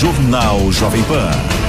Jornal 0.00 0.72
Jovem 0.72 1.04
Pan. 1.04 1.59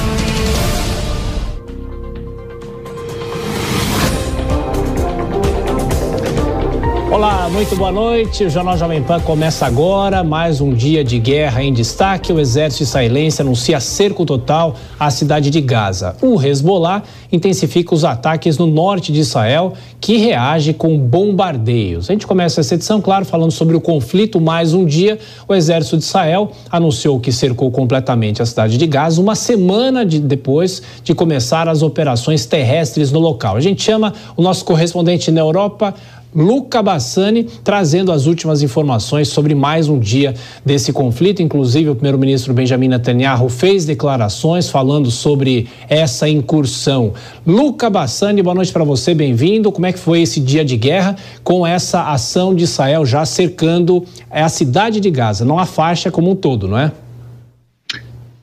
Olá, 7.11 7.49
muito 7.49 7.75
boa 7.75 7.91
noite. 7.91 8.45
O 8.45 8.49
Jornal 8.49 8.77
Jovem 8.77 9.03
Pan 9.03 9.19
começa 9.19 9.65
agora. 9.65 10.23
Mais 10.23 10.61
um 10.61 10.73
dia 10.73 11.03
de 11.03 11.19
guerra 11.19 11.61
em 11.61 11.73
destaque. 11.73 12.31
O 12.31 12.39
exército 12.39 12.83
israelense 12.83 13.41
anuncia 13.41 13.81
cerco 13.81 14.25
total 14.25 14.75
à 14.97 15.11
cidade 15.11 15.49
de 15.49 15.59
Gaza. 15.59 16.15
O 16.21 16.41
Hezbollah 16.41 17.03
intensifica 17.29 17.93
os 17.93 18.05
ataques 18.05 18.57
no 18.57 18.65
norte 18.65 19.11
de 19.11 19.19
Israel, 19.19 19.73
que 19.99 20.15
reage 20.15 20.71
com 20.71 20.97
bombardeios. 20.97 22.09
A 22.09 22.13
gente 22.13 22.25
começa 22.25 22.61
essa 22.61 22.75
edição, 22.75 23.01
claro, 23.01 23.25
falando 23.25 23.51
sobre 23.51 23.75
o 23.75 23.81
conflito. 23.81 24.39
Mais 24.39 24.73
um 24.73 24.85
dia, 24.85 25.19
o 25.49 25.53
exército 25.53 25.97
de 25.97 26.05
Israel 26.05 26.49
anunciou 26.71 27.19
que 27.19 27.33
cercou 27.33 27.69
completamente 27.71 28.41
a 28.41 28.45
cidade 28.45 28.77
de 28.77 28.87
Gaza, 28.87 29.21
uma 29.21 29.35
semana 29.35 30.05
de, 30.05 30.17
depois 30.17 30.81
de 31.03 31.13
começar 31.13 31.67
as 31.67 31.81
operações 31.81 32.45
terrestres 32.45 33.11
no 33.11 33.19
local. 33.19 33.57
A 33.57 33.61
gente 33.61 33.83
chama 33.83 34.13
o 34.37 34.41
nosso 34.41 34.63
correspondente 34.63 35.29
na 35.29 35.41
Europa. 35.41 35.93
Luca 36.33 36.81
Bassani, 36.81 37.43
trazendo 37.63 38.11
as 38.11 38.25
últimas 38.25 38.61
informações 38.61 39.27
sobre 39.27 39.53
mais 39.53 39.89
um 39.89 39.99
dia 39.99 40.33
desse 40.65 40.93
conflito. 40.93 41.41
Inclusive, 41.41 41.89
o 41.89 41.95
primeiro-ministro 41.95 42.53
Benjamin 42.53 42.87
Netanyahu 42.87 43.49
fez 43.49 43.85
declarações 43.85 44.69
falando 44.69 45.11
sobre 45.11 45.67
essa 45.89 46.29
incursão. 46.29 47.13
Luca 47.45 47.89
Bassani, 47.89 48.41
boa 48.41 48.55
noite 48.55 48.71
para 48.71 48.83
você, 48.83 49.13
bem-vindo. 49.13 49.71
Como 49.71 49.85
é 49.85 49.91
que 49.91 49.99
foi 49.99 50.21
esse 50.21 50.39
dia 50.39 50.63
de 50.63 50.77
guerra 50.77 51.17
com 51.43 51.67
essa 51.67 52.11
ação 52.11 52.55
de 52.55 52.63
Israel 52.63 53.05
já 53.05 53.25
cercando 53.25 54.05
a 54.29 54.47
cidade 54.47 54.99
de 54.99 55.11
Gaza, 55.11 55.43
não 55.43 55.59
a 55.59 55.65
faixa 55.65 56.09
como 56.09 56.31
um 56.31 56.35
todo, 56.35 56.67
não 56.67 56.77
é? 56.77 56.91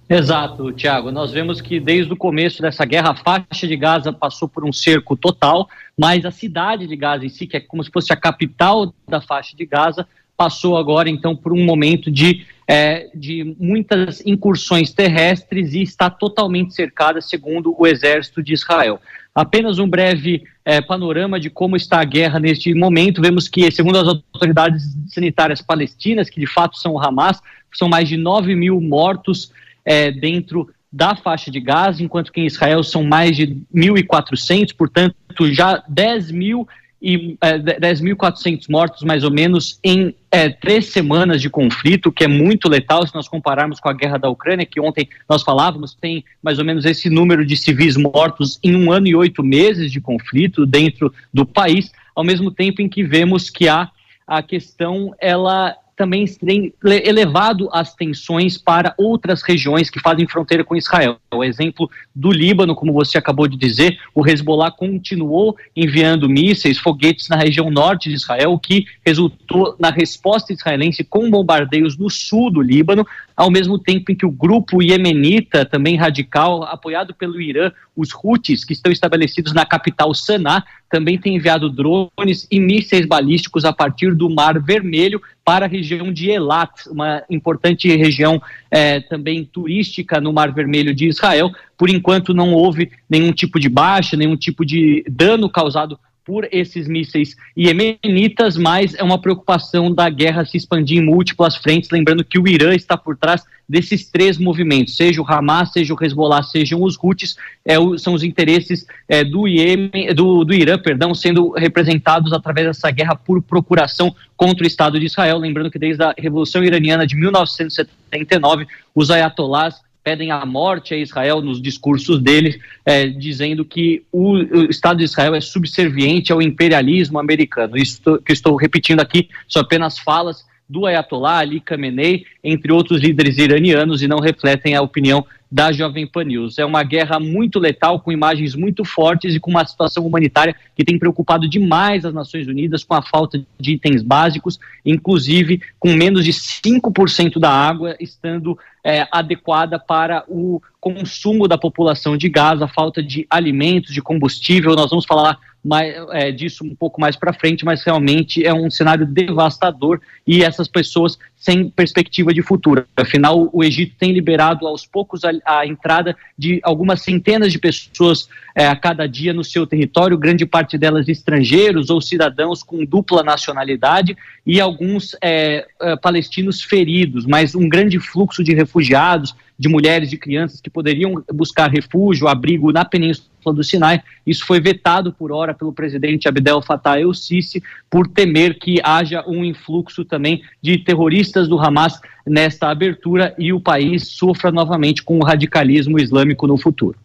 Exato, 0.08 0.72
Tiago. 0.72 1.12
Nós 1.12 1.32
vemos 1.32 1.60
que 1.60 1.78
desde 1.78 2.10
o 2.10 2.16
começo 2.16 2.62
dessa 2.62 2.84
guerra, 2.86 3.10
a 3.10 3.14
faixa 3.14 3.66
de 3.66 3.76
Gaza 3.76 4.10
passou 4.10 4.48
por 4.48 4.64
um 4.64 4.72
cerco 4.72 5.14
total, 5.14 5.68
mas 5.98 6.24
a 6.24 6.30
cidade 6.30 6.86
de 6.86 6.96
Gaza 6.96 7.26
em 7.26 7.28
si, 7.28 7.46
que 7.46 7.58
é 7.58 7.60
como 7.60 7.84
se 7.84 7.90
fosse 7.90 8.10
a 8.10 8.16
capital 8.16 8.94
da 9.06 9.20
faixa 9.20 9.54
de 9.54 9.66
Gaza, 9.66 10.08
passou 10.34 10.78
agora 10.78 11.10
então 11.10 11.36
por 11.36 11.52
um 11.52 11.62
momento 11.62 12.10
de, 12.10 12.46
é, 12.66 13.10
de 13.14 13.54
muitas 13.60 14.24
incursões 14.24 14.92
terrestres 14.94 15.74
e 15.74 15.82
está 15.82 16.08
totalmente 16.08 16.72
cercada, 16.72 17.20
segundo 17.20 17.74
o 17.78 17.86
exército 17.86 18.42
de 18.42 18.54
Israel. 18.54 18.98
Apenas 19.34 19.78
um 19.78 19.88
breve 19.88 20.42
é, 20.64 20.80
panorama 20.80 21.38
de 21.38 21.50
como 21.50 21.76
está 21.76 22.00
a 22.00 22.04
guerra 22.04 22.40
neste 22.40 22.72
momento. 22.72 23.20
Vemos 23.20 23.46
que, 23.46 23.70
segundo 23.70 23.98
as 23.98 24.08
autoridades 24.08 24.84
sanitárias 25.08 25.60
palestinas, 25.60 26.30
que 26.30 26.40
de 26.40 26.46
fato 26.46 26.78
são 26.78 26.94
o 26.94 27.00
Hamas, 27.00 27.42
são 27.74 27.88
mais 27.88 28.08
de 28.08 28.16
9 28.16 28.54
mil 28.54 28.80
mortos 28.80 29.52
é, 29.88 30.10
dentro 30.10 30.68
da 30.92 31.16
faixa 31.16 31.50
de 31.50 31.58
Gaza, 31.60 32.02
enquanto 32.02 32.30
que 32.30 32.42
em 32.42 32.46
Israel 32.46 32.84
são 32.84 33.02
mais 33.02 33.34
de 33.34 33.56
1.400, 33.74 34.74
portanto, 34.76 35.16
já 35.50 35.82
10 35.88 36.30
mil 36.30 36.68
e 37.00 37.38
é, 37.40 37.58
10.400 37.58 38.66
mortos, 38.68 39.02
mais 39.02 39.24
ou 39.24 39.30
menos, 39.30 39.78
em 39.82 40.14
é, 40.30 40.50
três 40.50 40.86
semanas 40.86 41.40
de 41.40 41.48
conflito, 41.48 42.12
que 42.12 42.24
é 42.24 42.28
muito 42.28 42.68
letal 42.68 43.06
se 43.06 43.14
nós 43.14 43.28
compararmos 43.28 43.80
com 43.80 43.88
a 43.88 43.94
guerra 43.94 44.18
da 44.18 44.28
Ucrânia, 44.28 44.66
que 44.66 44.80
ontem 44.80 45.08
nós 45.26 45.42
falávamos, 45.42 45.94
tem 45.94 46.22
mais 46.42 46.58
ou 46.58 46.64
menos 46.66 46.84
esse 46.84 47.08
número 47.08 47.46
de 47.46 47.56
civis 47.56 47.96
mortos 47.96 48.58
em 48.62 48.76
um 48.76 48.92
ano 48.92 49.06
e 49.06 49.14
oito 49.14 49.42
meses 49.42 49.90
de 49.90 50.02
conflito 50.02 50.66
dentro 50.66 51.14
do 51.32 51.46
país, 51.46 51.90
ao 52.14 52.24
mesmo 52.24 52.50
tempo 52.50 52.82
em 52.82 52.88
que 52.88 53.02
vemos 53.02 53.48
que 53.48 53.68
há 53.68 53.88
a 54.26 54.42
questão, 54.42 55.14
ela 55.18 55.74
também 55.98 56.24
tem 56.26 56.72
elevado 57.04 57.68
as 57.72 57.92
tensões 57.92 58.56
para 58.56 58.94
outras 58.96 59.42
regiões 59.42 59.90
que 59.90 59.98
fazem 59.98 60.28
fronteira 60.28 60.62
com 60.62 60.76
Israel. 60.76 61.18
O 61.34 61.42
exemplo 61.42 61.90
do 62.14 62.30
Líbano, 62.30 62.76
como 62.76 62.92
você 62.92 63.18
acabou 63.18 63.48
de 63.48 63.56
dizer, 63.56 63.98
o 64.14 64.26
Hezbollah 64.26 64.70
continuou 64.70 65.56
enviando 65.74 66.28
mísseis, 66.28 66.78
foguetes 66.78 67.28
na 67.28 67.36
região 67.36 67.68
norte 67.68 68.08
de 68.08 68.14
Israel, 68.14 68.52
o 68.52 68.58
que 68.58 68.86
resultou 69.04 69.74
na 69.78 69.90
resposta 69.90 70.52
israelense 70.52 71.02
com 71.02 71.28
bombardeios 71.28 71.98
no 71.98 72.08
sul 72.08 72.48
do 72.50 72.62
Líbano, 72.62 73.04
ao 73.38 73.52
mesmo 73.52 73.78
tempo 73.78 74.10
em 74.10 74.16
que 74.16 74.26
o 74.26 74.32
grupo 74.32 74.82
iemenita, 74.82 75.64
também 75.64 75.94
radical, 75.94 76.64
apoiado 76.64 77.14
pelo 77.14 77.40
Irã, 77.40 77.70
os 77.94 78.08
Houthis, 78.12 78.64
que 78.64 78.72
estão 78.72 78.90
estabelecidos 78.90 79.52
na 79.52 79.64
capital 79.64 80.12
Sanaa, 80.12 80.64
também 80.90 81.16
tem 81.16 81.36
enviado 81.36 81.70
drones 81.70 82.48
e 82.50 82.58
mísseis 82.58 83.06
balísticos 83.06 83.64
a 83.64 83.72
partir 83.72 84.12
do 84.12 84.28
Mar 84.28 84.60
Vermelho 84.60 85.22
para 85.44 85.66
a 85.66 85.68
região 85.68 86.12
de 86.12 86.28
Elat, 86.30 86.88
uma 86.90 87.22
importante 87.30 87.86
região 87.96 88.42
é, 88.72 88.98
também 88.98 89.44
turística 89.44 90.20
no 90.20 90.32
Mar 90.32 90.52
Vermelho 90.52 90.92
de 90.92 91.06
Israel. 91.06 91.52
Por 91.76 91.88
enquanto, 91.88 92.34
não 92.34 92.52
houve 92.52 92.90
nenhum 93.08 93.30
tipo 93.30 93.60
de 93.60 93.68
baixa, 93.68 94.16
nenhum 94.16 94.36
tipo 94.36 94.66
de 94.66 95.04
dano 95.08 95.48
causado 95.48 95.96
por 96.28 96.46
esses 96.52 96.86
mísseis 96.86 97.34
iemenitas, 97.56 98.58
mas 98.58 98.94
é 98.94 99.02
uma 99.02 99.18
preocupação 99.18 99.90
da 99.90 100.10
guerra 100.10 100.44
se 100.44 100.58
expandir 100.58 100.98
em 100.98 101.06
múltiplas 101.06 101.56
frentes, 101.56 101.88
lembrando 101.88 102.22
que 102.22 102.38
o 102.38 102.46
Irã 102.46 102.74
está 102.74 102.98
por 102.98 103.16
trás 103.16 103.42
desses 103.66 104.06
três 104.10 104.36
movimentos, 104.36 104.94
seja 104.94 105.22
o 105.22 105.26
Hamas, 105.26 105.72
seja 105.72 105.94
o 105.94 106.04
Hezbollah, 106.04 106.42
sejam 106.42 106.82
os 106.82 106.98
Houthis, 107.02 107.38
é, 107.64 107.78
o, 107.78 107.96
são 107.96 108.12
os 108.12 108.22
interesses 108.22 108.86
é, 109.08 109.24
do, 109.24 109.48
Iêmen, 109.48 110.14
do, 110.14 110.44
do 110.44 110.52
Irã, 110.52 110.78
perdão, 110.78 111.14
sendo 111.14 111.52
representados 111.52 112.34
através 112.34 112.66
dessa 112.66 112.90
guerra 112.90 113.16
por 113.16 113.40
procuração 113.40 114.14
contra 114.36 114.64
o 114.64 114.66
Estado 114.66 115.00
de 115.00 115.06
Israel, 115.06 115.38
lembrando 115.38 115.70
que 115.70 115.78
desde 115.78 116.02
a 116.02 116.14
Revolução 116.18 116.62
Iraniana 116.62 117.06
de 117.06 117.16
1979, 117.16 118.66
os 118.94 119.10
ayatolás 119.10 119.76
pedem 120.08 120.30
a 120.30 120.46
morte 120.46 120.94
a 120.94 120.96
Israel 120.96 121.42
nos 121.42 121.60
discursos 121.60 122.18
deles, 122.18 122.58
é, 122.82 123.08
dizendo 123.08 123.62
que 123.62 124.02
o, 124.10 124.36
o, 124.36 124.70
Estado 124.70 124.96
de 124.96 125.04
Israel 125.04 125.34
é 125.34 125.40
subserviente 125.40 126.32
ao 126.32 126.40
imperialismo 126.40 127.18
americano. 127.18 127.76
Isso 127.76 128.00
que 128.24 128.32
estou 128.32 128.56
repetindo 128.56 129.00
aqui 129.00 129.28
são 129.46 129.60
apenas 129.60 129.98
falas 129.98 130.46
do 130.66 130.86
Ayatollah 130.86 131.40
Ali 131.40 131.60
Khamenei, 131.60 132.24
entre 132.42 132.72
outros 132.72 133.02
líderes 133.02 133.36
iranianos, 133.36 134.00
e 134.00 134.08
não 134.08 134.18
refletem 134.18 134.74
a 134.74 134.80
opinião 134.80 135.26
da 135.50 135.72
Jovem 135.72 136.06
Pan 136.06 136.24
News. 136.24 136.58
É 136.58 136.64
uma 136.64 136.82
guerra 136.82 137.18
muito 137.18 137.58
letal, 137.58 138.00
com 138.00 138.12
imagens 138.12 138.54
muito 138.54 138.84
fortes 138.84 139.34
e 139.34 139.40
com 139.40 139.50
uma 139.50 139.64
situação 139.64 140.06
humanitária 140.06 140.54
que 140.76 140.84
tem 140.84 140.98
preocupado 140.98 141.48
demais 141.48 142.04
as 142.04 142.12
Nações 142.12 142.46
Unidas 142.46 142.84
com 142.84 142.94
a 142.94 143.02
falta 143.02 143.42
de 143.58 143.72
itens 143.72 144.02
básicos, 144.02 144.58
inclusive 144.84 145.60
com 145.78 145.92
menos 145.92 146.24
de 146.24 146.32
5% 146.32 147.38
da 147.38 147.50
água 147.50 147.96
estando 147.98 148.58
é, 148.84 149.06
adequada 149.10 149.78
para 149.78 150.24
o 150.28 150.60
consumo 150.94 151.48
da 151.48 151.58
população 151.58 152.16
de 152.16 152.28
Gaza, 152.28 152.64
a 152.64 152.68
falta 152.68 153.02
de 153.02 153.26
alimentos, 153.30 153.92
de 153.92 154.02
combustível. 154.02 154.74
Nós 154.74 154.90
vamos 154.90 155.04
falar 155.04 155.38
mais, 155.64 155.94
é, 156.12 156.30
disso 156.30 156.64
um 156.64 156.74
pouco 156.74 157.00
mais 157.00 157.16
para 157.16 157.32
frente, 157.32 157.64
mas 157.64 157.82
realmente 157.82 158.44
é 158.44 158.54
um 158.54 158.70
cenário 158.70 159.06
devastador 159.06 160.00
e 160.26 160.42
essas 160.42 160.68
pessoas 160.68 161.18
sem 161.36 161.68
perspectiva 161.70 162.32
de 162.32 162.42
futuro. 162.42 162.84
Afinal, 162.96 163.48
o 163.52 163.62
Egito 163.62 163.94
tem 163.98 164.12
liberado 164.12 164.66
aos 164.66 164.86
poucos 164.86 165.22
a, 165.24 165.30
a 165.44 165.66
entrada 165.66 166.16
de 166.36 166.60
algumas 166.62 167.02
centenas 167.02 167.52
de 167.52 167.58
pessoas 167.58 168.28
é, 168.54 168.66
a 168.66 168.74
cada 168.74 169.06
dia 169.06 169.32
no 169.32 169.44
seu 169.44 169.66
território, 169.66 170.18
grande 170.18 170.44
parte 170.44 170.76
delas 170.76 171.08
estrangeiros 171.08 171.90
ou 171.90 172.00
cidadãos 172.00 172.62
com 172.62 172.84
dupla 172.84 173.22
nacionalidade 173.22 174.16
e 174.44 174.60
alguns 174.60 175.16
é, 175.22 175.66
é, 175.80 175.96
palestinos 175.96 176.62
feridos, 176.62 177.24
mas 177.24 177.54
um 177.54 177.68
grande 177.68 178.00
fluxo 178.00 178.42
de 178.42 178.54
refugiados, 178.54 179.34
de 179.58 179.68
mulheres, 179.68 180.08
de 180.08 180.16
crianças 180.16 180.60
que 180.60 180.70
poderiam 180.70 181.22
buscar 181.32 181.68
refúgio, 181.68 182.28
abrigo 182.28 182.70
na 182.70 182.84
Península 182.84 183.28
do 183.46 183.64
Sinai. 183.64 184.02
Isso 184.26 184.46
foi 184.46 184.60
vetado 184.60 185.12
por 185.12 185.32
hora 185.32 185.52
pelo 185.52 185.72
presidente 185.72 186.28
Abdel 186.28 186.62
Fattah 186.62 187.00
el-Sisi 187.00 187.62
por 187.90 188.06
temer 188.06 188.58
que 188.58 188.80
haja 188.84 189.24
um 189.26 189.44
influxo 189.44 190.04
também 190.04 190.42
de 190.62 190.78
terroristas 190.78 191.48
do 191.48 191.58
Hamas 191.58 192.00
nesta 192.26 192.70
abertura 192.70 193.34
e 193.38 193.52
o 193.52 193.60
país 193.60 194.06
sofra 194.06 194.52
novamente 194.52 195.02
com 195.02 195.18
o 195.18 195.24
radicalismo 195.24 195.98
islâmico 195.98 196.46
no 196.46 196.56
futuro. 196.56 196.96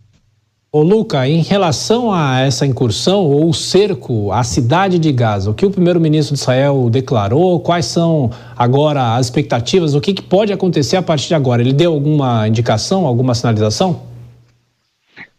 Ô 0.76 0.82
Luca, 0.82 1.28
em 1.28 1.44
relação 1.44 2.12
a 2.12 2.40
essa 2.40 2.66
incursão 2.66 3.28
ou 3.28 3.54
cerco 3.54 4.32
à 4.32 4.44
cidade 4.44 4.98
de 4.98 5.12
Gaza, 5.12 5.52
o 5.52 5.54
que 5.54 5.68
o 5.68 5.70
primeiro-ministro 5.70 6.34
de 6.34 6.42
Israel 6.42 6.90
declarou, 6.90 7.60
quais 7.60 7.86
são 7.86 8.32
agora 8.58 9.16
as 9.16 9.28
expectativas, 9.28 9.94
o 9.94 10.02
que, 10.02 10.16
que 10.16 10.24
pode 10.24 10.52
acontecer 10.52 10.98
a 10.98 11.02
partir 11.04 11.28
de 11.28 11.36
agora? 11.36 11.62
Ele 11.62 11.74
deu 11.74 11.94
alguma 11.94 12.48
indicação, 12.48 13.06
alguma 13.06 13.36
sinalização? 13.36 14.13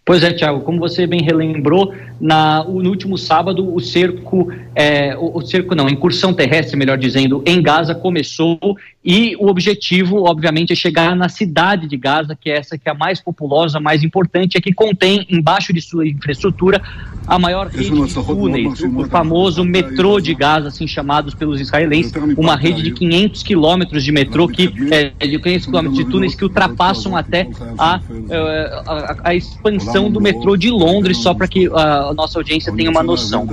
Pois 0.05 0.23
é, 0.23 0.35
Tiago, 0.35 0.61
como 0.61 0.79
você 0.79 1.07
bem 1.07 1.23
relembrou, 1.23 1.95
na, 2.21 2.63
no 2.63 2.91
último 2.91 3.17
sábado 3.17 3.75
o 3.75 3.81
cerco, 3.81 4.53
é, 4.75 5.17
o, 5.17 5.39
o, 5.39 5.43
cerco 5.43 5.75
não, 5.75 5.87
a 5.87 5.91
incursão 5.91 6.35
terrestre, 6.35 6.77
melhor 6.77 6.99
dizendo, 6.99 7.43
em 7.47 7.63
Gaza 7.63 7.95
começou 7.95 8.59
e 9.03 9.35
o 9.37 9.49
objetivo, 9.49 10.25
obviamente, 10.25 10.73
é 10.73 10.77
chegar 10.77 11.15
na 11.15 11.29
cidade 11.29 11.87
de 11.87 11.97
Gaza, 11.97 12.37
que 12.39 12.51
é 12.51 12.57
essa 12.57 12.79
que 12.79 12.89
é 12.89 12.93
a 12.93 12.95
mais 12.95 13.21
populosa, 13.21 13.81
mais 13.81 14.03
importante, 14.03 14.57
é 14.57 14.61
que 14.61 14.73
contém 14.73 15.27
embaixo 15.29 15.73
de 15.73 15.81
sua 15.81 16.07
infraestrutura 16.07 16.83
a 17.27 17.39
maior 17.39 17.69
rede 17.69 17.91
de 17.91 18.15
túneis, 18.15 18.81
o 18.81 19.05
famoso 19.07 19.65
metrô 19.65 20.21
de 20.21 20.35
Gaza, 20.35 20.69
assim 20.69 20.87
chamados 20.87 21.35
pelos 21.35 21.61
israelenses, 21.61 22.13
uma 22.37 22.57
rede 22.57 22.83
de 22.83 22.93
500 22.93 23.43
quilômetros 23.43 24.05
de 24.05 24.13
metrô 24.13 24.49
que 24.49 24.73
é, 24.91 25.27
de 25.27 25.39
500 25.39 25.67
quilômetros 25.67 25.99
de 25.99 26.11
túneis 26.11 26.35
que 26.35 26.45
ultrapassam 26.45 27.17
até 27.17 27.49
a, 27.79 28.01
é, 28.31 28.83
a, 28.87 29.17
a 29.25 29.35
expansão 29.35 29.94
do 30.11 30.21
metrô 30.21 30.57
de 30.57 30.71
Londres, 30.71 31.19
só 31.19 31.35
para 31.35 31.47
que 31.47 31.69
a, 31.73 32.09
a 32.11 32.15
nossa 32.15 32.39
audiência 32.39 32.73
tenha 32.73 32.91
uma 32.91 33.03
noção. 33.03 33.47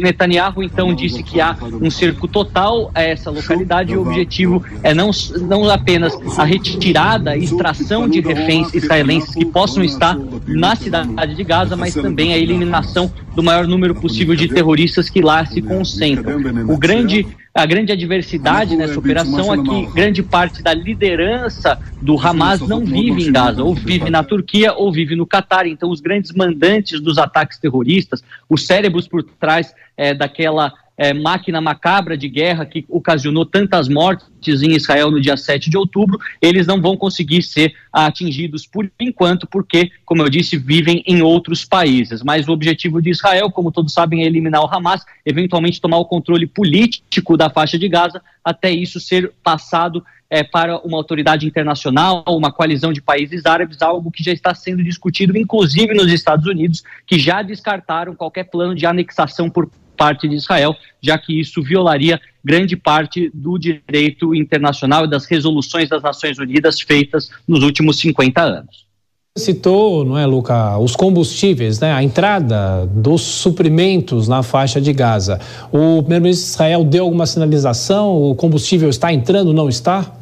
Netanyahu 0.00 0.62
então 0.62 0.94
disse 0.94 1.22
que 1.22 1.40
há 1.40 1.56
um 1.80 1.90
cerco 1.90 2.26
total 2.28 2.90
a 2.94 3.02
essa 3.02 3.30
localidade 3.30 3.92
e 3.92 3.96
o 3.96 4.02
objetivo 4.02 4.62
é 4.82 4.94
não, 4.94 5.10
não 5.42 5.68
apenas 5.68 6.16
a 6.38 6.44
retirada, 6.44 7.30
a 7.30 7.36
extração 7.36 8.08
de 8.08 8.20
reféns 8.20 8.72
israelenses 8.74 9.34
que 9.34 9.44
possam 9.44 9.82
estar 9.82 10.16
na 10.46 10.76
cidade 10.76 11.34
de 11.34 11.44
Gaza, 11.44 11.76
mas 11.76 11.94
também 11.94 12.32
a 12.32 12.38
eliminação 12.38 13.10
do 13.34 13.42
maior 13.42 13.66
número 13.66 13.94
possível 13.94 14.34
de 14.34 14.48
terroristas 14.48 15.08
que 15.08 15.20
lá 15.20 15.44
se 15.46 15.62
concentram. 15.62 16.38
O 16.68 16.76
grande 16.76 17.26
a 17.58 17.66
grande 17.66 17.92
adversidade 17.92 18.76
nessa 18.76 18.98
operação 18.98 19.52
é 19.52 19.58
que 19.58 19.86
grande 19.92 20.22
parte 20.22 20.62
da 20.62 20.72
liderança 20.72 21.78
do 22.00 22.16
Hamas 22.16 22.60
não 22.60 22.84
vive 22.84 23.28
em 23.28 23.32
Gaza, 23.32 23.64
ou 23.64 23.74
vive 23.74 24.10
na 24.10 24.22
Turquia 24.22 24.72
ou 24.72 24.92
vive 24.92 25.16
no 25.16 25.26
Catar. 25.26 25.66
Então, 25.66 25.90
os 25.90 26.00
grandes 26.00 26.32
mandantes 26.32 27.00
dos 27.00 27.18
ataques 27.18 27.58
terroristas, 27.58 28.22
os 28.48 28.64
cérebros 28.64 29.08
por 29.08 29.24
trás 29.24 29.74
é, 29.96 30.14
daquela 30.14 30.72
é, 30.98 31.14
máquina 31.14 31.60
macabra 31.60 32.18
de 32.18 32.28
guerra 32.28 32.66
que 32.66 32.84
ocasionou 32.88 33.46
tantas 33.46 33.88
mortes 33.88 34.62
em 34.62 34.72
Israel 34.72 35.12
no 35.12 35.20
dia 35.20 35.36
7 35.36 35.70
de 35.70 35.78
outubro, 35.78 36.18
eles 36.42 36.66
não 36.66 36.82
vão 36.82 36.96
conseguir 36.96 37.42
ser 37.42 37.72
atingidos 37.92 38.66
por 38.66 38.90
enquanto, 38.98 39.46
porque, 39.46 39.92
como 40.04 40.22
eu 40.22 40.28
disse, 40.28 40.56
vivem 40.56 41.04
em 41.06 41.22
outros 41.22 41.64
países. 41.64 42.22
Mas 42.22 42.48
o 42.48 42.52
objetivo 42.52 43.00
de 43.00 43.10
Israel, 43.10 43.48
como 43.50 43.70
todos 43.70 43.92
sabem, 43.92 44.24
é 44.24 44.26
eliminar 44.26 44.60
o 44.60 44.66
Hamas, 44.66 45.04
eventualmente 45.24 45.80
tomar 45.80 45.98
o 45.98 46.04
controle 46.04 46.46
político 46.46 47.36
da 47.36 47.48
faixa 47.48 47.78
de 47.78 47.88
Gaza, 47.88 48.20
até 48.44 48.70
isso 48.70 48.98
ser 48.98 49.32
passado 49.42 50.04
é, 50.30 50.42
para 50.42 50.78
uma 50.78 50.96
autoridade 50.96 51.46
internacional, 51.46 52.24
uma 52.26 52.52
coalizão 52.52 52.92
de 52.92 53.00
países 53.00 53.46
árabes, 53.46 53.80
algo 53.82 54.10
que 54.10 54.22
já 54.22 54.32
está 54.32 54.54
sendo 54.54 54.82
discutido, 54.82 55.38
inclusive 55.38 55.94
nos 55.94 56.12
Estados 56.12 56.46
Unidos, 56.46 56.82
que 57.06 57.18
já 57.18 57.40
descartaram 57.40 58.14
qualquer 58.14 58.44
plano 58.44 58.74
de 58.74 58.84
anexação 58.84 59.48
por 59.48 59.70
parte 59.98 60.28
de 60.28 60.36
Israel, 60.36 60.76
já 61.02 61.18
que 61.18 61.38
isso 61.38 61.60
violaria 61.60 62.20
grande 62.44 62.76
parte 62.76 63.30
do 63.34 63.58
direito 63.58 64.34
internacional 64.34 65.04
e 65.04 65.10
das 65.10 65.26
resoluções 65.26 65.88
das 65.88 66.02
Nações 66.02 66.38
Unidas 66.38 66.80
feitas 66.80 67.28
nos 67.46 67.62
últimos 67.64 67.98
50 67.98 68.40
anos. 68.40 68.88
Citou, 69.36 70.04
não 70.04 70.18
é, 70.18 70.26
Luca, 70.26 70.78
os 70.78 70.96
combustíveis, 70.96 71.78
né? 71.78 71.92
A 71.92 72.02
entrada 72.02 72.86
dos 72.86 73.22
suprimentos 73.22 74.26
na 74.26 74.42
faixa 74.42 74.80
de 74.80 74.92
Gaza. 74.92 75.40
O 75.70 76.00
primeiro-ministro 76.00 76.46
de 76.46 76.52
Israel 76.54 76.84
deu 76.84 77.04
alguma 77.04 77.26
sinalização? 77.26 78.30
O 78.30 78.34
combustível 78.34 78.88
está 78.88 79.12
entrando, 79.12 79.52
não 79.52 79.68
está? 79.68 80.17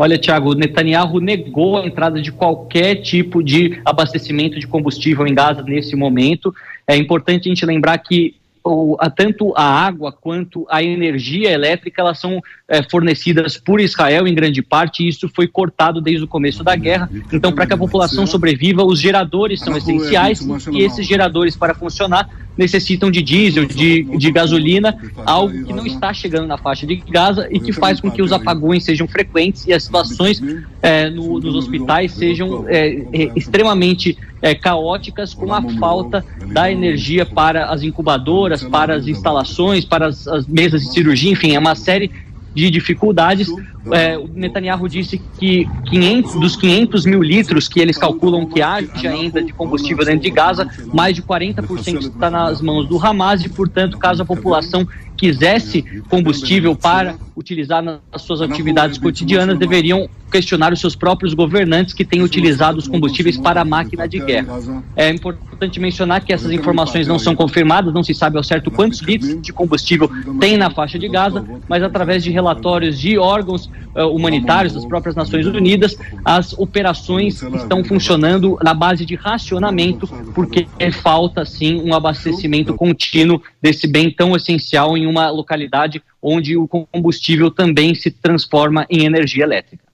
Olha, 0.00 0.16
Tiago, 0.16 0.54
Netanyahu 0.54 1.20
negou 1.20 1.76
a 1.76 1.86
entrada 1.86 2.22
de 2.22 2.32
qualquer 2.32 3.02
tipo 3.02 3.42
de 3.42 3.78
abastecimento 3.84 4.58
de 4.58 4.66
combustível 4.66 5.26
em 5.26 5.34
Gaza 5.34 5.62
nesse 5.62 5.94
momento. 5.94 6.54
É 6.86 6.96
importante 6.96 7.46
a 7.46 7.52
gente 7.52 7.66
lembrar 7.66 7.98
que 7.98 8.34
o, 8.64 8.96
a, 8.98 9.10
tanto 9.10 9.52
a 9.54 9.62
água 9.62 10.10
quanto 10.10 10.66
a 10.70 10.82
energia 10.82 11.50
elétrica 11.50 12.00
elas 12.00 12.18
são 12.18 12.40
é, 12.66 12.82
fornecidas 12.82 13.58
por 13.58 13.78
Israel 13.78 14.26
em 14.26 14.34
grande 14.34 14.62
parte 14.62 15.02
e 15.02 15.08
isso 15.08 15.28
foi 15.28 15.46
cortado 15.46 16.00
desde 16.00 16.24
o 16.24 16.28
começo 16.28 16.64
da 16.64 16.74
guerra. 16.74 17.10
Então, 17.30 17.52
para 17.52 17.66
que 17.66 17.74
a 17.74 17.76
população 17.76 18.26
sobreviva, 18.26 18.82
os 18.82 18.98
geradores 18.98 19.60
são 19.60 19.76
essenciais 19.76 20.40
e 20.72 20.80
esses 20.80 21.06
geradores 21.06 21.56
para 21.56 21.74
funcionar 21.74 22.26
necessitam 22.60 23.10
de 23.10 23.22
diesel, 23.22 23.64
de, 23.64 24.02
de 24.02 24.30
gasolina, 24.30 24.94
algo 25.24 25.64
que 25.64 25.72
não 25.72 25.86
está 25.86 26.12
chegando 26.12 26.46
na 26.46 26.58
faixa 26.58 26.86
de 26.86 26.96
Gaza 26.96 27.48
e 27.50 27.58
que 27.58 27.72
faz 27.72 28.00
com 28.00 28.10
que 28.10 28.20
os 28.20 28.32
apagões 28.32 28.84
sejam 28.84 29.08
frequentes 29.08 29.66
e 29.66 29.72
as 29.72 29.84
situações 29.84 30.42
é, 30.82 31.08
no, 31.08 31.40
nos 31.40 31.54
hospitais 31.56 32.12
sejam 32.12 32.66
é, 32.68 33.02
é 33.12 33.32
extremamente 33.34 34.18
é, 34.42 34.54
caóticas 34.54 35.32
com 35.32 35.52
a 35.54 35.62
falta 35.78 36.22
da 36.52 36.70
energia 36.70 37.24
para 37.24 37.66
as 37.66 37.82
incubadoras, 37.82 38.62
para 38.62 38.94
as 38.94 39.06
instalações, 39.06 39.84
para 39.86 40.08
as, 40.08 40.28
as 40.28 40.46
mesas 40.46 40.82
de 40.82 40.92
cirurgia, 40.92 41.32
enfim, 41.32 41.54
é 41.54 41.58
uma 41.58 41.74
série 41.74 42.10
de 42.54 42.70
dificuldades. 42.70 43.48
É, 43.92 44.18
o 44.18 44.28
Netanyahu 44.28 44.88
disse 44.88 45.20
que 45.38 45.68
500, 45.88 46.34
dos 46.34 46.56
500 46.56 47.06
mil 47.06 47.22
litros 47.22 47.68
que 47.68 47.80
eles 47.80 47.96
calculam 47.96 48.46
que 48.46 48.60
haja 48.60 49.10
ainda 49.10 49.42
de 49.42 49.52
combustível 49.52 50.04
dentro 50.04 50.20
de 50.20 50.30
Gaza, 50.30 50.68
mais 50.92 51.14
de 51.14 51.22
40% 51.22 51.98
está 51.98 52.30
nas 52.30 52.60
mãos 52.60 52.86
do 52.86 52.98
Hamas 53.04 53.44
e, 53.44 53.48
portanto, 53.48 53.96
caso 53.98 54.22
a 54.22 54.26
população 54.26 54.86
quisesse 55.20 55.82
combustível 56.08 56.74
para 56.74 57.14
utilizar 57.36 57.82
nas 57.82 58.22
suas 58.22 58.40
atividades 58.40 58.96
cotidianas, 58.96 59.58
deveriam 59.58 60.08
questionar 60.30 60.72
os 60.72 60.80
seus 60.80 60.94
próprios 60.94 61.34
governantes 61.34 61.92
que 61.92 62.04
têm 62.04 62.22
utilizado 62.22 62.78
os 62.78 62.88
combustíveis 62.88 63.36
para 63.36 63.60
a 63.60 63.64
máquina 63.64 64.08
de 64.08 64.18
guerra. 64.20 64.58
É 64.96 65.10
importante 65.10 65.80
mencionar 65.80 66.24
que 66.24 66.32
essas 66.32 66.52
informações 66.52 67.06
não 67.06 67.18
são 67.18 67.34
confirmadas, 67.34 67.92
não 67.92 68.02
se 68.02 68.14
sabe 68.14 68.38
ao 68.38 68.44
certo 68.44 68.70
quantos 68.70 69.00
litros 69.00 69.42
de 69.42 69.52
combustível 69.52 70.08
tem 70.38 70.56
na 70.56 70.70
faixa 70.70 70.98
de 70.98 71.08
Gaza, 71.08 71.44
mas 71.68 71.82
através 71.82 72.22
de 72.22 72.30
relatórios 72.30 72.98
de 72.98 73.18
órgãos 73.18 73.68
uh, 73.94 74.06
humanitários 74.06 74.72
das 74.72 74.86
próprias 74.86 75.16
Nações 75.16 75.46
Unidas, 75.46 75.96
as 76.24 76.52
operações 76.52 77.42
estão 77.42 77.82
funcionando 77.84 78.56
na 78.62 78.72
base 78.72 79.04
de 79.04 79.16
racionamento, 79.16 80.06
porque 80.34 80.66
falta 81.02 81.44
sim 81.44 81.82
um 81.82 81.92
abastecimento 81.92 82.74
contínuo 82.74 83.42
desse 83.60 83.86
bem 83.86 84.10
tão 84.10 84.36
essencial 84.36 84.96
em 84.96 85.06
uma 85.10 85.28
localidade 85.30 86.02
onde 86.22 86.56
o 86.56 86.66
combustível 86.66 87.50
também 87.50 87.94
se 87.94 88.10
transforma 88.10 88.86
em 88.88 89.04
energia 89.04 89.44
elétrica 89.44 89.89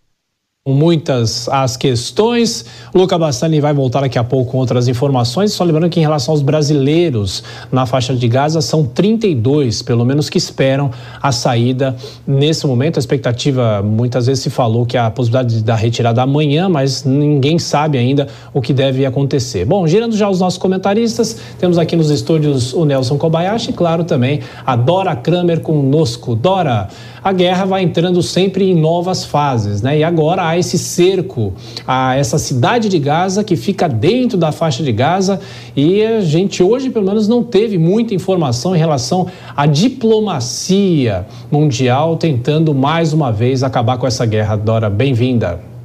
muitas 0.67 1.49
as 1.49 1.77
questões. 1.77 2.65
Luca 2.93 3.17
Bastani 3.17 3.61
vai 3.61 3.73
voltar 3.73 4.01
daqui 4.01 4.19
a 4.19 4.25
pouco 4.25 4.51
com 4.51 4.59
outras 4.59 4.89
informações. 4.89 5.53
Só 5.53 5.63
lembrando 5.63 5.89
que 5.89 6.01
em 6.01 6.03
relação 6.03 6.33
aos 6.33 6.43
brasileiros 6.43 7.45
na 7.71 7.87
faixa 7.87 8.15
de 8.15 8.27
Gaza, 8.27 8.61
são 8.61 8.85
32, 8.85 9.83
pelo 9.83 10.05
menos, 10.05 10.29
que 10.29 10.39
esperam 10.39 10.91
a 11.23 11.31
saída 11.31 11.95
nesse 12.27 12.67
momento. 12.67 12.97
A 12.97 13.01
expectativa, 13.01 13.81
muitas 13.83 14.27
vezes 14.27 14.43
se 14.43 14.51
falou 14.51 14.85
que 14.85 14.97
a 14.97 15.09
possibilidade 15.09 15.63
da 15.63 15.77
retirada 15.77 16.23
amanhã, 16.23 16.69
mas 16.69 17.05
ninguém 17.05 17.59
sabe 17.59 17.97
ainda 17.97 18.27
o 18.53 18.61
que 18.61 18.73
deve 18.73 19.07
acontecer. 19.07 19.65
Bom, 19.65 19.87
girando 19.87 20.17
já 20.17 20.29
os 20.29 20.41
nossos 20.41 20.59
comentaristas, 20.59 21.37
temos 21.59 21.79
aqui 21.79 21.95
nos 21.95 22.11
estúdios 22.11 22.73
o 22.73 22.85
Nelson 22.85 23.17
Kobayashi 23.17 23.71
e, 23.71 23.73
claro, 23.73 24.03
também 24.03 24.41
a 24.65 24.75
Dora 24.75 25.15
Kramer 25.15 25.61
conosco. 25.61 26.35
Dora, 26.35 26.89
a 27.23 27.33
guerra 27.33 27.65
vai 27.65 27.83
entrando 27.83 28.23
sempre 28.23 28.71
em 28.71 28.75
novas 28.75 29.25
fases, 29.25 29.83
né? 29.83 29.99
E 29.99 30.05
agora 30.05 30.56
esse 30.59 30.79
cerco 30.79 31.53
a 31.87 32.17
essa 32.17 32.39
cidade 32.39 32.89
de 32.89 32.99
Gaza 32.99 33.45
que 33.45 33.57
fica 33.57 33.89
dentro 33.89 34.37
da 34.39 34.53
faixa 34.53 34.83
de 34.83 34.93
Gaza 34.93 35.41
e 35.75 36.03
a 36.03 36.21
gente 36.21 36.63
hoje 36.63 36.91
pelo 36.91 37.07
menos 37.07 37.29
não 37.29 37.43
teve 37.43 37.79
muita 37.79 38.15
informação 38.15 38.75
em 38.75 38.79
relação 38.79 39.27
à 39.57 39.67
diplomacia 39.67 41.27
mundial 41.51 42.17
tentando 42.17 42.75
mais 42.75 43.13
uma 43.13 43.33
vez 43.33 43.63
acabar 43.63 43.99
com 43.99 44.07
essa 44.07 44.25
guerra. 44.25 44.57
Dora, 44.57 44.89
bem-vinda. 44.89 45.76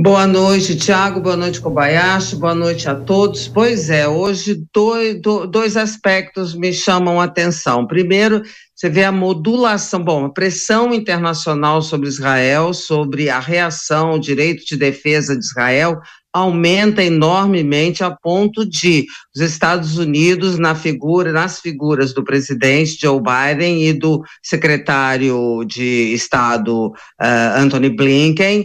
Boa 0.00 0.28
noite, 0.28 0.76
Tiago. 0.76 1.18
Boa 1.18 1.36
noite, 1.36 1.60
Kobayashi. 1.60 2.36
Boa 2.36 2.54
noite 2.54 2.88
a 2.88 2.94
todos. 2.94 3.48
Pois 3.48 3.90
é, 3.90 4.06
hoje 4.06 4.62
dois, 4.72 5.20
dois 5.50 5.76
aspectos 5.76 6.54
me 6.54 6.72
chamam 6.72 7.20
a 7.20 7.24
atenção. 7.24 7.84
Primeiro, 7.84 8.40
você 8.72 8.88
vê 8.88 9.02
a 9.02 9.10
modulação, 9.10 10.00
bom, 10.00 10.26
a 10.26 10.32
pressão 10.32 10.94
internacional 10.94 11.82
sobre 11.82 12.06
Israel, 12.06 12.72
sobre 12.72 13.28
a 13.28 13.40
reação, 13.40 14.12
o 14.12 14.20
direito 14.20 14.64
de 14.64 14.76
defesa 14.76 15.36
de 15.36 15.44
Israel, 15.44 15.98
aumenta 16.32 17.02
enormemente 17.02 18.04
a 18.04 18.10
ponto 18.12 18.64
de 18.64 19.04
os 19.34 19.40
Estados 19.40 19.98
Unidos, 19.98 20.60
na 20.60 20.76
figura, 20.76 21.32
nas 21.32 21.58
figuras 21.58 22.14
do 22.14 22.22
presidente 22.22 23.00
Joe 23.00 23.20
Biden 23.20 23.88
e 23.88 23.92
do 23.92 24.22
secretário 24.40 25.64
de 25.66 26.12
Estado 26.14 26.86
uh, 26.86 27.56
Anthony 27.56 27.90
Blinken, 27.90 28.64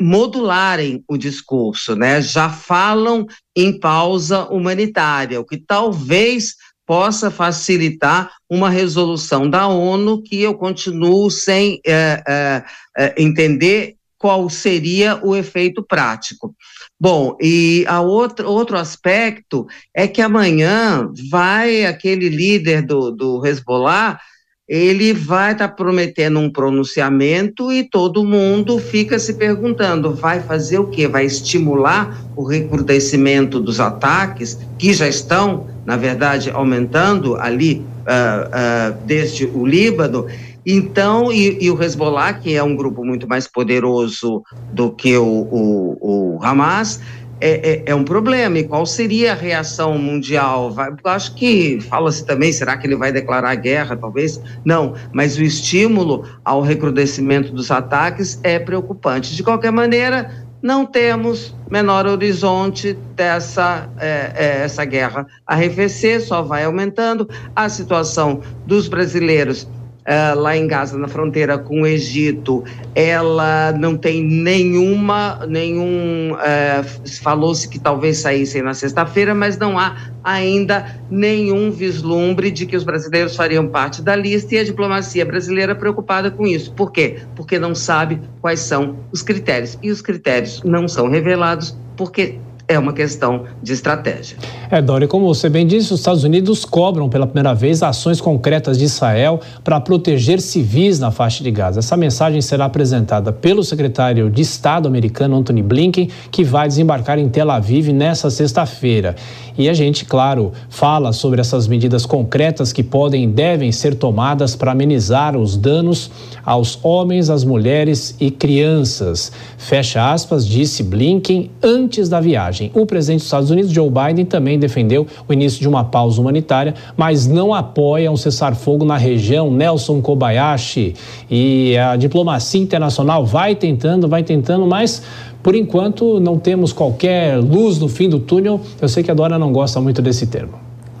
modularem 0.00 1.02
o 1.08 1.16
discurso, 1.16 1.94
né? 1.94 2.20
Já 2.20 2.48
falam 2.48 3.26
em 3.56 3.78
pausa 3.78 4.44
humanitária, 4.46 5.40
o 5.40 5.44
que 5.44 5.56
talvez 5.56 6.54
possa 6.86 7.30
facilitar 7.30 8.32
uma 8.50 8.68
resolução 8.68 9.48
da 9.48 9.66
ONU 9.66 10.22
que 10.22 10.40
eu 10.42 10.54
continuo 10.54 11.30
sem 11.30 11.80
é, 11.86 12.22
é, 12.28 12.64
é, 12.98 13.22
entender 13.22 13.94
qual 14.18 14.48
seria 14.48 15.18
o 15.24 15.34
efeito 15.34 15.82
prático. 15.82 16.54
Bom, 17.00 17.36
e 17.40 17.84
a 17.88 18.00
outro, 18.00 18.48
outro 18.48 18.78
aspecto 18.78 19.66
é 19.92 20.06
que 20.06 20.22
amanhã 20.22 21.10
vai 21.28 21.84
aquele 21.84 22.28
líder 22.28 22.82
do, 22.82 23.10
do 23.10 23.44
Hezbollah 23.44 24.20
ele 24.68 25.12
vai 25.12 25.52
estar 25.52 25.68
tá 25.68 25.74
prometendo 25.74 26.38
um 26.38 26.50
pronunciamento 26.50 27.72
e 27.72 27.82
todo 27.82 28.24
mundo 28.24 28.78
fica 28.78 29.18
se 29.18 29.34
perguntando: 29.34 30.14
vai 30.14 30.40
fazer 30.40 30.78
o 30.78 30.86
quê? 30.86 31.08
Vai 31.08 31.24
estimular 31.24 32.24
o 32.36 32.44
recrudescimento 32.44 33.58
dos 33.58 33.80
ataques, 33.80 34.58
que 34.78 34.92
já 34.92 35.08
estão, 35.08 35.66
na 35.84 35.96
verdade, 35.96 36.50
aumentando 36.50 37.36
ali 37.36 37.84
uh, 38.00 38.94
uh, 38.94 39.06
desde 39.06 39.46
o 39.46 39.66
Líbano? 39.66 40.26
Então, 40.64 41.32
e, 41.32 41.58
e, 41.60 41.70
o 41.70 41.82
Hezbollah, 41.82 42.34
que 42.34 42.54
é 42.54 42.62
um 42.62 42.76
grupo 42.76 43.04
muito 43.04 43.28
mais 43.28 43.48
poderoso 43.48 44.44
do 44.72 44.92
que 44.92 45.16
o, 45.16 45.24
o, 45.24 46.36
o 46.36 46.38
Hamas, 46.40 47.00
é, 47.42 47.72
é, 47.72 47.82
é, 47.86 47.94
um 47.94 48.04
problema. 48.04 48.58
E 48.58 48.64
qual 48.64 48.86
seria 48.86 49.32
a 49.32 49.34
reação 49.34 49.98
mundial? 49.98 50.70
Vai, 50.70 50.90
acho 51.04 51.34
que 51.34 51.80
fala-se 51.80 52.24
também, 52.24 52.52
será 52.52 52.76
que 52.76 52.86
ele 52.86 52.94
vai 52.94 53.10
declarar 53.10 53.54
guerra? 53.56 53.96
Talvez 53.96 54.40
não, 54.64 54.94
mas 55.12 55.36
o 55.36 55.42
estímulo 55.42 56.24
ao 56.44 56.62
recrudescimento 56.62 57.52
dos 57.52 57.70
ataques 57.70 58.38
é 58.44 58.60
preocupante. 58.60 59.34
De 59.34 59.42
qualquer 59.42 59.72
maneira, 59.72 60.30
não 60.62 60.86
temos 60.86 61.52
menor 61.68 62.06
horizonte 62.06 62.96
dessa 63.16 63.90
é, 63.98 64.32
é, 64.36 64.64
essa 64.64 64.84
guerra 64.84 65.26
arrefecer, 65.44 66.22
só 66.22 66.42
vai 66.42 66.62
aumentando. 66.62 67.28
A 67.56 67.68
situação 67.68 68.40
dos 68.64 68.86
brasileiros 68.86 69.66
Uh, 70.02 70.36
lá 70.36 70.56
em 70.56 70.66
Gaza, 70.66 70.98
na 70.98 71.06
fronteira 71.06 71.56
com 71.56 71.82
o 71.82 71.86
Egito, 71.86 72.64
ela 72.92 73.70
não 73.70 73.96
tem 73.96 74.20
nenhuma, 74.20 75.46
nenhum, 75.46 76.32
uh, 76.32 77.10
falou-se 77.22 77.68
que 77.68 77.78
talvez 77.78 78.18
saíssem 78.18 78.62
na 78.62 78.74
sexta-feira, 78.74 79.32
mas 79.32 79.56
não 79.56 79.78
há 79.78 79.96
ainda 80.24 81.00
nenhum 81.08 81.70
vislumbre 81.70 82.50
de 82.50 82.66
que 82.66 82.76
os 82.76 82.82
brasileiros 82.82 83.36
fariam 83.36 83.68
parte 83.68 84.02
da 84.02 84.16
lista 84.16 84.56
e 84.56 84.58
a 84.58 84.64
diplomacia 84.64 85.24
brasileira 85.24 85.72
preocupada 85.72 86.32
com 86.32 86.48
isso. 86.48 86.72
Por 86.72 86.90
quê? 86.90 87.18
Porque 87.36 87.56
não 87.56 87.72
sabe 87.72 88.20
quais 88.40 88.58
são 88.58 88.96
os 89.12 89.22
critérios. 89.22 89.78
E 89.80 89.90
os 89.90 90.02
critérios 90.02 90.62
não 90.64 90.88
são 90.88 91.08
revelados 91.08 91.76
porque 91.96 92.40
é 92.72 92.78
uma 92.78 92.92
questão 92.92 93.44
de 93.62 93.72
estratégia. 93.72 94.36
É, 94.70 94.80
Dori, 94.80 95.06
como 95.06 95.26
você 95.26 95.48
bem 95.48 95.66
disse, 95.66 95.92
os 95.92 96.00
Estados 96.00 96.24
Unidos 96.24 96.64
cobram 96.64 97.08
pela 97.08 97.26
primeira 97.26 97.54
vez 97.54 97.82
ações 97.82 98.20
concretas 98.20 98.78
de 98.78 98.84
Israel 98.84 99.40
para 99.62 99.80
proteger 99.80 100.40
civis 100.40 100.98
na 100.98 101.10
faixa 101.10 101.44
de 101.44 101.50
Gaza. 101.50 101.80
Essa 101.80 101.96
mensagem 101.96 102.40
será 102.40 102.66
apresentada 102.66 103.32
pelo 103.32 103.62
secretário 103.62 104.30
de 104.30 104.42
Estado 104.42 104.86
americano 104.88 105.36
Anthony 105.36 105.62
Blinken, 105.62 106.08
que 106.30 106.44
vai 106.44 106.68
desembarcar 106.68 107.18
em 107.18 107.28
Tel 107.28 107.50
Aviv 107.50 107.92
nesta 107.92 108.30
sexta-feira. 108.30 109.16
E 109.56 109.68
a 109.68 109.74
gente, 109.74 110.04
claro, 110.04 110.52
fala 110.68 111.12
sobre 111.12 111.40
essas 111.40 111.66
medidas 111.66 112.06
concretas 112.06 112.72
que 112.72 112.82
podem 112.82 113.24
e 113.24 113.26
devem 113.26 113.70
ser 113.72 113.94
tomadas 113.94 114.56
para 114.56 114.72
amenizar 114.72 115.36
os 115.36 115.56
danos 115.56 116.10
aos 116.44 116.78
homens, 116.82 117.28
às 117.28 117.44
mulheres 117.44 118.16
e 118.20 118.30
crianças. 118.30 119.32
Fecha 119.58 120.12
aspas, 120.12 120.46
disse 120.46 120.82
Blinken 120.82 121.50
antes 121.62 122.08
da 122.08 122.20
viagem. 122.20 122.61
O 122.74 122.86
presidente 122.86 123.18
dos 123.18 123.26
Estados 123.26 123.50
Unidos, 123.50 123.70
Joe 123.70 123.90
Biden, 123.90 124.24
também 124.24 124.58
defendeu 124.58 125.06
o 125.28 125.32
início 125.32 125.60
de 125.60 125.68
uma 125.68 125.84
pausa 125.84 126.20
humanitária, 126.20 126.74
mas 126.96 127.26
não 127.26 127.54
apoia 127.54 128.10
um 128.10 128.16
cessar-fogo 128.16 128.84
na 128.84 128.96
região. 128.96 129.50
Nelson 129.50 130.00
Kobayashi 130.00 130.94
e 131.30 131.76
a 131.76 131.96
diplomacia 131.96 132.60
internacional 132.60 133.24
vai 133.24 133.54
tentando, 133.54 134.08
vai 134.08 134.22
tentando, 134.22 134.66
mas 134.66 135.02
por 135.42 135.56
enquanto, 135.56 136.20
não 136.20 136.38
temos 136.38 136.72
qualquer 136.72 137.36
luz 137.38 137.78
no 137.78 137.88
fim 137.88 138.08
do 138.08 138.20
túnel. 138.20 138.60
Eu 138.80 138.88
sei 138.88 139.02
que 139.02 139.10
a 139.10 139.14
Dora 139.14 139.38
não 139.38 139.52
gosta 139.52 139.80
muito 139.80 140.00
desse 140.00 140.26
termo. 140.26 140.52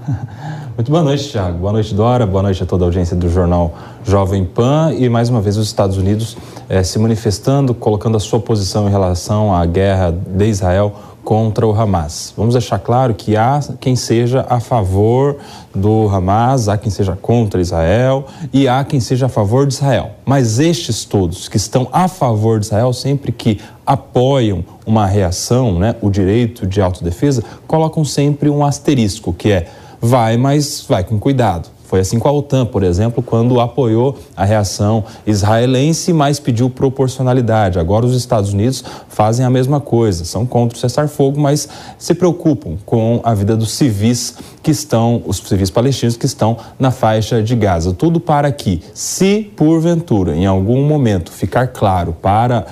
Muito 0.74 0.90
boa 0.90 1.02
noite, 1.02 1.30
Thiago. 1.30 1.58
Boa 1.58 1.72
noite, 1.72 1.94
Dora. 1.94 2.26
Boa 2.26 2.42
noite 2.42 2.62
a 2.62 2.66
toda 2.66 2.84
a 2.84 2.86
audiência 2.86 3.14
do 3.14 3.28
jornal 3.28 3.74
Jovem 4.02 4.42
Pan. 4.42 4.94
E 4.96 5.06
mais 5.06 5.28
uma 5.28 5.40
vez 5.40 5.58
os 5.58 5.66
Estados 5.66 5.98
Unidos 5.98 6.34
eh, 6.66 6.82
se 6.82 6.98
manifestando, 6.98 7.74
colocando 7.74 8.16
a 8.16 8.20
sua 8.20 8.40
posição 8.40 8.88
em 8.88 8.90
relação 8.90 9.54
à 9.54 9.66
guerra 9.66 10.10
de 10.10 10.46
Israel 10.46 10.94
contra 11.24 11.66
o 11.66 11.72
Hamas. 11.72 12.32
Vamos 12.36 12.54
deixar 12.54 12.78
claro 12.78 13.14
que 13.14 13.36
há 13.36 13.60
quem 13.80 13.94
seja 13.94 14.44
a 14.48 14.60
favor 14.60 15.36
do 15.74 16.08
Hamas, 16.08 16.68
há 16.68 16.76
quem 16.76 16.90
seja 16.90 17.16
contra 17.16 17.60
Israel 17.60 18.26
e 18.52 18.68
há 18.68 18.84
quem 18.84 19.00
seja 19.00 19.26
a 19.26 19.28
favor 19.28 19.66
de 19.66 19.74
Israel. 19.74 20.10
Mas 20.24 20.58
estes 20.58 21.04
todos 21.04 21.48
que 21.48 21.56
estão 21.56 21.88
a 21.92 22.08
favor 22.08 22.58
de 22.58 22.66
Israel, 22.66 22.92
sempre 22.92 23.32
que 23.32 23.60
apoiam 23.86 24.64
uma 24.84 25.06
reação, 25.06 25.78
né, 25.78 25.94
o 26.00 26.10
direito 26.10 26.66
de 26.66 26.80
autodefesa, 26.80 27.42
colocam 27.66 28.04
sempre 28.04 28.48
um 28.48 28.64
asterisco, 28.64 29.32
que 29.32 29.52
é 29.52 29.68
vai, 30.00 30.36
mas 30.36 30.84
vai 30.88 31.04
com 31.04 31.18
cuidado. 31.18 31.68
Foi 31.92 32.00
assim 32.00 32.18
com 32.18 32.26
a 32.26 32.32
OTAN, 32.32 32.64
por 32.64 32.82
exemplo, 32.82 33.22
quando 33.22 33.60
apoiou 33.60 34.16
a 34.34 34.46
reação 34.46 35.04
israelense, 35.26 36.10
mas 36.10 36.40
pediu 36.40 36.70
proporcionalidade. 36.70 37.78
Agora 37.78 38.06
os 38.06 38.16
Estados 38.16 38.54
Unidos 38.54 38.82
fazem 39.10 39.44
a 39.44 39.50
mesma 39.50 39.78
coisa, 39.78 40.24
são 40.24 40.46
contra 40.46 40.74
o 40.74 40.80
cessar-fogo, 40.80 41.38
mas 41.38 41.68
se 41.98 42.14
preocupam 42.14 42.78
com 42.86 43.20
a 43.22 43.34
vida 43.34 43.54
dos 43.54 43.72
civis 43.72 44.36
que 44.62 44.70
estão, 44.70 45.22
os 45.26 45.36
civis 45.36 45.68
palestinos 45.68 46.16
que 46.16 46.24
estão 46.24 46.56
na 46.78 46.90
faixa 46.90 47.42
de 47.42 47.54
Gaza. 47.54 47.92
Tudo 47.92 48.18
para 48.18 48.50
que, 48.50 48.80
se 48.94 49.52
porventura, 49.54 50.34
em 50.34 50.46
algum 50.46 50.82
momento, 50.86 51.30
ficar 51.30 51.66
claro 51.66 52.16
para 52.22 52.64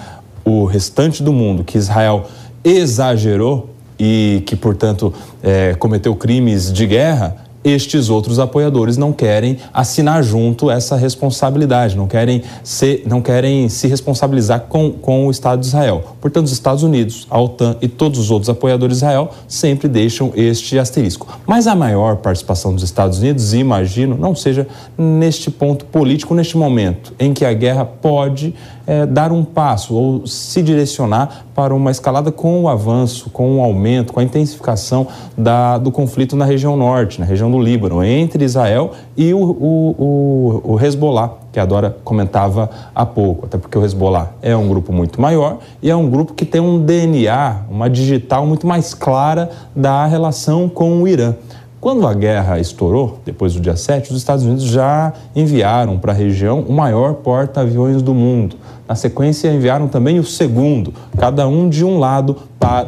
o 0.43 0.65
restante 0.65 1.23
do 1.23 1.31
mundo 1.31 1.63
que 1.63 1.77
Israel 1.77 2.25
exagerou 2.65 3.69
e 3.99 4.43
que, 4.47 4.57
portanto, 4.57 5.13
é, 5.43 5.75
cometeu 5.75 6.17
crimes 6.17 6.73
de 6.73 6.87
guerra, 6.87 7.50
estes 7.63 8.09
outros 8.09 8.39
apoiadores 8.39 8.97
não 8.97 9.13
querem 9.13 9.59
assinar 9.73 10.23
junto 10.23 10.71
essa 10.71 10.97
responsabilidade, 10.97 11.97
não 11.97 12.07
querem, 12.07 12.43
ser, 12.63 13.03
não 13.07 13.21
querem 13.21 13.69
se 13.69 13.87
responsabilizar 13.87 14.61
com, 14.69 14.91
com 14.91 15.27
o 15.27 15.31
Estado 15.31 15.61
de 15.61 15.67
Israel. 15.67 16.17
Portanto, 16.21 16.47
os 16.47 16.53
Estados 16.53 16.83
Unidos, 16.83 17.27
a 17.31 17.41
OTAN 17.41 17.77
e 17.83 17.89
todos 17.89 18.19
os 18.19 18.31
outros 18.31 18.49
apoiadores 18.49 18.99
de 18.99 19.05
Israel 19.05 19.31
sempre 19.47 19.89
deixam 19.89 20.33
este 20.35 20.79
asterisco. 20.79 21.27
Mas 21.47 21.67
a 21.67 21.75
maior 21.75 22.17
participação 22.17 22.75
dos 22.75 22.83
Estados 22.83 23.19
Unidos, 23.19 23.53
imagino, 23.53 24.17
não 24.17 24.35
seja 24.35 24.67
neste 24.97 25.51
ponto 25.51 25.85
político, 25.85 26.35
neste 26.35 26.57
momento 26.57 27.13
em 27.19 27.35
que 27.35 27.45
a 27.45 27.53
guerra 27.53 27.85
pode 27.85 28.55
é, 28.91 29.07
dar 29.07 29.31
um 29.31 29.45
passo 29.45 29.95
ou 29.95 30.27
se 30.27 30.61
direcionar 30.61 31.45
para 31.55 31.73
uma 31.73 31.93
escalada 31.93 32.33
com 32.33 32.63
o 32.63 32.69
avanço, 32.69 33.31
com 33.31 33.59
o 33.59 33.63
aumento, 33.63 34.13
com 34.13 34.19
a 34.19 34.25
intensificação 34.25 35.07
da, 35.39 35.79
do 35.79 35.93
conflito 35.93 36.35
na 36.35 36.45
região 36.45 36.77
norte, 36.77 37.21
na 37.21 37.25
região 37.25 37.49
do 37.49 37.61
Líbano, 37.61 38.03
entre 38.03 38.45
Israel 38.45 38.91
e 39.17 39.33
o, 39.33 39.39
o, 39.39 40.63
o, 40.65 40.73
o 40.73 40.85
Hezbollah, 40.85 41.35
que 41.53 41.61
a 41.61 41.65
Dora 41.65 41.97
comentava 42.03 42.69
há 42.93 43.07
pouco, 43.07 43.47
até 43.47 43.59
porque 43.59 43.79
o 43.79 43.85
Hezbollah 43.85 44.33
é 44.43 44.57
um 44.57 44.69
grupo 44.69 44.93
muito 44.93 45.21
maior 45.21 45.59
e 45.81 45.89
é 45.89 45.95
um 45.95 46.11
grupo 46.11 46.35
que 46.35 46.45
tem 46.45 46.61
um 46.61 46.85
DNA, 46.85 47.59
uma 47.71 47.89
digital 47.89 48.45
muito 48.45 48.67
mais 48.67 48.93
clara 48.93 49.51
da 49.75 50.05
relação 50.07 50.69
com 50.69 51.01
o 51.01 51.07
Irã. 51.07 51.37
Quando 51.81 52.07
a 52.07 52.13
guerra 52.13 52.61
estourou, 52.61 53.21
depois 53.25 53.55
do 53.55 53.61
dia 53.61 53.75
7, 53.75 54.11
os 54.11 54.19
Estados 54.19 54.45
Unidos 54.45 54.65
já 54.65 55.15
enviaram 55.35 55.99
para 55.99 56.13
a 56.13 56.15
região 56.15 56.61
o 56.61 56.75
maior 56.75 57.15
porta-aviões 57.15 58.03
do 58.03 58.13
mundo. 58.13 58.57
Na 58.87 58.95
sequência, 58.95 59.51
enviaram 59.51 59.89
também 59.89 60.19
o 60.19 60.25
segundo, 60.25 60.93
cada 61.17 61.49
um 61.49 61.71
de 61.71 61.83
um 61.83 61.99
lado 61.99 62.37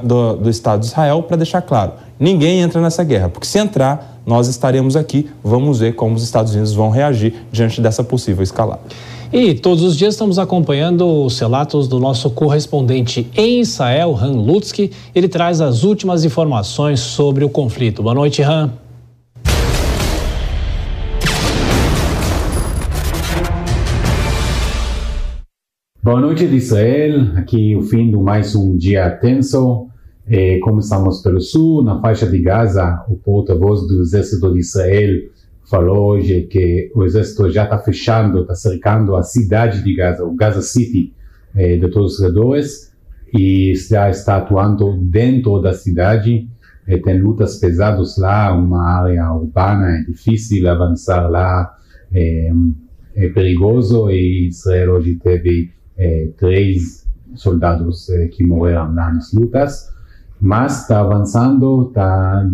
do, 0.03 0.37
do 0.37 0.51
Estado 0.51 0.81
de 0.81 0.87
Israel, 0.87 1.23
para 1.23 1.39
deixar 1.39 1.63
claro: 1.63 1.93
ninguém 2.21 2.61
entra 2.61 2.83
nessa 2.83 3.03
guerra, 3.03 3.31
porque 3.31 3.47
se 3.47 3.59
entrar, 3.59 4.21
nós 4.27 4.47
estaremos 4.47 4.95
aqui. 4.95 5.31
Vamos 5.43 5.79
ver 5.81 5.95
como 5.95 6.15
os 6.15 6.23
Estados 6.23 6.53
Unidos 6.53 6.75
vão 6.75 6.91
reagir 6.91 7.47
diante 7.51 7.81
dessa 7.81 8.05
possível 8.05 8.43
escalada. 8.43 8.83
E 9.35 9.55
todos 9.55 9.83
os 9.83 9.97
dias 9.97 10.13
estamos 10.13 10.39
acompanhando 10.39 11.25
os 11.25 11.39
relatos 11.41 11.89
do 11.89 11.99
nosso 11.99 12.29
correspondente 12.29 13.27
em 13.35 13.61
Israel, 13.61 14.15
Han 14.15 14.33
Lutzky. 14.33 14.91
Ele 15.15 15.27
traz 15.27 15.63
as 15.63 15.85
últimas 15.85 16.23
informações 16.23 17.01
sobre 17.01 17.43
o 17.43 17.49
conflito. 17.49 18.03
Boa 18.03 18.15
noite, 18.15 18.43
Han. 18.43 18.71
Boa 26.03 26.21
noite 26.21 26.47
de 26.47 26.57
Israel, 26.57 27.29
aqui 27.35 27.75
o 27.75 27.81
fim 27.81 28.11
de 28.11 28.17
mais 28.19 28.55
um 28.55 28.77
dia 28.77 29.09
tenso. 29.13 29.87
É, 30.27 30.59
começamos 30.59 31.23
pelo 31.23 31.41
sul, 31.41 31.83
na 31.83 31.99
faixa 32.03 32.27
de 32.27 32.39
Gaza, 32.39 33.03
o 33.09 33.17
porta-voz 33.17 33.81
do 33.87 34.03
exército 34.03 34.53
de 34.53 34.61
Israel 34.61 35.33
falou 35.73 36.11
hoje 36.11 36.43
que 36.43 36.93
o 36.95 37.03
exército 37.03 37.51
já 37.51 37.65
está 37.65 37.79
fechando, 37.79 38.43
está 38.43 38.55
cercando 38.55 39.17
a 39.17 39.23
cidade 39.23 39.83
de 39.83 39.95
Gaza, 39.95 40.23
o 40.23 40.35
Gaza 40.35 40.61
City, 40.61 41.15
é, 41.57 41.77
de 41.77 41.89
todos 41.89 42.19
os 42.19 42.21
redores. 42.21 42.93
e 43.35 43.75
já 43.75 44.11
está 44.11 44.37
atuando 44.37 44.95
dentro 44.99 45.59
da 45.59 45.73
cidade. 45.73 46.47
Eh, 46.87 46.99
tem 46.99 47.19
lutas 47.19 47.57
pesadas 47.59 48.19
lá, 48.19 48.53
uma 48.53 48.83
área 48.83 49.33
urbana, 49.33 49.97
é 49.97 50.03
difícil 50.03 50.69
avançar 50.69 51.31
lá, 51.31 51.75
é, 52.13 52.51
é 53.15 53.29
perigoso 53.31 54.11
e 54.11 54.49
Israel 54.49 54.97
hoje 54.97 55.15
teve 55.15 55.71
três 56.37 57.09
soldados 57.35 58.07
que 58.33 58.45
morreram 58.45 58.93
nas 58.93 59.33
lutas, 59.33 59.92
mas 60.43 60.83
está 60.83 60.99
avançando, 60.99 61.87
está 61.87 62.45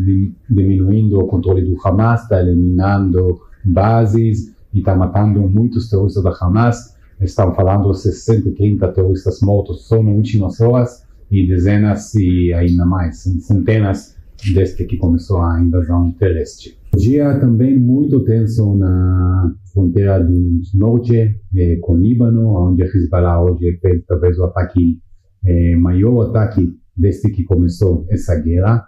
diminuindo 0.49 1.19
o 1.19 1.27
controle 1.27 1.63
do 1.63 1.75
Hamas, 1.83 2.23
está 2.23 2.39
eliminando 2.39 3.41
bases 3.65 4.55
e 4.75 4.81
está 4.81 4.95
matando 4.95 5.41
muitos 5.49 5.89
terroristas 5.89 6.23
da 6.23 6.37
Hamas 6.39 6.99
estão 7.21 7.55
falando 7.55 7.93
60, 7.95 8.53
30 8.53 8.89
terroristas 8.93 9.41
mortos 9.41 9.89
só 9.89 10.03
nas 10.03 10.15
últimas 10.15 10.61
horas 10.61 11.03
e 11.31 11.47
dezenas 11.47 12.15
e 12.15 12.53
ainda 12.53 12.85
mais, 12.85 13.23
centenas 13.41 14.17
desde 14.53 14.85
que 14.85 14.99
começou 14.99 15.41
a 15.41 15.59
invasão 15.59 16.13
terrestre. 16.13 16.77
Dia 16.95 17.39
também 17.41 17.79
muito 17.79 18.21
tenso 18.21 18.75
na 18.77 19.53
fronteira 19.73 20.23
do 20.23 20.61
norte 20.75 21.41
eh, 21.57 21.77
com 21.81 21.95
o 21.95 21.97
Líbano, 21.97 22.69
onde 22.69 22.83
a 22.83 22.87
Hezbollah 22.87 23.43
hoje 23.43 23.79
fez 23.81 24.05
talvez 24.07 24.39
o 24.39 24.45
ataque, 24.45 24.99
eh, 25.45 25.75
maior 25.77 26.29
ataque 26.29 26.73
desde 26.99 27.31
que 27.31 27.45
começou 27.45 28.07
essa 28.11 28.35
guerra. 28.41 28.87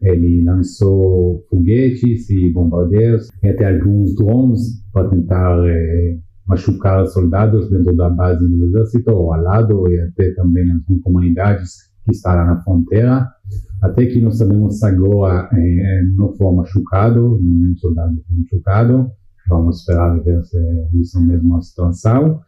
Ele 0.00 0.44
lançou 0.44 1.42
foguetes 1.48 2.28
e 2.28 2.52
bombardeiros, 2.52 3.30
e 3.42 3.48
até 3.48 3.74
alguns 3.74 4.14
drones 4.14 4.82
para 4.92 5.08
tentar 5.08 5.58
eh, 5.66 6.18
machucar 6.46 7.06
soldados 7.06 7.70
dentro 7.70 7.96
da 7.96 8.10
base 8.10 8.46
do 8.46 8.66
exército 8.66 9.10
ou 9.10 9.32
ao 9.32 9.42
lado 9.42 9.90
e 9.90 9.98
até 10.00 10.32
também 10.34 10.64
em 10.88 11.00
comunidades 11.00 11.86
que 12.04 12.28
lá 12.28 12.44
na 12.44 12.62
fronteira. 12.62 13.28
Até 13.82 14.06
que 14.06 14.20
nós 14.20 14.38
sabemos 14.38 14.82
agora 14.82 15.48
eh, 15.52 16.02
não 16.16 16.32
foi 16.34 16.54
machucado, 16.54 17.38
nenhum 17.42 17.76
soldado 17.76 18.22
foi 18.28 18.36
machucado. 18.36 19.10
Vamos 19.48 19.80
esperar 19.80 20.18
ver 20.22 20.44
se 20.44 20.58
isso 20.94 21.20
mesmo 21.24 21.56
a 21.56 21.62
situação. 21.62 22.40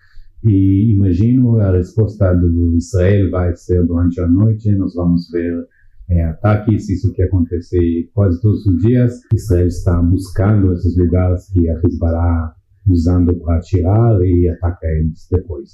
E 0.44 0.92
imagino 0.94 1.58
a 1.58 1.72
resposta 1.72 2.32
do 2.34 2.76
Israel 2.76 3.30
vai 3.30 3.56
ser 3.56 3.84
durante 3.86 4.20
a 4.20 4.26
noite. 4.26 4.70
Nós 4.76 4.94
vamos 4.94 5.28
ver 5.30 5.66
é, 6.08 6.24
ataques, 6.24 6.88
isso 6.88 7.12
que 7.12 7.22
acontece 7.22 8.10
quase 8.14 8.40
todos 8.40 8.64
os 8.66 8.82
dias. 8.82 9.20
Israel 9.32 9.66
está 9.66 10.00
buscando 10.00 10.72
esses 10.72 10.96
lugares 10.96 11.48
que 11.50 11.68
a 11.68 11.80
Hezbollah 11.84 12.54
usando 12.86 13.34
para 13.40 13.58
atirar 13.58 14.20
e 14.22 14.48
atacar 14.48 14.90
eles 14.90 15.26
depois. 15.30 15.70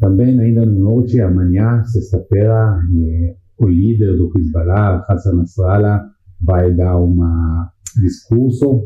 Também, 0.00 0.38
ainda 0.40 0.66
no 0.66 0.80
norte, 0.80 1.20
amanhã, 1.20 1.84
sexta-feira, 1.84 2.80
eh, 2.92 3.36
o 3.58 3.68
líder 3.68 4.16
do 4.16 4.32
Hezbollah, 4.36 5.04
Hassan 5.08 5.34
Nasrallah, 5.34 6.04
vai 6.40 6.74
dar 6.74 6.98
um 6.98 7.20
discurso, 8.00 8.82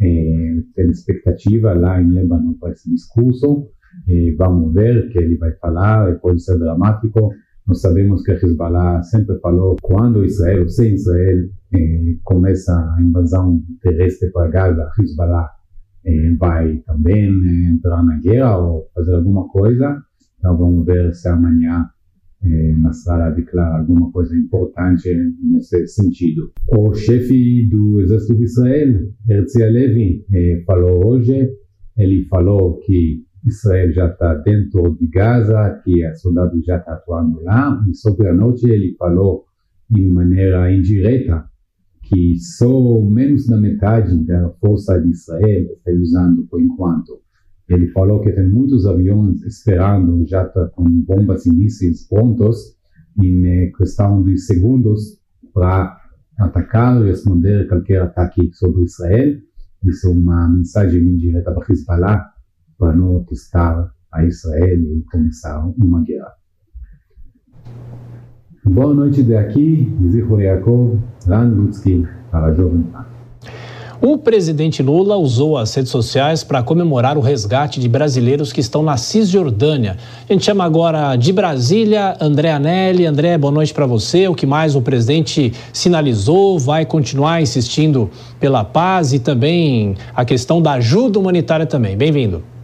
eh, 0.00 0.62
tem 0.74 0.90
expectativa 0.90 1.72
lá 1.72 2.02
em 2.02 2.10
Líbano 2.10 2.56
para 2.58 2.72
esse 2.72 2.90
discurso, 2.90 3.68
eh, 4.08 4.34
vamos 4.36 4.72
ver 4.72 5.08
que 5.10 5.18
ele 5.18 5.36
vai 5.36 5.52
falar, 5.52 6.18
pode 6.20 6.42
ser 6.42 6.58
dramático, 6.58 7.30
nós 7.66 7.80
sabemos 7.80 8.22
que 8.22 8.32
Hezbollah 8.32 9.02
sempre 9.02 9.38
falou 9.40 9.76
quando 9.82 10.24
Israel, 10.24 10.68
sem 10.68 10.94
Israel, 10.94 11.48
eh, 11.74 12.16
começa 12.22 12.72
a 12.72 13.02
invasão 13.02 13.60
terrestre 13.82 14.30
para 14.30 14.48
Gaza, 14.48 14.90
Hezbollah 15.00 15.50
eh, 16.04 16.34
vai 16.38 16.76
também 16.86 17.24
eh, 17.24 17.70
entrar 17.72 18.02
na 18.04 18.18
guerra 18.20 18.58
ou 18.58 18.88
fazer 18.94 19.14
alguma 19.14 19.48
coisa. 19.48 20.00
Então 20.38 20.56
vamos 20.56 20.86
ver 20.86 21.12
se 21.12 21.28
amanhã 21.28 21.90
eh, 22.44 22.74
Nasrallah 22.78 23.30
declara 23.30 23.78
alguma 23.78 24.12
coisa 24.12 24.36
importante 24.36 25.12
nesse 25.42 25.88
sentido. 25.88 26.52
O 26.68 26.94
chefe 26.94 27.68
do 27.68 28.00
exército 28.00 28.36
de 28.36 28.44
Israel, 28.44 29.08
Herzl 29.28 29.64
Levi, 29.64 30.24
eh, 30.32 30.62
falou 30.64 31.06
hoje, 31.06 31.50
ele 31.96 32.24
falou 32.26 32.78
que 32.78 33.25
Israel 33.48 33.92
já 33.92 34.06
está 34.08 34.34
dentro 34.34 34.96
de 34.98 35.06
Gaza, 35.06 35.80
que 35.84 36.04
a 36.04 36.14
soldados 36.14 36.64
já 36.64 36.78
estão 36.78 36.94
atuando 36.94 37.42
lá, 37.42 37.82
e 37.88 37.94
sobre 37.94 38.28
a 38.28 38.34
noite 38.34 38.68
ele 38.68 38.94
falou 38.98 39.44
de 39.88 40.04
maneira 40.06 40.72
indireta 40.72 41.44
que 42.08 42.38
só 42.38 43.00
menos 43.00 43.46
da 43.46 43.56
metade 43.56 44.16
da 44.24 44.48
força 44.60 45.00
de 45.00 45.10
Israel 45.10 45.66
está 45.72 45.90
usando 45.90 46.46
por 46.46 46.60
enquanto. 46.60 47.20
Ele 47.68 47.88
falou 47.88 48.20
que 48.20 48.30
tem 48.30 48.46
muitos 48.46 48.86
aviões 48.86 49.42
esperando, 49.42 50.24
já 50.26 50.44
tá 50.44 50.68
com 50.68 50.88
bombas 50.88 51.46
e 51.46 51.52
mísseis 51.52 52.06
prontos, 52.06 52.76
em 53.20 53.72
questão 53.72 54.22
de 54.22 54.38
segundos, 54.38 55.18
para 55.52 55.96
atacar 56.38 57.00
e 57.02 57.06
responder 57.06 57.66
qualquer 57.66 58.02
ataque 58.02 58.50
sobre 58.52 58.82
Israel. 58.84 59.38
Isso 59.82 60.06
é 60.06 60.10
uma 60.10 60.48
mensagem 60.48 61.02
indireta 61.02 61.50
para 61.52 61.72
Hezbollah, 61.72 62.24
para 62.78 62.94
não 62.94 63.24
testar 63.24 63.90
a 64.12 64.24
Israel 64.24 64.78
e 64.78 65.04
começar 65.10 65.66
uma 65.78 66.02
guerra. 66.02 66.32
Boa 68.64 68.92
noite 68.92 69.22
de 69.22 69.36
aqui, 69.36 69.96
Zichor 70.10 70.40
Yaakov, 70.40 70.98
Ran 71.26 71.48
Lutzki, 71.50 72.06
para 72.30 72.46
a 72.46 72.54
Jovem 72.54 72.82
Pan. 72.82 73.06
O 74.00 74.18
presidente 74.18 74.82
Lula 74.82 75.16
usou 75.16 75.56
as 75.56 75.74
redes 75.74 75.90
sociais 75.90 76.44
para 76.44 76.62
comemorar 76.62 77.16
o 77.16 77.20
resgate 77.20 77.80
de 77.80 77.88
brasileiros 77.88 78.52
que 78.52 78.60
estão 78.60 78.82
na 78.82 78.96
Cisjordânia. 78.96 79.96
A 80.28 80.32
gente 80.32 80.44
chama 80.44 80.64
agora 80.64 81.16
de 81.16 81.32
Brasília 81.32 82.16
André 82.20 82.52
Anelli. 82.52 83.06
André, 83.06 83.38
boa 83.38 83.52
noite 83.52 83.72
para 83.72 83.86
você. 83.86 84.28
O 84.28 84.34
que 84.34 84.46
mais 84.46 84.76
o 84.76 84.82
presidente 84.82 85.52
sinalizou? 85.72 86.58
Vai 86.58 86.84
continuar 86.84 87.40
insistindo 87.40 88.10
pela 88.38 88.64
paz 88.64 89.12
e 89.14 89.18
também 89.18 89.96
a 90.14 90.24
questão 90.24 90.60
da 90.60 90.72
ajuda 90.72 91.18
humanitária 91.18 91.66
também. 91.66 91.96
Bem-vindo. 91.96 92.55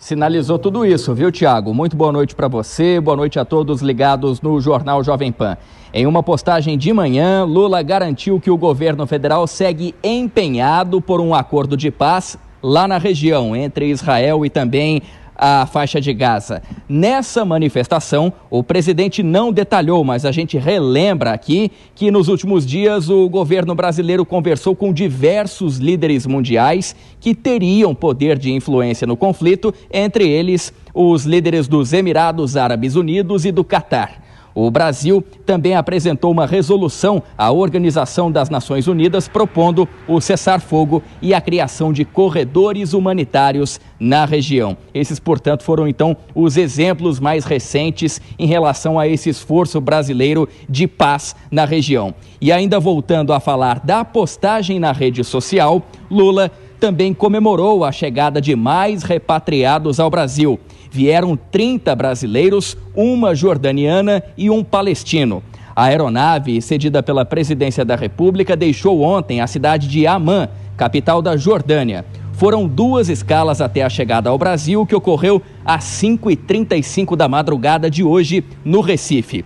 Sinalizou 0.00 0.58
tudo 0.58 0.84
isso, 0.84 1.14
viu, 1.14 1.30
Tiago? 1.30 1.74
Muito 1.74 1.94
boa 1.94 2.10
noite 2.10 2.34
para 2.34 2.48
você, 2.48 2.98
boa 2.98 3.14
noite 3.14 3.38
a 3.38 3.44
todos 3.44 3.82
ligados 3.82 4.40
no 4.40 4.58
Jornal 4.58 5.04
Jovem 5.04 5.30
Pan. 5.30 5.58
Em 5.92 6.06
uma 6.06 6.22
postagem 6.22 6.78
de 6.78 6.90
manhã, 6.90 7.44
Lula 7.44 7.82
garantiu 7.82 8.40
que 8.40 8.50
o 8.50 8.56
governo 8.56 9.06
federal 9.06 9.46
segue 9.46 9.94
empenhado 10.02 11.02
por 11.02 11.20
um 11.20 11.34
acordo 11.34 11.76
de 11.76 11.90
paz 11.90 12.38
lá 12.62 12.88
na 12.88 12.96
região 12.96 13.54
entre 13.54 13.90
Israel 13.90 14.44
e 14.44 14.48
também 14.48 15.02
a 15.42 15.64
faixa 15.64 15.98
de 15.98 16.12
Gaza. 16.12 16.62
Nessa 16.86 17.46
manifestação, 17.46 18.30
o 18.50 18.62
presidente 18.62 19.22
não 19.22 19.50
detalhou, 19.50 20.04
mas 20.04 20.26
a 20.26 20.30
gente 20.30 20.58
relembra 20.58 21.32
aqui 21.32 21.72
que 21.94 22.10
nos 22.10 22.28
últimos 22.28 22.66
dias 22.66 23.08
o 23.08 23.26
governo 23.26 23.74
brasileiro 23.74 24.26
conversou 24.26 24.76
com 24.76 24.92
diversos 24.92 25.78
líderes 25.78 26.26
mundiais 26.26 26.94
que 27.18 27.34
teriam 27.34 27.94
poder 27.94 28.38
de 28.38 28.52
influência 28.52 29.06
no 29.06 29.16
conflito, 29.16 29.72
entre 29.90 30.28
eles 30.28 30.74
os 30.92 31.24
líderes 31.24 31.66
dos 31.66 31.94
Emirados 31.94 32.54
Árabes 32.54 32.94
Unidos 32.94 33.46
e 33.46 33.50
do 33.50 33.64
Catar. 33.64 34.29
O 34.54 34.70
Brasil 34.70 35.24
também 35.46 35.74
apresentou 35.74 36.30
uma 36.30 36.46
resolução 36.46 37.22
à 37.36 37.50
Organização 37.50 38.30
das 38.30 38.50
Nações 38.50 38.86
Unidas 38.86 39.28
propondo 39.28 39.88
o 40.08 40.20
cessar-fogo 40.20 41.02
e 41.22 41.32
a 41.32 41.40
criação 41.40 41.92
de 41.92 42.04
corredores 42.04 42.92
humanitários 42.92 43.80
na 43.98 44.24
região. 44.24 44.76
Esses, 44.92 45.18
portanto, 45.18 45.62
foram 45.62 45.86
então 45.86 46.16
os 46.34 46.56
exemplos 46.56 47.20
mais 47.20 47.44
recentes 47.44 48.20
em 48.38 48.46
relação 48.46 48.98
a 48.98 49.06
esse 49.06 49.28
esforço 49.28 49.80
brasileiro 49.80 50.48
de 50.68 50.86
paz 50.86 51.36
na 51.50 51.64
região. 51.64 52.14
E 52.40 52.50
ainda 52.50 52.80
voltando 52.80 53.32
a 53.32 53.40
falar 53.40 53.80
da 53.80 54.04
postagem 54.04 54.78
na 54.78 54.92
rede 54.92 55.22
social, 55.22 55.82
Lula 56.10 56.50
também 56.80 57.14
comemorou 57.14 57.84
a 57.84 57.92
chegada 57.92 58.40
de 58.40 58.56
mais 58.56 59.04
repatriados 59.04 60.00
ao 60.00 60.10
Brasil 60.10 60.58
vieram 60.90 61.36
30 61.36 61.94
brasileiros, 61.94 62.76
uma 62.94 63.34
jordaniana 63.34 64.22
e 64.36 64.50
um 64.50 64.64
palestino. 64.64 65.42
A 65.74 65.84
aeronave, 65.84 66.60
cedida 66.60 67.02
pela 67.02 67.24
Presidência 67.24 67.84
da 67.84 67.94
República, 67.94 68.56
deixou 68.56 69.00
ontem 69.00 69.40
a 69.40 69.46
cidade 69.46 69.88
de 69.88 70.06
Amman, 70.06 70.48
capital 70.76 71.22
da 71.22 71.36
Jordânia. 71.36 72.04
Foram 72.32 72.66
duas 72.66 73.08
escalas 73.08 73.60
até 73.60 73.82
a 73.82 73.88
chegada 73.88 74.30
ao 74.30 74.38
Brasil, 74.38 74.84
que 74.84 74.94
ocorreu 74.94 75.40
às 75.64 75.84
5h35 75.84 77.14
da 77.14 77.28
madrugada 77.28 77.88
de 77.88 78.02
hoje, 78.02 78.44
no 78.64 78.80
Recife. 78.80 79.44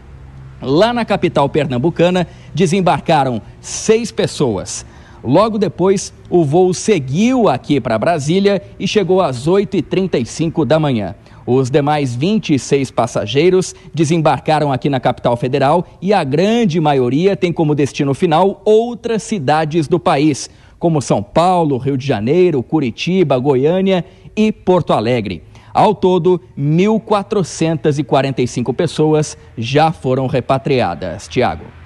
Lá 0.62 0.92
na 0.92 1.04
capital 1.04 1.48
pernambucana, 1.48 2.26
desembarcaram 2.54 3.42
seis 3.60 4.10
pessoas. 4.10 4.86
Logo 5.24 5.56
depois, 5.56 6.12
o 6.28 6.44
voo 6.44 6.74
seguiu 6.74 7.48
aqui 7.48 7.80
para 7.80 7.98
Brasília 7.98 8.60
e 8.78 8.86
chegou 8.86 9.22
às 9.22 9.48
8h35 9.48 10.66
da 10.66 10.78
manhã. 10.78 11.14
Os 11.46 11.70
demais 11.70 12.14
26 12.14 12.90
passageiros 12.90 13.74
desembarcaram 13.94 14.70
aqui 14.70 14.90
na 14.90 15.00
capital 15.00 15.34
federal 15.34 15.86
e 16.00 16.12
a 16.12 16.22
grande 16.22 16.78
maioria 16.78 17.34
tem 17.34 17.50
como 17.52 17.74
destino 17.74 18.12
final 18.12 18.60
outras 18.66 19.22
cidades 19.22 19.88
do 19.88 19.98
país, 19.98 20.50
como 20.78 21.00
São 21.00 21.22
Paulo, 21.22 21.78
Rio 21.78 21.96
de 21.96 22.06
Janeiro, 22.06 22.62
Curitiba, 22.62 23.38
Goiânia 23.38 24.04
e 24.36 24.52
Porto 24.52 24.92
Alegre. 24.92 25.42
Ao 25.72 25.94
todo, 25.94 26.38
1.445 26.58 28.74
pessoas 28.74 29.38
já 29.56 29.90
foram 29.90 30.26
repatriadas. 30.26 31.26
Tiago 31.28 31.83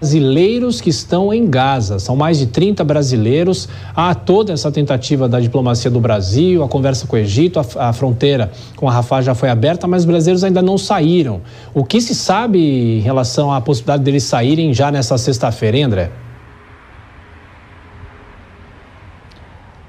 brasileiros 0.00 0.80
que 0.80 0.90
estão 0.90 1.32
em 1.32 1.48
Gaza. 1.48 1.98
São 1.98 2.14
mais 2.14 2.38
de 2.38 2.46
30 2.46 2.84
brasileiros. 2.84 3.68
Há 3.94 4.14
toda 4.14 4.52
essa 4.52 4.70
tentativa 4.70 5.28
da 5.28 5.40
diplomacia 5.40 5.90
do 5.90 6.00
Brasil, 6.00 6.62
a 6.62 6.68
conversa 6.68 7.06
com 7.06 7.16
o 7.16 7.18
Egito, 7.18 7.58
a, 7.58 7.88
a 7.88 7.92
fronteira 7.92 8.52
com 8.76 8.88
a 8.88 8.92
Rafah 8.92 9.22
já 9.22 9.34
foi 9.34 9.50
aberta, 9.50 9.86
mas 9.86 10.02
os 10.02 10.06
brasileiros 10.06 10.44
ainda 10.44 10.62
não 10.62 10.78
saíram. 10.78 11.40
O 11.74 11.84
que 11.84 12.00
se 12.00 12.14
sabe 12.14 12.98
em 12.98 13.00
relação 13.00 13.52
à 13.52 13.60
possibilidade 13.60 14.04
deles 14.04 14.22
saírem 14.22 14.72
já 14.72 14.90
nessa 14.90 15.18
sexta-feira, 15.18 15.84
André? 15.84 16.10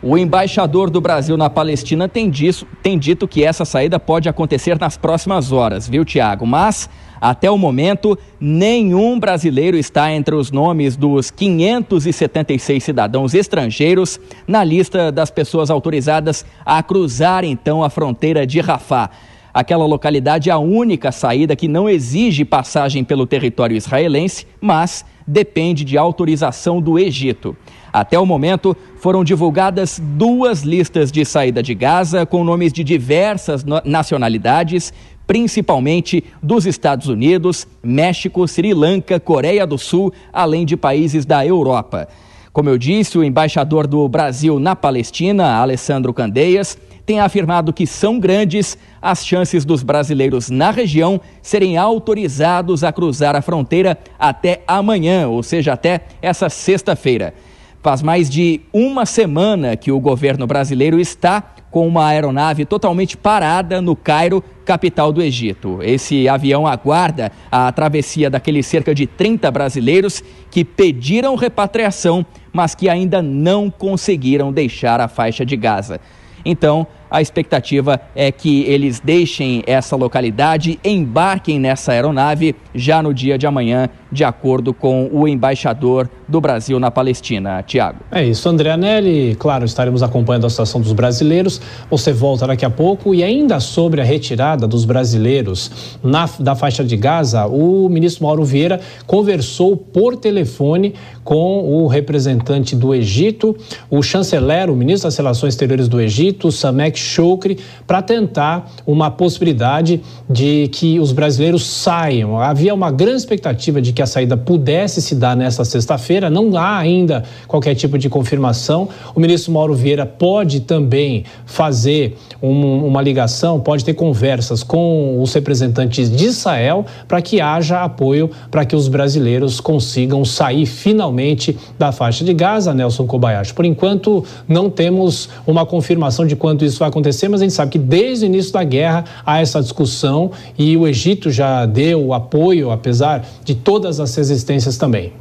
O 0.02 0.17
embaixador 0.17 0.89
do 0.89 1.02
Brasil 1.02 1.36
na 1.36 1.50
Palestina 1.50 2.08
tem, 2.08 2.30
disso, 2.30 2.65
tem 2.82 2.98
dito 2.98 3.28
que 3.28 3.43
essa 3.43 3.65
saída 3.65 4.00
pode 4.00 4.30
acontecer 4.30 4.80
nas 4.80 4.95
próximas 4.95 5.52
horas, 5.52 5.89
viu, 5.89 6.06
Tiago? 6.06 6.48
Mas 6.48 6.89
até 7.19 7.51
o 7.51 7.58
momento, 7.58 8.17
nenhum 8.39 9.19
brasileiro 9.19 9.77
está 9.77 10.12
entre 10.12 10.36
os 10.36 10.51
nomes 10.51 10.95
dos 10.95 11.29
576 11.29 12.84
cidadãos 12.84 13.34
estrangeiros 13.34 14.19
na 14.47 14.63
lista 14.63 15.12
das 15.12 15.29
pessoas 15.29 15.69
autorizadas 15.69 16.45
a 16.65 16.82
cruzar 16.82 17.43
então 17.43 17.84
a 17.84 17.89
fronteira 17.89 18.47
de 18.47 18.60
Rafah. 18.62 19.10
Aquela 19.53 19.86
localidade 19.86 20.49
é 20.49 20.53
a 20.53 20.60
única 20.60 21.12
saída 21.12 21.55
que 21.55 21.67
não 21.67 21.89
exige 21.89 22.45
passagem 22.45 23.03
pelo 23.03 23.25
território 23.25 23.75
israelense, 23.75 24.45
mas 24.62 25.03
depende 25.25 25.84
de 25.84 25.97
autorização 25.97 26.79
do 26.79 26.99
Egito. 26.99 27.58
Até 27.91 28.19
o 28.19 28.25
momento, 28.25 28.77
foram 28.99 29.23
divulgadas 29.23 29.99
duas 29.99 30.62
listas 30.62 31.12
de 31.12 31.25
saída 31.25 31.63
de 31.63 31.73
Gaza 31.73 32.25
com 32.25 32.43
nomes 32.43 32.71
de 32.71 32.84
diversas 32.84 33.65
nacionalidades, 33.84 34.93
principalmente 35.30 36.24
dos 36.42 36.65
Estados 36.65 37.06
Unidos, 37.06 37.68
México, 37.84 38.48
Sri 38.48 38.74
Lanka, 38.74 39.20
Coreia 39.20 39.63
do 39.63 39.78
Sul, 39.78 40.12
além 40.34 40.65
de 40.65 40.76
países 40.76 41.24
da 41.24 41.46
Europa. 41.46 42.08
Como 42.52 42.68
eu 42.68 42.80
disse, 42.80 43.15
o 43.15 43.24
embaixador 43.24 43.86
do 43.86 44.10
Brasil 44.10 44.60
na 44.60 44.76
Palestina, 44.76 45.58
Alessandro 45.58 46.15
Candeias, 46.15 46.80
tem 47.06 47.20
afirmado 47.20 47.72
que 47.72 47.86
são 47.86 48.20
grandes 48.20 48.76
as 49.00 49.24
chances 49.24 49.63
dos 49.63 49.84
brasileiros 49.84 50.50
na 50.50 50.72
região 50.72 51.22
serem 51.44 51.78
autorizados 51.78 52.84
a 52.84 52.92
cruzar 52.92 53.36
a 53.36 53.42
fronteira 53.44 54.00
até 54.18 54.63
amanhã, 54.65 55.28
ou 55.28 55.44
seja, 55.44 55.74
até 55.74 56.02
essa 56.24 56.50
sexta-feira. 56.50 57.36
Faz 57.84 58.02
mais 58.02 58.32
de 58.32 58.62
uma 58.74 59.06
semana 59.06 59.78
que 59.78 59.92
o 59.92 60.00
governo 60.00 60.48
brasileiro 60.48 61.00
está 61.00 61.54
com 61.70 61.88
uma 61.88 62.08
aeronave 62.08 62.65
totalmente 62.65 63.15
parada 63.15 63.82
no 63.82 63.96
Cairo, 63.96 64.44
capital 64.69 65.12
do 65.12 65.19
Egito. 65.19 65.79
Esse 65.82 66.29
avião 66.29 66.67
aguarda 66.67 67.32
a 67.51 67.71
travessia 67.71 68.29
daqueles 68.29 68.67
cerca 68.67 68.93
de 68.93 69.08
30 69.08 69.49
brasileiros 69.49 70.23
que 70.51 70.63
pediram 70.63 71.34
repatriação, 71.34 72.23
mas 72.53 72.75
que 72.75 72.88
ainda 72.88 73.19
não 73.19 73.71
conseguiram 73.71 74.53
deixar 74.53 75.01
a 75.01 75.08
faixa 75.08 75.43
de 75.43 75.58
Gaza. 75.58 75.99
Então, 76.45 76.86
a 77.10 77.22
expectativa 77.22 78.00
é 78.15 78.32
que 78.32 78.63
eles 78.63 79.00
deixem 79.00 79.63
essa 79.65 79.95
localidade, 79.95 80.80
embarquem 80.84 81.60
nessa 81.60 81.91
aeronave 81.91 82.56
já 82.74 83.02
no 83.02 83.13
dia 83.13 83.38
de 83.38 83.48
amanhã, 83.48 83.89
de 84.12 84.24
acordo 84.24 84.74
com 84.74 85.10
o 85.12 85.28
embaixador 85.28 86.10
do 86.28 86.39
Brasil 86.39 86.80
na 86.80 86.91
Palestina. 86.91 87.63
Tiago. 87.63 88.00
É 88.12 88.24
isso, 88.24 88.48
André 88.48 88.72
Anelli. 88.72 89.36
Claro, 89.36 89.65
estaremos 89.65 90.04
acompanhando 90.04 90.45
a 90.45 90.50
situação 90.50 90.80
dos 90.80 90.93
brasileiros. 90.93 91.60
Você 91.89 92.13
volta 92.13 92.45
daqui 92.45 92.65
a 92.65 92.69
pouco. 92.69 93.13
E 93.15 93.24
ainda 93.24 93.60
sobre 93.60 94.02
a 94.02 94.04
retirada 94.04 94.67
dos 94.67 94.86
brasileiros 94.86 95.98
na, 96.04 96.30
da 96.39 96.56
faixa 96.56 96.84
de 96.84 96.95
Gaza, 96.95 97.48
o 97.48 97.89
ministro 97.89 98.26
Mauro 98.26 98.43
Vieira 98.43 98.80
conversou 99.08 99.76
por 99.76 100.15
telefone 100.15 100.93
com 101.24 101.84
o 101.84 101.88
representante 101.88 102.76
do 102.76 102.93
Egito, 102.93 103.56
o 103.89 104.02
chanceler, 104.02 104.69
o 104.69 104.76
ministro 104.76 105.08
das 105.08 105.17
Relações 105.17 105.54
Exteriores 105.54 105.88
do 105.88 106.00
Egito, 106.00 106.52
Samek 106.52 106.99
Choukri 107.00 107.58
para 107.88 108.02
tentar 108.02 108.70
uma 108.86 109.10
possibilidade 109.10 110.02
de 110.30 110.68
que 110.72 111.00
os 111.00 111.12
brasileiros 111.12 111.66
saiam. 111.66 112.40
Havia 112.40 112.74
uma 112.74 112.92
grande 112.92 113.18
expectativa 113.18 113.82
de 113.82 113.94
que 113.94 114.02
a 114.02 114.06
saída 114.06 114.38
pudesse 114.38 115.02
se 115.02 115.16
dar 115.16 115.36
nesta 115.36 115.66
sexta-feira, 115.66 116.30
não 116.30 116.56
há 116.58 116.78
ainda 116.78 117.24
qualquer 117.48 117.76
tipo 117.76 117.98
de 117.98 118.10
confirmação. 118.10 118.90
O 119.16 119.20
ministro 119.20 119.52
Mauro 119.52 119.74
Vieira 119.74 120.06
pode 120.06 120.62
também 120.62 121.24
fazer 121.46 122.18
um, 122.42 122.86
uma 122.86 123.02
ligação, 123.02 123.60
pode 123.60 123.84
ter 123.84 123.94
conversas 123.94 124.64
com 124.64 125.22
os 125.22 125.34
representantes 125.34 126.10
de 126.10 126.26
Israel 126.26 126.86
para 127.08 127.22
que 127.22 127.42
haja 127.42 127.84
apoio 127.84 128.30
para 128.52 128.66
que 128.66 128.76
os 128.76 128.88
brasileiros 128.88 129.60
consigam 129.60 130.24
sair 130.26 130.66
finalmente 130.66 131.58
da 131.78 131.92
faixa 131.92 132.24
de 132.24 132.34
Gaza, 132.34 132.74
Nelson 132.74 133.06
Kobayashi. 133.06 133.54
Por 133.54 133.66
enquanto, 133.66 134.24
não 134.48 134.70
temos 134.70 135.30
uma 135.46 135.66
confirmação 135.66 136.26
de 136.26 136.36
quanto 136.36 136.66
isso 136.66 136.80
vai 136.80 136.88
acontecer, 136.89 137.28
mas 137.28 137.41
a 137.41 137.43
gente 137.43 137.54
sabe 137.54 137.71
que 137.71 137.80
desde 137.80 138.25
o 138.25 138.28
início 138.28 138.52
da 138.52 138.63
guerra 138.63 139.06
há 139.25 139.39
essa 139.39 139.62
discussão 139.62 140.32
e 140.58 140.75
o 140.75 140.88
Egito 140.88 141.32
já 141.32 141.65
deu 141.65 142.13
apoio, 142.13 142.71
apesar 142.71 143.25
de 143.43 143.56
todas 143.56 143.99
as 143.99 144.15
resistências 144.15 144.78
também. 144.78 145.13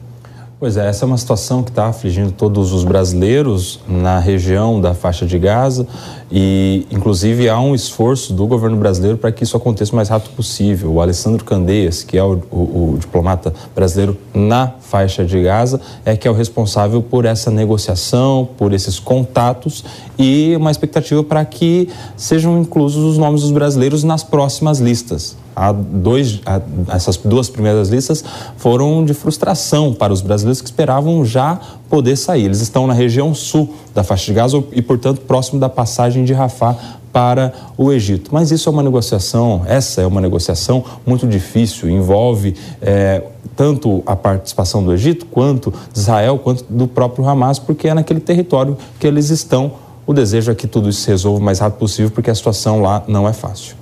Pois 0.61 0.77
é, 0.77 0.89
essa 0.89 1.05
é 1.05 1.07
uma 1.07 1.17
situação 1.17 1.63
que 1.63 1.71
está 1.71 1.87
afligindo 1.87 2.33
todos 2.33 2.73
os 2.73 2.83
brasileiros 2.83 3.79
na 3.87 4.19
região 4.19 4.81
da 4.81 4.93
faixa 4.93 5.25
de 5.25 5.39
Gaza 5.39 5.87
e, 6.33 6.85
inclusive, 6.91 7.49
há 7.49 7.61
um 7.61 7.77
esforço 7.77 8.33
do 8.33 8.45
governo 8.45 8.77
brasileiro 8.77 9.17
para 9.17 9.31
que 9.31 9.45
isso 9.45 9.57
aconteça 9.57 9.93
o 9.93 9.95
mais 9.95 10.09
rápido 10.09 10.35
possível. 10.35 10.95
O 10.95 11.01
Alessandro 11.01 11.45
Candeias, 11.45 12.03
que 12.03 12.19
é 12.19 12.25
o, 12.25 12.43
o, 12.51 12.95
o, 12.95 12.97
diplomata 12.99 13.55
brasileiro 13.73 14.19
na 14.35 14.73
faixa 14.81 15.25
de 15.25 15.41
Gaza, 15.41 15.81
é 16.05 16.17
que 16.17 16.27
é 16.27 16.31
o 16.31 16.35
responsável 16.35 17.01
por 17.01 17.25
essa 17.25 17.53
negociação, 17.53 18.49
por 18.59 18.73
esses 18.73 18.99
contatos 18.99 19.85
e 20.19 20.57
uma 20.57 20.73
expectativa 20.73 21.23
para 21.23 21.45
que 21.45 21.89
sejam 22.17 22.59
inclusos 22.59 23.05
os 23.05 23.17
nomes 23.17 23.43
dos 23.43 23.53
brasileiros 23.53 24.03
nas 24.03 24.25
próximas 24.25 24.81
listas. 24.81 25.37
Há 25.59 25.73
dois, 25.73 26.41
há, 26.47 26.61
essas 26.95 27.17
duas 27.17 27.49
primeiras 27.49 27.89
listas 27.89 28.25
foram 28.57 29.05
de 29.05 29.13
frustração 29.13 29.93
para 29.93 30.13
os 30.13 30.21
brasileiros 30.21 30.61
que 30.61 30.69
esperavam 30.69 31.25
já 31.25 31.59
poder 31.91 32.15
sair. 32.15 32.45
Eles 32.45 32.61
estão 32.61 32.87
na 32.87 32.93
região 32.93 33.35
sul 33.35 33.75
da 33.93 34.05
faixa 34.05 34.27
de 34.27 34.35
Gaza 34.35 34.63
e, 34.71 34.81
portanto, 34.81 35.21
próximo 35.23 35.59
da 35.59 35.69
passagem 35.69 36.25
de 36.25 36.33
Rafah 36.33 36.77
para 37.13 37.53
o 37.77 37.93
Egito. 37.93 38.31
Mas 38.33 38.53
isso 38.53 38.69
é 38.69 38.73
uma 38.73 38.83
negociação, 38.85 39.63
essa 39.67 40.01
é 40.01 40.07
uma 40.07 40.21
negociação 40.21 40.85
muito 41.05 41.27
difícil, 41.27 41.91
envolve 41.91 42.55
é, 42.81 43.25
tanto 43.57 44.01
a 44.07 44.15
participação 44.15 44.85
do 44.85 44.93
Egito, 44.93 45.27
quanto 45.27 45.75
de 45.93 45.99
Israel, 45.99 46.39
quanto 46.39 46.65
do 46.71 46.87
próprio 46.87 47.29
Hamas, 47.29 47.59
porque 47.59 47.89
é 47.89 47.95
naquele 47.95 48.21
território 48.21 48.77
que 49.01 49.07
eles 49.09 49.31
estão. 49.31 49.73
O 50.07 50.15
desejo 50.15 50.53
é 50.53 50.55
que 50.55 50.69
tudo 50.69 50.89
isso 50.89 51.01
se 51.01 51.09
resolva 51.11 51.41
o 51.41 51.43
mais 51.43 51.59
rápido 51.59 51.81
possível, 51.81 52.13
porque 52.13 52.31
a 52.31 52.35
situação 52.35 52.81
lá 52.81 53.03
não 53.09 53.27
é 53.27 53.33
fácil. 53.33 53.78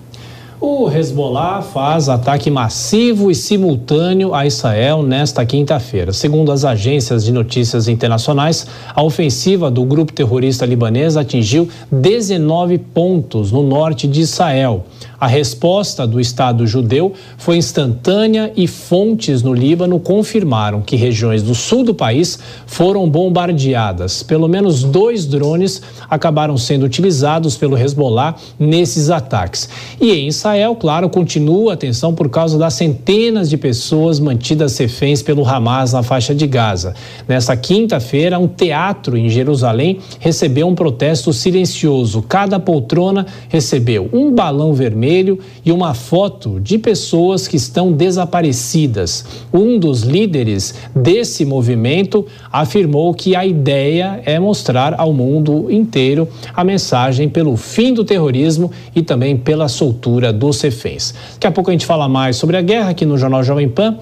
O 0.58 0.90
Hezbollah 0.90 1.60
faz 1.60 2.08
ataque 2.08 2.50
massivo 2.50 3.30
e 3.30 3.34
simultâneo 3.34 4.34
a 4.34 4.46
Israel 4.46 5.02
nesta 5.02 5.44
quinta-feira. 5.44 6.14
Segundo 6.14 6.50
as 6.50 6.64
agências 6.64 7.26
de 7.26 7.30
notícias 7.30 7.88
internacionais, 7.88 8.66
a 8.94 9.02
ofensiva 9.02 9.70
do 9.70 9.84
grupo 9.84 10.14
terrorista 10.14 10.64
libanês 10.64 11.14
atingiu 11.14 11.68
19 11.92 12.78
pontos 12.78 13.52
no 13.52 13.62
norte 13.62 14.08
de 14.08 14.22
Israel. 14.22 14.86
A 15.18 15.26
resposta 15.26 16.06
do 16.06 16.20
Estado 16.20 16.66
judeu 16.66 17.14
foi 17.38 17.56
instantânea 17.56 18.52
e 18.54 18.66
fontes 18.66 19.42
no 19.42 19.54
Líbano 19.54 19.98
confirmaram 19.98 20.82
que 20.82 20.94
regiões 20.94 21.42
do 21.42 21.54
sul 21.54 21.82
do 21.82 21.94
país 21.94 22.38
foram 22.66 23.08
bombardeadas. 23.08 24.22
Pelo 24.22 24.46
menos 24.46 24.82
dois 24.82 25.24
drones 25.24 25.80
acabaram 26.10 26.58
sendo 26.58 26.84
utilizados 26.84 27.56
pelo 27.56 27.78
Hezbollah 27.78 28.34
nesses 28.58 29.08
ataques. 29.08 29.70
E 29.98 30.12
em 30.12 30.28
Israel, 30.28 30.76
claro, 30.76 31.08
continua 31.08 31.72
a 31.72 31.76
tensão 31.76 32.14
por 32.14 32.28
causa 32.28 32.58
das 32.58 32.74
centenas 32.74 33.48
de 33.48 33.56
pessoas 33.56 34.20
mantidas 34.20 34.76
reféns 34.76 35.22
pelo 35.22 35.46
Hamas 35.48 35.94
na 35.94 36.02
faixa 36.02 36.34
de 36.34 36.46
Gaza. 36.46 36.94
Nesta 37.26 37.56
quinta-feira, 37.56 38.38
um 38.38 38.48
teatro 38.48 39.16
em 39.16 39.30
Jerusalém 39.30 39.98
recebeu 40.20 40.68
um 40.68 40.74
protesto 40.74 41.32
silencioso. 41.32 42.20
Cada 42.20 42.60
poltrona 42.60 43.24
recebeu 43.48 44.10
um 44.12 44.30
balão 44.30 44.74
vermelho 44.74 45.05
vermelho 45.06 45.38
e 45.64 45.70
uma 45.70 45.94
foto 45.94 46.58
de 46.60 46.78
pessoas 46.78 47.46
que 47.46 47.56
estão 47.56 47.92
desaparecidas. 47.92 49.24
Um 49.52 49.78
dos 49.78 50.02
líderes 50.02 50.74
desse 50.94 51.44
movimento 51.44 52.26
afirmou 52.52 53.14
que 53.14 53.36
a 53.36 53.46
ideia 53.46 54.20
é 54.24 54.38
mostrar 54.38 54.94
ao 54.98 55.12
mundo 55.12 55.70
inteiro 55.70 56.28
a 56.52 56.64
mensagem 56.64 57.28
pelo 57.28 57.56
fim 57.56 57.94
do 57.94 58.04
terrorismo 58.04 58.70
e 58.94 59.02
também 59.02 59.36
pela 59.36 59.68
soltura 59.68 60.32
dos 60.32 60.60
reféns. 60.60 61.14
Daqui 61.34 61.46
a 61.46 61.52
pouco 61.52 61.70
a 61.70 61.72
gente 61.72 61.86
fala 61.86 62.08
mais 62.08 62.36
sobre 62.36 62.56
a 62.56 62.62
guerra 62.62 62.90
aqui 62.90 63.06
no 63.06 63.16
Jornal 63.16 63.44
Jovem 63.44 63.68
Pan. 63.68 63.96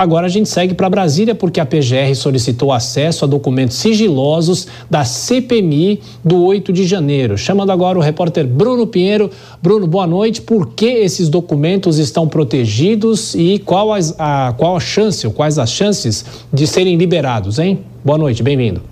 Agora 0.00 0.24
a 0.24 0.30
gente 0.30 0.48
segue 0.48 0.72
para 0.72 0.88
Brasília 0.88 1.34
porque 1.34 1.60
a 1.60 1.66
PGR 1.66 2.14
solicitou 2.14 2.72
acesso 2.72 3.26
a 3.26 3.28
documentos 3.28 3.76
sigilosos 3.76 4.66
da 4.88 5.04
CPMI 5.04 6.00
do 6.24 6.42
8 6.42 6.72
de 6.72 6.86
janeiro. 6.86 7.36
Chamando 7.36 7.70
agora 7.70 7.98
o 7.98 8.00
repórter 8.00 8.46
Bruno 8.46 8.86
Pinheiro. 8.86 9.30
Bruno, 9.60 9.86
boa 9.86 10.06
noite. 10.06 10.40
Por 10.40 10.68
que 10.68 10.86
esses 10.86 11.28
documentos 11.28 11.98
estão 11.98 12.26
protegidos 12.26 13.34
e 13.34 13.58
qual, 13.58 13.92
as, 13.92 14.14
a, 14.18 14.54
qual 14.56 14.74
a 14.74 14.80
chance, 14.80 15.26
ou 15.26 15.34
quais 15.34 15.58
as 15.58 15.70
chances 15.70 16.24
de 16.50 16.66
serem 16.66 16.96
liberados, 16.96 17.58
hein? 17.58 17.80
Boa 18.02 18.16
noite, 18.16 18.42
bem-vindo. 18.42 18.89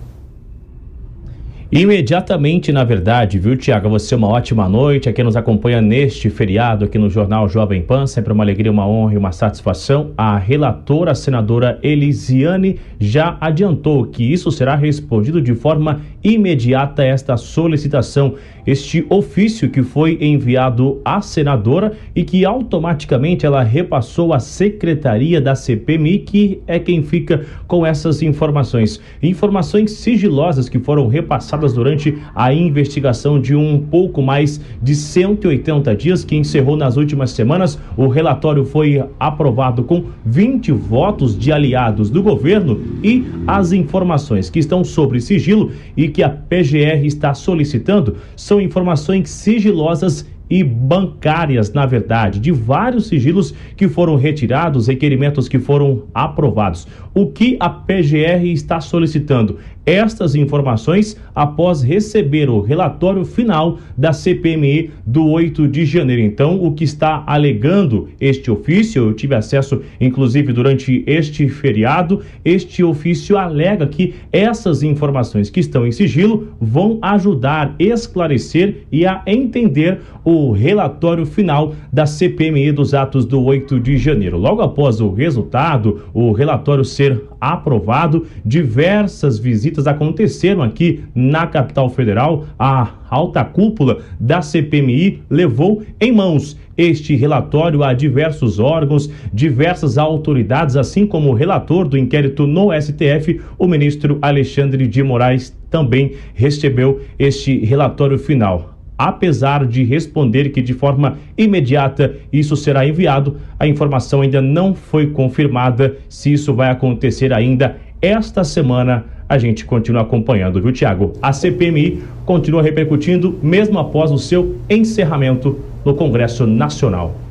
Imediatamente, 1.71 2.71
na 2.71 2.83
verdade, 2.83 3.37
viu, 3.37 3.55
Tiago? 3.55 3.89
Você 3.89 4.15
uma 4.15 4.27
ótima 4.27 4.67
noite. 4.67 5.07
A 5.07 5.13
quem 5.13 5.23
nos 5.23 5.35
acompanha 5.35 5.79
neste 5.79 6.27
feriado 6.27 6.85
aqui 6.85 6.97
no 6.97 7.11
Jornal 7.11 7.47
Jovem 7.47 7.83
Pan, 7.83 8.07
sempre 8.07 8.33
uma 8.33 8.43
alegria, 8.43 8.71
uma 8.71 8.87
honra 8.87 9.13
e 9.13 9.17
uma 9.17 9.31
satisfação. 9.31 10.09
A 10.17 10.35
relatora, 10.35 11.11
a 11.11 11.15
senadora 11.15 11.77
Elisiane, 11.83 12.79
já 12.99 13.37
adiantou 13.39 14.03
que 14.07 14.23
isso 14.23 14.51
será 14.51 14.73
respondido 14.73 15.39
de 15.39 15.53
forma 15.53 16.01
imediata 16.23 17.03
esta 17.03 17.37
solicitação 17.37 18.33
este 18.69 19.03
ofício 19.09 19.67
que 19.67 19.81
foi 19.81 20.15
enviado 20.21 21.01
à 21.03 21.21
senadora 21.21 21.93
e 22.15 22.23
que 22.23 22.45
automaticamente 22.45 23.43
ela 23.43 23.63
repassou 23.63 24.31
à 24.31 24.39
secretaria 24.39 25.41
da 25.41 25.55
CPMI, 25.55 26.19
que 26.19 26.61
é 26.67 26.77
quem 26.77 27.01
fica 27.01 27.47
com 27.65 27.83
essas 27.83 28.21
informações. 28.21 29.01
Informações 29.23 29.91
sigilosas 29.93 30.69
que 30.69 30.77
foram 30.77 31.07
repassadas 31.07 31.73
durante 31.73 32.15
a 32.35 32.53
investigação 32.53 33.41
de 33.41 33.55
um 33.55 33.79
pouco 33.79 34.21
mais 34.21 34.61
de 34.83 34.93
180 34.93 35.95
dias 35.95 36.23
que 36.23 36.35
encerrou 36.35 36.77
nas 36.77 36.95
últimas 36.95 37.31
semanas. 37.31 37.79
O 37.97 38.07
relatório 38.07 38.65
foi 38.65 39.03
aprovado 39.19 39.83
com 39.83 40.05
20 40.23 40.71
votos 40.73 41.35
de 41.35 41.51
aliados 41.51 42.11
do 42.11 42.21
governo 42.21 42.79
e 43.03 43.25
as 43.47 43.71
informações 43.71 44.47
que 44.47 44.59
estão 44.59 44.83
sobre 44.83 45.19
sigilo 45.19 45.71
e 45.97 46.07
que 46.07 46.21
a 46.21 46.29
PGR 46.29 47.03
está 47.03 47.33
solicitando 47.33 48.15
são 48.35 48.58
informações 48.61 49.29
sigilosas 49.29 50.25
e 50.49 50.63
bancárias, 50.63 51.71
na 51.71 51.85
verdade, 51.85 52.39
de 52.39 52.51
vários 52.51 53.07
sigilos 53.07 53.53
que 53.77 53.87
foram 53.87 54.15
retirados, 54.15 54.87
requerimentos 54.87 55.47
que 55.47 55.59
foram 55.59 56.03
aprovados. 56.13 56.87
O 57.19 57.27
que 57.27 57.57
a 57.59 57.69
PGR 57.69 58.45
está 58.45 58.79
solicitando? 58.79 59.57
Estas 59.85 60.35
informações 60.35 61.19
após 61.35 61.81
receber 61.81 62.49
o 62.49 62.61
relatório 62.61 63.25
final 63.25 63.79
da 63.97 64.13
CPMI 64.13 64.91
do 65.05 65.27
8 65.27 65.67
de 65.67 65.85
janeiro. 65.85 66.21
Então, 66.21 66.63
o 66.63 66.73
que 66.73 66.83
está 66.83 67.23
alegando 67.25 68.07
este 68.21 68.51
ofício, 68.51 69.07
eu 69.07 69.13
tive 69.13 69.35
acesso 69.35 69.81
inclusive 69.99 70.53
durante 70.53 71.03
este 71.07 71.49
feriado, 71.49 72.21
este 72.45 72.83
ofício 72.83 73.35
alega 73.35 73.87
que 73.87 74.13
essas 74.31 74.83
informações 74.83 75.49
que 75.49 75.59
estão 75.59 75.87
em 75.87 75.91
sigilo 75.91 76.49
vão 76.61 76.99
ajudar, 77.01 77.75
esclarecer 77.79 78.83
e 78.91 79.07
a 79.07 79.23
entender 79.25 79.99
o 80.23 80.51
relatório 80.51 81.25
final 81.25 81.73
da 81.91 82.05
CPMI 82.05 82.71
dos 82.71 82.93
atos 82.93 83.25
do 83.25 83.43
8 83.43 83.79
de 83.79 83.97
janeiro. 83.97 84.37
Logo 84.37 84.61
após 84.61 85.01
o 85.01 85.11
resultado, 85.11 86.03
o 86.13 86.31
relatório 86.31 86.85
ser 86.85 87.08
aprovado, 87.39 88.25
diversas 88.45 89.39
visitas 89.39 89.87
aconteceram 89.87 90.61
aqui 90.61 91.03
na 91.13 91.47
capital 91.47 91.89
federal. 91.89 92.45
A 92.57 92.89
alta 93.09 93.43
cúpula 93.43 93.99
da 94.19 94.41
CPMI 94.41 95.23
levou 95.29 95.83
em 95.99 96.11
mãos 96.11 96.57
este 96.77 97.15
relatório 97.15 97.83
a 97.83 97.93
diversos 97.93 98.57
órgãos, 98.57 99.11
diversas 99.33 99.97
autoridades, 99.97 100.77
assim 100.77 101.05
como 101.05 101.29
o 101.29 101.33
relator 101.33 101.87
do 101.87 101.97
inquérito 101.97 102.47
no 102.47 102.69
STF, 102.71 103.41
o 103.57 103.67
ministro 103.67 104.17
Alexandre 104.21 104.87
de 104.87 105.03
Moraes, 105.03 105.55
também 105.69 106.13
recebeu 106.33 107.01
este 107.17 107.59
relatório 107.65 108.17
final 108.17 108.78
apesar 108.99 109.65
de 109.65 109.81
responder 109.85 110.49
que 110.49 110.61
de 110.61 110.73
forma 110.73 111.17
imediata 111.37 112.15
isso 112.33 112.57
será 112.57 112.85
enviado, 112.85 113.37
a 113.57 113.65
informação 113.65 114.19
ainda 114.19 114.41
não 114.41 114.75
foi 114.75 115.07
confirmada 115.07 115.95
se 116.09 116.33
isso 116.33 116.53
vai 116.53 116.69
acontecer 116.69 117.31
ainda 117.31 117.77
esta 118.01 118.43
semana. 118.43 119.05
A 119.29 119.37
gente 119.37 119.63
continua 119.63 120.01
acompanhando, 120.01 120.61
viu, 120.61 120.73
Tiago? 120.73 121.13
A 121.21 121.31
CPMI 121.31 122.03
continua 122.25 122.61
repercutindo 122.61 123.39
mesmo 123.41 123.79
após 123.79 124.11
o 124.11 124.17
seu 124.17 124.57
encerramento 124.69 125.57
no 125.85 125.93
Congresso 125.93 126.45
Nacional. 126.45 127.28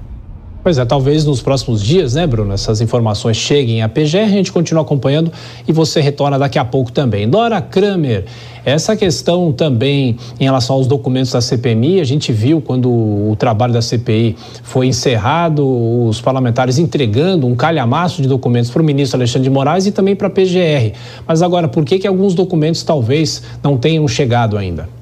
Pois 0.60 0.76
é, 0.76 0.84
talvez 0.84 1.24
nos 1.24 1.40
próximos 1.40 1.80
dias, 1.80 2.14
né, 2.14 2.26
Bruno, 2.26 2.52
essas 2.52 2.80
informações 2.80 3.36
cheguem 3.36 3.80
à 3.80 3.88
PGR, 3.88 4.24
a 4.24 4.28
gente 4.28 4.52
continua 4.52 4.82
acompanhando 4.82 5.32
e 5.66 5.72
você 5.72 6.00
retorna 6.00 6.36
daqui 6.36 6.58
a 6.58 6.64
pouco 6.64 6.90
também. 6.90 7.28
Dora 7.28 7.60
Kramer, 7.62 8.24
essa 8.64 8.96
questão 8.96 9.52
também 9.52 10.16
em 10.38 10.44
relação 10.44 10.74
aos 10.74 10.88
documentos 10.88 11.30
da 11.30 11.40
CPMI, 11.40 12.00
a 12.00 12.04
gente 12.04 12.32
viu 12.32 12.60
quando 12.60 12.90
o 12.90 13.36
trabalho 13.38 13.72
da 13.72 13.80
CPI 13.80 14.36
foi 14.64 14.88
encerrado, 14.88 15.64
os 15.64 16.20
parlamentares 16.20 16.78
entregando 16.78 17.46
um 17.46 17.54
calhamaço 17.54 18.20
de 18.20 18.26
documentos 18.26 18.68
para 18.68 18.82
o 18.82 18.84
ministro 18.84 19.16
Alexandre 19.16 19.48
de 19.48 19.50
Moraes 19.50 19.86
e 19.86 19.92
também 19.92 20.16
para 20.16 20.26
a 20.26 20.30
PGR. 20.30 20.92
Mas 21.26 21.40
agora, 21.40 21.68
por 21.68 21.84
que, 21.84 22.00
que 22.00 22.06
alguns 22.06 22.34
documentos 22.34 22.82
talvez 22.82 23.44
não 23.62 23.78
tenham 23.78 24.06
chegado 24.08 24.58
ainda? 24.58 24.97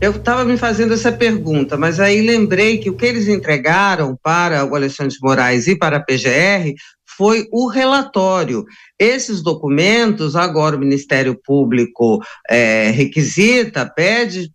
Eu 0.00 0.10
estava 0.10 0.44
me 0.44 0.56
fazendo 0.56 0.92
essa 0.92 1.12
pergunta, 1.12 1.76
mas 1.76 2.00
aí 2.00 2.20
lembrei 2.20 2.78
que 2.78 2.90
o 2.90 2.96
que 2.96 3.06
eles 3.06 3.28
entregaram 3.28 4.18
para 4.22 4.64
o 4.64 4.74
Alexandre 4.74 5.14
de 5.14 5.20
Moraes 5.22 5.66
e 5.66 5.76
para 5.76 5.96
a 5.96 6.00
PGR 6.00 6.74
foi 7.16 7.46
o 7.52 7.68
relatório. 7.68 8.64
Esses 8.98 9.40
documentos, 9.40 10.36
agora 10.36 10.76
o 10.76 10.80
Ministério 10.80 11.38
Público 11.42 12.20
é, 12.50 12.90
requisita, 12.90 13.86
pede, 13.86 14.50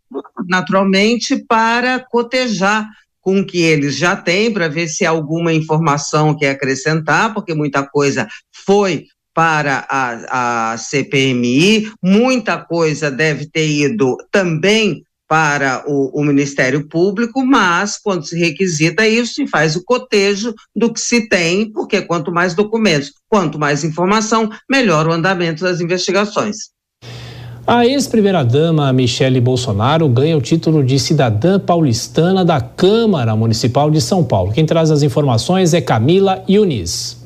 naturalmente, 0.48 1.38
para 1.48 2.00
cotejar 2.00 2.88
com 3.22 3.40
o 3.40 3.46
que 3.46 3.62
eles 3.62 3.96
já 3.96 4.16
têm, 4.16 4.52
para 4.52 4.68
ver 4.68 4.88
se 4.88 5.06
há 5.06 5.10
alguma 5.10 5.54
informação 5.54 6.36
que 6.36 6.46
acrescentar, 6.46 7.34
porque 7.34 7.54
muita 7.54 7.84
coisa 7.84 8.28
foi 8.66 9.06
para 9.34 9.86
a, 9.90 10.74
a 10.74 10.78
CPMI, 10.78 11.92
muita 12.04 12.58
coisa 12.58 13.10
deve 13.10 13.46
ter 13.46 13.68
ido 13.68 14.18
também 14.32 15.04
para 15.30 15.84
o, 15.88 16.20
o, 16.20 16.24
Ministério 16.26 16.88
Público, 16.88 17.46
mas 17.46 18.00
quando 18.04 18.26
se 18.26 18.36
requisita 18.36 19.08
isso, 19.08 19.36
se 19.36 19.48
faz 19.48 19.76
o 19.76 19.84
cotejo 19.86 20.56
do 20.76 20.92
que 20.92 21.00
se 21.00 21.30
tem, 21.30 21.72
porque 21.72 22.02
quanto 22.02 22.32
mais 22.32 22.56
documentos, 22.56 23.14
quanto 23.30 23.60
mais 23.60 23.84
informação, 23.84 24.50
melhor 24.68 25.08
o 25.08 25.12
andamento 25.14 25.64
das 25.64 25.80
investigações. 25.80 26.72
A 27.68 27.86
ex-primeira-dama 27.86 28.92
Michele 28.92 29.40
Bolsonaro 29.40 30.10
ganha 30.10 30.36
o 30.36 30.42
título 30.42 30.84
de 30.84 30.98
cidadã 30.98 31.60
paulistana 31.60 32.44
da 32.44 32.60
Câmara 32.60 33.36
Municipal 33.36 33.92
de 33.92 34.02
São 34.02 34.24
Paulo. 34.24 34.52
Quem 34.52 34.66
traz 34.66 34.90
as 34.90 35.04
informações 35.04 35.76
é 35.76 35.80
Camila 35.80 36.44
Yunis. 36.50 37.19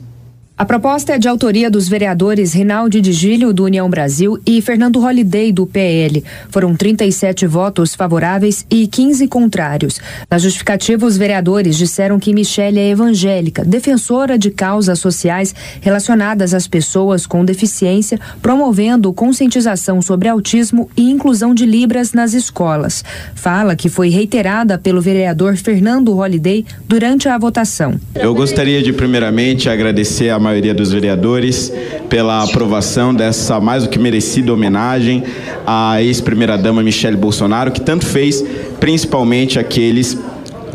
A 0.55 0.65
proposta 0.65 1.13
é 1.13 1.17
de 1.17 1.27
autoria 1.27 1.67
dos 1.67 1.89
vereadores 1.89 2.53
Rinaldi 2.53 3.01
de 3.01 3.11
Gílio, 3.11 3.51
do 3.51 3.63
União 3.63 3.89
Brasil, 3.89 4.39
e 4.45 4.61
Fernando 4.61 4.99
Holliday, 4.99 5.51
do 5.51 5.65
PL. 5.65 6.23
Foram 6.51 6.75
37 6.75 7.47
votos 7.47 7.95
favoráveis 7.95 8.63
e 8.69 8.85
15 8.85 9.27
contrários. 9.27 9.99
Na 10.29 10.37
justificativa, 10.37 11.07
os 11.07 11.17
vereadores 11.17 11.75
disseram 11.75 12.19
que 12.19 12.31
Michele 12.35 12.79
é 12.79 12.91
evangélica, 12.91 13.65
defensora 13.65 14.37
de 14.37 14.51
causas 14.51 14.99
sociais 14.99 15.55
relacionadas 15.81 16.53
às 16.53 16.67
pessoas 16.67 17.25
com 17.25 17.43
deficiência, 17.43 18.19
promovendo 18.39 19.11
conscientização 19.11 20.03
sobre 20.03 20.29
autismo 20.29 20.87
e 20.95 21.09
inclusão 21.09 21.55
de 21.55 21.65
Libras 21.65 22.13
nas 22.13 22.35
escolas. 22.35 23.03
Fala 23.33 23.75
que 23.75 23.89
foi 23.89 24.09
reiterada 24.09 24.77
pelo 24.77 25.01
vereador 25.01 25.57
Fernando 25.57 26.13
Holliday 26.13 26.63
durante 26.87 27.27
a 27.27 27.39
votação. 27.39 27.99
Eu 28.13 28.35
gostaria 28.35 28.83
de, 28.83 28.93
primeiramente, 28.93 29.67
agradecer 29.67 30.29
a 30.29 30.42
maioria 30.43 30.73
dos 30.73 30.91
vereadores 30.91 31.73
pela 32.09 32.43
aprovação 32.43 33.13
dessa 33.13 33.59
mais 33.59 33.83
do 33.83 33.89
que 33.89 33.97
merecida 33.97 34.53
homenagem 34.53 35.23
à 35.65 36.01
ex-primeira-dama 36.03 36.83
Michele 36.83 37.17
Bolsonaro, 37.17 37.71
que 37.71 37.81
tanto 37.81 38.05
fez, 38.05 38.43
principalmente 38.79 39.57
aqueles 39.57 40.17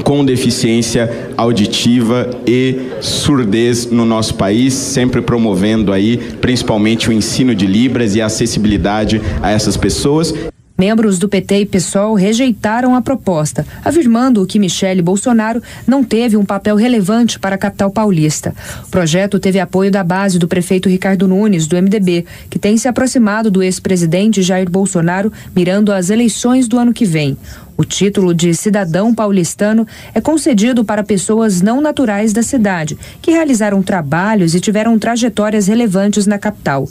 com 0.03 0.25
deficiência 0.25 1.31
auditiva 1.37 2.31
e 2.47 2.91
surdez 3.01 3.91
no 3.91 4.05
nosso 4.05 4.35
país, 4.35 4.73
sempre 4.73 5.21
promovendo 5.21 5.93
aí 5.93 6.17
principalmente 6.41 7.09
o 7.09 7.13
ensino 7.13 7.55
de 7.55 7.67
Libras 7.67 8.15
e 8.15 8.23
a 8.23 8.27
acessibilidade 8.27 9.21
a 9.43 9.51
essas 9.51 9.77
pessoas. 9.77 10.35
Membros 10.81 11.19
do 11.19 11.29
PT 11.29 11.63
e 11.63 11.67
PSOL 11.67 12.15
rejeitaram 12.15 12.95
a 12.95 13.03
proposta, 13.03 13.67
afirmando 13.85 14.47
que 14.47 14.61
Michele 14.61 15.03
Bolsonaro 15.03 15.61
não 15.85 16.05
teve 16.05 16.37
um 16.37 16.45
papel 16.45 16.77
relevante 16.77 17.37
para 17.37 17.57
a 17.57 17.59
capital 17.59 17.91
paulista. 17.91 18.55
O 18.87 18.89
projeto 18.89 19.41
teve 19.41 19.59
apoio 19.59 19.91
da 19.91 20.05
base 20.05 20.39
do 20.39 20.47
prefeito 20.47 20.89
Ricardo 20.89 21.27
Nunes, 21.27 21.67
do 21.67 21.75
MDB, 21.75 22.25
que 22.49 22.61
tem 22.61 22.79
se 22.79 22.87
aproximado 22.87 23.51
do 23.51 23.61
ex-presidente 23.61 24.41
Jair 24.41 24.71
Bolsonaro, 24.71 25.33
mirando 25.53 25.93
as 25.93 26.11
eleições 26.11 26.69
do 26.69 26.79
ano 26.79 26.93
que 26.93 27.05
vem. 27.05 27.37
O 27.77 27.85
título 27.85 28.35
de 28.35 28.53
cidadão 28.55 29.15
paulistano 29.15 29.87
é 30.13 30.21
concedido 30.21 30.85
para 30.85 31.05
pessoas 31.05 31.63
não 31.63 31.81
naturais 31.81 32.33
da 32.33 32.43
cidade, 32.43 32.99
que 33.23 33.31
realizaram 33.31 33.83
trabalhos 33.85 34.53
e 34.53 34.61
tiveram 34.61 34.99
trajetórias 34.99 35.69
relevantes 35.69 36.27
na 36.27 36.39
capital. 36.39 36.89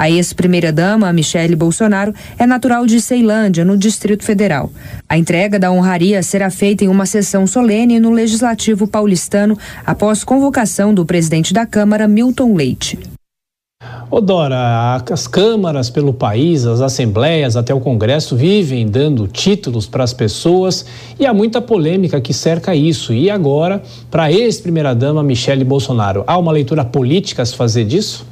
A 0.00 0.08
ex-primeira-dama, 0.08 1.12
Michele 1.12 1.54
Bolsonaro, 1.54 2.14
é 2.38 2.46
natural 2.46 2.86
de 2.86 3.02
Ceilândia, 3.02 3.66
no 3.66 3.76
Distrito 3.76 4.24
Federal. 4.24 4.72
A 5.06 5.18
entrega 5.18 5.58
da 5.58 5.70
honraria 5.70 6.22
será 6.22 6.48
feita 6.48 6.82
em 6.82 6.88
uma 6.88 7.04
sessão 7.04 7.46
solene 7.46 8.00
no 8.00 8.10
Legislativo 8.10 8.88
paulistano, 8.88 9.58
após 9.84 10.24
convocação 10.24 10.94
do 10.94 11.04
presidente 11.04 11.52
da 11.52 11.66
Câmara, 11.66 12.08
Milton 12.08 12.54
Leite. 12.54 12.98
Ô 14.10 14.22
Dora, 14.22 15.02
as 15.10 15.26
câmaras 15.26 15.90
pelo 15.90 16.14
país, 16.14 16.64
as 16.64 16.80
assembleias, 16.80 17.54
até 17.54 17.74
o 17.74 17.80
Congresso 17.80 18.34
vivem 18.34 18.88
dando 18.88 19.28
títulos 19.28 19.86
para 19.86 20.02
as 20.02 20.14
pessoas 20.14 20.86
e 21.18 21.26
há 21.26 21.34
muita 21.34 21.60
polêmica 21.60 22.22
que 22.22 22.32
cerca 22.32 22.74
isso. 22.74 23.12
E 23.12 23.28
agora, 23.28 23.82
para 24.10 24.24
a 24.24 24.32
ex-primeira-dama 24.32 25.22
Michele 25.22 25.62
Bolsonaro, 25.62 26.24
há 26.26 26.38
uma 26.38 26.52
leitura 26.52 26.86
política 26.86 27.42
a 27.42 27.46
se 27.46 27.54
fazer 27.54 27.84
disso? 27.84 28.29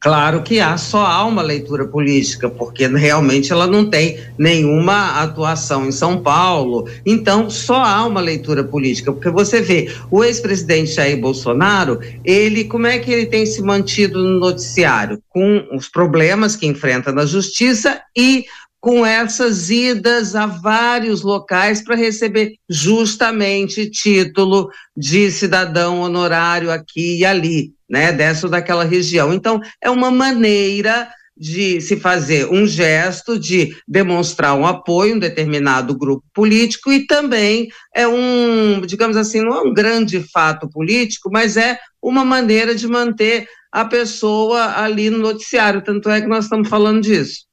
Claro 0.00 0.42
que 0.42 0.60
há, 0.60 0.78
só 0.78 1.04
há 1.04 1.24
uma 1.26 1.42
leitura 1.42 1.86
política, 1.86 2.48
porque 2.48 2.86
realmente 2.86 3.52
ela 3.52 3.66
não 3.66 3.84
tem 3.84 4.18
nenhuma 4.38 5.20
atuação 5.20 5.86
em 5.86 5.92
São 5.92 6.22
Paulo. 6.22 6.88
Então, 7.04 7.50
só 7.50 7.84
há 7.84 8.06
uma 8.06 8.20
leitura 8.20 8.64
política, 8.64 9.12
porque 9.12 9.28
você 9.28 9.60
vê, 9.60 9.92
o 10.10 10.24
ex-presidente 10.24 10.92
Jair 10.92 11.20
Bolsonaro, 11.20 12.00
ele, 12.24 12.64
como 12.64 12.86
é 12.86 12.98
que 12.98 13.12
ele 13.12 13.26
tem 13.26 13.44
se 13.44 13.60
mantido 13.60 14.18
no 14.18 14.40
noticiário? 14.40 15.20
Com 15.28 15.68
os 15.74 15.86
problemas 15.86 16.56
que 16.56 16.66
enfrenta 16.66 17.12
na 17.12 17.26
justiça 17.26 18.00
e 18.16 18.46
com 18.80 19.04
essas 19.04 19.68
idas 19.68 20.34
a 20.34 20.46
vários 20.46 21.22
locais 21.22 21.84
para 21.84 21.94
receber 21.94 22.54
justamente 22.68 23.90
título 23.90 24.70
de 24.96 25.30
cidadão 25.30 26.00
honorário 26.00 26.70
aqui 26.70 27.18
e 27.18 27.24
ali 27.24 27.74
né, 27.88 28.10
dessa 28.10 28.46
ou 28.46 28.50
daquela 28.50 28.84
região. 28.84 29.34
Então, 29.34 29.60
é 29.82 29.90
uma 29.90 30.10
maneira 30.10 31.08
de 31.36 31.80
se 31.80 31.96
fazer 31.96 32.46
um 32.52 32.66
gesto 32.66 33.38
de 33.38 33.74
demonstrar 33.88 34.54
um 34.54 34.66
apoio 34.66 35.14
a 35.14 35.16
um 35.16 35.18
determinado 35.18 35.96
grupo 35.96 36.22
político 36.34 36.92
e 36.92 37.06
também 37.06 37.68
é 37.94 38.06
um, 38.06 38.82
digamos 38.82 39.16
assim, 39.16 39.40
não 39.40 39.56
é 39.56 39.62
um 39.62 39.72
grande 39.72 40.20
fato 40.20 40.68
político, 40.68 41.30
mas 41.32 41.56
é 41.56 41.78
uma 42.02 42.24
maneira 42.26 42.74
de 42.74 42.86
manter 42.86 43.48
a 43.72 43.84
pessoa 43.86 44.78
ali 44.78 45.08
no 45.08 45.18
noticiário. 45.18 45.82
Tanto 45.82 46.10
é 46.10 46.20
que 46.20 46.28
nós 46.28 46.44
estamos 46.44 46.68
falando 46.68 47.00
disso. 47.00 47.49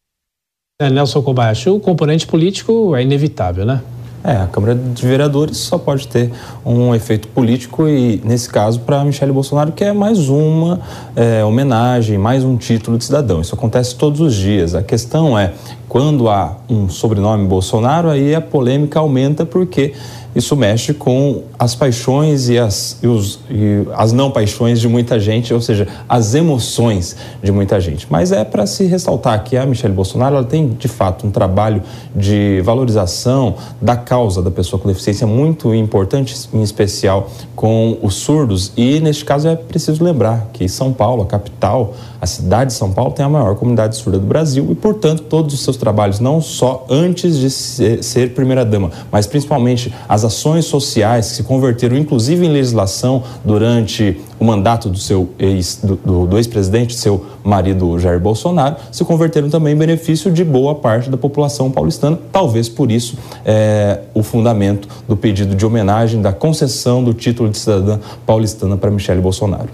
É, 0.80 0.92
Nelson 0.92 1.24
Kobayashi, 1.24 1.72
o 1.72 1.80
componente 1.80 2.28
político 2.28 2.96
é 2.96 3.02
inevitável, 3.02 3.66
né? 3.66 3.82
É, 4.24 4.34
a 4.34 4.46
Câmara 4.46 4.76
de 4.76 5.08
Vereadores 5.08 5.58
só 5.58 5.76
pode 5.76 6.08
ter 6.08 6.32
um 6.64 6.94
efeito 6.94 7.28
político 7.30 7.88
e, 7.88 8.22
nesse 8.24 8.48
caso, 8.48 8.82
para 8.82 9.04
Michele 9.04 9.32
Bolsonaro, 9.32 9.72
que 9.72 9.84
é 9.84 9.92
mais 9.92 10.30
uma 10.30 10.80
é, 11.16 11.44
homenagem, 11.44 12.20
mais 12.20 12.44
um 12.44 12.56
título 12.56 12.96
de 12.96 13.06
cidadão. 13.06 13.42
Isso 13.42 13.56
acontece 13.56 13.96
todos 13.96 14.22
os 14.22 14.36
dias. 14.36 14.76
A 14.76 14.84
questão 14.84 15.36
é, 15.36 15.52
quando 15.90 16.30
há 16.30 16.58
um 16.70 16.88
sobrenome 16.88 17.48
Bolsonaro, 17.48 18.12
aí 18.12 18.36
a 18.36 18.42
polêmica 18.42 19.00
aumenta 19.00 19.48
porque 19.48 19.96
isso 20.38 20.56
mexe 20.56 20.94
com 20.94 21.44
as 21.58 21.74
paixões 21.74 22.48
e 22.50 22.58
as, 22.58 22.98
e 23.02 23.08
os, 23.08 23.40
e 23.50 23.88
as 23.96 24.14
não 24.14 24.30
paixões 24.30 24.80
de 24.80 24.88
muita 24.88 25.20
gente, 25.20 25.54
ou 25.54 25.60
seja, 25.60 25.88
as 26.08 26.36
emoções 26.36 27.16
de 27.42 27.52
muita 27.52 27.80
gente. 27.82 28.08
Mas 28.10 28.32
é 28.32 28.44
para 28.44 28.66
se 28.68 28.86
ressaltar 28.86 29.44
que 29.44 29.58
a 29.58 29.66
Michelle 29.66 29.94
Bolsonaro 29.94 30.36
ela 30.36 30.46
tem, 30.46 30.70
de 30.70 30.88
fato, 30.88 31.26
um 31.26 31.32
trabalho 31.32 31.82
de 32.16 32.62
valorização 32.64 33.56
da 33.82 33.96
causa 33.96 34.42
da 34.42 34.52
pessoa 34.52 34.80
com 34.80 34.88
deficiência 34.88 35.26
muito 35.26 35.74
importante, 35.74 36.36
em 36.54 36.62
especial 36.62 37.30
com 37.56 37.98
os 38.04 38.16
surdos. 38.16 38.72
E, 38.78 39.00
neste 39.00 39.26
caso, 39.26 39.48
é 39.48 39.56
preciso 39.56 40.04
lembrar 40.04 40.50
que 40.54 40.70
São 40.70 40.94
Paulo, 40.94 41.24
a 41.24 41.26
capital, 41.26 41.96
a 42.22 42.28
cidade 42.28 42.72
de 42.72 42.78
São 42.78 42.92
Paulo, 42.92 43.12
tem 43.12 43.26
a 43.26 43.30
maior 43.30 43.56
comunidade 43.56 43.96
surda 43.96 44.20
do 44.20 44.26
Brasil 44.26 44.68
e, 44.70 44.76
portanto, 44.76 45.24
todos 45.24 45.54
os 45.54 45.62
seus 45.62 45.78
trabalhos, 45.78 46.20
não 46.20 46.40
só 46.42 46.86
antes 46.90 47.40
de 47.40 47.50
ser, 47.50 48.34
primeira-dama, 48.34 48.92
mas 49.12 49.26
principalmente 49.26 49.94
as 50.08 50.24
ações 50.28 50.66
sociais 50.66 51.30
que 51.30 51.36
se 51.38 51.44
converteram 51.44 51.98
inclusive 51.98 52.46
em 52.46 52.50
legislação 52.50 53.24
durante 53.44 54.22
o 54.40 54.46
mandato 54.46 54.90
do 54.90 55.00
seu 55.00 55.30
ex, 55.40 55.80
do, 55.84 56.28
do 56.28 56.38
ex-presidente, 56.38 56.94
seu 56.94 57.26
marido 57.44 57.98
Jair 57.98 58.20
Bolsonaro, 58.20 58.76
se 58.92 59.04
converteram 59.04 59.50
também 59.50 59.74
em 59.74 59.78
benefício 59.78 60.32
de 60.32 60.44
boa 60.44 60.76
parte 60.76 61.10
da 61.10 61.18
população 61.18 61.72
paulistana. 61.72 62.20
Talvez 62.32 62.70
por 62.70 62.92
isso 62.92 63.18
é, 63.44 64.02
o 64.14 64.22
fundamento 64.22 64.88
do 65.08 65.18
pedido 65.18 65.56
de 65.56 65.66
homenagem, 65.66 66.22
da 66.22 66.32
concessão 66.32 67.04
do 67.04 67.14
título 67.14 67.50
de 67.50 67.58
cidadã 67.58 68.00
paulistana 68.26 68.78
para 68.78 68.92
Michele 68.92 69.22
Bolsonaro. 69.22 69.70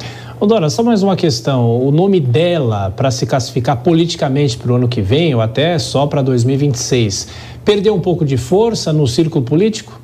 Dora, 0.45 0.69
só 0.69 0.83
mais 0.83 1.01
uma 1.01 1.15
questão. 1.15 1.79
O 1.79 1.89
nome 1.89 2.19
dela, 2.19 2.91
para 2.95 3.09
se 3.11 3.25
classificar 3.25 3.77
politicamente 3.77 4.57
para 4.57 4.73
o 4.73 4.75
ano 4.75 4.89
que 4.89 5.01
vem, 5.01 5.33
ou 5.33 5.39
até 5.39 5.79
só 5.79 6.05
para 6.05 6.21
2026, 6.21 7.29
perdeu 7.63 7.95
um 7.95 7.99
pouco 7.99 8.25
de 8.25 8.35
força 8.35 8.91
no 8.91 9.07
círculo 9.07 9.43
político? 9.45 10.02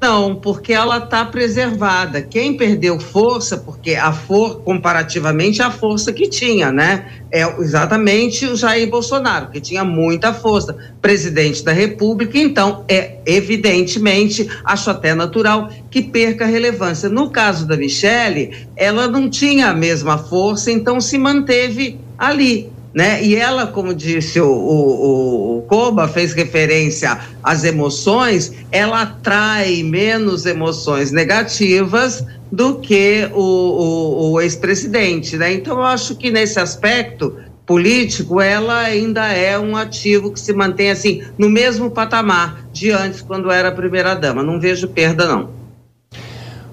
Não, 0.00 0.34
porque 0.34 0.72
ela 0.72 0.96
está 0.96 1.26
preservada. 1.26 2.22
Quem 2.22 2.56
perdeu 2.56 2.98
força, 2.98 3.58
porque 3.58 3.94
a 3.94 4.10
for 4.10 4.62
comparativamente 4.62 5.60
a 5.60 5.70
força 5.70 6.10
que 6.10 6.26
tinha, 6.26 6.72
né? 6.72 7.06
É 7.30 7.42
exatamente 7.60 8.46
o 8.46 8.56
Jair 8.56 8.88
Bolsonaro, 8.88 9.50
que 9.50 9.60
tinha 9.60 9.84
muita 9.84 10.32
força, 10.32 10.74
presidente 11.02 11.62
da 11.62 11.72
República, 11.72 12.38
então 12.38 12.82
é 12.88 13.18
evidentemente, 13.26 14.48
acho 14.64 14.90
até 14.90 15.14
natural 15.14 15.68
que 15.90 16.00
perca 16.00 16.46
relevância. 16.46 17.10
No 17.10 17.30
caso 17.30 17.66
da 17.66 17.76
Michele, 17.76 18.66
ela 18.74 19.06
não 19.06 19.28
tinha 19.28 19.68
a 19.68 19.74
mesma 19.74 20.16
força, 20.16 20.72
então 20.72 20.98
se 20.98 21.18
manteve 21.18 22.00
ali 22.16 22.72
né? 22.92 23.22
E 23.22 23.36
ela, 23.36 23.66
como 23.66 23.94
disse 23.94 24.40
o, 24.40 24.50
o, 24.50 25.58
o 25.58 25.62
Koba, 25.62 26.08
fez 26.08 26.32
referência 26.32 27.18
às 27.42 27.64
emoções, 27.64 28.52
ela 28.72 29.02
atrai 29.02 29.82
menos 29.82 30.46
emoções 30.46 31.12
negativas 31.12 32.24
do 32.50 32.76
que 32.76 33.28
o, 33.32 33.40
o, 33.40 34.32
o 34.32 34.40
ex-presidente, 34.40 35.36
né? 35.36 35.52
Então, 35.52 35.78
eu 35.78 35.84
acho 35.84 36.16
que 36.16 36.30
nesse 36.30 36.58
aspecto 36.58 37.36
político, 37.64 38.40
ela 38.40 38.80
ainda 38.80 39.28
é 39.28 39.56
um 39.56 39.76
ativo 39.76 40.32
que 40.32 40.40
se 40.40 40.52
mantém 40.52 40.90
assim 40.90 41.22
no 41.38 41.48
mesmo 41.48 41.88
patamar 41.88 42.64
de 42.72 42.90
antes, 42.90 43.22
quando 43.22 43.48
era 43.48 43.70
primeira-dama. 43.70 44.42
Não 44.42 44.58
vejo 44.58 44.88
perda, 44.88 45.28
não. 45.28 45.59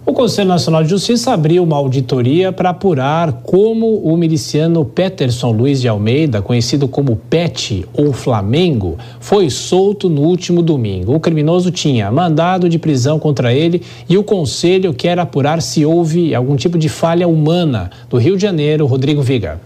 O 0.10 0.14
Conselho 0.14 0.48
Nacional 0.48 0.84
de 0.84 0.90
Justiça 0.90 1.34
abriu 1.34 1.62
uma 1.62 1.76
auditoria 1.76 2.54
para 2.54 2.70
apurar 2.70 3.42
como 3.44 3.98
o 3.98 4.16
miliciano 4.16 4.86
Peterson 4.86 5.52
Luiz 5.52 5.82
de 5.82 5.90
Almeida, 5.90 6.42
conhecido 6.42 6.88
como 6.88 7.18
PET 7.18 7.86
ou 7.92 8.14
Flamengo, 8.14 8.98
foi 9.20 9.50
solto 9.50 10.08
no 10.08 10.22
último 10.22 10.62
domingo. 10.62 11.14
O 11.14 11.20
criminoso 11.20 11.72
tinha 11.72 12.10
mandado 12.10 12.70
de 12.70 12.80
prisão 12.80 13.20
contra 13.20 13.54
ele 13.54 13.82
e 14.08 14.18
o 14.18 14.24
Conselho 14.24 14.94
quer 14.94 15.20
apurar 15.20 15.62
se 15.62 15.86
houve 15.86 16.34
algum 16.34 16.56
tipo 16.56 16.78
de 16.78 16.88
falha 16.88 17.28
humana. 17.28 17.92
Do 18.10 18.16
Rio 18.16 18.38
de 18.38 18.44
Janeiro, 18.44 18.86
Rodrigo 18.86 19.22
Viga. 19.22 19.60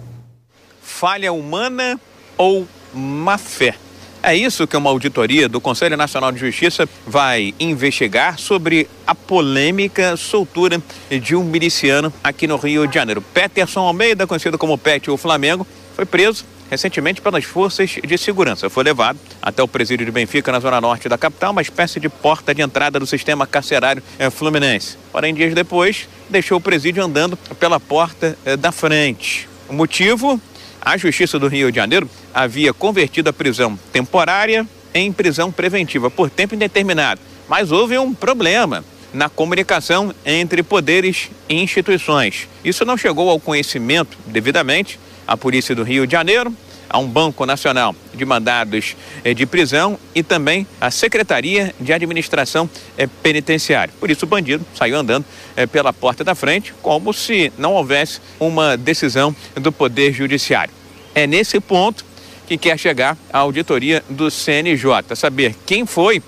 Falha 0.81 1.31
humana 1.31 1.99
ou 2.35 2.65
má 2.91 3.37
fé? 3.37 3.75
É 4.23 4.35
isso 4.35 4.67
que 4.67 4.77
uma 4.77 4.91
auditoria 4.91 5.49
do 5.49 5.59
Conselho 5.59 5.97
Nacional 5.97 6.31
de 6.31 6.37
Justiça 6.37 6.87
vai 7.07 7.55
investigar 7.59 8.37
sobre 8.37 8.87
a 9.05 9.15
polêmica 9.15 10.15
soltura 10.15 10.79
de 11.09 11.35
um 11.35 11.43
miliciano 11.43 12.13
aqui 12.23 12.45
no 12.45 12.55
Rio 12.55 12.85
de 12.85 12.93
Janeiro. 12.93 13.19
Peterson 13.19 13.79
Almeida, 13.79 14.27
conhecido 14.27 14.59
como 14.59 14.77
Pet 14.77 15.09
ou 15.09 15.17
Flamengo, 15.17 15.65
foi 15.95 16.05
preso 16.05 16.45
recentemente 16.69 17.19
pelas 17.19 17.43
forças 17.43 17.97
de 18.01 18.17
segurança. 18.17 18.69
Foi 18.69 18.83
levado 18.83 19.17
até 19.41 19.63
o 19.63 19.67
presídio 19.67 20.05
de 20.05 20.11
Benfica, 20.11 20.51
na 20.51 20.59
zona 20.59 20.79
norte 20.79 21.09
da 21.09 21.17
capital, 21.17 21.51
uma 21.51 21.61
espécie 21.61 21.99
de 21.99 22.07
porta 22.07 22.53
de 22.53 22.61
entrada 22.61 22.99
do 22.99 23.07
sistema 23.07 23.47
carcerário 23.47 24.03
eh, 24.19 24.29
fluminense. 24.29 24.97
Porém, 25.11 25.33
dias 25.33 25.53
depois, 25.55 26.07
deixou 26.29 26.59
o 26.59 26.61
presídio 26.61 27.03
andando 27.03 27.35
pela 27.59 27.79
porta 27.79 28.37
eh, 28.45 28.55
da 28.55 28.71
frente. 28.71 29.49
O 29.67 29.73
motivo? 29.73 30.39
A 30.79 30.97
Justiça 30.97 31.37
do 31.37 31.47
Rio 31.47 31.71
de 31.71 31.75
Janeiro 31.75 32.09
havia 32.33 32.73
convertido 32.73 33.29
a 33.29 33.33
prisão 33.33 33.77
temporária 33.91 34.67
em 34.93 35.11
prisão 35.11 35.51
preventiva 35.51 36.09
por 36.09 36.29
tempo 36.29 36.55
indeterminado. 36.55 37.21
Mas 37.47 37.71
houve 37.71 37.97
um 37.97 38.13
problema 38.13 38.83
na 39.13 39.29
comunicação 39.29 40.13
entre 40.25 40.63
poderes 40.63 41.29
e 41.49 41.61
instituições. 41.61 42.47
Isso 42.63 42.85
não 42.85 42.97
chegou 42.97 43.29
ao 43.29 43.39
conhecimento 43.39 44.17
devidamente 44.25 44.99
à 45.27 45.35
Polícia 45.35 45.75
do 45.75 45.83
Rio 45.83 46.05
de 46.05 46.11
Janeiro, 46.13 46.53
a 46.89 46.97
um 46.97 47.07
Banco 47.07 47.45
Nacional 47.45 47.95
de 48.13 48.25
Mandados 48.25 48.97
eh, 49.23 49.33
de 49.33 49.45
Prisão 49.45 49.97
e 50.13 50.21
também 50.21 50.67
à 50.79 50.91
Secretaria 50.91 51.73
de 51.79 51.93
Administração 51.93 52.69
eh, 52.97 53.07
Penitenciária. 53.23 53.93
Por 53.97 54.11
isso, 54.11 54.25
o 54.25 54.27
bandido 54.27 54.65
saiu 54.75 54.97
andando 54.97 55.25
eh, 55.55 55.65
pela 55.65 55.93
porta 55.93 56.21
da 56.21 56.35
frente, 56.35 56.73
como 56.81 57.13
se 57.13 57.51
não 57.57 57.73
houvesse 57.73 58.19
uma 58.37 58.75
decisão 58.75 59.33
do 59.55 59.71
Poder 59.71 60.11
Judiciário. 60.11 60.73
É 61.15 61.25
nesse 61.25 61.61
ponto 61.61 62.03
que 62.51 62.57
quer 62.57 62.77
chegar 62.77 63.17
à 63.31 63.37
auditoria 63.39 64.03
do 64.09 64.29
CNJ, 64.29 65.15
saber 65.15 65.55
quem 65.65 65.85
foi 65.85 66.21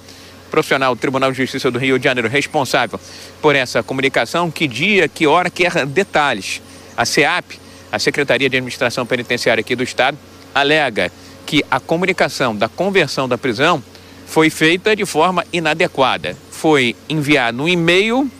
profissional 0.50 0.96
do 0.96 1.00
Tribunal 1.02 1.32
de 1.34 1.38
Justiça 1.38 1.70
do 1.70 1.78
Rio 1.78 2.00
de 2.00 2.06
Janeiro 2.06 2.30
responsável 2.30 2.98
por 3.42 3.58
essa 3.58 3.84
comunicação, 3.84 4.50
que 4.50 4.66
dia, 4.66 5.10
que 5.10 5.28
hora, 5.28 5.50
quer 5.50 5.86
detalhes. 5.86 6.62
A 6.96 7.04
SEAP, 7.04 7.60
a 7.92 8.00
Secretaria 8.00 8.50
de 8.50 8.56
Administração 8.56 9.06
Penitenciária 9.06 9.60
aqui 9.60 9.76
do 9.76 9.84
Estado, 9.84 10.18
alega 10.56 11.12
que 11.46 11.62
a 11.70 11.78
comunicação 11.78 12.56
da 12.56 12.70
conversão 12.70 13.28
da 13.28 13.38
prisão 13.38 13.84
foi 14.26 14.50
feita 14.50 14.96
de 14.96 15.06
forma 15.06 15.44
inadequada. 15.52 16.38
Foi 16.52 16.96
enviado 17.10 17.64
um 17.64 17.68
e-mail 17.68 18.32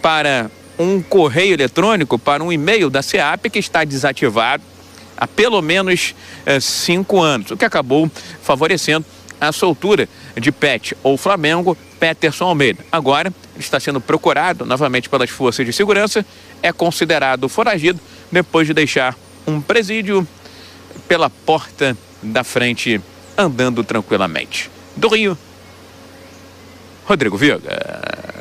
para 0.00 0.50
um 0.78 1.02
correio 1.02 1.52
eletrônico, 1.52 2.18
para 2.18 2.42
um 2.42 2.50
e-mail 2.50 2.88
da 2.88 3.02
SEAP 3.02 3.50
que 3.50 3.58
está 3.58 3.84
desativado 3.84 4.62
há 5.16 5.26
pelo 5.26 5.60
menos 5.62 6.14
eh, 6.44 6.60
cinco 6.60 7.22
anos, 7.22 7.50
o 7.50 7.56
que 7.56 7.64
acabou 7.64 8.10
favorecendo 8.42 9.04
a 9.40 9.52
soltura 9.52 10.08
de 10.36 10.50
Pet 10.50 10.96
ou 11.02 11.16
Flamengo, 11.16 11.76
Peterson 11.98 12.44
Almeida. 12.44 12.84
Agora, 12.90 13.32
está 13.58 13.78
sendo 13.78 14.00
procurado 14.00 14.64
novamente 14.64 15.08
pelas 15.08 15.30
forças 15.30 15.64
de 15.64 15.72
segurança, 15.72 16.24
é 16.62 16.72
considerado 16.72 17.48
foragido 17.48 18.00
depois 18.30 18.66
de 18.66 18.74
deixar 18.74 19.16
um 19.46 19.60
presídio 19.60 20.26
pela 21.06 21.30
porta 21.30 21.96
da 22.22 22.42
frente, 22.42 23.00
andando 23.36 23.84
tranquilamente. 23.84 24.70
Do 24.96 25.08
Rio, 25.08 25.36
Rodrigo 27.06 27.36
Viga. 27.36 28.35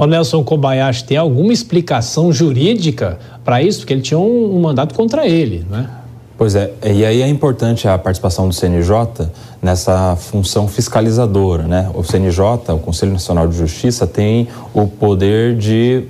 O 0.00 0.06
Nelson 0.06 0.42
Kobayashi 0.42 1.04
tem 1.04 1.18
alguma 1.18 1.52
explicação 1.52 2.32
jurídica 2.32 3.18
para 3.44 3.62
isso? 3.62 3.80
Porque 3.80 3.92
ele 3.92 4.00
tinha 4.00 4.18
um, 4.18 4.56
um 4.56 4.58
mandato 4.58 4.94
contra 4.94 5.26
ele, 5.26 5.62
não 5.68 5.78
é? 5.78 5.90
Pois 6.38 6.54
é, 6.54 6.72
e 6.82 7.04
aí 7.04 7.20
é 7.20 7.28
importante 7.28 7.86
a 7.86 7.98
participação 7.98 8.48
do 8.48 8.54
CNJ 8.54 9.28
nessa 9.60 10.16
função 10.16 10.66
fiscalizadora, 10.66 11.64
né? 11.64 11.90
O 11.92 12.02
CNJ, 12.02 12.40
o 12.72 12.78
Conselho 12.78 13.12
Nacional 13.12 13.46
de 13.46 13.58
Justiça, 13.58 14.06
tem 14.06 14.48
o 14.72 14.86
poder 14.86 15.54
de 15.54 16.04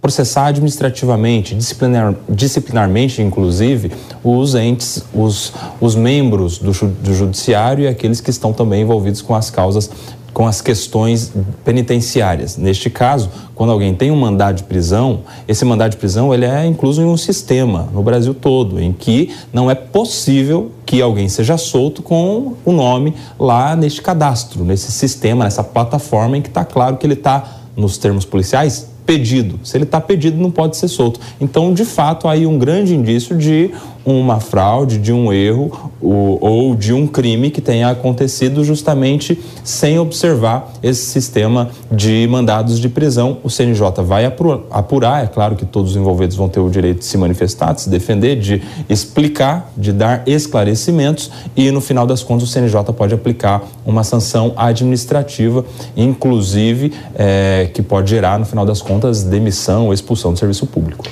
processar 0.00 0.46
administrativamente, 0.46 1.54
disciplinar, 1.54 2.14
disciplinarmente, 2.30 3.20
inclusive, 3.20 3.92
os 4.24 4.54
entes, 4.54 5.04
os, 5.12 5.52
os 5.78 5.94
membros 5.94 6.56
do, 6.56 6.72
do 6.72 7.14
judiciário 7.14 7.84
e 7.84 7.88
aqueles 7.88 8.22
que 8.22 8.30
estão 8.30 8.54
também 8.54 8.82
envolvidos 8.82 9.20
com 9.20 9.34
as 9.34 9.50
causas 9.50 9.90
com 10.32 10.46
as 10.46 10.60
questões 10.60 11.32
penitenciárias. 11.64 12.56
Neste 12.56 12.88
caso, 12.88 13.30
quando 13.54 13.70
alguém 13.70 13.94
tem 13.94 14.10
um 14.10 14.16
mandado 14.16 14.56
de 14.56 14.62
prisão, 14.62 15.20
esse 15.46 15.64
mandado 15.64 15.92
de 15.92 15.96
prisão 15.96 16.32
ele 16.32 16.44
é 16.44 16.64
incluso 16.64 17.02
em 17.02 17.06
um 17.06 17.16
sistema 17.16 17.88
no 17.92 18.02
Brasil 18.02 18.32
todo, 18.32 18.80
em 18.80 18.92
que 18.92 19.34
não 19.52 19.70
é 19.70 19.74
possível 19.74 20.70
que 20.86 21.02
alguém 21.02 21.28
seja 21.28 21.56
solto 21.56 22.02
com 22.02 22.54
o 22.64 22.72
nome 22.72 23.14
lá 23.38 23.74
neste 23.74 24.00
cadastro, 24.00 24.64
nesse 24.64 24.92
sistema, 24.92 25.44
nessa 25.44 25.64
plataforma 25.64 26.38
em 26.38 26.42
que 26.42 26.48
está 26.48 26.64
claro 26.64 26.96
que 26.96 27.06
ele 27.06 27.14
está, 27.14 27.58
nos 27.76 27.96
termos 27.96 28.24
policiais, 28.24 28.88
pedido. 29.08 29.58
Se 29.64 29.76
ele 29.76 29.84
está 29.84 30.00
pedido, 30.00 30.36
não 30.36 30.50
pode 30.50 30.76
ser 30.76 30.86
solto. 30.86 31.18
Então, 31.40 31.72
de 31.72 31.86
fato, 31.86 32.28
aí 32.28 32.46
um 32.46 32.58
grande 32.58 32.94
indício 32.94 33.36
de 33.36 33.70
uma 34.08 34.40
fraude, 34.40 34.98
de 34.98 35.12
um 35.12 35.32
erro 35.32 35.90
ou, 36.00 36.38
ou 36.40 36.74
de 36.74 36.92
um 36.92 37.06
crime 37.06 37.50
que 37.50 37.60
tenha 37.60 37.90
acontecido 37.90 38.64
justamente 38.64 39.38
sem 39.64 39.98
observar 39.98 40.72
esse 40.82 41.06
sistema 41.06 41.70
de 41.90 42.26
mandados 42.30 42.78
de 42.78 42.88
prisão. 42.88 43.38
O 43.42 43.50
CNJ 43.50 44.02
vai 44.02 44.24
apurar, 44.24 45.24
é 45.24 45.26
claro 45.26 45.56
que 45.56 45.66
todos 45.66 45.92
os 45.92 45.96
envolvidos 45.96 46.36
vão 46.36 46.48
ter 46.48 46.60
o 46.60 46.70
direito 46.70 46.98
de 46.98 47.04
se 47.04 47.16
manifestar, 47.18 47.72
de 47.72 47.82
se 47.82 47.90
defender, 47.90 48.36
de 48.36 48.62
explicar, 48.88 49.72
de 49.76 49.92
dar 49.92 50.22
esclarecimentos 50.26 51.30
e 51.56 51.70
no 51.70 51.80
final 51.80 52.06
das 52.06 52.22
contas 52.22 52.48
o 52.48 52.52
CNJ 52.52 52.92
pode 52.96 53.14
aplicar 53.14 53.62
uma 53.84 54.04
sanção 54.04 54.52
administrativa, 54.56 55.64
inclusive 55.96 56.92
é, 57.14 57.70
que 57.72 57.82
pode 57.82 58.10
gerar 58.10 58.38
no 58.38 58.44
final 58.44 58.64
das 58.64 58.80
contas 58.80 59.22
demissão 59.22 59.86
ou 59.86 59.92
expulsão 59.92 60.32
do 60.32 60.38
serviço 60.38 60.66
público. 60.66 61.04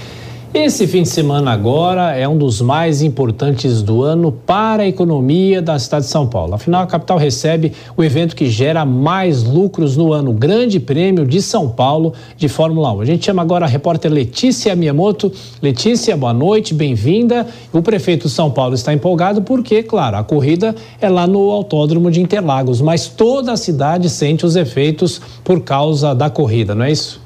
Esse 0.54 0.86
fim 0.86 1.02
de 1.02 1.08
semana 1.08 1.50
agora 1.50 2.16
é 2.16 2.26
um 2.26 2.38
dos 2.38 2.60
mais 2.60 3.02
importantes 3.02 3.82
do 3.82 4.02
ano 4.02 4.32
para 4.32 4.84
a 4.84 4.86
economia 4.86 5.60
da 5.60 5.78
cidade 5.78 6.06
de 6.06 6.10
São 6.10 6.26
Paulo. 6.26 6.54
Afinal, 6.54 6.82
a 6.82 6.86
capital 6.86 7.18
recebe 7.18 7.72
o 7.96 8.02
evento 8.02 8.34
que 8.34 8.48
gera 8.48 8.84
mais 8.84 9.42
lucros 9.42 9.96
no 9.96 10.12
ano, 10.12 10.30
o 10.30 10.34
Grande 10.34 10.80
Prêmio 10.80 11.26
de 11.26 11.42
São 11.42 11.68
Paulo 11.68 12.14
de 12.36 12.48
Fórmula 12.48 12.92
1. 12.94 13.00
A 13.00 13.04
gente 13.04 13.26
chama 13.26 13.42
agora 13.42 13.66
a 13.66 13.68
repórter 13.68 14.10
Letícia 14.10 14.74
Miyamoto. 14.74 15.30
Letícia, 15.60 16.16
boa 16.16 16.32
noite, 16.32 16.72
bem-vinda. 16.72 17.46
O 17.72 17.82
prefeito 17.82 18.28
de 18.28 18.32
São 18.32 18.50
Paulo 18.50 18.74
está 18.74 18.94
empolgado 18.94 19.42
porque, 19.42 19.82
claro, 19.82 20.16
a 20.16 20.24
corrida 20.24 20.74
é 21.00 21.08
lá 21.08 21.26
no 21.26 21.50
Autódromo 21.50 22.10
de 22.10 22.22
Interlagos, 22.22 22.80
mas 22.80 23.08
toda 23.08 23.52
a 23.52 23.56
cidade 23.56 24.08
sente 24.08 24.46
os 24.46 24.56
efeitos 24.56 25.20
por 25.44 25.60
causa 25.60 26.14
da 26.14 26.30
corrida, 26.30 26.74
não 26.74 26.84
é 26.84 26.92
isso? 26.92 27.25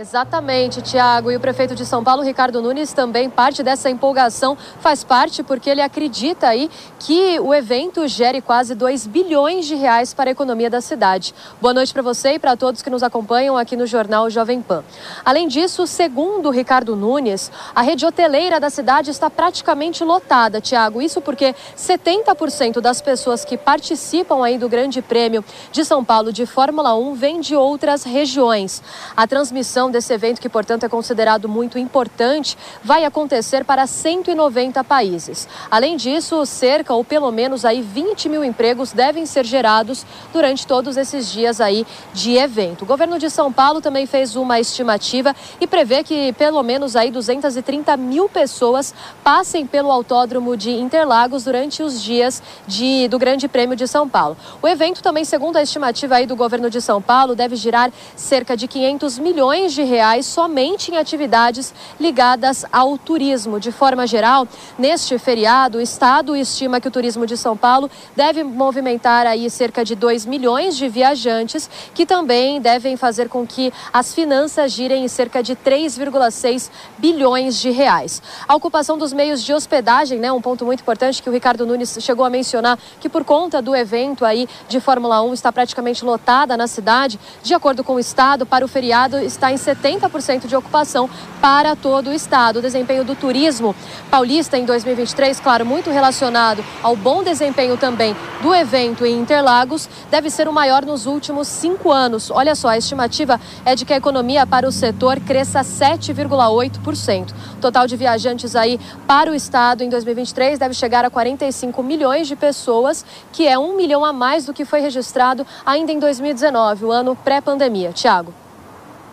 Exatamente, 0.00 0.80
Tiago. 0.80 1.28
E 1.28 1.34
o 1.34 1.40
prefeito 1.40 1.74
de 1.74 1.84
São 1.84 2.04
Paulo, 2.04 2.22
Ricardo 2.22 2.62
Nunes, 2.62 2.92
também 2.92 3.28
parte 3.28 3.64
dessa 3.64 3.90
empolgação 3.90 4.56
faz 4.78 5.02
parte 5.02 5.42
porque 5.42 5.68
ele 5.68 5.82
acredita 5.82 6.46
aí 6.46 6.70
que 7.00 7.40
o 7.40 7.52
evento 7.52 8.06
gere 8.06 8.40
quase 8.40 8.76
2 8.76 9.08
bilhões 9.08 9.66
de 9.66 9.74
reais 9.74 10.14
para 10.14 10.30
a 10.30 10.32
economia 10.32 10.70
da 10.70 10.80
cidade. 10.80 11.34
Boa 11.60 11.74
noite 11.74 11.92
para 11.92 12.00
você 12.00 12.34
e 12.34 12.38
para 12.38 12.56
todos 12.56 12.80
que 12.80 12.88
nos 12.88 13.02
acompanham 13.02 13.56
aqui 13.56 13.74
no 13.74 13.88
Jornal 13.88 14.30
Jovem 14.30 14.62
Pan. 14.62 14.84
Além 15.24 15.48
disso, 15.48 15.84
segundo 15.84 16.48
Ricardo 16.50 16.94
Nunes, 16.94 17.50
a 17.74 17.82
rede 17.82 18.06
hoteleira 18.06 18.60
da 18.60 18.70
cidade 18.70 19.10
está 19.10 19.28
praticamente 19.28 20.04
lotada, 20.04 20.60
Tiago. 20.60 21.02
Isso 21.02 21.20
porque 21.20 21.56
70% 21.76 22.80
das 22.80 23.00
pessoas 23.00 23.44
que 23.44 23.58
participam 23.58 24.44
aí 24.44 24.58
do 24.58 24.68
Grande 24.68 25.02
Prêmio 25.02 25.44
de 25.72 25.84
São 25.84 26.04
Paulo 26.04 26.32
de 26.32 26.46
Fórmula 26.46 26.94
1 26.94 27.14
vêm 27.14 27.40
de 27.40 27.56
outras 27.56 28.04
regiões. 28.04 28.80
A 29.16 29.26
transmissão 29.26 29.87
desse 29.90 30.12
evento, 30.12 30.40
que 30.40 30.48
portanto 30.48 30.84
é 30.84 30.88
considerado 30.88 31.48
muito 31.48 31.78
importante, 31.78 32.56
vai 32.82 33.04
acontecer 33.04 33.64
para 33.64 33.86
190 33.86 34.82
países. 34.84 35.48
Além 35.70 35.96
disso, 35.96 36.44
cerca 36.46 36.94
ou 36.94 37.04
pelo 37.04 37.30
menos 37.30 37.64
aí 37.64 37.80
20 37.80 38.28
mil 38.28 38.44
empregos 38.44 38.92
devem 38.92 39.26
ser 39.26 39.44
gerados 39.44 40.04
durante 40.32 40.66
todos 40.66 40.96
esses 40.96 41.30
dias 41.30 41.60
aí 41.60 41.86
de 42.12 42.36
evento. 42.36 42.82
O 42.82 42.86
governo 42.86 43.18
de 43.18 43.30
São 43.30 43.52
Paulo 43.52 43.80
também 43.80 44.06
fez 44.06 44.36
uma 44.36 44.60
estimativa 44.60 45.34
e 45.60 45.66
prevê 45.66 46.02
que 46.02 46.32
pelo 46.34 46.62
menos 46.62 46.96
aí 46.96 47.10
230 47.10 47.96
mil 47.96 48.28
pessoas 48.28 48.94
passem 49.22 49.66
pelo 49.66 49.90
autódromo 49.90 50.56
de 50.56 50.70
Interlagos 50.70 51.44
durante 51.44 51.82
os 51.82 52.02
dias 52.02 52.42
de, 52.66 53.08
do 53.08 53.18
Grande 53.18 53.48
Prêmio 53.48 53.76
de 53.76 53.86
São 53.86 54.08
Paulo. 54.08 54.36
O 54.62 54.68
evento 54.68 55.02
também, 55.02 55.24
segundo 55.24 55.56
a 55.56 55.62
estimativa 55.62 56.16
aí 56.16 56.26
do 56.26 56.36
governo 56.36 56.70
de 56.70 56.80
São 56.80 57.00
Paulo, 57.00 57.34
deve 57.34 57.56
girar 57.56 57.92
cerca 58.16 58.56
de 58.56 58.66
500 58.68 59.18
milhões 59.18 59.72
de 59.72 59.77
de 59.78 59.84
reais 59.84 60.26
somente 60.26 60.90
em 60.90 60.96
atividades 60.96 61.72
ligadas 62.00 62.64
ao 62.72 62.98
turismo. 62.98 63.60
De 63.60 63.70
forma 63.70 64.08
geral, 64.08 64.48
neste 64.76 65.16
feriado, 65.18 65.78
o 65.78 65.80
Estado 65.80 66.34
estima 66.34 66.80
que 66.80 66.88
o 66.88 66.90
turismo 66.90 67.24
de 67.24 67.36
São 67.36 67.56
Paulo 67.56 67.88
deve 68.16 68.42
movimentar 68.42 69.24
aí 69.24 69.48
cerca 69.48 69.84
de 69.84 69.94
2 69.94 70.26
milhões 70.26 70.76
de 70.76 70.88
viajantes, 70.88 71.70
que 71.94 72.04
também 72.04 72.60
devem 72.60 72.96
fazer 72.96 73.28
com 73.28 73.46
que 73.46 73.72
as 73.92 74.12
finanças 74.12 74.72
girem 74.72 75.04
em 75.04 75.08
cerca 75.08 75.44
de 75.44 75.54
3,6 75.54 76.70
bilhões 76.98 77.60
de 77.60 77.70
reais. 77.70 78.20
A 78.48 78.56
ocupação 78.56 78.98
dos 78.98 79.12
meios 79.12 79.44
de 79.44 79.54
hospedagem, 79.54 80.18
né, 80.18 80.32
um 80.32 80.40
ponto 80.40 80.64
muito 80.64 80.80
importante 80.80 81.22
que 81.22 81.30
o 81.30 81.32
Ricardo 81.32 81.64
Nunes 81.64 81.98
chegou 82.00 82.24
a 82.24 82.30
mencionar, 82.30 82.76
que 82.98 83.08
por 83.08 83.24
conta 83.24 83.62
do 83.62 83.76
evento 83.76 84.24
aí 84.24 84.48
de 84.68 84.80
Fórmula 84.80 85.22
1 85.22 85.34
está 85.34 85.52
praticamente 85.52 86.04
lotada 86.04 86.56
na 86.56 86.66
cidade, 86.66 87.20
de 87.44 87.54
acordo 87.54 87.84
com 87.84 87.94
o 87.94 88.00
Estado, 88.00 88.44
para 88.44 88.64
o 88.64 88.68
feriado 88.68 89.18
está 89.18 89.52
em 89.52 89.56
70% 89.68 90.46
de 90.46 90.56
ocupação 90.56 91.08
para 91.40 91.76
todo 91.76 92.08
o 92.08 92.12
estado. 92.12 92.58
O 92.58 92.62
desempenho 92.62 93.04
do 93.04 93.14
turismo 93.14 93.74
paulista 94.10 94.56
em 94.56 94.64
2023, 94.64 95.38
claro, 95.40 95.66
muito 95.66 95.90
relacionado 95.90 96.64
ao 96.82 96.96
bom 96.96 97.22
desempenho 97.22 97.76
também 97.76 98.16
do 98.42 98.54
evento 98.54 99.04
em 99.04 99.18
Interlagos, 99.18 99.88
deve 100.10 100.30
ser 100.30 100.48
o 100.48 100.52
maior 100.52 100.84
nos 100.84 101.06
últimos 101.06 101.48
cinco 101.48 101.92
anos. 101.92 102.30
Olha 102.30 102.54
só, 102.54 102.68
a 102.68 102.78
estimativa 102.78 103.40
é 103.64 103.74
de 103.74 103.84
que 103.84 103.92
a 103.92 103.96
economia 103.96 104.46
para 104.46 104.66
o 104.66 104.72
setor 104.72 105.20
cresça 105.20 105.60
7,8%. 105.60 107.32
O 107.56 107.60
total 107.60 107.86
de 107.86 107.96
viajantes 107.96 108.56
aí 108.56 108.80
para 109.06 109.30
o 109.30 109.34
estado 109.34 109.82
em 109.82 109.88
2023 109.88 110.58
deve 110.58 110.74
chegar 110.74 111.04
a 111.04 111.10
45 111.10 111.82
milhões 111.82 112.26
de 112.26 112.36
pessoas, 112.36 113.04
que 113.32 113.46
é 113.46 113.58
um 113.58 113.76
milhão 113.76 114.04
a 114.04 114.12
mais 114.12 114.46
do 114.46 114.54
que 114.54 114.64
foi 114.64 114.80
registrado 114.80 115.46
ainda 115.66 115.92
em 115.92 115.98
2019, 115.98 116.84
o 116.84 116.92
ano 116.92 117.16
pré-pandemia. 117.16 117.92
Tiago. 117.92 118.47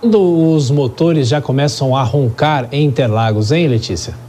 Quando 0.01 0.53
os 0.53 0.69
motores 0.69 1.27
já 1.27 1.41
começam 1.41 1.95
a 1.95 2.03
roncar 2.03 2.67
em 2.71 2.85
Interlagos, 2.85 3.51
hein, 3.51 3.67
Letícia? 3.67 4.24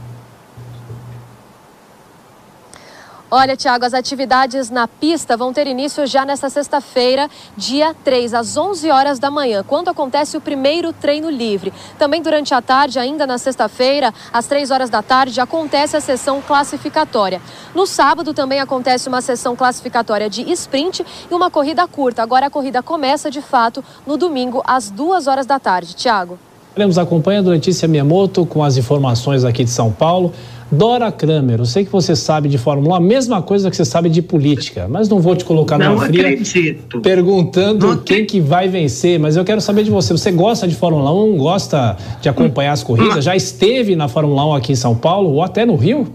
Olha, 3.29 3.57
Tiago, 3.57 3.83
as 3.83 3.93
atividades 3.93 4.69
na 4.69 4.87
pista 4.87 5.35
vão 5.35 5.51
ter 5.51 5.67
início 5.67 6.07
já 6.07 6.25
nesta 6.25 6.49
sexta-feira, 6.49 7.29
dia 7.57 7.93
3, 7.93 8.33
às 8.33 8.55
11 8.55 8.89
horas 8.89 9.19
da 9.19 9.29
manhã, 9.29 9.65
quando 9.67 9.89
acontece 9.89 10.37
o 10.37 10.41
primeiro 10.41 10.93
treino 10.93 11.29
livre. 11.29 11.73
Também 11.99 12.21
durante 12.21 12.53
a 12.53 12.61
tarde, 12.61 12.97
ainda 12.97 13.27
na 13.27 13.37
sexta-feira, 13.37 14.13
às 14.31 14.45
3 14.45 14.71
horas 14.71 14.89
da 14.89 15.01
tarde, 15.01 15.41
acontece 15.41 15.97
a 15.97 15.99
sessão 15.99 16.41
classificatória. 16.41 17.41
No 17.75 17.85
sábado 17.85 18.33
também 18.33 18.61
acontece 18.61 19.09
uma 19.09 19.19
sessão 19.19 19.57
classificatória 19.57 20.29
de 20.29 20.49
sprint 20.53 21.05
e 21.29 21.33
uma 21.33 21.51
corrida 21.51 21.85
curta. 21.85 22.23
Agora 22.23 22.45
a 22.45 22.49
corrida 22.49 22.81
começa 22.81 23.29
de 23.29 23.41
fato 23.41 23.83
no 24.05 24.15
domingo, 24.15 24.63
às 24.65 24.89
2 24.89 25.27
horas 25.27 25.45
da 25.45 25.59
tarde. 25.59 25.93
Tiago. 25.95 26.39
Nos 26.77 26.99
acompanha 26.99 27.41
do 27.41 27.49
Letícia 27.49 27.87
Miyamoto 27.87 28.45
com 28.45 28.63
as 28.63 28.77
informações 28.77 29.43
aqui 29.43 29.63
de 29.63 29.69
São 29.71 29.91
Paulo. 29.91 30.31
Dora 30.71 31.11
Kramer, 31.11 31.59
eu 31.59 31.65
sei 31.65 31.85
que 31.85 31.91
você 31.91 32.15
sabe 32.15 32.49
de 32.49 32.57
Fórmula 32.57 32.95
1, 32.95 32.97
a 32.97 32.99
mesma 32.99 33.41
coisa 33.41 33.69
que 33.69 33.75
você 33.75 33.85
sabe 33.85 34.09
de 34.09 34.21
política, 34.21 34.87
mas 34.89 35.07
não 35.07 35.19
vou 35.19 35.35
te 35.35 35.45
colocar 35.45 35.77
na 35.77 35.95
fria 35.97 36.27
acredito. 36.27 36.99
perguntando 36.99 37.87
Não 37.87 37.97
quem 37.97 38.25
que 38.25 38.41
vai 38.41 38.67
vencer, 38.67 39.17
mas 39.17 39.37
eu 39.37 39.45
quero 39.45 39.61
saber 39.61 39.83
de 39.83 39.91
você. 39.91 40.11
Você 40.11 40.31
gosta 40.31 40.67
de 40.67 40.75
Fórmula 40.75 41.13
1, 41.13 41.37
gosta 41.37 41.95
de 42.21 42.27
acompanhar 42.27 42.73
as 42.73 42.83
corridas? 42.83 43.23
Já 43.23 43.35
esteve 43.35 43.95
na 43.95 44.07
Fórmula 44.07 44.45
1 44.47 44.53
aqui 44.55 44.71
em 44.73 44.75
São 44.75 44.95
Paulo 44.95 45.31
ou 45.31 45.41
até 45.41 45.65
no 45.65 45.75
Rio? 45.75 46.07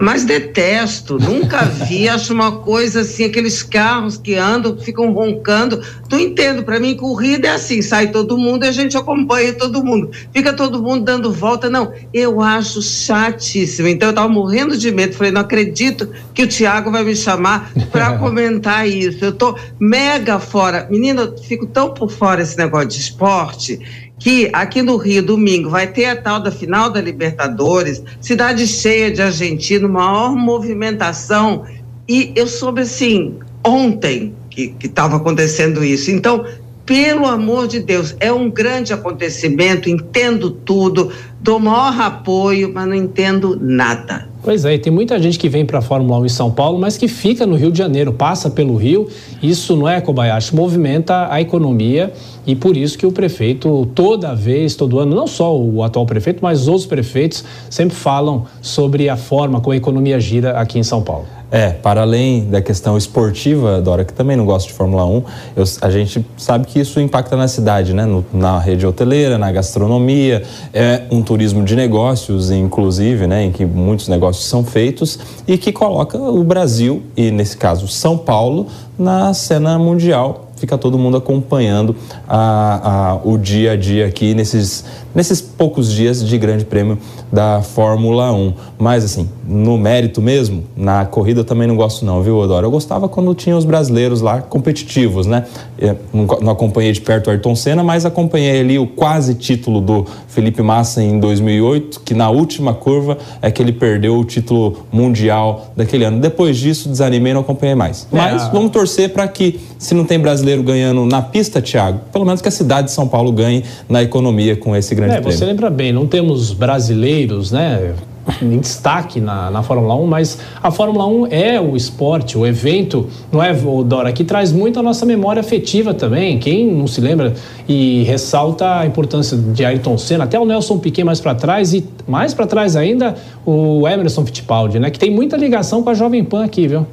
Mas 0.00 0.24
detesto, 0.24 1.18
nunca 1.18 1.62
vi, 1.62 2.08
acho 2.10 2.32
uma 2.32 2.52
coisa 2.52 3.02
assim, 3.02 3.24
aqueles 3.24 3.62
carros 3.62 4.16
que 4.16 4.34
andam, 4.34 4.78
ficam 4.78 5.12
roncando. 5.12 5.82
Não 6.10 6.18
entendo, 6.18 6.62
para 6.62 6.80
mim 6.80 6.96
corrida 6.96 7.48
é 7.48 7.50
assim, 7.50 7.82
sai 7.82 8.08
todo 8.08 8.38
mundo 8.38 8.64
e 8.64 8.68
a 8.68 8.72
gente 8.72 8.96
acompanha 8.96 9.52
todo 9.52 9.84
mundo. 9.84 10.10
Fica 10.32 10.54
todo 10.54 10.82
mundo 10.82 11.04
dando 11.04 11.30
volta, 11.30 11.68
não, 11.68 11.92
eu 12.14 12.40
acho 12.40 12.80
chatíssimo. 12.80 13.88
Então 13.88 14.08
eu 14.08 14.14
tava 14.14 14.28
morrendo 14.28 14.76
de 14.78 14.90
medo, 14.90 15.14
falei, 15.14 15.32
não 15.32 15.42
acredito 15.42 16.08
que 16.32 16.44
o 16.44 16.48
Tiago 16.48 16.90
vai 16.90 17.04
me 17.04 17.14
chamar 17.14 17.70
para 17.92 18.16
comentar 18.18 18.88
isso. 18.88 19.22
Eu 19.22 19.32
tô 19.32 19.54
mega 19.78 20.38
fora. 20.38 20.88
Menina, 20.90 21.22
eu 21.22 21.36
fico 21.36 21.66
tão 21.66 21.92
por 21.92 22.10
fora 22.10 22.40
esse 22.40 22.56
negócio 22.56 22.88
de 22.88 23.00
esporte 23.00 24.09
que 24.20 24.50
aqui 24.52 24.82
no 24.82 24.96
Rio, 24.96 25.22
domingo, 25.22 25.70
vai 25.70 25.86
ter 25.86 26.04
a 26.04 26.14
tal 26.14 26.40
da 26.40 26.52
final 26.52 26.90
da 26.90 27.00
Libertadores, 27.00 28.02
cidade 28.20 28.66
cheia 28.66 29.10
de 29.10 29.22
argentino, 29.22 29.88
maior 29.88 30.36
movimentação. 30.36 31.64
E 32.06 32.30
eu 32.36 32.46
soube 32.46 32.82
assim, 32.82 33.38
ontem, 33.64 34.34
que 34.50 34.76
estava 34.82 35.16
acontecendo 35.16 35.82
isso. 35.82 36.10
Então, 36.10 36.44
pelo 36.84 37.26
amor 37.26 37.66
de 37.66 37.80
Deus, 37.80 38.14
é 38.20 38.32
um 38.32 38.50
grande 38.50 38.92
acontecimento, 38.92 39.88
entendo 39.88 40.50
tudo, 40.50 41.10
dou 41.40 41.58
maior 41.58 41.98
apoio, 41.98 42.70
mas 42.72 42.86
não 42.86 42.94
entendo 42.94 43.58
nada. 43.60 44.29
Pois 44.42 44.64
é, 44.64 44.72
e 44.74 44.78
tem 44.78 44.90
muita 44.90 45.20
gente 45.20 45.38
que 45.38 45.50
vem 45.50 45.66
para 45.66 45.80
a 45.80 45.82
Fórmula 45.82 46.18
1 46.20 46.26
em 46.26 46.28
São 46.30 46.50
Paulo, 46.50 46.78
mas 46.78 46.96
que 46.96 47.06
fica 47.06 47.44
no 47.46 47.56
Rio 47.56 47.70
de 47.70 47.76
Janeiro, 47.76 48.10
passa 48.10 48.48
pelo 48.48 48.74
Rio. 48.74 49.06
Isso 49.42 49.76
não 49.76 49.86
é, 49.86 50.00
Kobayashi, 50.00 50.56
movimenta 50.56 51.30
a 51.30 51.42
economia 51.42 52.10
e 52.46 52.56
por 52.56 52.74
isso 52.74 52.96
que 52.96 53.04
o 53.04 53.12
prefeito, 53.12 53.86
toda 53.94 54.34
vez, 54.34 54.74
todo 54.74 54.98
ano, 54.98 55.14
não 55.14 55.26
só 55.26 55.54
o 55.54 55.82
atual 55.82 56.06
prefeito, 56.06 56.38
mas 56.40 56.62
os 56.62 56.68
outros 56.68 56.86
prefeitos 56.86 57.44
sempre 57.68 57.94
falam 57.94 58.46
sobre 58.62 59.10
a 59.10 59.16
forma 59.16 59.60
como 59.60 59.74
a 59.74 59.76
economia 59.76 60.18
gira 60.18 60.52
aqui 60.52 60.78
em 60.78 60.82
São 60.82 61.02
Paulo. 61.02 61.39
É, 61.50 61.70
para 61.70 62.02
além 62.02 62.48
da 62.48 62.62
questão 62.62 62.96
esportiva, 62.96 63.80
Dora, 63.80 64.04
que 64.04 64.12
também 64.12 64.36
não 64.36 64.46
gosta 64.46 64.68
de 64.68 64.74
Fórmula 64.74 65.04
1, 65.04 65.22
eu, 65.56 65.64
a 65.82 65.90
gente 65.90 66.24
sabe 66.36 66.66
que 66.66 66.78
isso 66.78 67.00
impacta 67.00 67.36
na 67.36 67.48
cidade, 67.48 67.92
né? 67.92 68.04
No, 68.04 68.24
na 68.32 68.58
rede 68.58 68.86
hoteleira, 68.86 69.36
na 69.36 69.50
gastronomia, 69.50 70.44
é 70.72 71.02
um 71.10 71.22
turismo 71.22 71.64
de 71.64 71.74
negócios, 71.74 72.50
inclusive, 72.50 73.26
né? 73.26 73.44
Em 73.44 73.50
que 73.50 73.64
muitos 73.64 74.06
negócios 74.06 74.46
são 74.46 74.64
feitos 74.64 75.18
e 75.46 75.58
que 75.58 75.72
coloca 75.72 76.16
o 76.16 76.44
Brasil, 76.44 77.02
e 77.16 77.30
nesse 77.30 77.56
caso 77.56 77.88
São 77.88 78.16
Paulo, 78.16 78.68
na 78.96 79.34
cena 79.34 79.78
mundial 79.78 80.49
fica 80.60 80.76
todo 80.76 80.98
mundo 80.98 81.16
acompanhando 81.16 81.96
a, 82.28 83.12
a, 83.12 83.14
o 83.24 83.38
dia 83.38 83.72
a 83.72 83.76
dia 83.76 84.06
aqui 84.06 84.34
nesses, 84.34 84.84
nesses 85.14 85.40
poucos 85.40 85.90
dias 85.90 86.24
de 86.24 86.36
grande 86.36 86.66
prêmio 86.66 86.98
da 87.32 87.62
Fórmula 87.62 88.30
1. 88.30 88.52
Mas 88.78 89.04
assim, 89.04 89.28
no 89.48 89.78
mérito 89.78 90.20
mesmo, 90.20 90.64
na 90.76 91.06
corrida 91.06 91.40
eu 91.40 91.44
também 91.44 91.66
não 91.66 91.76
gosto 91.76 92.04
não, 92.04 92.22
viu, 92.22 92.36
Odoro? 92.36 92.66
Eu 92.66 92.70
gostava 92.70 93.08
quando 93.08 93.34
tinha 93.34 93.56
os 93.56 93.64
brasileiros 93.64 94.20
lá 94.20 94.42
competitivos, 94.42 95.26
né? 95.26 95.46
Eu 95.80 95.96
não, 96.12 96.26
não 96.42 96.52
acompanhei 96.52 96.92
de 96.92 97.00
perto 97.00 97.28
o 97.28 97.30
Ayrton 97.30 97.56
Senna, 97.56 97.82
mas 97.82 98.04
acompanhei 98.04 98.60
ali 98.60 98.78
o 98.78 98.86
quase 98.86 99.34
título 99.34 99.80
do 99.80 100.06
Felipe 100.28 100.60
Massa 100.62 101.02
em 101.02 101.18
2008, 101.18 102.00
que 102.00 102.12
na 102.12 102.28
última 102.28 102.74
curva 102.74 103.16
é 103.40 103.50
que 103.50 103.62
ele 103.62 103.72
perdeu 103.72 104.16
o 104.18 104.24
título 104.24 104.86
mundial 104.92 105.72
daquele 105.76 106.04
ano. 106.04 106.20
Depois 106.20 106.58
disso, 106.58 106.88
desanimei 106.88 107.30
e 107.30 107.34
não 107.34 107.40
acompanhei 107.40 107.74
mais. 107.74 108.06
Mas 108.12 108.42
É. 108.42 108.50
vamos 108.50 108.70
torcer 108.70 109.08
para 109.10 109.26
que, 109.26 109.58
se 109.78 109.94
não 109.94 110.04
tem 110.04 110.18
brasileiro 110.18 110.62
ganhando 110.62 111.06
na 111.06 111.22
pista, 111.22 111.62
Thiago, 111.62 112.00
pelo 112.12 112.24
menos 112.26 112.42
que 112.42 112.48
a 112.48 112.52
cidade 112.52 112.88
de 112.88 112.92
São 112.92 113.08
Paulo 113.08 113.32
ganhe 113.32 113.64
na 113.88 114.02
economia 114.02 114.56
com 114.56 114.76
esse 114.76 114.94
grande 114.94 115.14
É, 115.14 115.20
prêmio. 115.20 115.36
você 115.38 115.44
lembra 115.46 115.70
bem, 115.70 115.92
não 115.92 116.06
temos 116.06 116.52
brasileiros, 116.52 117.50
né? 117.52 117.94
Em 118.42 118.58
destaque 118.58 119.20
na, 119.20 119.50
na 119.50 119.62
Fórmula 119.62 119.94
1, 119.96 120.06
mas 120.06 120.38
a 120.62 120.70
Fórmula 120.70 121.06
1 121.06 121.26
é 121.30 121.60
o 121.60 121.76
esporte, 121.76 122.36
o 122.36 122.46
evento, 122.46 123.08
não 123.32 123.42
é, 123.42 123.52
Dora, 123.84 124.12
que 124.12 124.24
traz 124.24 124.52
muito 124.52 124.78
a 124.78 124.82
nossa 124.82 125.06
memória 125.06 125.40
afetiva 125.40 125.94
também. 125.94 126.38
Quem 126.38 126.66
não 126.66 126.86
se 126.86 127.00
lembra 127.00 127.34
e 127.68 128.02
ressalta 128.04 128.80
a 128.80 128.86
importância 128.86 129.36
de 129.36 129.64
Ayrton 129.64 129.96
Senna, 129.96 130.24
até 130.24 130.38
o 130.38 130.44
Nelson 130.44 130.78
Piquet 130.78 131.02
mais 131.04 131.20
para 131.20 131.34
trás 131.34 131.72
e 131.72 131.84
mais 132.06 132.34
para 132.34 132.46
trás 132.46 132.76
ainda 132.76 133.16
o 133.44 133.88
Emerson 133.88 134.24
Fittipaldi, 134.24 134.78
né? 134.78 134.90
Que 134.90 134.98
tem 134.98 135.10
muita 135.10 135.36
ligação 135.36 135.82
com 135.82 135.90
a 135.90 135.94
Jovem 135.94 136.22
Pan 136.22 136.44
aqui, 136.44 136.68
viu? 136.68 136.86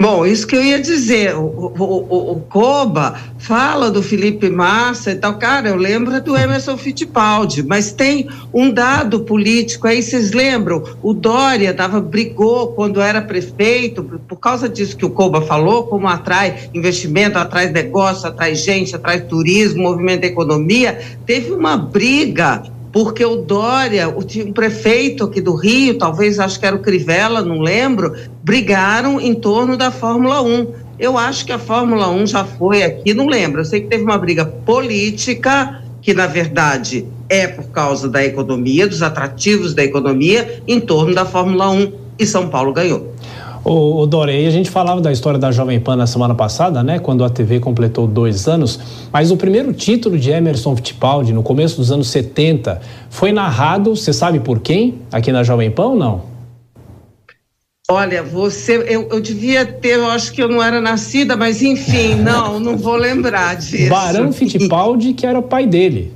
Bom, 0.00 0.24
isso 0.24 0.46
que 0.46 0.54
eu 0.54 0.62
ia 0.62 0.80
dizer, 0.80 1.34
o, 1.34 2.40
Koba 2.48 3.18
fala 3.36 3.90
do 3.90 4.00
Felipe 4.00 4.48
Massa 4.48 5.10
e 5.10 5.16
tal, 5.16 5.36
cara, 5.38 5.70
eu 5.70 5.74
lembro 5.74 6.22
do 6.22 6.36
Emerson 6.36 6.76
Fittipaldi, 6.78 7.64
mas 7.64 7.90
tem 7.90 8.28
um 8.54 8.70
dado 8.70 9.24
político 9.24 9.88
aí, 9.88 10.00
vocês 10.00 10.30
lembram? 10.30 10.84
O 11.02 11.12
Dória 11.12 11.74
dava, 11.74 12.00
brigou 12.00 12.68
quando 12.74 13.00
era 13.00 13.20
prefeito, 13.20 14.04
por- 14.04 14.38
causa 14.38 14.68
disso 14.68 14.96
que 14.96 15.04
o 15.04 15.10
Koba 15.10 15.42
falou, 15.42 15.88
como 15.88 16.06
atrai 16.06 16.70
investimento, 16.72 17.36
atrai 17.36 17.68
negócio, 17.68 18.28
atrai 18.28 18.54
gente, 18.54 18.94
atrai 18.94 19.22
turismo, 19.22 19.82
movimento 19.82 20.20
da 20.20 20.28
economia, 20.28 20.96
teve 21.26 21.50
uma 21.50 21.76
briga 21.76 22.62
porque 22.92 23.24
o 23.24 23.36
Dória, 23.36 24.08
o 24.08 24.52
prefeito 24.52 25.24
aqui 25.24 25.40
do 25.40 25.54
Rio, 25.54 25.98
talvez 25.98 26.38
acho 26.38 26.58
que 26.58 26.66
era 26.66 26.76
o 26.76 26.80
Crivella, 26.80 27.42
não 27.42 27.60
lembro, 27.60 28.14
brigaram 28.42 29.20
em 29.20 29.34
torno 29.34 29.76
da 29.76 29.90
Fórmula 29.90 30.40
1. 30.42 30.72
Eu 30.98 31.16
acho 31.16 31.44
que 31.44 31.52
a 31.52 31.58
Fórmula 31.58 32.08
1 32.08 32.26
já 32.26 32.44
foi 32.44 32.82
aqui, 32.82 33.14
não 33.14 33.26
lembro. 33.26 33.60
Eu 33.60 33.64
sei 33.64 33.82
que 33.82 33.88
teve 33.88 34.02
uma 34.02 34.18
briga 34.18 34.44
política, 34.44 35.82
que 36.00 36.14
na 36.14 36.26
verdade 36.26 37.06
é 37.28 37.46
por 37.46 37.68
causa 37.70 38.08
da 38.08 38.24
economia, 38.24 38.86
dos 38.86 39.02
atrativos 39.02 39.74
da 39.74 39.84
economia, 39.84 40.62
em 40.66 40.80
torno 40.80 41.14
da 41.14 41.24
Fórmula 41.24 41.70
1, 41.70 41.92
e 42.18 42.26
São 42.26 42.48
Paulo 42.48 42.72
ganhou. 42.72 43.14
O, 43.68 44.00
o 44.00 44.06
Dora, 44.06 44.32
e 44.32 44.46
a 44.46 44.50
gente 44.50 44.70
falava 44.70 44.98
da 44.98 45.12
história 45.12 45.38
da 45.38 45.52
Jovem 45.52 45.78
Pan 45.78 45.94
na 45.94 46.06
semana 46.06 46.34
passada, 46.34 46.82
né? 46.82 46.98
Quando 46.98 47.22
a 47.22 47.28
TV 47.28 47.60
completou 47.60 48.06
dois 48.06 48.48
anos. 48.48 48.80
Mas 49.12 49.30
o 49.30 49.36
primeiro 49.36 49.74
título 49.74 50.18
de 50.18 50.30
Emerson 50.30 50.74
Fittipaldi, 50.74 51.34
no 51.34 51.42
começo 51.42 51.76
dos 51.76 51.92
anos 51.92 52.08
70, 52.08 52.80
foi 53.10 53.30
narrado, 53.30 53.94
você 53.94 54.10
sabe 54.10 54.40
por 54.40 54.60
quem? 54.60 55.02
Aqui 55.12 55.30
na 55.30 55.42
Jovem 55.42 55.70
Pan 55.70 55.88
ou 55.88 55.96
não? 55.96 56.22
Olha, 57.90 58.22
você, 58.22 58.78
eu, 58.88 59.06
eu 59.10 59.20
devia 59.20 59.66
ter, 59.66 59.96
eu 59.96 60.06
acho 60.06 60.32
que 60.32 60.42
eu 60.42 60.48
não 60.48 60.62
era 60.62 60.80
nascida, 60.80 61.36
mas 61.36 61.60
enfim, 61.60 62.14
não, 62.24 62.58
não 62.58 62.74
vou 62.74 62.96
lembrar 62.96 63.56
disso. 63.56 63.90
Barão 63.90 64.32
Fittipaldi, 64.32 65.12
que 65.12 65.26
era 65.26 65.38
o 65.38 65.42
pai 65.42 65.66
dele. 65.66 66.14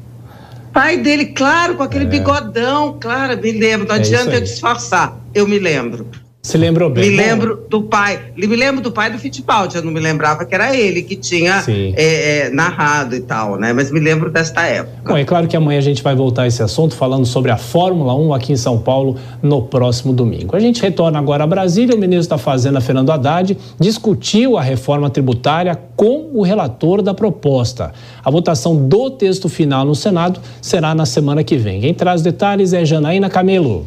Pai 0.72 0.96
dele, 0.96 1.26
claro, 1.26 1.74
com 1.74 1.82
aquele 1.82 2.06
bigodão, 2.06 2.96
claro, 2.98 3.38
me 3.38 3.52
lembro. 3.52 3.86
Não 3.86 3.96
É 3.96 3.98
adianta 3.98 4.36
eu 4.36 4.40
disfarçar, 4.40 5.20
eu 5.34 5.46
me 5.46 5.58
lembro. 5.58 6.06
Se 6.42 6.58
lembrou 6.58 6.90
bem? 6.90 7.08
Me 7.08 7.16
lembro 7.16 7.64
do 7.70 7.84
pai, 7.84 8.20
me 8.36 8.56
lembro 8.56 8.82
do 8.82 8.90
pai 8.90 9.08
do 9.12 9.16
Fittipaldi, 9.16 9.76
eu 9.76 9.82
não 9.84 9.92
me 9.92 10.00
lembrava 10.00 10.44
que 10.44 10.52
era 10.52 10.76
ele 10.76 11.00
que 11.00 11.14
tinha 11.14 11.62
é, 11.68 12.46
é, 12.46 12.50
narrado 12.50 13.14
e 13.14 13.20
tal, 13.20 13.56
né? 13.56 13.72
Mas 13.72 13.92
me 13.92 14.00
lembro 14.00 14.28
desta 14.28 14.62
época. 14.62 15.12
Bom, 15.12 15.16
é 15.16 15.24
claro 15.24 15.46
que 15.46 15.56
amanhã 15.56 15.78
a 15.78 15.82
gente 15.82 16.02
vai 16.02 16.16
voltar 16.16 16.42
a 16.42 16.46
esse 16.48 16.60
assunto 16.60 16.96
falando 16.96 17.24
sobre 17.24 17.52
a 17.52 17.56
Fórmula 17.56 18.12
1 18.16 18.34
aqui 18.34 18.52
em 18.54 18.56
São 18.56 18.76
Paulo 18.76 19.16
no 19.40 19.62
próximo 19.62 20.12
domingo. 20.12 20.56
A 20.56 20.58
gente 20.58 20.82
retorna 20.82 21.16
agora 21.16 21.44
a 21.44 21.46
Brasília. 21.46 21.94
O 21.94 21.98
ministro 21.98 22.30
da 22.30 22.38
Fazenda, 22.38 22.80
Fernando 22.80 23.10
Haddad, 23.10 23.56
discutiu 23.78 24.58
a 24.58 24.62
reforma 24.62 25.08
tributária 25.08 25.78
com 25.94 26.30
o 26.34 26.42
relator 26.42 27.02
da 27.02 27.14
proposta. 27.14 27.92
A 28.24 28.30
votação 28.32 28.88
do 28.88 29.10
texto 29.10 29.48
final 29.48 29.84
no 29.84 29.94
Senado 29.94 30.40
será 30.60 30.92
na 30.92 31.06
semana 31.06 31.44
que 31.44 31.56
vem. 31.56 31.82
Quem 31.82 31.94
traz 31.94 32.20
detalhes 32.20 32.72
é 32.72 32.84
Janaína 32.84 33.30
Camelo. 33.30 33.86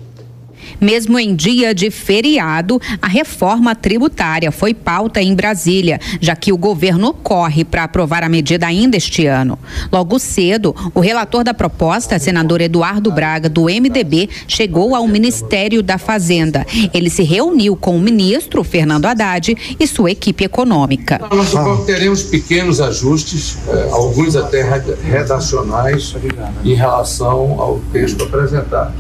Mesmo 0.80 1.18
em 1.20 1.36
dia 1.36 1.74
de 1.74 1.90
feriado, 1.92 2.80
a 3.02 3.08
reforma 3.08 3.76
tributária 3.76 4.52
foi 4.52 4.74
pauta 4.74 5.22
em 5.22 5.34
Brasília, 5.34 6.00
já 6.20 6.36
que 6.36 6.52
o 6.52 6.58
governo 6.58 7.14
corre 7.14 7.64
para 7.64 7.84
aprovar 7.84 8.24
a 8.24 8.30
medida 8.30 8.66
ainda 8.66 8.98
este 8.98 9.26
ano. 9.26 9.58
Logo 9.92 10.20
cedo, 10.20 10.76
o 10.94 11.00
relator 11.00 11.44
da 11.44 11.54
proposta, 11.54 12.20
senador 12.20 12.62
Eduardo 12.62 13.12
Braga, 13.12 13.50
do 13.50 13.64
MDB, 13.66 14.30
chegou 14.48 14.96
ao 14.96 15.08
Ministério 15.08 15.82
da 15.82 15.98
Fazenda. 15.98 16.66
Ele 16.94 17.10
se 17.10 17.24
reuniu 17.24 17.76
com 17.76 17.96
o 17.96 18.00
ministro 18.00 18.64
Fernando 18.64 19.06
Haddad 19.06 19.56
e 19.80 19.88
sua 19.88 20.12
equipe 20.12 20.44
econômica. 20.44 21.20
Nós 21.32 21.86
teremos 21.86 22.24
pequenos 22.24 22.82
ajustes, 22.82 23.58
eh, 23.68 23.90
alguns 23.92 24.36
até 24.36 24.62
redacionais, 25.04 26.16
em 26.64 26.74
relação 26.74 27.60
ao 27.60 27.80
texto 27.92 28.24
apresentado. 28.24 28.94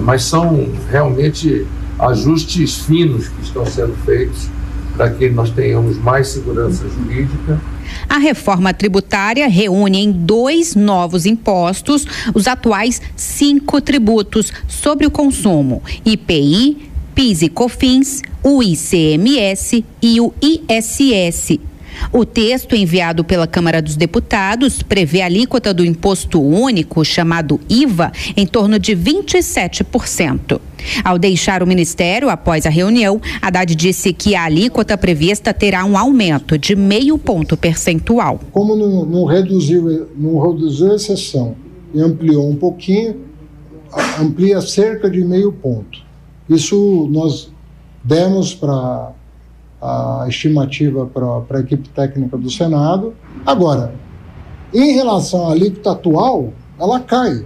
Mas 0.00 0.24
são 0.24 0.68
realmente 0.90 1.66
ajustes 1.98 2.78
finos 2.78 3.28
que 3.28 3.42
estão 3.42 3.64
sendo 3.66 3.94
feitos 4.04 4.48
para 4.96 5.10
que 5.10 5.28
nós 5.28 5.50
tenhamos 5.50 5.96
mais 5.98 6.28
segurança 6.28 6.88
jurídica. 6.88 7.60
A 8.08 8.18
reforma 8.18 8.72
tributária 8.74 9.48
reúne 9.48 9.98
em 9.98 10.12
dois 10.12 10.74
novos 10.74 11.26
impostos 11.26 12.06
os 12.34 12.46
atuais 12.46 13.00
cinco 13.16 13.80
tributos 13.80 14.52
sobre 14.68 15.06
o 15.06 15.10
consumo: 15.10 15.82
IPI, 16.04 16.90
PIS 17.14 17.42
e 17.42 17.48
COFINS, 17.48 18.22
o 18.42 18.62
ICMS 18.62 19.84
e 20.00 20.20
o 20.20 20.32
ISS. 20.40 21.71
O 22.12 22.24
texto 22.24 22.74
enviado 22.74 23.24
pela 23.24 23.46
Câmara 23.46 23.82
dos 23.82 23.96
Deputados 23.96 24.82
prevê 24.82 25.22
a 25.22 25.26
alíquota 25.26 25.72
do 25.72 25.84
imposto 25.84 26.42
único, 26.42 27.04
chamado 27.04 27.60
IVA, 27.68 28.12
em 28.36 28.46
torno 28.46 28.78
de 28.78 28.96
27%. 28.96 30.60
Ao 31.04 31.18
deixar 31.18 31.62
o 31.62 31.66
ministério 31.66 32.28
após 32.28 32.66
a 32.66 32.70
reunião, 32.70 33.20
Haddad 33.40 33.74
disse 33.74 34.12
que 34.12 34.34
a 34.34 34.44
alíquota 34.44 34.96
prevista 34.98 35.54
terá 35.54 35.84
um 35.84 35.96
aumento 35.96 36.58
de 36.58 36.74
meio 36.74 37.16
ponto 37.18 37.56
percentual. 37.56 38.40
Como 38.50 38.74
não, 38.74 39.04
não 39.04 39.24
reduziu, 39.24 40.08
não 40.16 40.40
reduziu 40.40 40.92
a 40.92 40.96
exceção 40.96 41.54
e 41.94 42.00
ampliou 42.00 42.48
um 42.48 42.56
pouquinho, 42.56 43.16
amplia 44.20 44.60
cerca 44.60 45.10
de 45.10 45.24
meio 45.24 45.52
ponto. 45.52 46.00
Isso 46.48 47.08
nós 47.10 47.50
demos 48.02 48.54
para 48.54 49.12
a 49.82 50.26
estimativa 50.28 51.06
para 51.06 51.58
a 51.58 51.60
equipe 51.60 51.88
técnica 51.88 52.38
do 52.38 52.48
Senado. 52.48 53.14
Agora, 53.44 53.92
em 54.72 54.92
relação 54.92 55.48
à 55.48 55.52
alíquota 55.52 55.90
atual, 55.90 56.52
ela 56.78 57.00
cai 57.00 57.44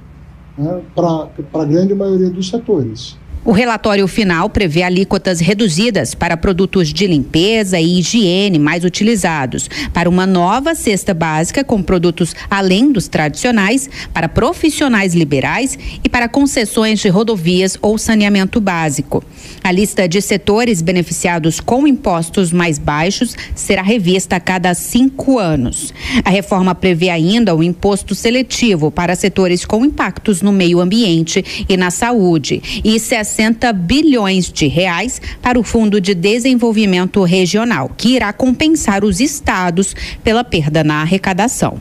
né, 0.59 0.83
para 0.95 1.63
a 1.63 1.65
grande 1.65 1.95
maioria 1.95 2.29
dos 2.29 2.49
setores. 2.49 3.19
O 3.47 3.53
relatório 3.53 4.09
final 4.09 4.51
prevê 4.51 4.83
alíquotas 4.83 5.39
reduzidas 5.39 6.17
para 6.17 6.37
produtos 6.37 6.93
de 6.93 7.07
limpeza 7.07 7.79
e 7.79 8.01
higiene 8.01 8.59
mais 8.59 8.83
utilizados, 8.85 9.71
para 9.95 10.11
uma 10.11 10.27
nova 10.27 10.75
cesta 10.75 11.15
básica 11.15 11.63
com 11.63 11.81
produtos 11.81 12.35
além 12.51 12.91
dos 12.91 13.07
tradicionais, 13.07 13.89
para 14.13 14.29
profissionais 14.29 15.15
liberais 15.15 15.79
e 16.03 16.09
para 16.09 16.29
concessões 16.29 16.99
de 16.99 17.09
rodovias 17.09 17.79
ou 17.81 17.97
saneamento 17.97 18.61
básico. 18.61 19.23
A 19.63 19.71
lista 19.71 20.09
de 20.09 20.21
setores 20.21 20.83
beneficiados 20.83 21.61
com 21.61 21.87
impostos 21.87 22.51
mais 22.51 22.81
baixos 22.81 23.37
será 23.55 23.81
revista 23.81 24.35
a 24.35 24.41
cada 24.41 24.75
cinco 24.75 25.39
anos. 25.39 25.95
A 26.25 26.31
reforma 26.31 26.75
prevê 26.75 27.11
ainda 27.11 27.55
o 27.55 27.63
imposto 27.63 28.13
seletivo 28.13 28.91
para 28.91 29.15
setores 29.15 29.65
com 29.65 29.85
impactos 29.85 30.43
no 30.43 30.51
meio 30.51 30.81
ambiente 30.81 31.65
e 31.69 31.77
na 31.77 31.93
saúde 31.93 32.61
e 32.83 32.99
60 32.99 33.36
bilhões 33.75 34.51
de 34.51 34.67
reais 34.67 35.21
para 35.43 35.59
o 35.59 35.63
Fundo 35.63 36.01
de 36.01 36.15
Desenvolvimento 36.15 37.23
Regional, 37.23 37.91
que 37.97 38.17
irá 38.17 38.33
compensar 38.33 39.05
os 39.05 39.21
estados 39.21 39.95
pela 40.23 40.43
perda 40.43 40.83
na 40.83 41.03
arrecadação. 41.03 41.79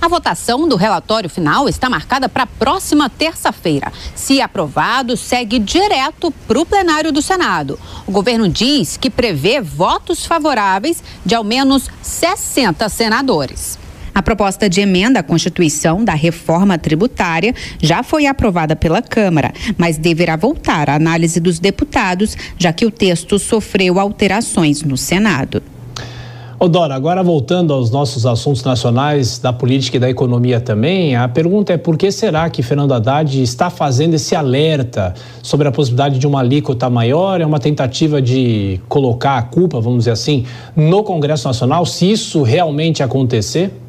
A 0.00 0.08
votação 0.08 0.68
do 0.68 0.76
relatório 0.76 1.30
final 1.30 1.68
está 1.68 1.88
marcada 1.88 2.28
para 2.28 2.42
a 2.42 2.46
próxima 2.46 3.08
terça-feira. 3.08 3.92
Se 4.14 4.40
aprovado, 4.40 5.16
segue 5.16 5.58
direto 5.58 6.30
para 6.46 6.58
o 6.58 6.66
plenário 6.66 7.12
do 7.12 7.22
Senado. 7.22 7.78
O 8.06 8.12
governo 8.12 8.48
diz 8.48 8.96
que 8.96 9.10
prevê 9.10 9.60
votos 9.60 10.26
favoráveis 10.26 11.02
de 11.24 11.34
ao 11.34 11.44
menos 11.44 11.88
60 12.02 12.88
senadores. 12.88 13.78
A 14.16 14.22
proposta 14.22 14.66
de 14.66 14.80
emenda 14.80 15.20
à 15.20 15.22
Constituição 15.22 16.02
da 16.02 16.14
reforma 16.14 16.78
tributária 16.78 17.54
já 17.82 18.02
foi 18.02 18.24
aprovada 18.24 18.74
pela 18.74 19.02
Câmara, 19.02 19.52
mas 19.76 19.98
deverá 19.98 20.36
voltar 20.36 20.88
à 20.88 20.94
análise 20.94 21.38
dos 21.38 21.58
deputados, 21.58 22.34
já 22.56 22.72
que 22.72 22.86
o 22.86 22.90
texto 22.90 23.38
sofreu 23.38 24.00
alterações 24.00 24.82
no 24.82 24.96
Senado. 24.96 25.62
Ô 26.58 26.66
Dora, 26.66 26.94
agora 26.94 27.22
voltando 27.22 27.74
aos 27.74 27.90
nossos 27.90 28.24
assuntos 28.24 28.64
nacionais, 28.64 29.38
da 29.38 29.52
política 29.52 29.98
e 29.98 30.00
da 30.00 30.08
economia 30.08 30.62
também, 30.62 31.14
a 31.14 31.28
pergunta 31.28 31.74
é 31.74 31.76
por 31.76 31.98
que 31.98 32.10
será 32.10 32.48
que 32.48 32.62
Fernando 32.62 32.94
Haddad 32.94 33.42
está 33.42 33.68
fazendo 33.68 34.14
esse 34.14 34.34
alerta 34.34 35.12
sobre 35.42 35.68
a 35.68 35.70
possibilidade 35.70 36.18
de 36.18 36.26
uma 36.26 36.40
alíquota 36.40 36.88
maior? 36.88 37.42
É 37.42 37.44
uma 37.44 37.60
tentativa 37.60 38.22
de 38.22 38.80
colocar 38.88 39.36
a 39.36 39.42
culpa, 39.42 39.78
vamos 39.78 39.98
dizer 39.98 40.12
assim, 40.12 40.46
no 40.74 41.04
Congresso 41.04 41.46
Nacional, 41.46 41.84
se 41.84 42.10
isso 42.10 42.42
realmente 42.42 43.02
acontecer? 43.02 43.82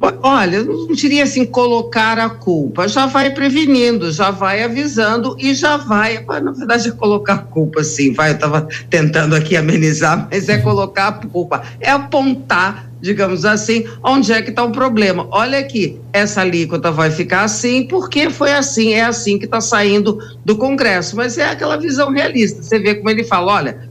Olha, 0.00 0.62
não 0.62 0.86
diria 0.88 1.24
assim 1.24 1.44
colocar 1.44 2.18
a 2.20 2.30
culpa, 2.30 2.86
já 2.86 3.06
vai 3.06 3.30
prevenindo, 3.30 4.12
já 4.12 4.30
vai 4.30 4.62
avisando 4.62 5.34
e 5.38 5.52
já 5.54 5.76
vai, 5.76 6.24
na 6.40 6.52
verdade 6.52 6.88
é 6.88 6.92
colocar 6.92 7.34
a 7.34 7.38
culpa 7.38 7.82
sim, 7.82 8.12
vai, 8.12 8.30
eu 8.30 8.34
estava 8.34 8.68
tentando 8.88 9.34
aqui 9.34 9.56
amenizar, 9.56 10.28
mas 10.30 10.48
é 10.48 10.58
colocar 10.58 11.08
a 11.08 11.12
culpa, 11.12 11.62
é 11.80 11.90
apontar, 11.90 12.88
digamos 13.00 13.44
assim, 13.44 13.86
onde 14.02 14.32
é 14.32 14.40
que 14.40 14.50
está 14.50 14.62
o 14.62 14.70
problema. 14.70 15.26
Olha 15.32 15.58
aqui, 15.58 16.00
essa 16.12 16.42
alíquota 16.42 16.92
vai 16.92 17.10
ficar 17.10 17.42
assim 17.42 17.86
porque 17.88 18.30
foi 18.30 18.52
assim, 18.52 18.94
é 18.94 19.02
assim 19.02 19.36
que 19.36 19.46
está 19.46 19.60
saindo 19.60 20.18
do 20.44 20.56
Congresso, 20.56 21.16
mas 21.16 21.38
é 21.38 21.50
aquela 21.50 21.76
visão 21.76 22.12
realista, 22.12 22.62
você 22.62 22.78
vê 22.78 22.94
como 22.94 23.10
ele 23.10 23.24
fala, 23.24 23.52
olha, 23.52 23.88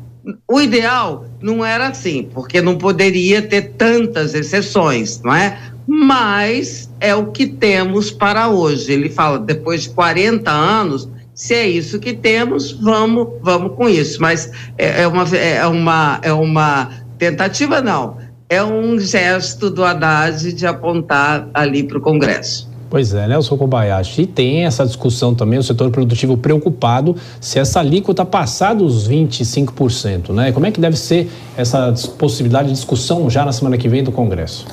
o 0.50 0.62
ideal 0.62 1.26
não 1.42 1.66
era 1.66 1.88
assim, 1.88 2.30
porque 2.34 2.62
não 2.62 2.78
poderia 2.78 3.42
ter 3.42 3.74
tantas 3.78 4.34
exceções, 4.34 5.22
não 5.22 5.34
é? 5.34 5.58
Mas 5.88 6.90
é 7.00 7.16
o 7.16 7.28
que 7.28 7.48
temos 7.48 8.12
para 8.12 8.50
hoje. 8.50 8.92
Ele 8.92 9.10
fala, 9.10 9.40
depois 9.40 9.84
de 9.84 9.90
40 9.92 10.52
anos, 10.52 11.08
se 11.34 11.54
é 11.54 11.66
isso 11.66 11.98
que 12.00 12.14
temos, 12.14 12.74
vamos, 12.74 13.28
vamos 13.42 13.76
com 13.76 13.88
isso. 13.88 14.22
Mas 14.22 14.52
é, 14.78 15.04
é 15.04 15.08
uma, 15.08 15.24
é, 15.38 15.66
uma, 15.66 16.20
é 16.22 16.34
uma 16.34 16.90
tentativa, 17.18 17.82
não. 17.82 18.18
É 18.50 18.62
um 18.62 19.00
gesto 19.00 19.70
do 19.70 19.84
Haddad 19.84 20.52
de 20.52 20.68
apontar 20.68 21.48
ali 21.54 21.84
para 21.84 21.98
o 21.98 22.02
Congresso. 22.02 22.68
Pois 22.90 23.14
é, 23.14 23.28
Nelson 23.28 23.58
Kobayashi. 23.58 24.22
E 24.22 24.28
tem 24.28 24.66
essa 24.66 24.86
discussão 24.86 25.36
também, 25.36 25.60
o 25.60 25.64
setor 25.64 25.92
produtivo 25.92 26.38
preocupado 26.38 27.16
se 27.40 27.60
essa 27.60 27.80
alíquota 27.80 28.26
passar 28.26 28.74
dos 28.74 29.08
25%, 29.08 30.34
né? 30.34 30.52
Como 30.52 30.66
é 30.66 30.72
que 30.72 30.80
deve 30.80 30.98
ser 30.98 31.30
essa 31.58 31.94
possibilidade 32.18 32.70
de 32.70 32.74
discussão 32.74 33.30
já 33.30 33.44
na 33.44 33.52
semana 33.52 33.78
que 33.78 33.90
vem 33.90 34.04
do 34.04 34.12
Congresso? 34.12 34.66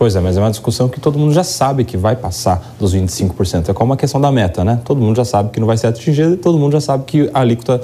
Pois 0.00 0.16
é, 0.16 0.20
mas 0.20 0.34
é 0.34 0.40
uma 0.40 0.50
discussão 0.50 0.88
que 0.88 0.98
todo 0.98 1.18
mundo 1.18 1.34
já 1.34 1.44
sabe 1.44 1.84
que 1.84 1.94
vai 1.94 2.16
passar 2.16 2.74
dos 2.80 2.94
25%. 2.94 3.68
É 3.68 3.74
como 3.74 3.92
a 3.92 3.98
questão 3.98 4.18
da 4.18 4.32
meta, 4.32 4.64
né? 4.64 4.80
Todo 4.82 4.98
mundo 4.98 5.14
já 5.14 5.26
sabe 5.26 5.50
que 5.50 5.60
não 5.60 5.66
vai 5.66 5.76
ser 5.76 5.88
atingida 5.88 6.32
e 6.32 6.36
todo 6.38 6.56
mundo 6.56 6.72
já 6.72 6.80
sabe 6.80 7.04
que 7.04 7.30
a 7.34 7.40
alíquota 7.40 7.82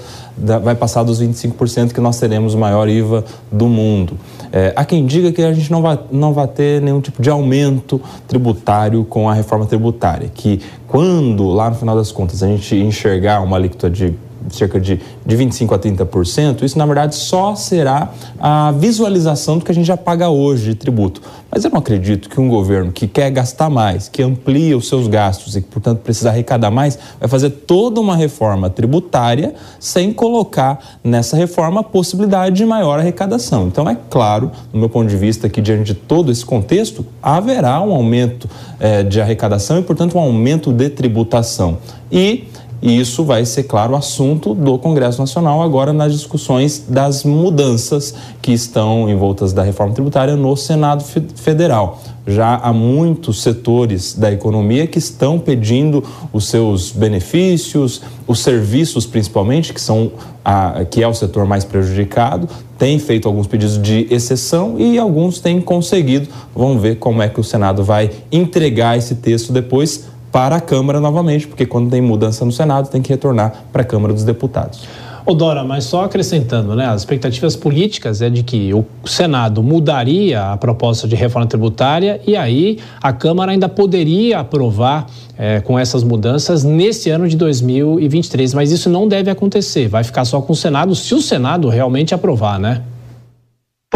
vai 0.62 0.75
passar 0.75 1.03
dos 1.03 1.21
25%, 1.21 1.93
que 1.93 2.01
nós 2.01 2.19
teremos 2.19 2.55
o 2.55 2.59
maior 2.59 2.89
IVA 2.89 3.23
do 3.53 3.67
mundo. 3.67 4.14
É, 4.51 4.73
há 4.75 4.83
quem 4.87 5.05
diga 5.05 5.31
que 5.31 5.43
a 5.43 5.53
gente 5.53 5.71
não 5.71 5.83
vai, 5.83 5.99
não 6.11 6.33
vai 6.33 6.49
ter 6.49 6.81
nenhum 6.81 7.03
tipo 7.03 7.21
de 7.21 7.29
aumento 7.29 8.01
tributário 8.27 9.05
com 9.05 9.29
a 9.29 9.35
reforma 9.35 9.67
tributária, 9.67 10.31
que 10.35 10.62
quando, 10.89 11.47
lá 11.49 11.69
no 11.69 11.77
final 11.77 11.95
das 11.95 12.11
contas, 12.11 12.43
a 12.43 12.47
gente 12.47 12.77
enxergar 12.77 13.43
uma 13.43 13.59
alíquota 13.59 13.91
de 13.91 14.14
cerca 14.51 14.81
de, 14.81 15.01
de 15.25 15.37
25% 15.37 15.73
a 15.73 15.79
30%, 15.79 16.63
isso 16.63 16.79
na 16.79 16.87
verdade 16.87 17.15
só 17.15 17.55
será 17.55 18.13
a 18.39 18.73
visualização 18.73 19.59
do 19.59 19.65
que 19.65 19.71
a 19.71 19.75
gente 19.75 19.87
já 19.87 19.97
paga 19.97 20.29
hoje 20.29 20.71
de 20.71 20.75
tributo. 20.75 21.21
Mas 21.51 21.65
eu 21.65 21.71
não 21.71 21.79
acredito 21.79 22.29
que 22.29 22.41
um 22.41 22.49
governo 22.49 22.93
que 22.93 23.07
quer 23.07 23.31
gastar 23.31 23.71
mais, 23.71 24.09
que 24.09 24.23
amplia 24.23 24.77
os 24.77 24.89
seus 24.89 25.07
gastos 25.07 25.57
e 25.57 25.63
que, 25.63 25.69
portanto, 25.69 26.01
precisa 26.01 26.29
arrecadar 26.29 26.71
mais, 26.71 26.99
vai 27.21 27.29
fazer 27.29 27.51
toda 27.51 28.01
uma 28.01 28.17
reforma 28.17 28.69
tributária 28.69 29.55
sem 29.79 30.13
colocar 30.13 30.99
nessa 31.03 31.37
reforma 31.37 31.81
a 31.81 31.85
possibilidade 31.85 32.57
de 32.57 32.67
maior 32.67 32.99
arrecadação. 32.99 33.69
Então, 33.69 33.89
é 33.89 33.97
claro, 34.11 34.51
do 34.73 34.79
meu 34.79 34.89
ponto 34.89 35.09
de 35.09 35.17
vista, 35.17 35.49
que 35.49 35.61
diante 35.61 35.85
de 35.85 35.95
todo 35.95 36.33
esse 36.33 36.45
contexto, 36.45 37.07
haverá 37.23 37.81
um 37.81 37.95
aumento 37.95 38.49
eh, 38.81 39.05
de 39.05 39.21
arrecadação 39.21 39.79
e, 39.79 39.83
portanto, 39.83 40.19
um 40.19 40.21
aumento 40.21 40.73
de 40.73 40.91
tributação. 40.91 41.79
E 42.11 42.45
E 42.83 43.01
isso 43.01 43.24
vai 43.24 43.45
ser, 43.45 43.64
claro, 43.64 43.97
assunto 43.97 44.55
do 44.55 44.79
Congresso 44.79 45.18
Nacional 45.18 45.62
agora 45.62 45.93
nas 45.93 46.12
discussões 46.12 46.85
das 46.89 47.24
mudanças 47.24 48.14
que 48.43 48.53
estão 48.53 49.09
envoltas 49.09 49.53
da 49.53 49.62
reforma 49.62 49.95
tributária 49.95 50.37
no 50.37 50.57
Senado 50.57 51.03
Federal. 51.03 52.01
Já 52.27 52.57
há 52.57 52.72
muitos 52.72 53.41
setores 53.41 54.14
da 54.14 54.33
economia 54.33 54.87
que 54.87 54.99
estão 54.99 55.39
pedindo 55.39 56.03
os 56.33 56.49
seus 56.49 56.91
benefícios, 56.91 58.03
os 58.27 58.41
serviços 58.41 59.07
principalmente, 59.07 59.72
que 59.72 59.81
são 59.81 60.11
a, 60.45 60.85
que 60.85 61.03
é 61.03 61.09
o 61.09 61.14
setor 61.14 61.47
mais 61.47 61.64
prejudicado, 61.64 62.49
têm 62.77 62.99
feito 62.99 63.27
alguns 63.27 63.47
pedidos 63.47 63.81
de 63.81 64.07
exceção 64.11 64.79
e 64.79 64.99
alguns 64.99 65.39
têm 65.39 65.61
conseguido. 65.61 66.29
Vamos 66.55 66.83
ver 66.83 66.97
como 66.97 67.22
é 67.22 67.29
que 67.29 67.41
o 67.41 67.45
Senado 67.45 67.85
vai 67.85 68.11
entregar 68.31 68.99
esse 68.99 69.14
texto 69.14 69.53
depois 69.53 70.05
para 70.37 70.57
a 70.57 70.61
Câmara 70.61 71.01
novamente, 71.01 71.47
porque 71.47 71.64
quando 71.64 71.89
tem 71.89 72.03
mudança 72.03 72.45
no 72.45 72.53
Senado 72.53 72.91
tem 72.91 73.01
que 73.01 73.09
retornar 73.09 73.64
para 73.72 73.80
a 73.80 73.84
Câmara 73.87 74.12
dos 74.12 74.22
Deputados. 74.22 74.87
Ô 75.24 75.32
Dora, 75.32 75.64
mas 75.64 75.84
só 75.84 76.05
acrescentando, 76.05 76.76
né? 76.76 76.84
As 76.84 77.01
expectativas 77.01 77.57
políticas 77.57 78.20
é 78.20 78.28
de 78.28 78.43
que 78.43 78.70
o 78.74 78.84
Senado 79.07 79.62
mudaria 79.62 80.53
a 80.53 80.57
proposta 80.59 81.09
de 81.09 81.16
reforma 81.16 81.49
tributária 81.49 82.20
e 82.26 82.37
aí 82.37 82.78
a 83.03 83.14
Câmara 83.14 83.53
ainda 83.53 83.66
poderia 83.66 84.41
aprovar 84.41 85.07
é, 85.39 85.61
com 85.62 85.78
essas 85.78 86.05
mudanças 86.05 86.62
nesse 86.62 87.09
ano 87.09 87.26
de 87.26 87.37
2023. 87.39 88.53
Mas 88.53 88.70
isso 88.70 88.91
não 88.91 89.09
deve 89.09 89.30
acontecer. 89.30 89.89
Vai 89.89 90.05
ficar 90.05 90.26
só 90.26 90.43
com 90.43 90.53
o 90.53 90.57
Senado, 90.57 90.95
se 90.95 91.14
o 91.14 91.22
Senado 91.22 91.70
realmente 91.70 92.14
aprovar, 92.14 92.61
né? 92.61 92.82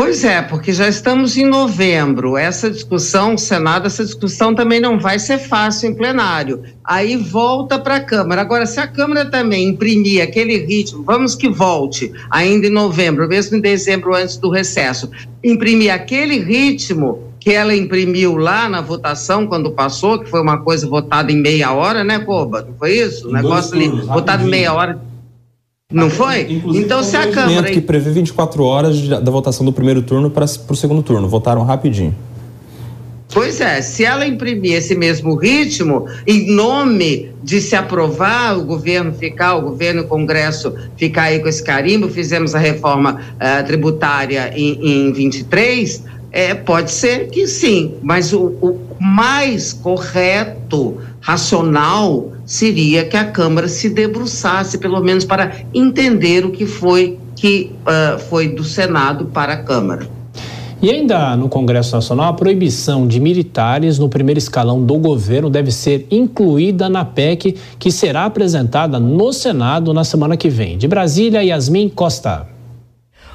Pois 0.00 0.24
é, 0.24 0.40
porque 0.40 0.72
já 0.72 0.88
estamos 0.88 1.36
em 1.36 1.44
novembro. 1.44 2.34
Essa 2.34 2.70
discussão, 2.70 3.36
Senado, 3.36 3.86
essa 3.86 4.02
discussão 4.02 4.54
também 4.54 4.80
não 4.80 4.98
vai 4.98 5.18
ser 5.18 5.36
fácil 5.36 5.90
em 5.90 5.94
plenário. 5.94 6.62
Aí 6.82 7.18
volta 7.18 7.78
para 7.78 7.96
a 7.96 8.00
Câmara. 8.00 8.40
Agora, 8.40 8.64
se 8.64 8.80
a 8.80 8.86
Câmara 8.86 9.26
também 9.26 9.68
imprimir 9.68 10.22
aquele 10.22 10.56
ritmo, 10.56 11.04
vamos 11.04 11.34
que 11.34 11.50
volte, 11.50 12.10
ainda 12.30 12.66
em 12.66 12.70
novembro, 12.70 13.28
mesmo 13.28 13.58
em 13.58 13.60
dezembro, 13.60 14.14
antes 14.14 14.38
do 14.38 14.48
recesso, 14.48 15.10
imprimir 15.44 15.92
aquele 15.92 16.38
ritmo 16.38 17.34
que 17.38 17.52
ela 17.52 17.76
imprimiu 17.76 18.38
lá 18.38 18.70
na 18.70 18.80
votação 18.80 19.46
quando 19.46 19.70
passou, 19.70 20.18
que 20.18 20.30
foi 20.30 20.40
uma 20.40 20.62
coisa 20.62 20.88
votada 20.88 21.30
em 21.30 21.36
meia 21.36 21.74
hora, 21.74 22.02
né, 22.02 22.20
Coba? 22.20 22.62
Não 22.62 22.74
foi 22.78 22.92
isso? 22.92 23.28
O 23.28 23.32
negócio 23.32 23.74
ali, 23.74 23.88
votado 23.88 24.46
em 24.46 24.50
meia 24.50 24.72
hora 24.72 25.09
não 25.90 26.08
foi? 26.08 26.42
Inclusive, 26.42 26.84
então, 26.84 27.02
se 27.02 27.16
a 27.16 27.30
Câmara. 27.30 27.70
que 27.70 27.80
prevê 27.80 28.10
24 28.10 28.62
horas 28.62 29.08
da 29.08 29.30
votação 29.30 29.66
do 29.66 29.72
primeiro 29.72 30.02
turno 30.02 30.30
para 30.30 30.44
o 30.44 30.76
segundo 30.76 31.02
turno. 31.02 31.28
Votaram 31.28 31.62
rapidinho. 31.64 32.14
Pois 33.32 33.60
é, 33.60 33.80
se 33.80 34.04
ela 34.04 34.26
imprimir 34.26 34.74
esse 34.74 34.94
mesmo 34.96 35.36
ritmo, 35.36 36.06
em 36.26 36.52
nome 36.52 37.30
de 37.42 37.60
se 37.60 37.76
aprovar, 37.76 38.58
o 38.58 38.64
governo 38.64 39.12
ficar, 39.12 39.54
o 39.54 39.62
governo 39.62 40.00
e 40.00 40.04
o 40.04 40.08
Congresso 40.08 40.74
ficar 40.96 41.24
aí 41.24 41.38
com 41.38 41.48
esse 41.48 41.62
carimbo, 41.62 42.08
fizemos 42.08 42.56
a 42.56 42.58
reforma 42.58 43.20
uh, 43.36 43.64
tributária 43.64 44.52
em, 44.56 45.06
em 45.08 45.12
23, 45.12 46.02
é, 46.32 46.54
pode 46.54 46.90
ser 46.90 47.28
que 47.28 47.46
sim, 47.46 47.94
mas 48.02 48.32
o, 48.32 48.54
o 48.60 48.78
mais 49.00 49.72
correto, 49.72 50.98
racional, 51.20 52.32
seria 52.44 53.04
que 53.04 53.16
a 53.16 53.24
Câmara 53.24 53.68
se 53.68 53.88
debruçasse, 53.90 54.78
pelo 54.78 55.00
menos 55.00 55.24
para 55.24 55.52
entender 55.74 56.44
o 56.44 56.50
que 56.50 56.66
foi 56.66 57.18
que 57.36 57.72
uh, 57.82 58.18
foi 58.18 58.48
do 58.48 58.62
Senado 58.62 59.26
para 59.26 59.54
a 59.54 59.56
Câmara. 59.62 60.08
E 60.82 60.90
ainda 60.90 61.36
no 61.36 61.48
Congresso 61.48 61.94
Nacional, 61.94 62.30
a 62.30 62.32
proibição 62.32 63.06
de 63.06 63.20
militares 63.20 63.98
no 63.98 64.08
primeiro 64.08 64.38
escalão 64.38 64.82
do 64.82 64.96
governo 64.96 65.50
deve 65.50 65.70
ser 65.70 66.06
incluída 66.10 66.88
na 66.88 67.04
PEC 67.04 67.56
que 67.78 67.90
será 67.90 68.24
apresentada 68.24 68.98
no 68.98 69.30
Senado 69.32 69.92
na 69.92 70.04
semana 70.04 70.38
que 70.38 70.48
vem. 70.48 70.78
De 70.78 70.88
Brasília, 70.88 71.42
Yasmin 71.42 71.90
Costa. 71.90 72.49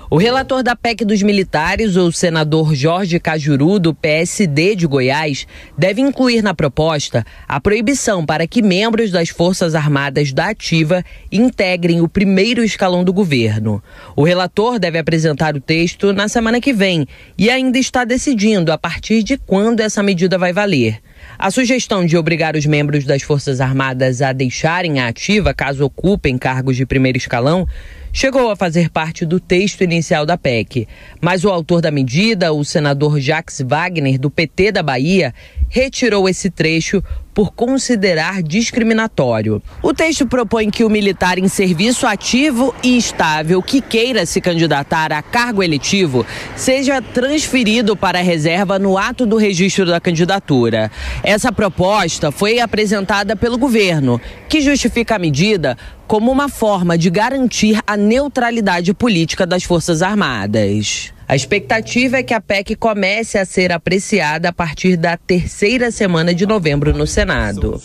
O 0.08 0.18
relator 0.18 0.62
da 0.62 0.76
PEC 0.76 1.04
dos 1.04 1.24
militares, 1.24 1.96
o 1.96 2.12
senador 2.12 2.76
Jorge 2.76 3.20
Cajuru, 3.20 3.80
do 3.80 3.92
PSD 3.92 4.76
de 4.76 4.86
Goiás, 4.86 5.48
deve 5.76 6.00
incluir 6.00 6.44
na 6.44 6.54
proposta 6.54 7.26
a 7.48 7.60
proibição 7.60 8.24
para 8.24 8.46
que 8.46 8.62
membros 8.62 9.10
das 9.10 9.30
Forças 9.30 9.74
Armadas 9.74 10.32
da 10.32 10.50
Ativa 10.50 11.04
integrem 11.32 12.02
o 12.02 12.08
primeiro 12.08 12.64
escalão 12.64 13.04
do 13.04 13.12
governo. 13.12 13.82
O 14.16 14.24
relator 14.24 14.78
deve 14.78 15.00
apresentar 15.00 15.56
o 15.56 15.62
texto 15.62 16.14
na 16.14 16.28
semana 16.28 16.62
que 16.62 16.72
vem 16.72 17.08
e 17.36 17.50
ainda 17.50 17.80
está 17.80 18.06
decidindo 18.06 18.72
a 18.72 18.78
partir 18.78 19.24
de 19.24 19.40
quando 19.40 19.80
essa 19.80 20.04
medida 20.04 20.38
vai 20.38 20.54
valer. 20.54 21.02
A 21.38 21.52
sugestão 21.52 22.06
de 22.06 22.18
obrigar 22.18 22.56
os 22.56 22.66
membros 22.66 23.04
das 23.04 23.22
Forças 23.22 23.60
Armadas 23.60 24.22
a 24.22 24.32
deixarem 24.32 25.00
a 25.00 25.08
ativa 25.08 25.54
caso 25.54 25.86
ocupem 25.86 26.38
cargos 26.38 26.76
de 26.76 26.86
primeiro 26.86 27.18
escalão 27.18 27.68
chegou 28.16 28.50
a 28.50 28.56
fazer 28.56 28.90
parte 28.90 29.26
do 29.26 29.42
texto 29.42 29.82
inicial 29.82 30.26
da 30.26 30.38
PEC. 30.38 30.88
Mas 31.20 31.44
o 31.44 31.50
autor 31.50 31.82
da 31.82 31.92
medida, 31.92 32.54
o 32.54 32.64
senador 32.64 33.20
Jacques 33.20 33.60
Wagner, 33.60 34.18
do 34.18 34.32
PT 34.32 34.72
da 34.72 34.82
Bahia, 34.82 35.34
retirou 35.68 36.30
esse 36.30 36.50
trecho 36.50 37.04
por 37.36 37.52
considerar 37.52 38.42
discriminatório. 38.42 39.62
O 39.84 39.94
texto 39.94 40.26
propõe 40.26 40.72
que 40.72 40.86
o 40.86 40.90
militar 40.90 41.38
em 41.38 41.50
serviço 41.50 42.08
ativo 42.08 42.74
e 42.82 42.98
estável 42.98 43.62
que 43.62 43.82
queira 43.82 44.26
se 44.26 44.40
candidatar 44.40 45.12
a 45.12 45.22
cargo 45.22 45.62
eletivo 45.62 46.26
seja 46.56 47.02
transferido 47.02 47.96
para 47.96 48.20
a 48.20 48.24
reserva 48.24 48.80
no 48.80 48.98
ato 48.98 49.26
do 49.26 49.36
registro 49.36 49.86
da 49.86 50.00
candidatura. 50.00 50.90
Essa 51.22 51.52
proposta 51.52 52.32
foi 52.32 52.62
apresentada 52.62 53.36
pelo 53.36 53.58
governo, 53.58 54.22
que 54.48 54.62
justifica 54.62 55.18
a 55.18 55.20
medida 55.20 55.78
como 56.08 56.32
uma 56.32 56.48
forma 56.48 56.98
de 56.98 57.10
garantir 57.10 57.82
a 57.86 57.98
neutralidade 57.98 58.94
política 58.94 59.46
das 59.46 59.64
Forças 59.64 60.02
Armadas. 60.02 61.15
A 61.28 61.36
expectativa 61.36 62.18
é 62.18 62.24
que 62.24 62.34
a 62.34 62.40
PEC 62.40 62.76
comece 62.76 63.38
a 63.38 63.46
ser 63.46 63.72
apreciada 63.72 64.50
a 64.50 64.54
partir 64.54 64.96
da 64.96 65.18
terceira 65.18 65.90
semana 65.90 66.36
de 66.36 66.46
novembro 66.46 66.96
no 66.96 67.08
Senado. 67.08 67.82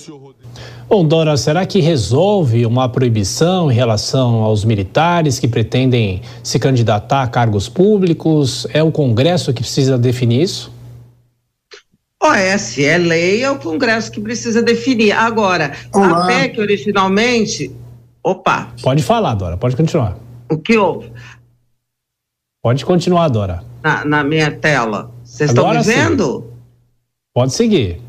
Bom, 0.86 1.06
Dora, 1.06 1.36
será 1.36 1.64
que 1.64 1.80
resolve 1.80 2.66
uma 2.66 2.88
proibição 2.88 3.70
em 3.70 3.74
relação 3.74 4.42
aos 4.42 4.64
militares 4.64 5.38
que 5.38 5.48
pretendem 5.48 6.20
se 6.42 6.58
candidatar 6.58 7.22
a 7.22 7.28
cargos 7.28 7.68
públicos? 7.68 8.66
É 8.74 8.82
o 8.82 8.92
Congresso 8.92 9.54
que 9.54 9.62
precisa 9.62 9.96
definir 9.96 10.42
isso? 10.42 10.72
Oh, 12.22 12.34
é, 12.34 12.58
se 12.58 12.84
é 12.84 12.98
lei, 12.98 13.42
é 13.42 13.50
o 13.50 13.58
Congresso 13.58 14.10
que 14.10 14.20
precisa 14.20 14.62
definir. 14.62 15.12
Agora, 15.12 15.72
Olá. 15.94 16.24
a 16.24 16.26
PEC 16.26 16.60
originalmente. 16.60 17.74
Opa! 18.22 18.68
Pode 18.82 19.02
falar, 19.02 19.34
Dora, 19.34 19.56
pode 19.56 19.76
continuar. 19.76 20.18
O 20.50 20.58
que 20.58 20.76
houve? 20.76 21.10
Pode 22.62 22.84
continuar, 22.84 23.28
Dora. 23.28 23.64
Na, 23.82 24.04
na 24.04 24.24
minha 24.24 24.50
tela. 24.50 25.10
Vocês 25.24 25.50
estão 25.50 25.70
me 25.70 25.82
vendo? 25.82 26.40
Sim. 26.40 26.56
Pode 27.32 27.54
seguir. 27.54 28.00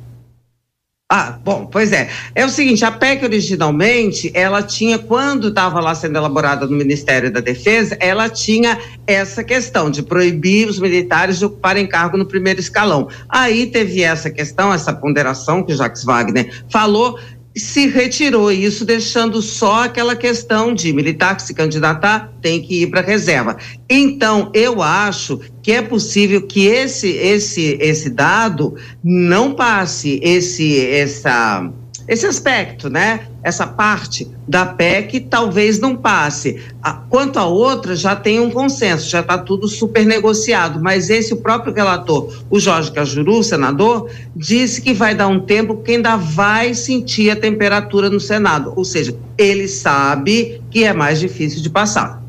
Ah, 1.14 1.38
bom, 1.44 1.66
pois 1.66 1.92
é. 1.92 2.10
É 2.34 2.46
o 2.46 2.50
seguinte, 2.50 2.86
a 2.86 2.92
PEC 2.92 3.26
originalmente, 3.26 4.32
ela 4.34 4.64
tinha, 4.64 4.98
quando 4.98 5.50
estava 5.50 5.82
lá 5.82 5.94
sendo 5.94 6.18
elaborada 6.18 6.66
no 6.66 6.72
Ministério 6.72 7.30
da 7.30 7.42
Defesa, 7.42 7.98
ela 8.00 8.30
tinha 8.30 8.80
essa 9.06 9.44
questão 9.44 9.92
de 9.92 10.04
proibir 10.04 10.70
os 10.70 10.80
militares 10.80 11.38
de 11.38 11.46
ocuparem 11.46 11.86
cargo 11.86 12.16
no 12.16 12.26
primeiro 12.26 12.62
escalão. 12.62 13.10
Aí 13.28 13.68
teve 13.68 14.02
essa 14.02 14.30
questão, 14.30 14.74
essa 14.74 14.94
ponderação 14.94 15.64
que 15.64 15.74
o 15.74 15.76
Jacques 15.76 16.06
Wagner 16.06 16.64
falou, 16.70 17.20
se 17.56 17.88
retirou 17.88 18.52
isso, 18.52 18.86
deixando 18.86 19.42
só 19.42 19.84
aquela 19.84 20.16
questão 20.16 20.74
de 20.74 20.94
militar 20.94 21.36
que 21.36 21.44
se 21.44 21.54
candidatar 21.54 22.32
tem 22.42 22.62
que 22.62 22.84
ir 22.84 22.88
para 22.88 23.02
reserva. 23.02 23.58
Então, 23.90 24.50
eu 24.54 24.82
acho 24.82 25.40
que 25.62 25.72
é 25.72 25.82
possível 25.82 26.42
que 26.48 26.66
esse 26.66 27.10
esse 27.10 27.78
esse 27.80 28.10
dado 28.10 28.76
não 29.04 29.54
passe 29.54 30.20
esse 30.24 30.80
essa 30.80 31.72
esse 32.12 32.26
aspecto, 32.26 32.90
né? 32.90 33.22
Essa 33.42 33.66
parte 33.66 34.30
da 34.46 34.66
PEC 34.66 35.22
talvez 35.22 35.80
não 35.80 35.96
passe. 35.96 36.62
Quanto 37.10 37.40
a 37.40 37.46
outra, 37.46 37.96
já 37.96 38.18
tem 38.18 38.38
um 38.38 38.52
consenso, 38.52 39.10
já 39.10 39.22
está 39.22 39.38
tudo 39.38 39.66
super 39.66 40.06
negociado. 40.06 40.82
Mas 40.84 41.10
esse, 41.10 41.34
o 41.34 41.38
próprio 41.38 41.74
relator, 41.74 42.30
o 42.50 42.60
Jorge 42.60 42.92
Cajuru, 42.92 43.42
senador, 43.42 44.10
disse 44.36 44.82
que 44.82 44.94
vai 44.94 45.16
dar 45.16 45.30
um 45.30 45.40
tempo 45.40 45.76
porque 45.76 45.94
ainda 45.94 46.18
vai 46.18 46.74
sentir 46.74 47.32
a 47.32 47.36
temperatura 47.38 48.10
no 48.10 48.20
Senado. 48.20 48.74
Ou 48.76 48.84
seja, 48.84 49.16
ele 49.38 49.70
sabe 49.70 50.62
que 50.70 50.84
é 50.84 50.92
mais 50.92 51.18
difícil 51.18 51.62
de 51.62 51.70
passar. 51.70 52.22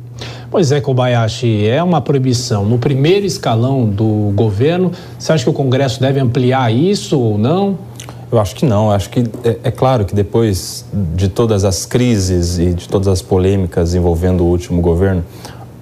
Pois 0.48 0.70
é, 0.70 0.80
Kobayashi, 0.80 1.66
é 1.66 1.82
uma 1.82 2.00
proibição 2.00 2.64
no 2.64 2.78
primeiro 2.78 3.26
escalão 3.26 3.84
do 3.84 4.30
governo. 4.36 4.92
Você 5.18 5.32
acha 5.32 5.42
que 5.42 5.50
o 5.50 5.52
Congresso 5.52 6.00
deve 6.00 6.20
ampliar 6.20 6.72
isso 6.72 7.18
ou 7.18 7.36
não? 7.36 7.90
Eu 8.32 8.40
acho 8.40 8.56
que 8.56 8.64
não. 8.64 8.90
Acho 8.90 9.10
que 9.10 9.20
é, 9.44 9.58
é, 9.64 9.70
claro 9.70 10.06
que 10.06 10.14
depois 10.14 10.86
de 11.14 11.28
todas 11.28 11.64
as 11.66 11.84
crises 11.84 12.58
e 12.58 12.72
de 12.72 12.88
todas 12.88 13.06
as 13.06 13.20
polêmicas 13.20 13.94
envolvendo 13.94 14.42
o 14.42 14.46
último 14.46 14.80
governo 14.80 15.22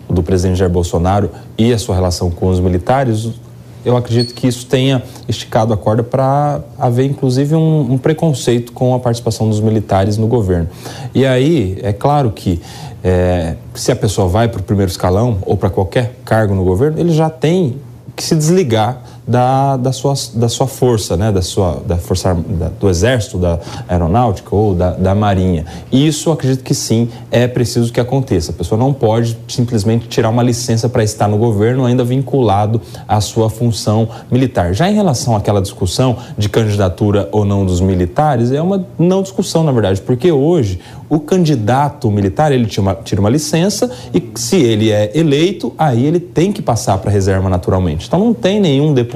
do 0.09 0.21
presidente 0.21 0.59
Jair 0.59 0.71
Bolsonaro 0.71 1.31
e 1.57 1.73
a 1.73 1.79
sua 1.79 1.95
relação 1.95 2.29
com 2.29 2.49
os 2.49 2.59
militares, 2.59 3.31
eu 3.85 3.97
acredito 3.97 4.35
que 4.35 4.49
isso 4.49 4.67
tenha 4.67 5.01
esticado 5.29 5.73
a 5.73 5.77
corda 5.77 6.03
para 6.03 6.61
haver, 6.77 7.09
inclusive, 7.09 7.55
um, 7.55 7.93
um, 7.93 7.97
preconceito 7.97 8.73
com 8.73 8.97
a 8.97 8.99
participação 8.99 9.49
dos 9.49 9.61
militares 9.61 10.17
no 10.17 10.27
governo. 10.27 10.69
E 11.15 11.25
aí, 11.25 11.79
é 11.83 11.93
claro 11.93 12.33
que 12.33 12.61
é, 13.05 13.55
se 13.75 13.93
a 13.93 13.97
pessoa 13.97 14.27
vai 14.27 14.49
para 14.49 14.61
o 14.61 14.63
primeiro 14.65 14.91
escalão 14.91 15.39
ou 15.43 15.57
para 15.57 15.71
qualquer 15.71 16.17
cargo 16.25 16.53
no 16.53 16.65
governo, 16.65 16.99
ele 16.99 17.13
já 17.13 17.31
tem 17.31 17.77
que 18.17 18.25
se 18.25 18.35
desligar 18.35 19.03
da, 19.27 19.77
da, 19.77 19.93
sua, 19.93 20.15
da 20.35 20.49
sua 20.49 20.67
força, 20.67 21.17
né? 21.17 21.31
da 21.31 21.43
sua, 21.43 21.83
da 21.87 21.97
força 21.97 22.35
da, 22.35 22.69
do 22.69 22.89
exército, 22.89 23.39
da 23.39 23.59
aeronáutica 23.89 24.55
ou 24.55 24.75
da, 24.75 24.93
da 24.93 25.15
marinha. 25.15 25.65
Isso 25.93 26.31
acredito 26.31 26.65
que 26.65 26.75
sim 26.75 27.09
é 27.31 27.47
preciso 27.47 27.93
que 27.93 28.01
aconteça. 28.01 28.51
A 28.51 28.55
pessoa 28.55 28.79
não 28.79 28.93
pode 28.93 29.37
simplesmente 29.49 30.09
tirar 30.09 30.29
uma 30.29 30.43
licença 30.43 30.89
para 30.89 31.03
estar 31.05 31.29
no 31.29 31.39
governo 31.39 31.85
ainda 31.85 32.05
vinculado 32.05 32.81
à 33.07 33.21
sua 33.21 33.49
função 33.49 34.09
militar. 34.31 34.75
Já 34.75 34.91
em 34.91 34.95
relação 34.95 35.37
àquela 35.37 35.61
discussão 35.61 36.17
de 36.37 36.49
candidatura 36.49 37.29
ou 37.33 37.45
não 37.45 37.65
dos 37.65 37.81
militares, 37.81 38.53
é 38.53 38.61
uma 38.61 38.87
não 38.99 39.23
discussão 39.23 39.63
na 39.65 39.73
verdade, 39.73 40.01
porque 40.01 40.33
hoje 40.33 40.81
o 41.11 41.19
candidato 41.19 42.09
militar 42.09 42.53
ele 42.53 42.67
tira 42.67 42.83
uma, 42.83 42.95
tira 42.95 43.21
uma 43.21 43.29
licença 43.29 43.91
e 44.15 44.23
se 44.37 44.57
ele 44.57 44.93
é 44.93 45.11
eleito, 45.13 45.75
aí 45.77 46.07
ele 46.07 46.21
tem 46.21 46.53
que 46.53 46.63
passar 46.63 46.97
para 46.99 47.11
a 47.11 47.13
reserva 47.13 47.49
naturalmente. 47.49 48.07
Então 48.07 48.21
não 48.21 48.33
tem 48.33 48.61
nenhum 48.61 48.95
deputado, 48.95 49.10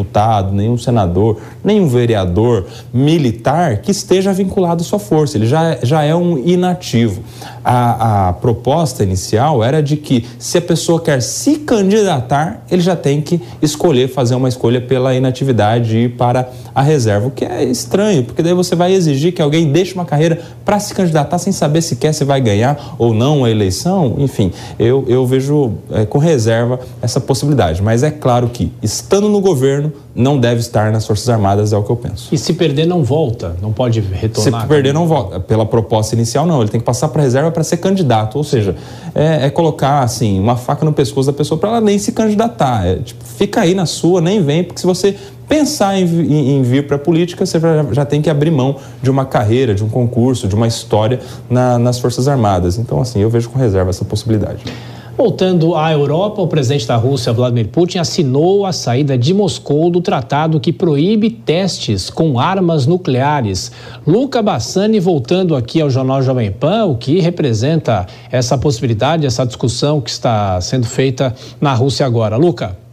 nenhum 0.52 0.76
senador, 0.76 1.38
nenhum 1.62 1.86
vereador 1.86 2.66
militar 2.92 3.78
que 3.78 3.90
esteja 3.90 4.32
vinculado 4.32 4.82
à 4.82 4.84
sua 4.84 4.98
força, 4.98 5.36
ele 5.36 5.46
já, 5.46 5.78
já 5.82 6.02
é 6.02 6.14
um 6.14 6.38
inativo. 6.38 7.22
A, 7.64 8.28
a 8.28 8.32
proposta 8.32 9.02
inicial 9.02 9.62
era 9.62 9.82
de 9.82 9.96
que 9.96 10.26
se 10.38 10.58
a 10.58 10.62
pessoa 10.62 11.00
quer 11.00 11.22
se 11.22 11.56
candidatar, 11.58 12.64
ele 12.70 12.82
já 12.82 12.96
tem 12.96 13.20
que 13.20 13.40
escolher, 13.62 14.08
fazer 14.08 14.34
uma 14.34 14.48
escolha 14.48 14.80
pela 14.80 15.14
inatividade 15.14 15.96
e 15.96 16.04
ir 16.04 16.16
para 16.16 16.48
a 16.74 16.82
reserva, 16.82 17.28
o 17.28 17.30
que 17.30 17.44
é 17.44 17.64
estranho, 17.64 18.24
porque 18.24 18.42
daí 18.42 18.52
você 18.52 18.74
vai 18.74 18.92
exigir 18.92 19.32
que 19.32 19.40
alguém 19.40 19.70
deixe 19.70 19.94
uma 19.94 20.04
carreira 20.04 20.40
para 20.64 20.78
se 20.80 20.92
candidatar 20.92 21.38
sem 21.38 21.52
saber 21.52 21.82
sequer 21.82 22.12
se 22.12 22.24
vai 22.24 22.40
ganhar 22.40 22.94
ou 22.98 23.14
não 23.14 23.44
a 23.44 23.50
eleição. 23.50 24.16
Enfim, 24.18 24.52
eu, 24.78 25.04
eu 25.06 25.26
vejo 25.26 25.74
é, 25.90 26.04
com 26.04 26.18
reserva 26.18 26.80
essa 27.00 27.20
possibilidade. 27.20 27.82
Mas 27.82 28.02
é 28.02 28.10
claro 28.10 28.48
que, 28.48 28.72
estando 28.82 29.28
no 29.28 29.40
governo, 29.40 29.83
não 30.14 30.38
deve 30.38 30.60
estar 30.60 30.92
nas 30.92 31.06
Forças 31.06 31.28
Armadas, 31.28 31.72
é 31.72 31.76
o 31.76 31.82
que 31.82 31.90
eu 31.90 31.96
penso. 31.96 32.34
E 32.34 32.38
se 32.38 32.52
perder, 32.54 32.86
não 32.86 33.02
volta? 33.02 33.56
Não 33.60 33.72
pode 33.72 34.00
retornar? 34.00 34.62
Se 34.62 34.68
perder, 34.68 34.92
não 34.94 35.06
volta. 35.06 35.40
Pela 35.40 35.66
proposta 35.66 36.14
inicial, 36.14 36.46
não. 36.46 36.60
Ele 36.60 36.70
tem 36.70 36.80
que 36.80 36.86
passar 36.86 37.08
para 37.08 37.22
reserva 37.22 37.50
para 37.50 37.64
ser 37.64 37.78
candidato. 37.78 38.36
Ou 38.36 38.44
seja, 38.44 38.76
é, 39.14 39.46
é, 39.46 39.50
colocar 39.50 40.00
assim 40.00 40.38
uma 40.38 40.56
faca 40.56 40.84
no 40.84 40.92
pescoço 40.92 41.30
da 41.30 41.36
pessoa 41.36 41.58
para 41.58 41.70
ela 41.70 41.80
nem 41.80 41.98
se 41.98 42.12
candidatar. 42.12 42.86
É, 42.86 42.96
tipo, 42.96 43.24
fica 43.24 43.60
aí 43.60 43.74
na 43.74 43.86
sua, 43.86 44.20
nem 44.20 44.42
vem, 44.42 44.64
porque 44.64 44.80
se 44.80 44.86
você 44.86 45.16
pensar 45.48 45.98
em, 45.98 46.04
em, 46.04 46.56
em 46.56 46.62
vir 46.62 46.86
para 46.86 46.96
a 46.96 46.98
política, 46.98 47.44
você 47.44 47.60
já, 47.60 47.84
já, 47.92 48.04
tem 48.04 48.22
que 48.22 48.30
abrir 48.30 48.50
mão 48.50 48.76
de 49.02 49.10
uma 49.10 49.24
carreira, 49.24 49.74
de 49.74 49.84
um 49.84 49.88
concurso, 49.88 50.48
de 50.48 50.54
uma 50.54 50.66
história 50.66 51.20
na, 51.48 51.78
nas 51.78 51.98
Forças 51.98 52.28
Armadas. 52.28 52.78
Então, 52.78 53.00
assim, 53.00 53.20
eu 53.20 53.30
vejo 53.30 53.50
com 53.50 53.58
reserva 53.58 53.90
essa 53.90 54.04
possibilidade. 54.04 54.64
Voltando 55.16 55.76
à 55.76 55.92
Europa, 55.92 56.42
o 56.42 56.48
presidente 56.48 56.88
da 56.88 56.96
Rússia, 56.96 57.32
Vladimir 57.32 57.68
Putin, 57.68 57.98
assinou 57.98 58.66
a 58.66 58.72
saída 58.72 59.16
de 59.16 59.32
Moscou 59.32 59.88
do 59.88 60.00
tratado 60.00 60.58
que 60.58 60.72
proíbe 60.72 61.30
testes 61.30 62.10
com 62.10 62.36
armas 62.36 62.84
nucleares. 62.84 63.70
Luca 64.04 64.42
Bassani, 64.42 64.98
voltando 64.98 65.54
aqui 65.54 65.80
ao 65.80 65.88
Jornal 65.88 66.20
Jovem 66.20 66.50
Pan, 66.50 66.86
o 66.86 66.96
que 66.96 67.20
representa 67.20 68.06
essa 68.28 68.58
possibilidade, 68.58 69.24
essa 69.24 69.46
discussão 69.46 70.00
que 70.00 70.10
está 70.10 70.60
sendo 70.60 70.86
feita 70.86 71.32
na 71.60 71.72
Rússia 71.74 72.04
agora. 72.04 72.36
Luca. 72.36 72.83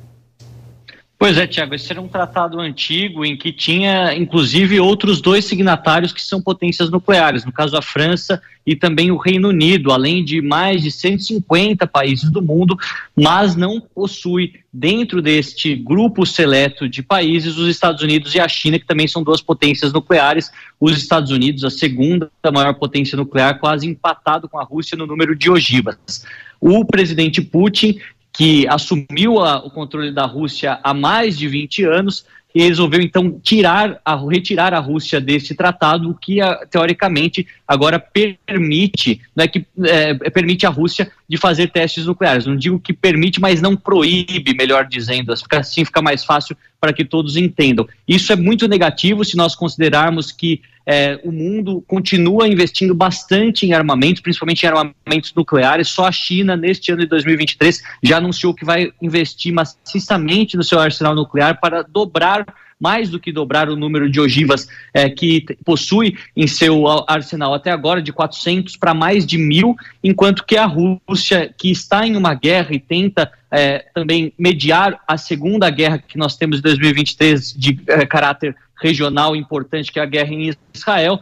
Pois 1.21 1.37
é, 1.37 1.45
Tiago, 1.45 1.75
esse 1.75 1.91
era 1.91 2.01
um 2.01 2.07
tratado 2.07 2.59
antigo 2.59 3.23
em 3.23 3.37
que 3.37 3.53
tinha, 3.53 4.11
inclusive, 4.15 4.79
outros 4.79 5.21
dois 5.21 5.45
signatários 5.45 6.11
que 6.11 6.19
são 6.19 6.41
potências 6.41 6.89
nucleares, 6.89 7.45
no 7.45 7.51
caso 7.51 7.77
a 7.77 7.81
França 7.83 8.41
e 8.65 8.75
também 8.75 9.11
o 9.11 9.17
Reino 9.17 9.49
Unido, 9.49 9.91
além 9.91 10.25
de 10.25 10.41
mais 10.41 10.81
de 10.81 10.89
150 10.89 11.85
países 11.85 12.27
do 12.31 12.41
mundo, 12.41 12.75
mas 13.15 13.55
não 13.55 13.79
possui 13.79 14.55
dentro 14.73 15.21
deste 15.21 15.75
grupo 15.75 16.25
seleto 16.25 16.89
de 16.89 17.03
países 17.03 17.55
os 17.55 17.67
Estados 17.67 18.01
Unidos 18.01 18.33
e 18.33 18.39
a 18.39 18.47
China, 18.47 18.79
que 18.79 18.87
também 18.87 19.07
são 19.07 19.21
duas 19.21 19.43
potências 19.43 19.93
nucleares. 19.93 20.49
Os 20.79 20.97
Estados 20.97 21.29
Unidos, 21.29 21.63
a 21.63 21.69
segunda 21.69 22.31
maior 22.51 22.73
potência 22.73 23.15
nuclear, 23.15 23.59
quase 23.59 23.85
empatado 23.85 24.49
com 24.49 24.57
a 24.57 24.63
Rússia 24.63 24.97
no 24.97 25.05
número 25.05 25.35
de 25.35 25.51
ogivas. 25.51 26.25
O 26.59 26.83
presidente 26.83 27.41
Putin 27.43 27.99
que 28.33 28.67
assumiu 28.67 29.39
a, 29.39 29.57
o 29.57 29.69
controle 29.69 30.11
da 30.11 30.25
Rússia 30.25 30.79
há 30.83 30.93
mais 30.93 31.37
de 31.37 31.47
20 31.47 31.83
anos, 31.83 32.25
e 32.53 32.61
resolveu 32.61 33.01
então 33.01 33.39
tirar 33.41 33.99
a, 34.03 34.15
retirar 34.15 34.73
a 34.73 34.79
Rússia 34.79 35.21
desse 35.21 35.55
tratado, 35.55 36.17
que 36.21 36.37
teoricamente 36.69 37.47
agora 37.67 37.99
permite, 37.99 39.21
não 39.35 39.43
é 39.43 39.47
que 39.47 39.65
é, 39.83 40.13
permite 40.29 40.65
a 40.65 40.69
Rússia 40.69 41.09
de 41.27 41.37
fazer 41.37 41.71
testes 41.71 42.05
nucleares. 42.05 42.45
Não 42.45 42.55
digo 42.55 42.79
que 42.79 42.93
permite, 42.93 43.39
mas 43.39 43.61
não 43.61 43.75
proíbe, 43.75 44.53
melhor 44.53 44.85
dizendo. 44.85 45.33
Assim 45.51 45.85
fica 45.85 46.01
mais 46.01 46.23
fácil 46.23 46.55
para 46.79 46.91
que 46.91 47.05
todos 47.05 47.37
entendam. 47.37 47.87
Isso 48.07 48.33
é 48.33 48.35
muito 48.35 48.67
negativo 48.67 49.23
se 49.23 49.37
nós 49.37 49.55
considerarmos 49.55 50.31
que 50.31 50.61
é, 50.85 51.19
o 51.23 51.31
mundo 51.31 51.83
continua 51.87 52.47
investindo 52.47 52.93
bastante 52.93 53.65
em 53.65 53.73
armamentos, 53.73 54.21
principalmente 54.21 54.63
em 54.63 54.67
armamentos 54.67 55.33
nucleares. 55.35 55.89
Só 55.89 56.05
a 56.05 56.11
China, 56.11 56.55
neste 56.55 56.91
ano 56.91 57.01
de 57.01 57.07
2023, 57.07 57.81
já 58.03 58.17
anunciou 58.17 58.53
que 58.53 58.65
vai 58.65 58.91
investir 59.01 59.53
maciçamente 59.53 60.57
no 60.57 60.63
seu 60.63 60.79
arsenal 60.79 61.15
nuclear 61.15 61.59
para 61.59 61.83
dobrar 61.83 62.45
mais 62.81 63.09
do 63.09 63.19
que 63.19 63.31
dobrar 63.31 63.69
o 63.69 63.75
número 63.75 64.09
de 64.09 64.19
ogivas 64.19 64.67
é, 64.91 65.07
que 65.07 65.45
possui 65.63 66.17
em 66.35 66.47
seu 66.47 66.83
arsenal 67.07 67.53
até 67.53 67.69
agora, 67.69 68.01
de 68.01 68.11
400 68.11 68.75
para 68.75 68.91
mais 68.91 69.23
de 69.23 69.37
mil, 69.37 69.75
enquanto 70.03 70.43
que 70.43 70.57
a 70.57 70.65
Rússia, 70.65 71.53
que 71.55 71.69
está 71.69 72.07
em 72.07 72.15
uma 72.15 72.33
guerra 72.33 72.73
e 72.73 72.79
tenta 72.79 73.31
é, 73.51 73.85
também 73.93 74.33
mediar 74.35 74.99
a 75.07 75.15
segunda 75.15 75.69
guerra 75.69 75.99
que 75.99 76.17
nós 76.17 76.35
temos 76.35 76.57
em 76.57 76.61
2023 76.61 77.53
de 77.53 77.79
é, 77.85 78.05
caráter 78.05 78.55
regional 78.81 79.35
importante, 79.35 79.91
que 79.91 79.99
é 79.99 80.03
a 80.03 80.05
guerra 80.05 80.33
em 80.33 80.51
Israel, 80.73 81.21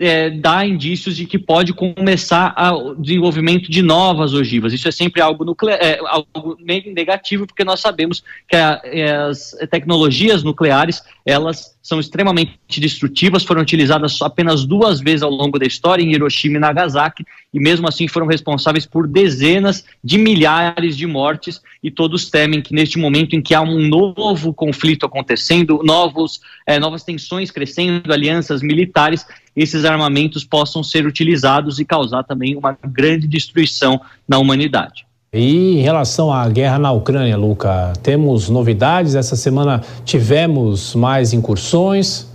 é, 0.00 0.30
dá 0.30 0.64
indícios 0.64 1.14
de 1.14 1.26
que 1.26 1.38
pode 1.38 1.74
começar 1.74 2.54
o 2.72 2.94
desenvolvimento 2.94 3.70
de 3.70 3.82
novas 3.82 4.32
ogivas. 4.32 4.72
Isso 4.72 4.88
é 4.88 4.90
sempre 4.90 5.20
algo, 5.20 5.44
é, 5.68 6.00
algo 6.06 6.56
negativo, 6.62 7.46
porque 7.46 7.64
nós 7.64 7.80
sabemos 7.80 8.24
que 8.48 8.56
a, 8.56 8.80
é, 8.82 9.12
as 9.12 9.54
tecnologias 9.70 10.42
nucleares 10.42 11.02
elas 11.26 11.78
são 11.82 12.00
extremamente 12.00 12.58
destrutivas, 12.78 13.42
foram 13.42 13.62
utilizadas 13.62 14.20
apenas 14.22 14.64
duas 14.64 15.00
vezes 15.00 15.22
ao 15.22 15.30
longo 15.30 15.58
da 15.58 15.66
história, 15.66 16.02
em 16.02 16.12
Hiroshima 16.12 16.56
e 16.56 16.60
Nagasaki, 16.60 17.24
e 17.52 17.60
mesmo 17.60 17.88
assim 17.88 18.06
foram 18.06 18.26
responsáveis 18.26 18.86
por 18.86 19.06
dezenas 19.06 19.84
de 20.02 20.16
milhares 20.18 20.96
de 20.96 21.06
mortes, 21.06 21.60
e 21.82 21.90
todos 21.90 22.30
temem 22.30 22.62
que 22.62 22.74
neste 22.74 22.98
momento 22.98 23.34
em 23.34 23.42
que 23.42 23.54
há 23.54 23.60
um 23.60 23.88
novo 23.88 24.52
conflito 24.52 25.04
acontecendo, 25.06 25.82
novos, 25.82 26.40
é, 26.66 26.78
novas 26.78 27.02
tensões 27.02 27.50
crescendo, 27.50 28.12
alianças 28.12 28.62
militares, 28.62 29.26
esses 29.62 29.84
armamentos 29.84 30.44
possam 30.44 30.82
ser 30.82 31.04
utilizados 31.06 31.78
e 31.78 31.84
causar 31.84 32.22
também 32.22 32.56
uma 32.56 32.76
grande 32.82 33.26
destruição 33.26 34.00
na 34.26 34.38
humanidade. 34.38 35.04
E 35.32 35.78
em 35.78 35.82
relação 35.82 36.32
à 36.32 36.48
guerra 36.48 36.78
na 36.78 36.90
Ucrânia, 36.90 37.36
Luca, 37.36 37.92
temos 38.02 38.48
novidades? 38.48 39.14
Essa 39.14 39.36
semana 39.36 39.82
tivemos 40.04 40.94
mais 40.94 41.32
incursões. 41.32 42.29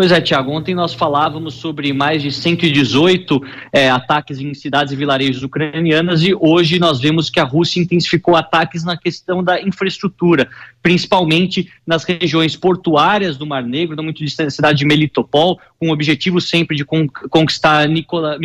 Pois 0.00 0.12
é, 0.12 0.18
Tiago, 0.18 0.50
ontem 0.50 0.74
nós 0.74 0.94
falávamos 0.94 1.52
sobre 1.52 1.92
mais 1.92 2.22
de 2.22 2.32
118 2.32 3.38
é, 3.70 3.90
ataques 3.90 4.40
em 4.40 4.54
cidades 4.54 4.94
e 4.94 4.96
vilarejos 4.96 5.42
ucranianas 5.42 6.22
e 6.22 6.34
hoje 6.34 6.78
nós 6.78 6.98
vemos 6.98 7.28
que 7.28 7.38
a 7.38 7.44
Rússia 7.44 7.82
intensificou 7.82 8.34
ataques 8.34 8.82
na 8.82 8.96
questão 8.96 9.44
da 9.44 9.60
infraestrutura, 9.60 10.48
principalmente 10.82 11.70
nas 11.86 12.04
regiões 12.04 12.56
portuárias 12.56 13.36
do 13.36 13.44
Mar 13.44 13.62
Negro, 13.62 13.94
não 13.94 14.04
muito 14.04 14.24
distante 14.24 14.46
da 14.46 14.52
cidade 14.52 14.78
de 14.78 14.86
Melitopol, 14.86 15.60
com 15.78 15.90
o 15.90 15.92
objetivo 15.92 16.40
sempre 16.40 16.78
de 16.78 16.84
conquistar 16.86 17.86
Nikola, 17.86 18.38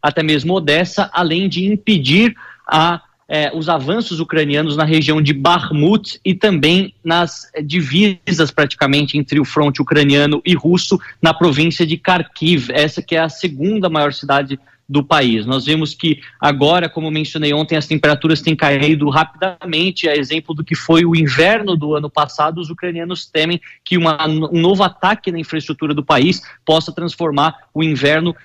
até 0.00 0.22
mesmo 0.22 0.54
Odessa, 0.54 1.10
além 1.12 1.48
de 1.48 1.64
impedir 1.64 2.36
a 2.68 3.02
é, 3.32 3.50
os 3.54 3.66
avanços 3.66 4.20
ucranianos 4.20 4.76
na 4.76 4.84
região 4.84 5.22
de 5.22 5.32
Bakhmut 5.32 6.20
e 6.22 6.34
também 6.34 6.92
nas 7.02 7.50
divisas 7.64 8.50
praticamente 8.50 9.16
entre 9.16 9.40
o 9.40 9.44
fronte 9.44 9.80
ucraniano 9.80 10.42
e 10.44 10.52
russo 10.52 11.00
na 11.20 11.32
província 11.32 11.86
de 11.86 11.96
Kharkiv, 11.96 12.68
essa 12.70 13.00
que 13.00 13.16
é 13.16 13.20
a 13.20 13.30
segunda 13.30 13.88
maior 13.88 14.12
cidade 14.12 14.60
do 14.86 15.02
país. 15.02 15.46
Nós 15.46 15.64
vemos 15.64 15.94
que 15.94 16.20
agora, 16.38 16.90
como 16.90 17.10
mencionei 17.10 17.54
ontem, 17.54 17.76
as 17.76 17.86
temperaturas 17.86 18.42
têm 18.42 18.54
caído 18.54 19.08
rapidamente, 19.08 20.06
a 20.06 20.14
exemplo 20.14 20.54
do 20.54 20.62
que 20.62 20.74
foi 20.74 21.06
o 21.06 21.16
inverno 21.16 21.74
do 21.74 21.94
ano 21.94 22.10
passado, 22.10 22.60
os 22.60 22.68
ucranianos 22.68 23.24
temem 23.24 23.58
que 23.82 23.96
uma, 23.96 24.28
um 24.28 24.60
novo 24.60 24.82
ataque 24.82 25.32
na 25.32 25.38
infraestrutura 25.38 25.94
do 25.94 26.04
país 26.04 26.42
possa 26.66 26.92
transformar 26.92 27.56
o 27.72 27.82
inverno 27.82 28.36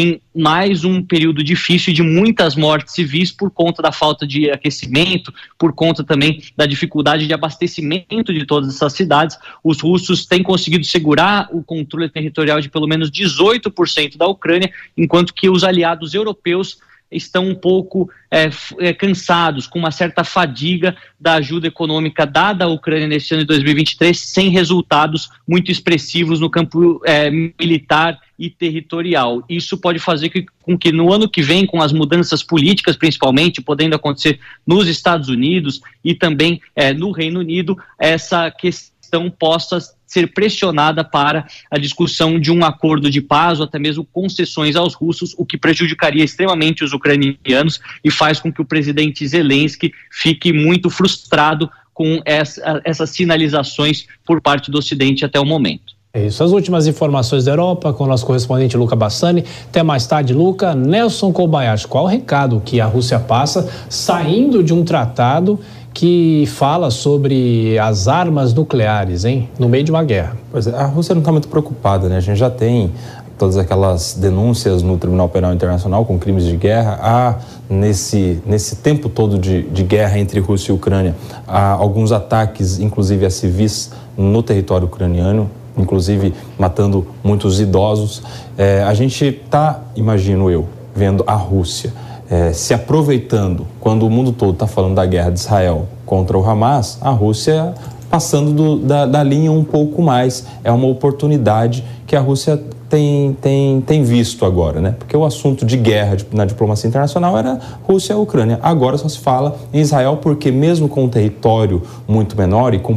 em 0.00 0.20
mais 0.34 0.84
um 0.84 1.00
período 1.00 1.44
difícil 1.44 1.94
de 1.94 2.02
muitas 2.02 2.56
mortes 2.56 2.94
civis 2.94 3.30
por 3.30 3.48
conta 3.48 3.80
da 3.80 3.92
falta 3.92 4.26
de 4.26 4.50
aquecimento, 4.50 5.32
por 5.56 5.72
conta 5.72 6.02
também 6.02 6.42
da 6.56 6.66
dificuldade 6.66 7.28
de 7.28 7.32
abastecimento 7.32 8.34
de 8.34 8.44
todas 8.44 8.74
essas 8.74 8.92
cidades. 8.92 9.38
Os 9.62 9.80
russos 9.80 10.26
têm 10.26 10.42
conseguido 10.42 10.84
segurar 10.84 11.48
o 11.52 11.62
controle 11.62 12.08
territorial 12.08 12.60
de 12.60 12.68
pelo 12.68 12.88
menos 12.88 13.08
18% 13.08 14.16
da 14.16 14.26
Ucrânia, 14.26 14.72
enquanto 14.96 15.32
que 15.32 15.48
os 15.48 15.62
aliados 15.62 16.12
europeus 16.12 16.78
estão 17.08 17.46
um 17.46 17.54
pouco 17.54 18.10
é, 18.28 18.50
é, 18.80 18.92
cansados, 18.92 19.68
com 19.68 19.78
uma 19.78 19.92
certa 19.92 20.24
fadiga 20.24 20.96
da 21.20 21.34
ajuda 21.34 21.68
econômica 21.68 22.26
dada 22.26 22.64
à 22.64 22.68
Ucrânia 22.68 23.06
neste 23.06 23.32
ano 23.32 23.44
de 23.44 23.46
2023, 23.46 24.18
sem 24.18 24.48
resultados 24.48 25.30
muito 25.46 25.70
expressivos 25.70 26.40
no 26.40 26.50
campo 26.50 27.00
é, 27.04 27.30
militar 27.30 28.18
e 28.38 28.50
territorial. 28.50 29.44
Isso 29.48 29.78
pode 29.78 29.98
fazer 29.98 30.28
que, 30.28 30.44
com 30.62 30.76
que 30.76 30.92
no 30.92 31.12
ano 31.12 31.28
que 31.28 31.42
vem, 31.42 31.66
com 31.66 31.80
as 31.80 31.92
mudanças 31.92 32.42
políticas 32.42 32.96
principalmente, 32.96 33.60
podendo 33.60 33.94
acontecer 33.94 34.40
nos 34.66 34.88
Estados 34.88 35.28
Unidos 35.28 35.80
e 36.04 36.14
também 36.14 36.60
é, 36.74 36.92
no 36.92 37.10
Reino 37.10 37.40
Unido, 37.40 37.76
essa 37.98 38.50
questão 38.50 39.30
possa 39.30 39.78
ser 40.06 40.32
pressionada 40.32 41.02
para 41.02 41.46
a 41.68 41.76
discussão 41.76 42.38
de 42.38 42.50
um 42.52 42.64
acordo 42.64 43.10
de 43.10 43.20
paz 43.20 43.58
ou 43.58 43.64
até 43.64 43.78
mesmo 43.78 44.04
concessões 44.04 44.76
aos 44.76 44.94
russos, 44.94 45.34
o 45.36 45.44
que 45.44 45.58
prejudicaria 45.58 46.24
extremamente 46.24 46.84
os 46.84 46.92
ucranianos 46.92 47.80
e 48.02 48.10
faz 48.10 48.38
com 48.38 48.52
que 48.52 48.62
o 48.62 48.64
presidente 48.64 49.26
Zelensky 49.26 49.92
fique 50.10 50.52
muito 50.52 50.88
frustrado 50.88 51.68
com 51.92 52.20
essa, 52.24 52.80
essas 52.84 53.10
sinalizações 53.10 54.06
por 54.24 54.40
parte 54.40 54.70
do 54.70 54.78
Ocidente 54.78 55.24
até 55.24 55.38
o 55.40 55.44
momento. 55.44 55.93
É 56.16 56.26
isso. 56.26 56.44
As 56.44 56.52
últimas 56.52 56.86
informações 56.86 57.44
da 57.44 57.50
Europa 57.50 57.92
com 57.92 58.04
o 58.04 58.06
nosso 58.06 58.24
correspondente 58.24 58.76
Luca 58.76 58.94
Bassani. 58.94 59.44
Até 59.68 59.82
mais 59.82 60.06
tarde, 60.06 60.32
Luca. 60.32 60.72
Nelson 60.72 61.32
Kobayashi, 61.32 61.88
qual 61.88 62.04
o 62.04 62.06
recado 62.06 62.62
que 62.64 62.80
a 62.80 62.86
Rússia 62.86 63.18
passa 63.18 63.68
saindo 63.88 64.62
de 64.62 64.72
um 64.72 64.84
tratado 64.84 65.58
que 65.92 66.44
fala 66.46 66.92
sobre 66.92 67.76
as 67.80 68.06
armas 68.06 68.54
nucleares, 68.54 69.24
hein? 69.24 69.48
No 69.58 69.68
meio 69.68 69.82
de 69.82 69.90
uma 69.90 70.04
guerra. 70.04 70.36
Pois 70.52 70.68
é, 70.68 70.76
a 70.76 70.86
Rússia 70.86 71.16
não 71.16 71.20
está 71.20 71.32
muito 71.32 71.48
preocupada, 71.48 72.08
né? 72.08 72.18
A 72.18 72.20
gente 72.20 72.38
já 72.38 72.50
tem 72.50 72.92
todas 73.36 73.56
aquelas 73.56 74.14
denúncias 74.14 74.84
no 74.84 74.96
Tribunal 74.96 75.28
Penal 75.28 75.52
Internacional 75.52 76.04
com 76.04 76.16
crimes 76.16 76.44
de 76.44 76.56
guerra. 76.56 76.96
Há, 77.02 77.34
nesse, 77.68 78.40
nesse 78.46 78.76
tempo 78.76 79.08
todo 79.08 79.36
de, 79.36 79.62
de 79.62 79.82
guerra 79.82 80.16
entre 80.20 80.38
Rússia 80.38 80.70
e 80.70 80.74
Ucrânia, 80.76 81.16
há 81.44 81.72
alguns 81.72 82.12
ataques, 82.12 82.78
inclusive 82.78 83.26
a 83.26 83.30
civis, 83.30 83.90
no 84.16 84.44
território 84.44 84.86
ucraniano, 84.86 85.50
inclusive 85.76 86.32
matando 86.58 87.06
muitos 87.22 87.60
idosos. 87.60 88.22
É, 88.56 88.82
a 88.82 88.94
gente 88.94 89.24
está, 89.24 89.82
imagino 89.96 90.50
eu, 90.50 90.66
vendo 90.94 91.24
a 91.26 91.34
Rússia 91.34 91.92
é, 92.30 92.52
se 92.52 92.72
aproveitando, 92.72 93.66
quando 93.80 94.06
o 94.06 94.10
mundo 94.10 94.32
todo 94.32 94.52
está 94.52 94.66
falando 94.66 94.94
da 94.94 95.06
guerra 95.06 95.30
de 95.30 95.38
Israel 95.38 95.86
contra 96.06 96.38
o 96.38 96.48
Hamas, 96.48 96.98
a 97.00 97.10
Rússia 97.10 97.74
passando 98.10 98.52
do, 98.52 98.78
da, 98.78 99.06
da, 99.06 99.22
linha 99.22 99.50
um 99.50 99.64
pouco 99.64 100.00
mais. 100.00 100.46
É 100.62 100.70
uma 100.70 100.86
oportunidade 100.86 101.84
que 102.06 102.14
a 102.14 102.20
Rússia 102.20 102.62
tem, 102.94 103.36
tem, 103.40 103.80
tem 103.80 104.04
visto 104.04 104.44
agora, 104.44 104.80
né? 104.80 104.94
Porque 104.96 105.16
o 105.16 105.24
assunto 105.24 105.66
de 105.66 105.76
guerra 105.76 106.16
na 106.32 106.44
diplomacia 106.44 106.86
internacional 106.86 107.36
era 107.36 107.58
Rússia 107.82 108.12
e 108.12 108.16
Ucrânia. 108.16 108.60
Agora 108.62 108.96
só 108.96 109.08
se 109.08 109.18
fala 109.18 109.56
em 109.72 109.80
Israel 109.80 110.18
porque 110.22 110.52
mesmo 110.52 110.88
com 110.88 111.02
um 111.02 111.08
território 111.08 111.82
muito 112.06 112.36
menor 112.36 112.72
e 112.72 112.78
com, 112.78 112.96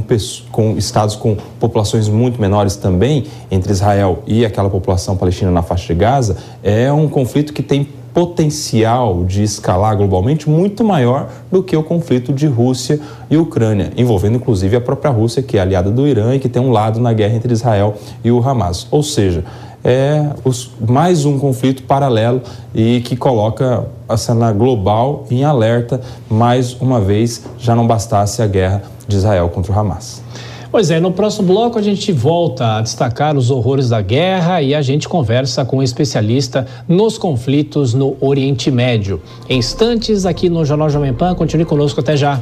com 0.52 0.78
estados 0.78 1.16
com 1.16 1.36
populações 1.60 2.08
muito 2.08 2.40
menores 2.40 2.76
também, 2.76 3.26
entre 3.50 3.72
Israel 3.72 4.20
e 4.28 4.46
aquela 4.46 4.70
população 4.70 5.18
palestina 5.18 5.50
na 5.50 5.64
faixa 5.64 5.92
de 5.92 6.00
Gaza, 6.00 6.38
é 6.62 6.94
um 6.94 7.10
conflito 7.10 7.52
que 7.52 7.64
tem 7.64 7.88
potencial 8.14 9.24
de 9.26 9.44
escalar 9.44 9.96
globalmente 9.96 10.50
muito 10.50 10.84
maior 10.84 11.30
do 11.52 11.62
que 11.62 11.78
o 11.78 11.84
conflito 11.84 12.34
de 12.34 12.48
Rússia 12.48 13.00
e 13.30 13.38
Ucrânia, 13.38 13.92
envolvendo 13.96 14.38
inclusive 14.38 14.76
a 14.76 14.82
própria 14.82 15.12
Rússia, 15.12 15.44
que 15.44 15.56
é 15.56 15.62
aliada 15.62 15.92
do 15.92 16.08
Irã 16.08 16.34
e 16.34 16.40
que 16.40 16.50
tem 16.50 16.60
um 16.60 16.72
lado 16.72 17.00
na 17.00 17.14
guerra 17.14 17.36
entre 17.36 17.54
Israel 17.54 17.96
e 18.24 18.32
o 18.32 18.40
Hamas. 18.40 18.88
Ou 18.90 19.04
seja, 19.04 19.44
é 19.88 20.32
os, 20.44 20.70
mais 20.86 21.24
um 21.24 21.40
conflito 21.40 21.84
paralelo 21.84 22.42
e 22.76 23.00
que 23.00 23.16
coloca 23.16 23.86
a 24.08 24.18
cena 24.18 24.52
global 24.52 25.26
em 25.32 25.46
alerta, 25.46 26.02
mais 26.30 26.74
uma 26.82 27.00
vez, 27.00 27.46
já 27.58 27.74
não 27.74 27.88
bastasse 27.88 28.42
a 28.42 28.48
guerra 28.48 28.84
de 29.08 29.16
Israel 29.16 29.48
contra 29.48 29.72
o 29.72 29.80
Hamas. 29.80 30.22
Pois 30.70 30.92
é, 30.92 31.00
no 31.00 31.14
próximo 31.14 31.48
bloco 31.48 31.80
a 31.80 31.82
gente 31.82 32.12
volta 32.12 32.76
a 32.76 32.82
destacar 32.82 33.38
os 33.38 33.50
horrores 33.50 33.88
da 33.88 34.02
guerra 34.02 34.62
e 34.62 34.76
a 34.76 34.82
gente 34.82 35.08
conversa 35.08 35.64
com 35.64 35.78
um 35.78 35.84
especialista 35.84 36.68
nos 36.86 37.18
conflitos 37.18 37.94
no 37.94 38.18
Oriente 38.20 38.70
Médio. 38.70 39.22
Em 39.50 39.60
instantes, 39.60 40.26
aqui 40.26 40.50
no 40.50 40.66
Jornal 40.66 40.90
Jovem 40.90 41.14
Pan, 41.14 41.34
continue 41.34 41.64
conosco 41.64 42.02
até 42.02 42.18
já. 42.18 42.42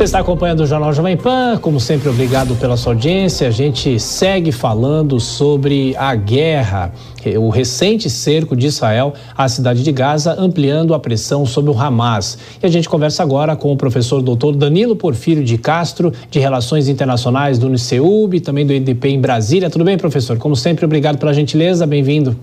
Você 0.00 0.04
está 0.04 0.20
acompanhando 0.20 0.60
o 0.60 0.66
Jornal 0.66 0.94
Jovem 0.94 1.14
Pan, 1.14 1.58
como 1.60 1.78
sempre, 1.78 2.08
obrigado 2.08 2.54
pela 2.54 2.74
sua 2.74 2.94
audiência. 2.94 3.46
A 3.46 3.50
gente 3.50 4.00
segue 4.00 4.50
falando 4.50 5.20
sobre 5.20 5.94
a 5.94 6.14
guerra, 6.14 6.90
o 7.38 7.50
recente 7.50 8.08
cerco 8.08 8.56
de 8.56 8.66
Israel 8.66 9.12
à 9.36 9.46
cidade 9.46 9.82
de 9.82 9.92
Gaza, 9.92 10.34
ampliando 10.38 10.94
a 10.94 10.98
pressão 10.98 11.44
sobre 11.44 11.70
o 11.70 11.78
Hamas. 11.78 12.38
E 12.62 12.64
a 12.64 12.70
gente 12.70 12.88
conversa 12.88 13.22
agora 13.22 13.54
com 13.54 13.70
o 13.70 13.76
professor 13.76 14.22
doutor 14.22 14.56
Danilo 14.56 14.96
Porfírio 14.96 15.44
de 15.44 15.58
Castro, 15.58 16.10
de 16.30 16.38
Relações 16.38 16.88
Internacionais 16.88 17.58
do 17.58 17.66
UniceuB 17.66 18.40
também 18.40 18.64
do 18.64 18.72
IDP 18.72 19.10
em 19.10 19.20
Brasília. 19.20 19.68
Tudo 19.68 19.84
bem, 19.84 19.98
professor? 19.98 20.38
Como 20.38 20.56
sempre, 20.56 20.82
obrigado 20.86 21.18
pela 21.18 21.34
gentileza, 21.34 21.86
bem-vindo. 21.86 22.34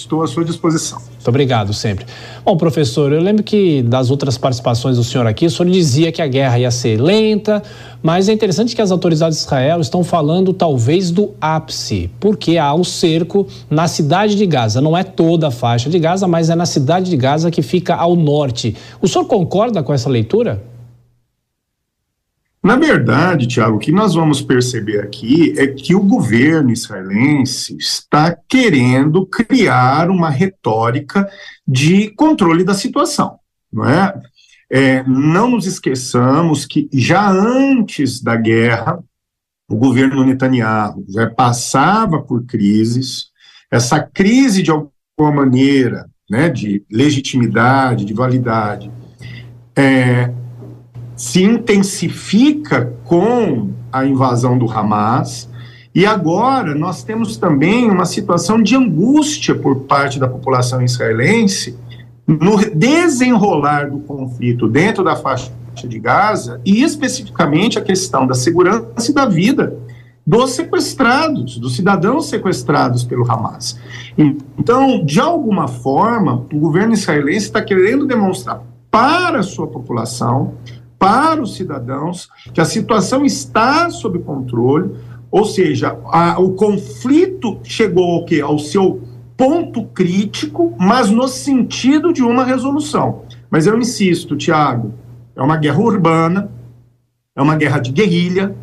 Estou 0.00 0.22
à 0.22 0.26
sua 0.26 0.42
disposição. 0.44 0.98
Muito 0.98 1.28
obrigado, 1.28 1.74
sempre. 1.74 2.06
Bom, 2.42 2.56
professor, 2.56 3.12
eu 3.12 3.20
lembro 3.20 3.42
que 3.42 3.82
das 3.82 4.10
outras 4.10 4.38
participações 4.38 4.96
do 4.96 5.04
senhor 5.04 5.26
aqui, 5.26 5.44
o 5.44 5.50
senhor 5.50 5.70
dizia 5.70 6.10
que 6.10 6.22
a 6.22 6.26
guerra 6.26 6.58
ia 6.58 6.70
ser 6.70 6.98
lenta, 6.98 7.62
mas 8.02 8.26
é 8.26 8.32
interessante 8.32 8.74
que 8.74 8.80
as 8.80 8.90
autoridades 8.90 9.36
de 9.36 9.44
Israel 9.44 9.78
estão 9.78 10.02
falando 10.02 10.54
talvez 10.54 11.10
do 11.10 11.32
ápice, 11.38 12.10
porque 12.18 12.56
há 12.56 12.72
o 12.72 12.82
cerco 12.82 13.46
na 13.68 13.86
cidade 13.86 14.36
de 14.36 14.46
Gaza. 14.46 14.80
Não 14.80 14.96
é 14.96 15.04
toda 15.04 15.48
a 15.48 15.50
faixa 15.50 15.90
de 15.90 15.98
Gaza, 15.98 16.26
mas 16.26 16.48
é 16.48 16.54
na 16.54 16.64
cidade 16.64 17.10
de 17.10 17.16
Gaza 17.18 17.50
que 17.50 17.60
fica 17.60 17.94
ao 17.94 18.16
norte. 18.16 18.74
O 19.02 19.06
senhor 19.06 19.26
concorda 19.26 19.82
com 19.82 19.92
essa 19.92 20.08
leitura? 20.08 20.62
Na 22.62 22.76
verdade, 22.76 23.46
Tiago, 23.46 23.76
o 23.76 23.78
que 23.78 23.90
nós 23.90 24.14
vamos 24.14 24.42
perceber 24.42 25.00
aqui 25.00 25.54
é 25.56 25.66
que 25.66 25.94
o 25.94 26.02
governo 26.02 26.70
israelense 26.70 27.74
está 27.78 28.36
querendo 28.46 29.24
criar 29.24 30.10
uma 30.10 30.28
retórica 30.28 31.26
de 31.66 32.10
controle 32.10 32.62
da 32.62 32.74
situação, 32.74 33.38
não 33.72 33.88
é? 33.88 34.20
é 34.70 35.02
não 35.04 35.50
nos 35.50 35.66
esqueçamos 35.66 36.66
que 36.66 36.86
já 36.92 37.30
antes 37.30 38.22
da 38.22 38.36
guerra, 38.36 39.02
o 39.66 39.76
governo 39.76 40.22
Netanyahu 40.22 41.06
já 41.08 41.30
passava 41.30 42.20
por 42.20 42.44
crises, 42.44 43.30
essa 43.70 44.00
crise, 44.00 44.62
de 44.62 44.70
alguma 44.70 45.34
maneira, 45.34 46.10
né, 46.28 46.50
de 46.50 46.84
legitimidade, 46.90 48.04
de 48.04 48.12
validade, 48.12 48.90
é, 49.74 50.30
se 51.20 51.44
intensifica 51.44 52.94
com 53.04 53.72
a 53.92 54.06
invasão 54.06 54.56
do 54.56 54.64
Hamas. 54.64 55.50
E 55.94 56.06
agora 56.06 56.74
nós 56.74 57.02
temos 57.02 57.36
também 57.36 57.90
uma 57.90 58.06
situação 58.06 58.62
de 58.62 58.74
angústia 58.74 59.54
por 59.54 59.80
parte 59.80 60.18
da 60.18 60.26
população 60.26 60.80
israelense 60.80 61.76
no 62.26 62.56
desenrolar 62.74 63.90
do 63.90 63.98
conflito 63.98 64.66
dentro 64.66 65.04
da 65.04 65.14
faixa 65.14 65.52
de 65.86 65.98
Gaza 65.98 66.58
e 66.64 66.82
especificamente 66.82 67.78
a 67.78 67.82
questão 67.82 68.26
da 68.26 68.34
segurança 68.34 69.10
e 69.10 69.12
da 69.12 69.26
vida 69.26 69.76
dos 70.26 70.52
sequestrados, 70.52 71.58
dos 71.58 71.76
cidadãos 71.76 72.30
sequestrados 72.30 73.04
pelo 73.04 73.30
Hamas. 73.30 73.78
Então, 74.56 75.04
de 75.04 75.20
alguma 75.20 75.68
forma, 75.68 76.46
o 76.50 76.58
governo 76.58 76.94
israelense 76.94 77.44
está 77.44 77.60
querendo 77.60 78.06
demonstrar 78.06 78.62
para 78.90 79.40
a 79.40 79.42
sua 79.42 79.66
população 79.66 80.54
para 81.00 81.40
os 81.40 81.54
cidadãos 81.56 82.28
que 82.52 82.60
a 82.60 82.64
situação 82.66 83.24
está 83.24 83.88
sob 83.88 84.18
controle, 84.18 84.94
ou 85.30 85.46
seja, 85.46 85.98
a, 86.04 86.38
o 86.38 86.52
conflito 86.52 87.58
chegou 87.64 88.04
ao, 88.04 88.50
ao 88.50 88.58
seu 88.58 89.00
ponto 89.34 89.84
crítico, 89.86 90.76
mas 90.78 91.08
no 91.08 91.26
sentido 91.26 92.12
de 92.12 92.22
uma 92.22 92.44
resolução. 92.44 93.22
Mas 93.50 93.66
eu 93.66 93.78
insisto, 93.78 94.36
Tiago, 94.36 94.92
é 95.34 95.40
uma 95.40 95.56
guerra 95.56 95.78
urbana, 95.78 96.50
é 97.34 97.40
uma 97.40 97.56
guerra 97.56 97.78
de 97.78 97.90
guerrilha, 97.90 98.54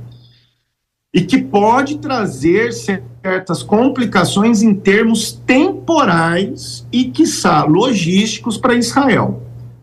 e 1.12 1.22
que 1.22 1.40
pode 1.40 1.98
trazer 1.98 2.72
certas 2.72 3.64
complicações 3.64 4.62
em 4.62 4.76
termos 4.76 5.32
temporais 5.32 6.86
e, 6.92 7.06
quiçá, 7.06 7.64
logísticos 7.64 8.60
para 8.60 8.76
Israel. 8.76 9.42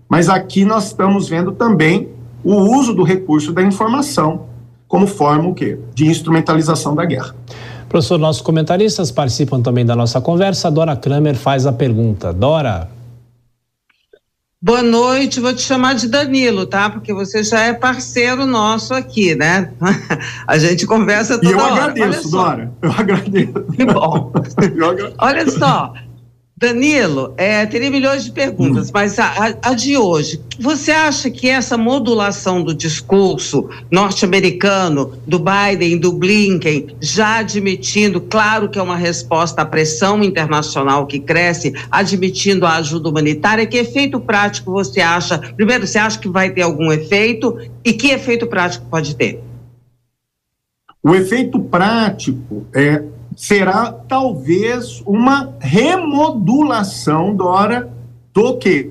Mas 0.09 0.29
aqui 0.29 0.65
nós 0.65 0.87
estamos 0.87 1.29
vendo 1.29 1.51
também 1.51 2.14
o 2.45 2.55
uso 2.79 2.93
do 2.93 3.03
recurso 3.03 3.53
da 3.53 3.63
informação 3.63 4.47
como 4.87 5.07
forma 5.07 5.49
o 5.49 5.55
quê? 5.55 5.79
de 5.95 6.07
instrumentalização 6.07 6.95
da 6.95 7.05
guerra. 7.05 7.35
Professor, 7.89 8.19
nossos 8.19 8.43
comentaristas 8.43 9.11
participam 9.11 9.61
também 9.61 9.87
da 9.87 9.97
nossa 9.97 10.21
conversa. 10.21 10.71
Dora 10.71 10.97
Kramer 10.97 11.37
faz 11.37 11.67
a 11.67 11.73
pergunta. 11.73 12.33
Dora. 12.33 12.89
Boa 14.61 14.83
noite, 14.83 15.41
vou 15.41 15.55
te 15.55 15.61
chamar 15.61 15.95
de 15.95 16.09
Danilo, 16.09 16.65
tá? 16.65 16.89
Porque 16.89 17.13
você 17.13 17.45
já 17.45 17.65
é 17.65 17.75
parceiro 17.75 18.47
nosso 18.47 18.95
aqui, 18.95 19.35
né? 19.35 19.71
A 20.49 20.59
gente 20.59 20.87
conversa 20.87 21.39
toda 21.39 21.49
hora. 21.49 21.57
E 21.57 21.61
eu 21.61 21.61
hora. 21.61 21.85
agradeço, 21.85 22.31
Dora. 22.31 22.73
Eu 22.81 22.91
agradeço. 22.91 23.53
Que 23.77 23.85
bom. 23.85 24.33
Olha 25.19 25.51
só, 25.51 25.93
Danilo, 26.65 27.35
é, 27.37 27.67
teria 27.67 27.91
milhões 27.91 28.25
de 28.25 28.33
perguntas, 28.33 28.89
hum. 28.89 28.93
mas 28.95 29.19
a, 29.19 29.55
a, 29.61 29.75
de 29.75 29.99
hoje, 29.99 30.41
você 30.59 30.93
acha 30.93 31.31
que 31.31 31.47
essa 31.47 31.77
modulação 31.77 32.63
do 32.63 32.75
discurso 32.75 33.69
norte-americano, 33.91 35.13
do 35.27 35.39
Biden, 35.39 35.99
do 35.99 36.11
Blinken, 36.11 36.97
já 37.03 37.41
admitindo, 37.41 38.19
claro 38.19 38.71
que 38.71 38.79
é 38.79 38.83
uma 38.83 38.97
resposta 38.97 39.61
à 39.61 39.65
pressão 39.67 40.25
internacional 40.25 41.07
que 41.07 41.19
cresce, 41.19 41.75
admitindo 41.91 42.65
a 42.65 42.77
ajuda 42.77 43.11
humanitária, 43.11 43.67
que 43.67 43.77
efeito 43.77 44.19
prático 44.19 44.73
você 44.73 45.03
acha? 45.03 45.37
Primeiro, 45.39 45.87
você 45.87 45.99
acha 45.99 46.19
que 46.19 46.29
vai 46.29 46.49
ter 46.49 46.63
algum 46.63 46.91
efeito 46.91 47.59
e 47.85 47.93
que 47.93 48.09
efeito 48.09 48.47
prático 48.47 48.87
pode 48.89 49.15
ter? 49.17 49.43
O 51.03 51.15
efeito 51.15 51.61
prático 51.61 52.67
é 52.75 53.03
será 53.37 53.93
talvez 53.93 55.03
uma 55.07 55.55
remodulação, 55.61 57.35
Dora, 57.35 57.91
do 58.33 58.57
que? 58.59 58.91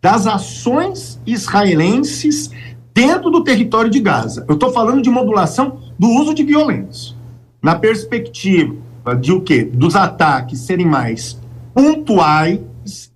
Das 0.00 0.26
ações 0.26 1.20
israelenses 1.26 2.50
dentro 2.94 3.30
do 3.30 3.42
território 3.42 3.90
de 3.90 4.00
Gaza. 4.00 4.44
Eu 4.48 4.54
estou 4.54 4.70
falando 4.70 5.02
de 5.02 5.10
modulação 5.10 5.78
do 5.98 6.08
uso 6.08 6.34
de 6.34 6.42
violência. 6.42 7.16
Na 7.62 7.74
perspectiva 7.74 8.74
de 9.20 9.32
o 9.32 9.40
quê? 9.40 9.64
Dos 9.64 9.96
ataques 9.96 10.60
serem 10.60 10.86
mais 10.86 11.40
pontuais 11.74 12.60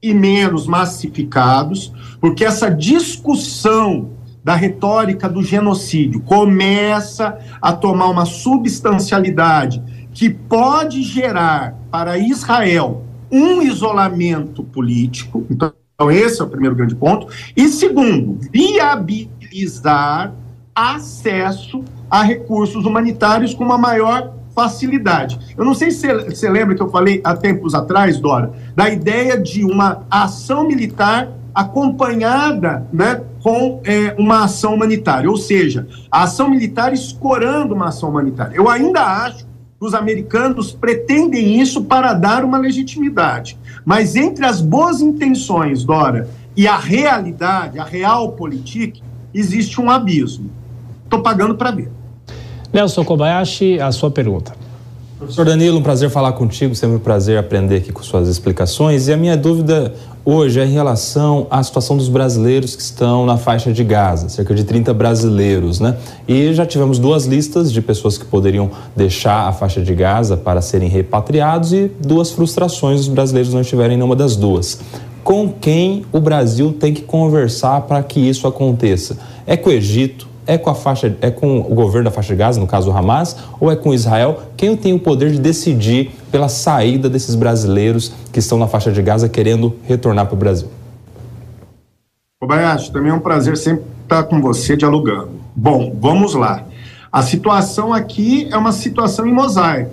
e 0.02 0.14
menos 0.14 0.66
massificados, 0.66 1.92
porque 2.20 2.44
essa 2.44 2.70
discussão 2.70 4.10
da 4.42 4.54
retórica 4.54 5.28
do 5.28 5.42
genocídio 5.42 6.20
começa 6.20 7.36
a 7.60 7.72
tomar 7.72 8.06
uma 8.06 8.24
substancialidade 8.24 9.82
que 10.16 10.30
pode 10.30 11.02
gerar 11.02 11.76
para 11.90 12.16
Israel 12.16 13.04
um 13.30 13.60
isolamento 13.60 14.64
político. 14.64 15.46
Então, 15.50 15.70
esse 16.10 16.40
é 16.40 16.44
o 16.44 16.48
primeiro 16.48 16.74
grande 16.74 16.94
ponto. 16.94 17.28
E 17.54 17.68
segundo, 17.68 18.38
viabilizar 18.50 20.32
acesso 20.74 21.84
a 22.10 22.22
recursos 22.22 22.86
humanitários 22.86 23.52
com 23.52 23.62
uma 23.62 23.76
maior 23.76 24.32
facilidade. 24.54 25.38
Eu 25.54 25.66
não 25.66 25.74
sei 25.74 25.90
se 25.90 26.10
você 26.24 26.48
lembra 26.48 26.74
que 26.74 26.82
eu 26.82 26.88
falei 26.88 27.20
há 27.22 27.36
tempos 27.36 27.74
atrás, 27.74 28.18
Dora, 28.18 28.54
da 28.74 28.88
ideia 28.88 29.38
de 29.38 29.64
uma 29.66 30.06
ação 30.10 30.66
militar 30.66 31.30
acompanhada 31.54 32.86
né, 32.90 33.22
com 33.42 33.82
é, 33.84 34.14
uma 34.18 34.44
ação 34.44 34.74
humanitária, 34.74 35.28
ou 35.28 35.36
seja, 35.36 35.86
a 36.10 36.22
ação 36.22 36.48
militar 36.48 36.94
escorando 36.94 37.74
uma 37.74 37.88
ação 37.88 38.08
humanitária. 38.08 38.56
Eu 38.56 38.66
ainda 38.66 39.02
acho 39.02 39.55
os 39.78 39.94
americanos 39.94 40.72
pretendem 40.72 41.60
isso 41.60 41.84
para 41.84 42.12
dar 42.12 42.44
uma 42.44 42.58
legitimidade. 42.58 43.58
Mas 43.84 44.16
entre 44.16 44.44
as 44.44 44.60
boas 44.60 45.00
intenções, 45.00 45.84
Dora, 45.84 46.28
e 46.56 46.66
a 46.66 46.76
realidade, 46.76 47.78
a 47.78 47.84
real 47.84 48.32
política, 48.32 49.00
existe 49.34 49.80
um 49.80 49.90
abismo. 49.90 50.50
Estou 51.04 51.20
pagando 51.20 51.54
para 51.54 51.70
ver. 51.70 51.90
Nelson 52.72 53.04
Kobayashi, 53.04 53.78
a 53.80 53.92
sua 53.92 54.10
pergunta. 54.10 54.65
Professor 55.26 55.44
Danilo, 55.44 55.80
um 55.80 55.82
prazer 55.82 56.08
falar 56.08 56.30
contigo, 56.34 56.72
sempre 56.76 56.98
um 56.98 57.00
prazer 57.00 57.36
aprender 57.36 57.78
aqui 57.78 57.90
com 57.90 58.00
suas 58.00 58.28
explicações. 58.28 59.08
E 59.08 59.12
a 59.12 59.16
minha 59.16 59.36
dúvida 59.36 59.92
hoje 60.24 60.60
é 60.60 60.64
em 60.64 60.70
relação 60.70 61.48
à 61.50 61.60
situação 61.64 61.96
dos 61.96 62.08
brasileiros 62.08 62.76
que 62.76 62.82
estão 62.82 63.26
na 63.26 63.36
faixa 63.36 63.72
de 63.72 63.82
Gaza, 63.82 64.28
cerca 64.28 64.54
de 64.54 64.62
30 64.62 64.94
brasileiros, 64.94 65.80
né? 65.80 65.96
E 66.28 66.54
já 66.54 66.64
tivemos 66.64 67.00
duas 67.00 67.24
listas 67.26 67.72
de 67.72 67.82
pessoas 67.82 68.16
que 68.16 68.24
poderiam 68.24 68.70
deixar 68.94 69.48
a 69.48 69.52
faixa 69.52 69.82
de 69.82 69.92
Gaza 69.96 70.36
para 70.36 70.62
serem 70.62 70.88
repatriados 70.88 71.72
e 71.72 71.90
duas 72.00 72.30
frustrações 72.30 73.00
os 73.00 73.08
brasileiros 73.08 73.52
não 73.52 73.62
estiverem 73.62 73.96
nenhuma 73.96 74.14
das 74.14 74.36
duas. 74.36 74.78
Com 75.24 75.48
quem 75.48 76.04
o 76.12 76.20
Brasil 76.20 76.72
tem 76.72 76.94
que 76.94 77.02
conversar 77.02 77.80
para 77.80 78.00
que 78.00 78.20
isso 78.20 78.46
aconteça? 78.46 79.18
É 79.44 79.56
com 79.56 79.70
o 79.70 79.72
Egito? 79.72 80.35
É 80.46 80.56
com 80.56 80.70
a 80.70 80.74
faixa, 80.74 81.16
é 81.20 81.30
com 81.30 81.58
o 81.58 81.74
governo 81.74 82.04
da 82.04 82.10
faixa 82.10 82.32
de 82.32 82.38
Gaza, 82.38 82.60
no 82.60 82.66
caso 82.66 82.90
o 82.90 82.96
Hamas, 82.96 83.36
ou 83.58 83.70
é 83.70 83.74
com 83.74 83.92
Israel? 83.92 84.42
Quem 84.56 84.76
tem 84.76 84.92
o 84.92 84.98
poder 84.98 85.32
de 85.32 85.40
decidir 85.40 86.12
pela 86.30 86.48
saída 86.48 87.10
desses 87.10 87.34
brasileiros 87.34 88.12
que 88.32 88.38
estão 88.38 88.56
na 88.56 88.68
faixa 88.68 88.92
de 88.92 89.02
Gaza 89.02 89.28
querendo 89.28 89.74
retornar 89.84 90.26
para 90.26 90.34
o 90.34 90.38
Brasil? 90.38 90.68
Kobayashi, 92.40 92.92
também 92.92 93.10
é 93.10 93.14
um 93.14 93.20
prazer 93.20 93.56
sempre 93.56 93.84
estar 94.02 94.22
com 94.24 94.40
você 94.40 94.76
dialogando. 94.76 95.30
Bom, 95.54 95.92
vamos 95.98 96.34
lá. 96.34 96.64
A 97.10 97.22
situação 97.22 97.92
aqui 97.92 98.46
é 98.52 98.56
uma 98.56 98.72
situação 98.72 99.26
em 99.26 99.32
mosaico, 99.32 99.90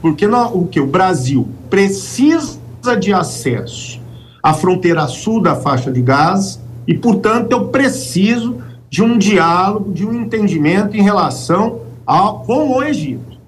porque 0.00 0.26
no, 0.26 0.46
o 0.46 0.66
que 0.66 0.80
o 0.80 0.86
Brasil 0.86 1.46
precisa 1.68 2.58
de 2.98 3.12
acesso 3.12 4.00
à 4.42 4.52
fronteira 4.54 5.06
sul 5.06 5.40
da 5.40 5.54
faixa 5.54 5.92
de 5.92 6.02
Gaza 6.02 6.58
e, 6.86 6.94
portanto, 6.94 7.52
eu 7.52 7.68
preciso 7.68 8.56
de 8.94 9.02
um 9.02 9.18
diálogo, 9.18 9.92
de 9.92 10.06
um 10.06 10.14
entendimento 10.14 10.96
em 10.96 11.02
relação 11.02 11.80
ao, 12.06 12.44
com 12.44 12.76
o 12.76 12.80
Egito. 12.80 13.40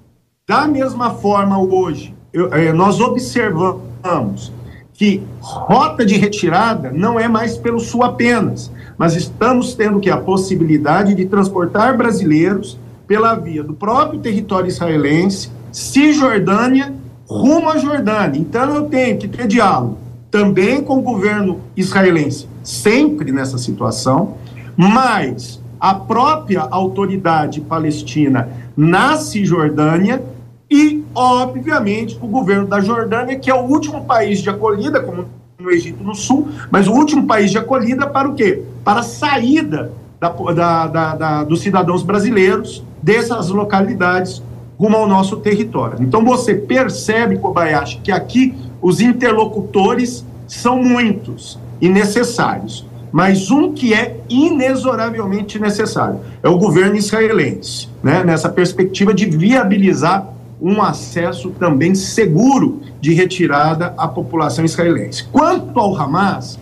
Da 0.45 0.67
mesma 0.67 1.11
forma, 1.11 1.57
hoje, 1.57 2.13
eu, 2.33 2.53
é, 2.53 2.73
nós 2.73 2.99
observamos 2.99 4.51
que 4.93 5.23
rota 5.39 6.05
de 6.05 6.17
retirada 6.17 6.91
não 6.91 7.17
é 7.17 7.29
mais 7.29 7.57
pelo 7.57 7.79
sul 7.79 8.03
apenas, 8.03 8.69
mas 8.97 9.15
estamos 9.15 9.73
tendo 9.73 10.01
que 10.01 10.09
a 10.09 10.17
possibilidade 10.17 11.15
de 11.15 11.25
transportar 11.25 11.95
brasileiros 11.95 12.77
pela 13.07 13.33
via 13.33 13.63
do 13.63 13.73
próprio 13.73 14.19
território 14.19 14.67
israelense, 14.67 15.49
Cisjordânia, 15.71 16.93
rumo 17.25 17.69
à 17.69 17.77
Jordânia. 17.77 18.37
Então 18.37 18.75
eu 18.75 18.83
tenho 18.89 19.17
que 19.17 19.29
ter 19.29 19.47
diálogo 19.47 19.97
também 20.29 20.83
com 20.83 20.97
o 20.97 21.01
governo 21.01 21.61
israelense, 21.77 22.49
sempre 22.61 23.31
nessa 23.31 23.57
situação, 23.57 24.35
mas 24.77 25.59
a 25.79 25.95
própria 25.95 26.61
autoridade 26.61 27.59
palestina 27.61 28.49
na 28.75 29.17
Cisjordânia 29.17 30.23
e, 30.69 31.03
obviamente, 31.15 32.17
o 32.21 32.27
governo 32.27 32.67
da 32.67 32.79
Jordânia, 32.79 33.37
que 33.39 33.49
é 33.49 33.55
o 33.55 33.63
último 33.63 34.05
país 34.05 34.39
de 34.39 34.49
acolhida, 34.49 35.01
como 35.01 35.25
no 35.57 35.71
Egito 35.71 36.03
no 36.03 36.13
Sul, 36.13 36.49
mas 36.69 36.87
o 36.87 36.93
último 36.93 37.25
país 37.25 37.49
de 37.49 37.57
acolhida 37.57 38.05
para 38.05 38.29
o 38.29 38.35
quê? 38.35 38.63
Para 38.83 38.99
a 38.99 39.03
saída 39.03 39.91
da, 40.19 40.29
da, 40.29 40.87
da, 40.87 41.15
da, 41.15 41.43
dos 41.43 41.61
cidadãos 41.61 42.03
brasileiros 42.03 42.83
dessas 43.01 43.49
localidades 43.49 44.43
rumo 44.77 44.97
ao 44.97 45.07
nosso 45.07 45.37
território. 45.37 45.97
Então 46.01 46.23
você 46.23 46.53
percebe, 46.53 47.37
Kobayashi, 47.37 47.99
que 48.03 48.11
aqui 48.11 48.55
os 48.81 49.01
interlocutores 49.01 50.23
são 50.47 50.83
muitos 50.83 51.57
e 51.81 51.89
necessários 51.89 52.85
mas 53.17 53.49
um 53.49 53.73
que 53.73 53.95
é 53.95 54.19
inexoravelmente 54.29 55.57
necessário 55.57 56.19
é 56.43 56.47
o 56.47 56.59
governo 56.59 56.95
israelense, 56.95 57.89
né, 58.03 58.23
nessa 58.23 58.47
perspectiva 58.47 59.11
de 59.11 59.25
viabilizar 59.25 60.31
um 60.61 60.83
acesso 60.83 61.49
também 61.49 61.95
seguro 61.95 62.79
de 63.01 63.15
retirada 63.15 63.95
à 63.97 64.07
população 64.07 64.63
israelense. 64.63 65.23
Quanto 65.31 65.79
ao 65.79 65.95
Hamas, 65.99 66.59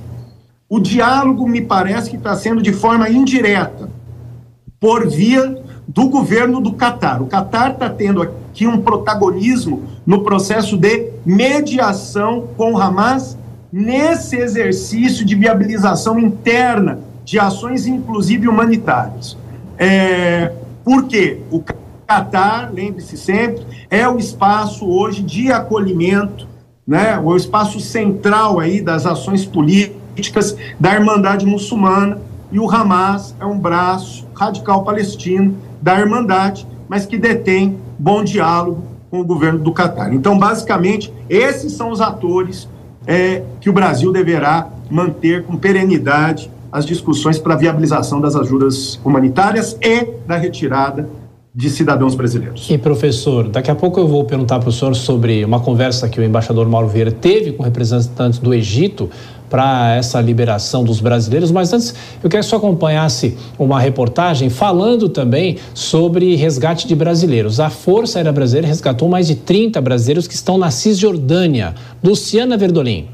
o 0.69 0.79
diálogo 0.79 1.45
me 1.45 1.59
parece 1.59 2.09
que 2.09 2.15
está 2.15 2.33
sendo 2.37 2.61
de 2.61 2.71
forma 2.71 3.09
indireta, 3.09 3.89
por 4.79 5.09
via 5.09 5.61
do 5.85 6.07
governo 6.07 6.61
do 6.61 6.71
Catar. 6.71 7.21
O 7.21 7.27
Catar 7.27 7.71
está 7.71 7.89
tendo 7.89 8.21
aqui 8.21 8.65
um 8.65 8.81
protagonismo 8.81 9.83
no 10.05 10.23
processo 10.23 10.77
de 10.77 11.09
mediação 11.25 12.47
com 12.55 12.71
o 12.71 12.77
Hamas 12.77 13.37
nesse 13.72 14.38
exercício 14.38 15.26
de 15.26 15.36
viabilização 15.36 16.20
interna 16.20 16.99
de 17.24 17.39
ações, 17.39 17.88
inclusive 17.88 18.47
humanitárias. 18.47 19.38
É, 19.78 20.51
por 20.84 21.05
quê? 21.07 21.41
O 21.51 21.63
Catar, 22.07 22.72
lembre-se 22.72 23.18
sempre, 23.18 23.66
é 23.89 24.07
o 24.07 24.18
espaço 24.18 24.88
hoje 24.88 25.24
de 25.24 25.51
acolhimento, 25.51 26.47
né, 26.86 27.20
o 27.20 27.36
espaço 27.36 27.80
central 27.80 28.59
aí 28.59 28.80
das 28.80 29.07
ações 29.07 29.43
políticas 29.43 30.55
da 30.80 30.93
Irmandade 30.93 31.45
Muçulmana, 31.45 32.22
e 32.51 32.59
o 32.59 32.70
Hamas 32.70 33.36
é 33.39 33.45
um 33.45 33.57
braço 33.57 34.28
radical 34.36 34.84
palestino 34.84 35.58
da 35.82 36.00
Irmandade, 36.00 36.67
mas 36.87 37.05
que 37.05 37.17
detém 37.17 37.79
bom 37.97 38.24
diálogo 38.24 38.83
com 39.09 39.20
o 39.20 39.25
governo 39.25 39.59
do 39.59 39.71
Catar. 39.71 40.13
Então, 40.13 40.37
basicamente, 40.37 41.12
esses 41.28 41.74
são 41.74 41.89
os 41.89 42.01
atores 42.01 42.70
é, 43.07 43.43
que 43.59 43.69
o 43.69 43.73
Brasil 43.73 44.11
deverá 44.11 44.69
manter 44.89 45.43
com 45.43 45.57
perenidade 45.57 46.49
as 46.71 46.86
discussões 46.86 47.39
para 47.39 47.53
a 47.53 47.57
viabilização 47.57 48.19
das 48.19 48.36
ajudas 48.36 48.99
humanitárias 49.03 49.77
e 49.82 50.05
da 50.27 50.36
retirada 50.36 51.07
de 51.55 51.69
cidadãos 51.69 52.15
brasileiros. 52.15 52.69
E 52.69 52.77
professor, 52.77 53.47
daqui 53.47 53.71
a 53.71 53.75
pouco 53.75 53.97
eu 53.97 54.07
vou 54.07 54.25
perguntar 54.25 54.59
para 54.59 54.67
o 54.67 54.71
senhor 54.73 54.93
sobre 54.93 55.45
uma 55.45 55.61
conversa 55.61 56.09
que 56.09 56.19
o 56.19 56.23
embaixador 56.23 56.67
Mauro 56.67 56.89
Vieira 56.89 57.13
teve 57.13 57.53
com 57.53 57.63
representantes 57.63 58.39
do 58.39 58.53
Egito 58.53 59.09
para 59.50 59.96
essa 59.96 60.20
liberação 60.22 60.84
dos 60.84 61.00
brasileiros, 61.00 61.51
mas 61.51 61.72
antes 61.72 61.93
eu 62.24 62.30
quero 62.30 62.43
que 62.43 62.50
você 62.50 62.55
acompanhasse 62.55 63.38
uma 63.58 63.80
reportagem 63.80 64.50
falando 64.50 65.08
também 65.09 65.58
sobre 65.74 66.36
resgate 66.36 66.88
de 66.88 66.96
brasileiros. 66.96 67.59
A 67.59 67.70
Força 67.70 68.20
Aérea 68.20 68.32
Brasileira 68.32 68.67
resgatou 68.67 69.08
mais 69.08 69.28
de 69.28 69.36
30 69.36 69.80
brasileiros 69.82 70.28
que 70.28 70.34
estão 70.34 70.58
na 70.58 70.72
Cisjordânia. 70.72 71.76
Luciana 72.04 72.58
Verdolim. 72.58 73.08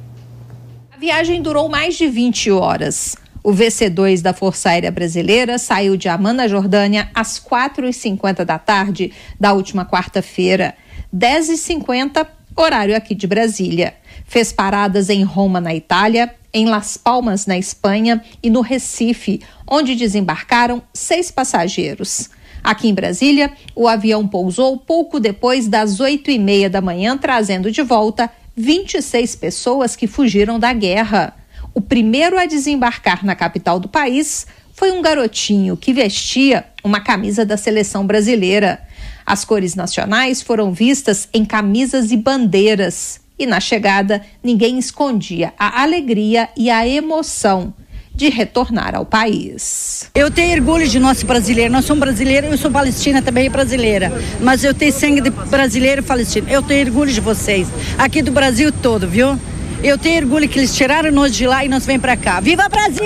A 0.93 0.97
viagem 0.97 1.41
durou 1.41 1.67
mais 1.67 1.95
de 1.97 2.07
20 2.07 2.51
horas. 2.51 3.15
O 3.43 3.51
VC-2 3.51 4.21
da 4.21 4.33
Força 4.33 4.69
Aérea 4.69 4.91
Brasileira 4.91 5.57
saiu 5.57 5.97
de 5.97 6.07
Amman, 6.07 6.33
na 6.33 6.47
Jordânia, 6.47 7.09
às 7.13 7.39
4h50 7.39 8.45
da 8.45 8.59
tarde 8.59 9.11
da 9.39 9.51
última 9.51 9.83
quarta-feira, 9.83 10.75
10h50, 11.15 12.27
horário 12.55 12.95
aqui 12.95 13.15
de 13.15 13.25
Brasília. 13.25 13.95
Fez 14.31 14.53
paradas 14.53 15.09
em 15.09 15.23
Roma, 15.23 15.59
na 15.59 15.75
Itália, 15.75 16.33
em 16.53 16.65
Las 16.65 16.95
Palmas, 16.95 17.45
na 17.45 17.57
Espanha 17.57 18.23
e 18.41 18.49
no 18.49 18.61
Recife, 18.61 19.41
onde 19.67 19.93
desembarcaram 19.93 20.81
seis 20.93 21.29
passageiros. 21.29 22.29
Aqui 22.63 22.87
em 22.87 22.93
Brasília, 22.93 23.51
o 23.75 23.89
avião 23.89 24.25
pousou 24.25 24.77
pouco 24.77 25.19
depois 25.19 25.67
das 25.67 25.99
8 25.99 26.31
e 26.31 26.39
meia 26.39 26.69
da 26.69 26.79
manhã, 26.79 27.17
trazendo 27.17 27.69
de 27.69 27.81
volta 27.81 28.31
26 28.55 29.35
pessoas 29.35 29.97
que 29.97 30.07
fugiram 30.07 30.57
da 30.57 30.71
guerra. 30.71 31.35
O 31.73 31.81
primeiro 31.81 32.39
a 32.39 32.45
desembarcar 32.45 33.25
na 33.25 33.35
capital 33.35 33.81
do 33.81 33.89
país 33.89 34.47
foi 34.73 34.93
um 34.93 35.01
garotinho 35.01 35.75
que 35.75 35.91
vestia 35.91 36.67
uma 36.85 37.01
camisa 37.01 37.45
da 37.45 37.57
seleção 37.57 38.07
brasileira. 38.07 38.81
As 39.25 39.43
cores 39.43 39.75
nacionais 39.75 40.41
foram 40.41 40.71
vistas 40.71 41.27
em 41.33 41.43
camisas 41.43 42.13
e 42.13 42.15
bandeiras. 42.15 43.20
E 43.41 43.47
na 43.47 43.59
chegada, 43.59 44.21
ninguém 44.43 44.77
escondia 44.77 45.51
a 45.57 45.81
alegria 45.81 46.49
e 46.55 46.69
a 46.69 46.87
emoção 46.87 47.73
de 48.13 48.29
retornar 48.29 48.93
ao 48.93 49.03
país. 49.03 50.11
Eu 50.13 50.29
tenho 50.29 50.53
orgulho 50.53 50.87
de 50.87 50.99
nosso 50.99 51.25
brasileiro. 51.25 51.73
Nós 51.73 51.85
somos 51.85 52.01
brasileiros, 52.01 52.51
eu 52.51 52.57
sou 52.59 52.69
palestina 52.69 53.19
também 53.19 53.49
brasileira. 53.49 54.13
Mas 54.39 54.63
eu 54.63 54.75
tenho 54.75 54.93
sangue 54.93 55.21
de 55.21 55.31
brasileiro 55.31 56.03
e 56.03 56.05
palestino. 56.05 56.47
Eu 56.51 56.61
tenho 56.61 56.85
orgulho 56.85 57.11
de 57.11 57.19
vocês. 57.19 57.67
Aqui 57.97 58.21
do 58.21 58.31
Brasil 58.31 58.71
todo, 58.71 59.07
viu? 59.07 59.39
Eu 59.83 59.97
tenho 59.97 60.21
orgulho 60.21 60.47
que 60.47 60.59
eles 60.59 60.75
tiraram 60.75 61.11
nós 61.11 61.35
de 61.35 61.47
lá 61.47 61.65
e 61.65 61.67
nós 61.67 61.83
vem 61.83 61.99
para 61.99 62.15
cá. 62.15 62.39
Viva 62.39 62.69
Brasil! 62.69 63.03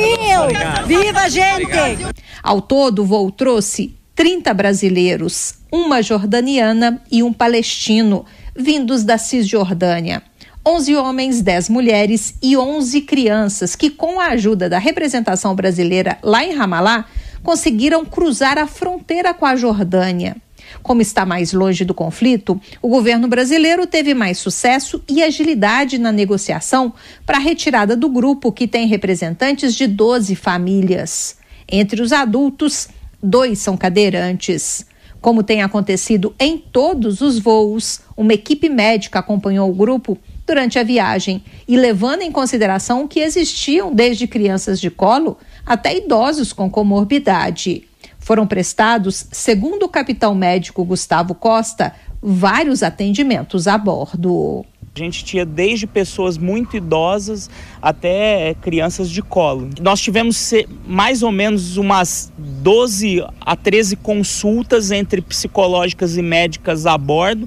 Viva 0.85 1.29
gente! 1.29 2.13
Ao 2.43 2.59
todo, 2.59 3.03
o 3.03 3.05
voo 3.05 3.31
trouxe 3.31 3.95
30 4.15 4.53
brasileiros, 4.53 5.55
uma 5.71 6.01
jordaniana 6.01 7.01
e 7.09 7.23
um 7.23 7.31
palestino, 7.31 8.25
vindos 8.55 9.03
da 9.03 9.17
Cisjordânia. 9.17 10.23
11 10.65 10.95
homens, 10.95 11.41
10 11.41 11.69
mulheres 11.69 12.35
e 12.41 12.57
11 12.57 13.01
crianças 13.01 13.75
que, 13.75 13.89
com 13.89 14.19
a 14.19 14.29
ajuda 14.29 14.67
da 14.67 14.79
representação 14.79 15.53
brasileira 15.53 16.17
lá 16.23 16.43
em 16.43 16.55
Ramallah, 16.55 17.05
conseguiram 17.43 18.03
cruzar 18.03 18.57
a 18.57 18.65
fronteira 18.65 19.33
com 19.33 19.45
a 19.45 19.55
Jordânia. 19.55 20.35
Como 20.81 21.01
está 21.01 21.25
mais 21.25 21.53
longe 21.53 21.85
do 21.85 21.93
conflito, 21.93 22.59
o 22.81 22.89
governo 22.89 23.27
brasileiro 23.27 23.85
teve 23.85 24.15
mais 24.15 24.39
sucesso 24.39 25.03
e 25.07 25.21
agilidade 25.21 25.99
na 25.99 26.11
negociação 26.11 26.93
para 27.25 27.37
a 27.37 27.41
retirada 27.41 27.95
do 27.95 28.09
grupo, 28.09 28.51
que 28.51 28.67
tem 28.67 28.87
representantes 28.87 29.75
de 29.75 29.85
12 29.85 30.35
famílias. 30.35 31.37
Entre 31.71 32.01
os 32.01 32.11
adultos, 32.11 32.87
dois 33.21 33.59
são 33.59 33.77
cadeirantes. 33.77 34.85
Como 35.25 35.41
tem 35.41 35.63
acontecido 35.63 36.35
em 36.39 36.55
todos 36.55 37.19
os 37.19 37.39
voos, 37.39 37.99
uma 38.15 38.35
equipe 38.35 38.69
médica 38.69 39.17
acompanhou 39.17 39.67
o 39.67 39.73
grupo 39.73 40.19
durante 40.45 40.77
a 40.77 40.83
viagem 40.83 41.43
e 41.67 41.75
levando 41.75 42.21
em 42.21 42.31
consideração 42.31 43.07
que 43.07 43.21
existiam 43.21 43.91
desde 43.91 44.27
crianças 44.27 44.79
de 44.79 44.91
colo 44.91 45.35
até 45.65 45.97
idosos 45.97 46.53
com 46.53 46.69
comorbidade. 46.69 47.87
Foram 48.19 48.45
prestados, 48.45 49.25
segundo 49.31 49.87
o 49.87 49.89
capitão 49.89 50.35
médico 50.35 50.85
Gustavo 50.85 51.33
Costa, 51.33 51.95
vários 52.21 52.83
atendimentos 52.83 53.67
a 53.67 53.79
bordo. 53.79 54.63
A 54.97 55.03
gente 55.03 55.25
tinha 55.25 55.45
desde 55.45 55.85
pessoas 55.85 56.37
muito 56.37 56.77
idosas 56.77 57.49
até 57.81 58.55
crianças 58.61 59.09
de 59.09 59.21
colo. 59.21 59.69
Nós 59.81 59.99
tivemos 59.99 60.53
mais 60.87 61.21
ou 61.21 61.33
menos 61.33 61.75
umas 61.75 62.31
12 62.37 63.21
a 63.41 63.57
13 63.57 63.97
consultas 63.97 64.91
entre 64.91 65.19
psicológicas 65.21 66.15
e 66.15 66.21
médicas 66.21 66.85
a 66.85 66.97
bordo. 66.97 67.45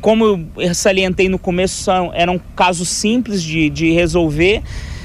Como 0.00 0.48
eu 0.56 0.74
salientei 0.74 1.28
no 1.28 1.38
começo, 1.38 1.82
são, 1.82 2.10
eram 2.14 2.40
casos 2.56 2.88
simples 2.88 3.42
de, 3.42 3.68
de 3.68 3.92
resolver. 3.92 4.62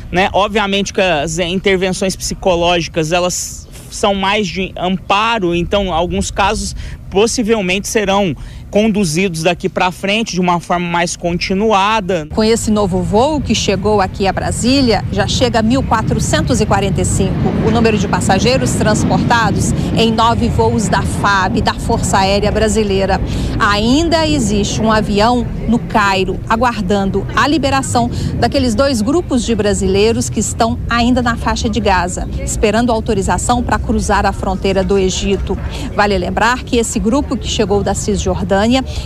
Né? 0.09 0.29
Obviamente 0.31 0.93
que 0.93 1.01
as 1.01 1.37
intervenções 1.37 2.15
psicológicas 2.15 3.11
elas 3.11 3.67
são 3.91 4.15
mais 4.15 4.47
de 4.47 4.71
amparo, 4.77 5.53
então 5.53 5.93
alguns 5.93 6.31
casos 6.31 6.73
possivelmente 7.09 7.89
serão 7.89 8.35
conduzidos 8.73 9.43
daqui 9.43 9.69
para 9.69 9.91
frente 9.91 10.33
de 10.33 10.41
uma 10.41 10.59
forma 10.59 10.87
mais 10.87 11.15
continuada. 11.15 12.27
Com 12.33 12.43
esse 12.43 12.71
novo 12.71 13.03
voo 13.03 13.39
que 13.39 13.53
chegou 13.53 14.01
aqui 14.01 14.25
a 14.25 14.33
Brasília, 14.33 15.05
já 15.11 15.27
chega 15.27 15.59
a 15.59 15.63
1.445 15.63 17.29
o 17.67 17.69
número 17.69 17.99
de 17.99 18.07
passageiros 18.07 18.71
transportados 18.71 19.71
em 19.95 20.11
nove 20.11 20.49
voos 20.49 20.87
da 20.87 21.03
FAB, 21.03 21.61
da 21.61 21.75
Força 21.75 22.17
Aérea 22.17 22.51
Brasileira. 22.51 23.21
Ainda 23.59 24.27
existe 24.27 24.81
um 24.81 24.91
avião 24.91 25.45
no 25.67 25.77
Cairo, 25.77 26.39
aguardando 26.49 27.27
a 27.35 27.47
liberação 27.47 28.09
daqueles 28.39 28.73
dois 28.73 29.03
grupos 29.03 29.45
de 29.45 29.53
brasileiros 29.53 30.31
que 30.31 30.39
estão 30.39 30.79
ainda 30.89 31.21
na 31.21 31.37
faixa 31.37 31.69
de 31.69 31.79
Gaza, 31.79 32.27
esperando 32.43 32.91
autorização 32.91 33.61
para 33.61 33.77
cruzar 33.77 34.25
a 34.25 34.33
fronteira 34.33 34.83
do 34.83 34.97
Egito. 34.97 35.55
Vale 35.95 36.17
lembrar 36.17 36.63
que 36.63 36.77
esse 36.77 36.99
grupo 36.99 37.37
que 37.37 37.47
chegou 37.47 37.83
da 37.83 37.93
Cisjordânia 37.93 38.62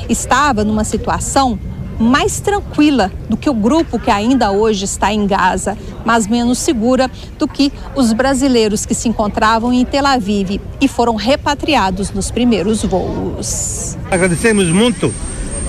estava 0.10 0.64
numa 0.64 0.84
situação 0.84 1.60
mais 2.00 2.40
tranquila 2.40 3.12
do 3.28 3.36
que 3.36 3.50
o 3.50 3.54
grupo 3.54 4.00
que 4.00 4.12
ainda 4.12 4.52
hoje 4.52 4.86
está 4.86 5.12
em 5.12 5.26
Gaza, 5.26 5.78
mas 6.06 6.28
menos 6.28 6.60
segura 6.60 7.10
do 7.38 7.48
que 7.48 7.72
os 7.96 8.14
brasileiros 8.14 8.86
que 8.86 8.94
se 8.94 9.10
encontravam 9.10 9.74
em 9.74 9.84
Tel 9.84 10.06
Aviv 10.06 10.62
e 10.80 10.88
foram 10.88 11.16
repatriados 11.16 12.12
nos 12.12 12.30
primeiros 12.30 12.84
voos. 12.84 13.98
Agradecemos 14.12 14.68
muito 14.68 15.14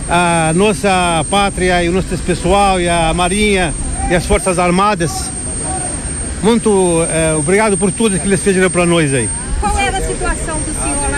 a 0.09 0.53
nossa 0.55 1.25
pátria 1.31 1.83
e 1.83 1.89
o 1.89 1.93
nosso 1.93 2.17
pessoal 2.19 2.81
e 2.81 2.89
a 2.89 3.13
Marinha 3.15 3.75
e 4.11 4.15
as 4.15 4.27
Forças 4.27 4.59
Armadas. 4.59 5.31
Muito 6.43 7.05
eh, 7.11 7.35
obrigado 7.37 7.77
por 7.77 7.91
tudo 7.91 8.19
que 8.19 8.27
eles 8.27 8.41
fizeram 8.41 8.71
para 8.71 8.87
nós 8.87 9.13
aí. 9.13 9.29
Qual 9.61 9.77
era 9.77 9.99
a 9.99 10.03
situação 10.03 10.57
do 10.61 10.83
senhor 10.83 11.11
lá? 11.11 11.18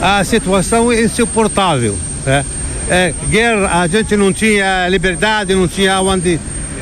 A 0.00 0.22
situação 0.22 0.92
é 0.92 1.02
insuportável. 1.02 1.96
Né? 2.24 2.44
É, 2.88 3.14
guerra, 3.28 3.82
a 3.82 3.86
gente 3.86 4.16
não 4.16 4.32
tinha 4.32 4.88
liberdade, 4.88 5.54
não 5.54 5.66
tinha 5.66 6.00
onde 6.00 6.38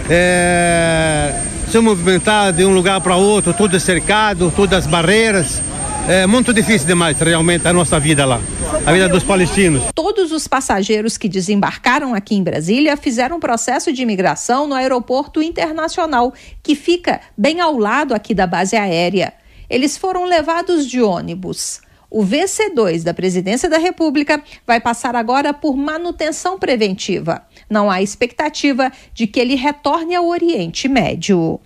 é, 0.08 1.42
se 1.70 1.78
movimentar 1.80 2.52
de 2.52 2.64
um 2.64 2.74
lugar 2.74 3.00
para 3.00 3.16
outro, 3.16 3.54
tudo 3.54 3.78
cercado, 3.80 4.52
todas 4.54 4.80
as 4.80 4.86
barreiras. 4.86 5.62
É 6.08 6.24
muito 6.26 6.54
difícil 6.54 6.86
demais, 6.86 7.18
realmente, 7.18 7.66
a 7.66 7.72
nossa 7.72 7.98
vida 7.98 8.24
lá, 8.24 8.40
a 8.84 8.92
vida 8.92 9.08
dos 9.08 9.24
palestinos. 9.24 9.82
Todos 9.92 10.30
os 10.30 10.46
passageiros 10.46 11.18
que 11.18 11.28
desembarcaram 11.28 12.14
aqui 12.14 12.36
em 12.36 12.44
Brasília 12.44 12.96
fizeram 12.96 13.38
um 13.38 13.40
processo 13.40 13.92
de 13.92 14.02
imigração 14.02 14.68
no 14.68 14.74
aeroporto 14.74 15.42
internacional, 15.42 16.32
que 16.62 16.76
fica 16.76 17.20
bem 17.36 17.60
ao 17.60 17.76
lado 17.76 18.14
aqui 18.14 18.34
da 18.34 18.46
base 18.46 18.76
aérea. 18.76 19.32
Eles 19.68 19.96
foram 19.96 20.26
levados 20.26 20.86
de 20.86 21.02
ônibus. 21.02 21.80
O 22.10 22.24
VC2 22.24 23.02
da 23.02 23.12
Presidência 23.12 23.68
da 23.68 23.78
República 23.78 24.42
vai 24.66 24.80
passar 24.80 25.16
agora 25.16 25.52
por 25.52 25.76
manutenção 25.76 26.58
preventiva. 26.58 27.42
Não 27.68 27.90
há 27.90 28.00
expectativa 28.00 28.92
de 29.12 29.26
que 29.26 29.40
ele 29.40 29.54
retorne 29.54 30.14
ao 30.14 30.26
Oriente 30.28 30.88
Médio. 30.88 31.60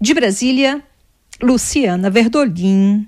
De 0.00 0.14
Brasília, 0.14 0.82
Luciana 1.42 2.10
Verdolim. 2.10 3.06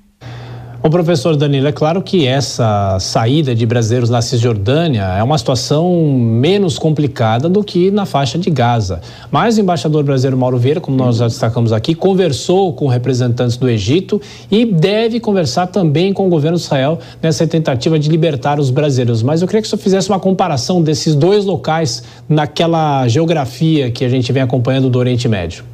O 0.83 0.89
professor 0.89 1.37
Danilo, 1.37 1.69
é 1.69 1.73
claro 1.73 2.01
que 2.01 2.27
essa 2.27 2.99
saída 2.99 3.55
de 3.55 3.67
brasileiros 3.67 4.09
na 4.09 4.23
Cisjordânia 4.23 5.03
é 5.03 5.23
uma 5.23 5.37
situação 5.37 6.11
menos 6.19 6.79
complicada 6.79 7.51
do 7.51 7.63
que 7.63 7.91
na 7.91 8.07
faixa 8.07 8.39
de 8.39 8.49
Gaza. 8.49 9.03
Mas 9.31 9.59
o 9.59 9.61
embaixador 9.61 10.03
brasileiro 10.03 10.39
Mauro 10.39 10.57
Vieira, 10.57 10.81
como 10.81 10.97
nós 10.97 11.19
já 11.19 11.29
destacamos 11.29 11.71
aqui, 11.71 11.95
conversou 11.95 12.73
com 12.73 12.87
representantes 12.87 13.59
do 13.59 13.69
Egito 13.69 14.23
e 14.51 14.65
deve 14.65 15.21
conversar 15.21 15.67
também 15.67 16.15
com 16.15 16.27
o 16.27 16.31
governo 16.31 16.57
de 16.57 16.65
Israel 16.65 16.99
nessa 17.23 17.47
tentativa 17.47 17.99
de 17.99 18.09
libertar 18.09 18.59
os 18.59 18.71
brasileiros. 18.71 19.23
Mas 19.23 19.43
eu 19.43 19.47
queria 19.47 19.61
que 19.61 19.67
o 19.67 19.71
senhor 19.71 19.83
fizesse 19.83 20.09
uma 20.09 20.19
comparação 20.19 20.81
desses 20.81 21.15
dois 21.15 21.45
locais 21.45 22.03
naquela 22.27 23.07
geografia 23.07 23.91
que 23.91 24.03
a 24.03 24.09
gente 24.09 24.33
vem 24.33 24.43
acompanhando 24.43 24.89
do 24.89 24.99
Oriente 24.99 25.29
Médio. 25.29 25.70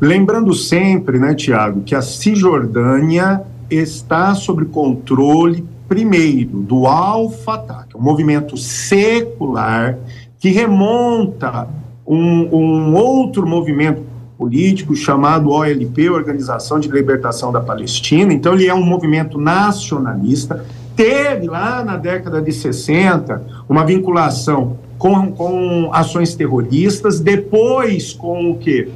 Lembrando 0.00 0.54
sempre, 0.54 1.18
né, 1.18 1.34
Tiago, 1.34 1.82
que 1.82 1.94
a 1.94 2.00
Cisjordânia 2.00 3.42
está 3.70 4.34
sob 4.34 4.64
controle, 4.64 5.64
primeiro, 5.86 6.60
do 6.60 6.86
Al-Fatah, 6.86 7.84
que 7.88 7.96
é 7.96 8.00
um 8.00 8.02
movimento 8.02 8.56
secular 8.56 9.98
que 10.38 10.48
remonta 10.50 11.68
um, 12.06 12.48
um 12.56 12.94
outro 12.94 13.46
movimento 13.46 14.02
político 14.38 14.96
chamado 14.96 15.50
OLP, 15.50 16.08
Organização 16.08 16.80
de 16.80 16.88
Libertação 16.88 17.52
da 17.52 17.60
Palestina. 17.60 18.32
Então, 18.32 18.54
ele 18.54 18.66
é 18.66 18.74
um 18.74 18.82
movimento 18.82 19.38
nacionalista. 19.38 20.64
Teve 20.96 21.46
lá 21.46 21.84
na 21.84 21.98
década 21.98 22.40
de 22.40 22.50
60 22.50 23.42
uma 23.68 23.84
vinculação 23.84 24.78
com, 24.96 25.30
com 25.32 25.90
ações 25.92 26.34
terroristas, 26.34 27.20
depois 27.20 28.14
com 28.14 28.50
o 28.50 28.56
quê? 28.56 28.88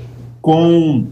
Com 0.44 1.06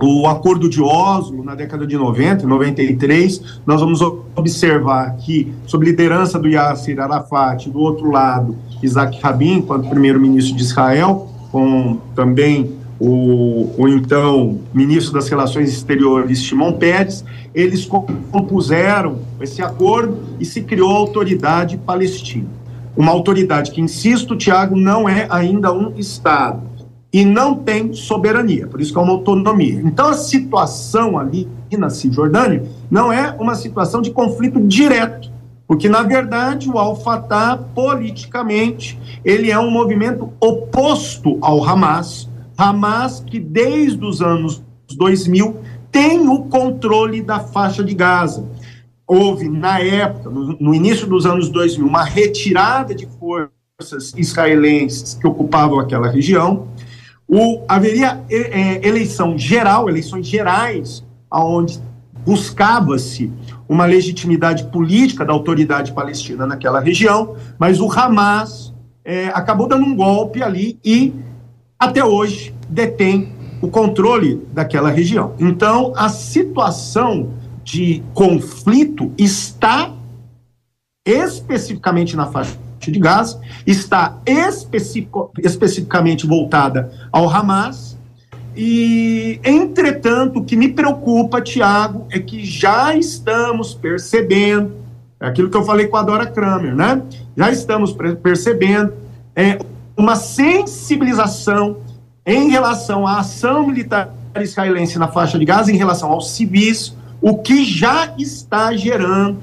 o 0.00 0.26
Acordo 0.26 0.66
de 0.66 0.80
Oslo, 0.80 1.44
na 1.44 1.54
década 1.54 1.86
de 1.86 1.94
90, 1.94 2.46
93, 2.46 3.60
nós 3.66 3.82
vamos 3.82 4.00
observar 4.34 5.14
que, 5.18 5.52
sob 5.66 5.84
liderança 5.84 6.38
do 6.38 6.48
Yasser 6.48 6.98
Arafat, 6.98 7.68
do 7.68 7.78
outro 7.78 8.10
lado, 8.10 8.56
Isaac 8.82 9.20
Rabin, 9.20 9.58
enquanto 9.58 9.90
primeiro-ministro 9.90 10.56
de 10.56 10.62
Israel, 10.62 11.28
com 11.50 11.98
também 12.14 12.72
o, 12.98 13.74
o, 13.76 13.86
então 13.88 14.58
ministro 14.72 15.12
das 15.12 15.28
Relações 15.28 15.68
Exteriores, 15.68 16.42
Shimon 16.42 16.72
Peres, 16.72 17.22
eles 17.54 17.84
compuseram 17.84 19.18
esse 19.38 19.60
acordo 19.60 20.18
e 20.40 20.46
se 20.46 20.62
criou 20.62 20.92
a 20.92 20.98
Autoridade 20.98 21.76
Palestina. 21.76 22.48
Uma 22.96 23.12
autoridade 23.12 23.70
que, 23.70 23.82
insisto, 23.82 24.34
Tiago, 24.34 24.74
não 24.74 25.06
é 25.06 25.26
ainda 25.28 25.70
um 25.74 25.92
Estado 25.98 26.71
e 27.12 27.24
não 27.24 27.54
tem 27.54 27.92
soberania, 27.92 28.66
por 28.66 28.80
isso 28.80 28.92
que 28.92 28.98
é 28.98 29.02
uma 29.02 29.12
autonomia. 29.12 29.82
Então 29.84 30.08
a 30.08 30.14
situação 30.14 31.18
ali 31.18 31.46
na 31.76 31.90
Cisjordânia 31.90 32.64
não 32.90 33.12
é 33.12 33.30
uma 33.38 33.54
situação 33.54 34.00
de 34.00 34.10
conflito 34.10 34.60
direto, 34.60 35.30
porque 35.66 35.88
na 35.88 36.02
verdade 36.02 36.70
o 36.70 36.78
Al-Fatah 36.78 37.58
politicamente 37.74 38.98
ele 39.24 39.50
é 39.50 39.58
um 39.58 39.70
movimento 39.70 40.32
oposto 40.40 41.38
ao 41.40 41.62
Hamas, 41.62 42.28
Hamas 42.56 43.20
que 43.20 43.38
desde 43.38 44.04
os 44.04 44.22
anos 44.22 44.62
2000 44.96 45.56
tem 45.90 46.26
o 46.28 46.44
controle 46.44 47.22
da 47.22 47.40
faixa 47.40 47.84
de 47.84 47.94
Gaza. 47.94 48.48
Houve 49.06 49.48
na 49.48 49.78
época, 49.78 50.30
no, 50.30 50.56
no 50.58 50.74
início 50.74 51.06
dos 51.06 51.26
anos 51.26 51.50
2000, 51.50 51.86
uma 51.86 52.04
retirada 52.04 52.94
de 52.94 53.06
forças 53.18 54.14
israelenses 54.16 55.14
que 55.14 55.26
ocupavam 55.26 55.78
aquela 55.78 56.08
região 56.08 56.68
o, 57.34 57.64
haveria 57.66 58.22
é, 58.30 58.86
eleição 58.86 59.38
geral, 59.38 59.88
eleições 59.88 60.26
gerais, 60.26 61.02
onde 61.32 61.80
buscava-se 62.26 63.32
uma 63.66 63.86
legitimidade 63.86 64.64
política 64.64 65.24
da 65.24 65.32
autoridade 65.32 65.92
palestina 65.92 66.46
naquela 66.46 66.78
região, 66.78 67.34
mas 67.58 67.80
o 67.80 67.90
Hamas 67.90 68.74
é, 69.02 69.28
acabou 69.28 69.66
dando 69.66 69.86
um 69.86 69.96
golpe 69.96 70.42
ali 70.42 70.78
e, 70.84 71.14
até 71.78 72.04
hoje, 72.04 72.54
detém 72.68 73.32
o 73.62 73.68
controle 73.68 74.46
daquela 74.52 74.90
região. 74.90 75.34
Então, 75.40 75.94
a 75.96 76.10
situação 76.10 77.30
de 77.64 78.02
conflito 78.12 79.10
está 79.16 79.90
especificamente 81.06 82.14
na 82.14 82.26
faixa 82.26 82.61
de 82.90 82.98
Gaza, 82.98 83.40
está 83.66 84.18
especific, 84.26 85.08
especificamente 85.38 86.26
voltada 86.26 86.90
ao 87.10 87.28
Hamas. 87.28 87.98
E, 88.56 89.40
entretanto, 89.44 90.40
o 90.40 90.44
que 90.44 90.56
me 90.56 90.68
preocupa, 90.68 91.40
Tiago, 91.40 92.06
é 92.10 92.18
que 92.18 92.44
já 92.44 92.94
estamos 92.94 93.72
percebendo, 93.72 94.72
é 95.20 95.26
aquilo 95.26 95.48
que 95.48 95.56
eu 95.56 95.64
falei 95.64 95.86
com 95.86 95.96
a 95.96 96.02
Dora 96.02 96.26
Kramer, 96.26 96.74
né? 96.74 97.00
Já 97.36 97.50
estamos 97.50 97.96
percebendo 98.22 98.92
é, 99.34 99.58
uma 99.96 100.16
sensibilização 100.16 101.78
em 102.26 102.50
relação 102.50 103.06
à 103.06 103.20
ação 103.20 103.66
militar 103.66 104.12
israelense 104.40 104.98
na 104.98 105.08
faixa 105.08 105.38
de 105.38 105.44
Gaza, 105.44 105.72
em 105.72 105.76
relação 105.76 106.10
aos 106.10 106.30
civis, 106.30 106.94
o 107.20 107.38
que 107.38 107.64
já 107.64 108.14
está 108.18 108.74
gerando 108.76 109.42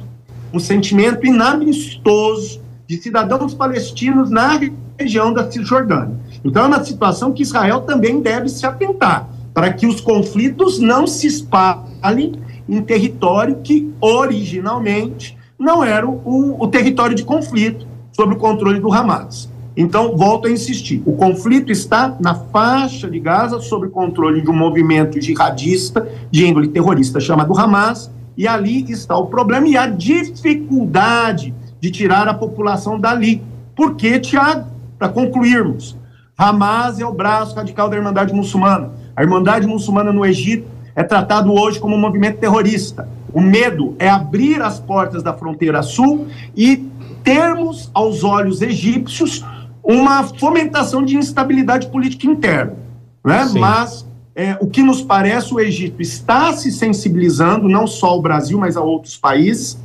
um 0.53 0.59
sentimento 0.59 1.25
inamistoso 1.25 2.61
de 2.89 2.99
cidadãos 2.99 3.53
palestinos 3.53 4.31
na 4.31 4.59
região 4.99 5.31
da 5.31 5.49
Cisjordânia. 5.49 6.19
Então, 6.43 6.63
é 6.63 6.67
uma 6.67 6.83
situação 6.83 7.31
que 7.31 7.43
Israel 7.43 7.81
também 7.81 8.19
deve 8.19 8.49
se 8.49 8.65
atentar, 8.65 9.29
para 9.53 9.71
que 9.71 9.85
os 9.85 10.01
conflitos 10.01 10.79
não 10.79 11.05
se 11.05 11.27
espalhem 11.27 12.33
em 12.67 12.81
território 12.81 13.57
que 13.63 13.93
originalmente 14.01 15.37
não 15.59 15.83
era 15.83 16.07
o, 16.07 16.55
o 16.59 16.67
território 16.67 17.15
de 17.15 17.23
conflito 17.23 17.85
sob 18.11 18.33
o 18.33 18.37
controle 18.37 18.79
do 18.79 18.91
Hamas. 18.91 19.51
Então, 19.77 20.17
volto 20.17 20.47
a 20.47 20.51
insistir: 20.51 21.03
o 21.05 21.11
conflito 21.11 21.71
está 21.71 22.17
na 22.19 22.33
faixa 22.33 23.07
de 23.07 23.19
Gaza, 23.19 23.59
sob 23.59 23.85
o 23.85 23.91
controle 23.91 24.41
de 24.41 24.49
um 24.49 24.55
movimento 24.55 25.21
jihadista 25.21 26.09
de 26.31 26.47
índole 26.47 26.69
terrorista 26.69 27.19
chamado 27.19 27.55
Hamas, 27.55 28.09
e 28.35 28.47
ali 28.47 28.83
está 28.89 29.15
o 29.15 29.27
problema 29.27 29.67
e 29.67 29.77
a 29.77 29.85
dificuldade 29.85 31.53
de 31.79 31.91
tirar 31.91 32.27
a 32.27 32.33
população 32.33 32.99
dali. 32.99 33.41
Por 33.75 33.95
quê, 33.95 34.19
Tiago? 34.19 34.67
Para 34.97 35.09
concluirmos, 35.09 35.97
Hamas 36.37 36.99
é 36.99 37.05
o 37.05 37.13
braço 37.13 37.55
radical 37.55 37.89
da 37.89 37.95
Irmandade 37.95 38.33
Muçulmana. 38.33 38.91
A 39.15 39.23
Irmandade 39.23 39.67
Muçulmana 39.67 40.11
no 40.11 40.25
Egito 40.25 40.67
é 40.95 41.03
tratado 41.03 41.53
hoje 41.53 41.79
como 41.79 41.95
um 41.95 41.99
movimento 41.99 42.39
terrorista. 42.39 43.07
O 43.33 43.41
medo 43.41 43.95
é 43.99 44.09
abrir 44.09 44.61
as 44.61 44.79
portas 44.79 45.21
da 45.23 45.33
fronteira 45.33 45.81
sul 45.83 46.27
e 46.55 46.89
termos, 47.23 47.89
aos 47.93 48.23
olhos 48.23 48.61
egípcios, 48.61 49.45
uma 49.83 50.23
fomentação 50.23 51.03
de 51.03 51.15
instabilidade 51.15 51.87
política 51.87 52.27
interna. 52.27 52.75
Né? 53.23 53.45
Mas 53.53 54.05
é, 54.35 54.57
o 54.61 54.67
que 54.67 54.81
nos 54.81 55.01
parece, 55.01 55.53
o 55.53 55.59
Egito 55.59 56.01
está 56.01 56.53
se 56.53 56.71
sensibilizando, 56.71 57.67
não 57.67 57.85
só 57.85 58.17
o 58.17 58.21
Brasil, 58.21 58.57
mas 58.57 58.77
a 58.77 58.81
outros 58.81 59.17
países, 59.17 59.77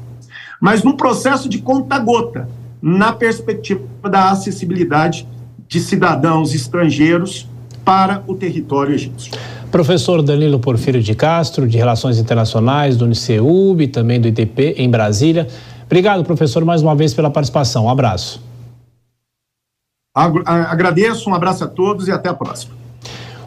mas 0.65 0.83
num 0.83 0.97
processo 0.97 1.47
de 1.47 1.59
conta-gota, 1.59 2.49
na 2.81 3.13
perspectiva 3.13 3.83
da 4.03 4.31
acessibilidade 4.31 5.29
de 5.69 5.79
cidadãos 5.79 6.55
estrangeiros 6.55 7.47
para 7.85 8.25
o 8.27 8.35
território 8.35 8.95
egípcio. 8.95 9.31
Professor 9.71 10.23
Danilo 10.23 10.59
Porfírio 10.59 11.03
de 11.03 11.15
Castro, 11.15 11.69
de 11.69 11.77
Relações 11.77 12.19
Internacionais 12.19 12.97
do 12.97 13.05
Uniceub 13.05 13.85
e 13.85 13.89
também 13.89 14.19
do 14.19 14.27
ITP 14.27 14.77
em 14.79 14.89
Brasília. 14.89 15.47
Obrigado, 15.85 16.25
professor, 16.25 16.65
mais 16.65 16.81
uma 16.81 16.95
vez 16.95 17.13
pela 17.13 17.29
participação. 17.29 17.85
Um 17.85 17.91
abraço. 17.91 18.43
Agradeço, 20.15 21.29
um 21.29 21.35
abraço 21.35 21.63
a 21.63 21.67
todos 21.67 22.09
e 22.09 22.11
até 22.11 22.31
a 22.31 22.35
próxima. 22.35 22.84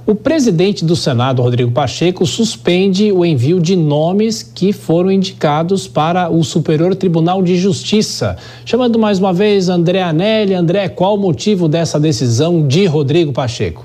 O 0.08 0.16
presidente 0.16 0.86
do 0.86 0.96
Senado, 0.96 1.42
Rodrigo 1.42 1.70
Pacheco, 1.70 2.26
suspende 2.26 3.12
o 3.12 3.26
envio 3.26 3.60
de 3.60 3.76
nomes 3.76 4.42
que 4.42 4.72
foram 4.72 5.12
indicados 5.12 5.86
para 5.86 6.30
o 6.30 6.46
Superior 6.46 6.96
Tribunal 6.96 7.44
de 7.44 7.58
Justiça. 7.58 8.38
Chamando 8.64 8.98
mais 8.98 9.20
uma 9.20 9.34
vez 9.34 9.68
André 9.68 10.02
Anelli. 10.02 10.54
André, 10.54 10.88
qual 10.88 11.16
o 11.16 11.20
motivo 11.20 11.68
dessa 11.68 12.00
decisão 12.00 12.66
de 12.66 12.86
Rodrigo 12.86 13.34
Pacheco? 13.34 13.84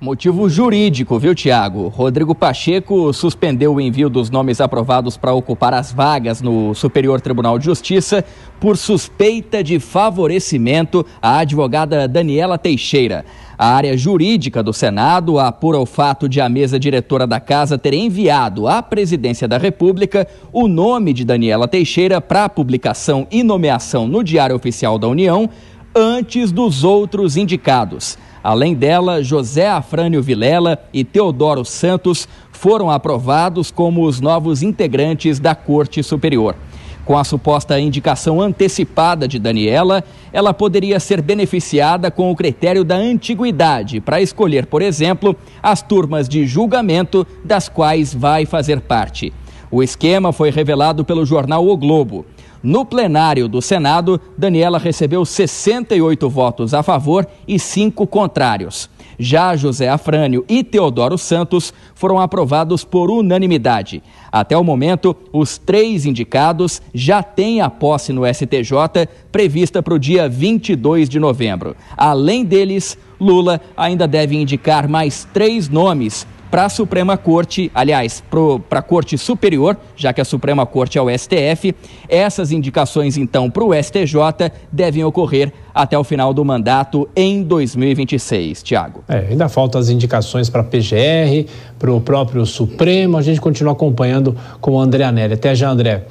Motivo 0.00 0.48
jurídico, 0.48 1.18
viu, 1.18 1.34
Tiago? 1.34 1.88
Rodrigo 1.88 2.32
Pacheco 2.32 3.12
suspendeu 3.12 3.74
o 3.74 3.80
envio 3.80 4.08
dos 4.08 4.30
nomes 4.30 4.60
aprovados 4.60 5.16
para 5.16 5.34
ocupar 5.34 5.74
as 5.74 5.90
vagas 5.90 6.40
no 6.40 6.72
Superior 6.72 7.20
Tribunal 7.20 7.58
de 7.58 7.64
Justiça 7.64 8.24
por 8.60 8.76
suspeita 8.76 9.60
de 9.60 9.80
favorecimento 9.80 11.04
à 11.20 11.38
advogada 11.38 12.06
Daniela 12.06 12.56
Teixeira. 12.56 13.24
A 13.58 13.74
área 13.74 13.96
jurídica 13.96 14.62
do 14.62 14.72
Senado 14.72 15.36
apura 15.36 15.80
o 15.80 15.84
fato 15.84 16.28
de 16.28 16.40
a 16.40 16.48
mesa 16.48 16.78
diretora 16.78 17.26
da 17.26 17.40
casa 17.40 17.76
ter 17.76 17.92
enviado 17.92 18.68
à 18.68 18.80
Presidência 18.80 19.48
da 19.48 19.58
República 19.58 20.28
o 20.52 20.68
nome 20.68 21.12
de 21.12 21.24
Daniela 21.24 21.66
Teixeira 21.66 22.20
para 22.20 22.48
publicação 22.48 23.26
e 23.32 23.42
nomeação 23.42 24.06
no 24.06 24.22
Diário 24.22 24.54
Oficial 24.54 24.96
da 24.96 25.08
União 25.08 25.50
antes 25.92 26.52
dos 26.52 26.84
outros 26.84 27.36
indicados. 27.36 28.16
Além 28.48 28.74
dela, 28.74 29.22
José 29.22 29.68
Afrânio 29.68 30.22
Vilela 30.22 30.78
e 30.90 31.04
Teodoro 31.04 31.66
Santos 31.66 32.26
foram 32.50 32.90
aprovados 32.90 33.70
como 33.70 34.06
os 34.06 34.22
novos 34.22 34.62
integrantes 34.62 35.38
da 35.38 35.54
Corte 35.54 36.02
Superior. 36.02 36.56
Com 37.04 37.18
a 37.18 37.24
suposta 37.24 37.78
indicação 37.78 38.40
antecipada 38.40 39.28
de 39.28 39.38
Daniela, 39.38 40.02
ela 40.32 40.54
poderia 40.54 40.98
ser 40.98 41.20
beneficiada 41.20 42.10
com 42.10 42.30
o 42.30 42.34
critério 42.34 42.84
da 42.84 42.96
antiguidade 42.96 44.00
para 44.00 44.22
escolher, 44.22 44.64
por 44.64 44.80
exemplo, 44.80 45.36
as 45.62 45.82
turmas 45.82 46.26
de 46.26 46.46
julgamento 46.46 47.26
das 47.44 47.68
quais 47.68 48.14
vai 48.14 48.46
fazer 48.46 48.80
parte. 48.80 49.30
O 49.70 49.82
esquema 49.82 50.32
foi 50.32 50.50
revelado 50.50 51.04
pelo 51.04 51.26
jornal 51.26 51.68
O 51.68 51.76
Globo. 51.76 52.24
No 52.62 52.84
plenário 52.84 53.48
do 53.48 53.62
Senado, 53.62 54.20
Daniela 54.36 54.78
recebeu 54.78 55.24
68 55.24 56.28
votos 56.28 56.74
a 56.74 56.82
favor 56.82 57.26
e 57.46 57.58
cinco 57.58 58.06
contrários. 58.06 58.90
Já 59.18 59.56
José 59.56 59.88
Afrânio 59.88 60.44
e 60.48 60.62
Teodoro 60.62 61.18
Santos 61.18 61.74
foram 61.94 62.20
aprovados 62.20 62.84
por 62.84 63.10
unanimidade. 63.10 64.02
Até 64.30 64.56
o 64.56 64.62
momento, 64.62 65.16
os 65.32 65.58
três 65.58 66.06
indicados 66.06 66.80
já 66.94 67.22
têm 67.22 67.60
a 67.60 67.68
posse 67.68 68.12
no 68.12 68.22
STJ 68.26 69.08
prevista 69.32 69.82
para 69.82 69.94
o 69.94 69.98
dia 69.98 70.28
22 70.28 71.08
de 71.08 71.18
novembro. 71.18 71.74
Além 71.96 72.44
deles, 72.44 72.96
Lula 73.20 73.60
ainda 73.76 74.06
deve 74.06 74.36
indicar 74.36 74.88
mais 74.88 75.26
três 75.32 75.68
nomes 75.68 76.26
para 76.50 76.64
a 76.64 76.68
Suprema 76.68 77.16
Corte, 77.16 77.70
aliás, 77.74 78.22
para 78.68 78.78
a 78.78 78.82
Corte 78.82 79.16
Superior, 79.18 79.76
já 79.96 80.12
que 80.12 80.20
a 80.20 80.24
Suprema 80.24 80.64
Corte 80.66 80.98
é 80.98 81.02
o 81.02 81.08
STF. 81.10 81.74
Essas 82.08 82.52
indicações, 82.52 83.16
então, 83.16 83.50
para 83.50 83.64
o 83.64 83.74
STJ 83.74 84.50
devem 84.72 85.04
ocorrer 85.04 85.52
até 85.74 85.98
o 85.98 86.04
final 86.04 86.32
do 86.34 86.44
mandato 86.44 87.08
em 87.14 87.42
2026. 87.42 88.62
Tiago. 88.62 89.04
É, 89.08 89.26
ainda 89.30 89.48
faltam 89.48 89.80
as 89.80 89.88
indicações 89.88 90.48
para 90.50 90.62
a 90.62 90.64
PGR, 90.64 91.48
para 91.78 91.92
o 91.92 92.00
próprio 92.00 92.44
Supremo. 92.44 93.16
A 93.16 93.22
gente 93.22 93.40
continua 93.40 93.72
acompanhando 93.72 94.36
com 94.60 94.72
o 94.72 94.80
André 94.80 95.04
Anelli. 95.04 95.34
Até 95.34 95.54
já, 95.54 95.70
André. 95.70 96.04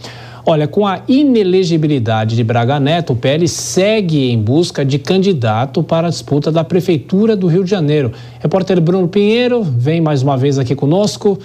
Olha, 0.49 0.65
com 0.65 0.87
a 0.87 1.01
inelegibilidade 1.09 2.33
de 2.33 2.41
Braga 2.41 2.79
Neto, 2.79 3.11
o 3.11 3.15
PL 3.17 3.45
segue 3.49 4.31
em 4.31 4.41
busca 4.41 4.85
de 4.85 4.97
candidato 4.97 5.83
para 5.83 6.07
a 6.07 6.09
disputa 6.09 6.49
da 6.49 6.63
Prefeitura 6.63 7.35
do 7.35 7.47
Rio 7.47 7.65
de 7.65 7.69
Janeiro. 7.69 8.13
Repórter 8.39 8.79
Bruno 8.79 9.09
Pinheiro 9.09 9.61
vem 9.61 9.99
mais 9.99 10.23
uma 10.23 10.37
vez 10.37 10.57
aqui 10.57 10.73
conosco, 10.73 11.37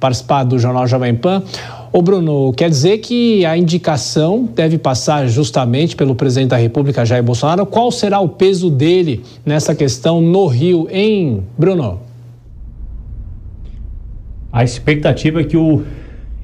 participar 0.00 0.42
do 0.42 0.58
Jornal 0.58 0.88
Jovem 0.88 1.14
Pan. 1.14 1.40
Ô 1.92 2.02
Bruno, 2.02 2.52
quer 2.52 2.68
dizer 2.68 2.98
que 2.98 3.46
a 3.46 3.56
indicação 3.56 4.48
deve 4.52 4.76
passar 4.76 5.28
justamente 5.28 5.94
pelo 5.94 6.16
presidente 6.16 6.48
da 6.48 6.56
República, 6.56 7.06
Jair 7.06 7.22
Bolsonaro. 7.22 7.64
Qual 7.64 7.92
será 7.92 8.18
o 8.18 8.28
peso 8.28 8.68
dele 8.68 9.22
nessa 9.46 9.72
questão 9.72 10.20
no 10.20 10.48
Rio, 10.48 10.88
hein, 10.90 11.44
Bruno? 11.56 12.00
A 14.52 14.64
expectativa 14.64 15.42
é 15.42 15.44
que 15.44 15.56
o 15.56 15.84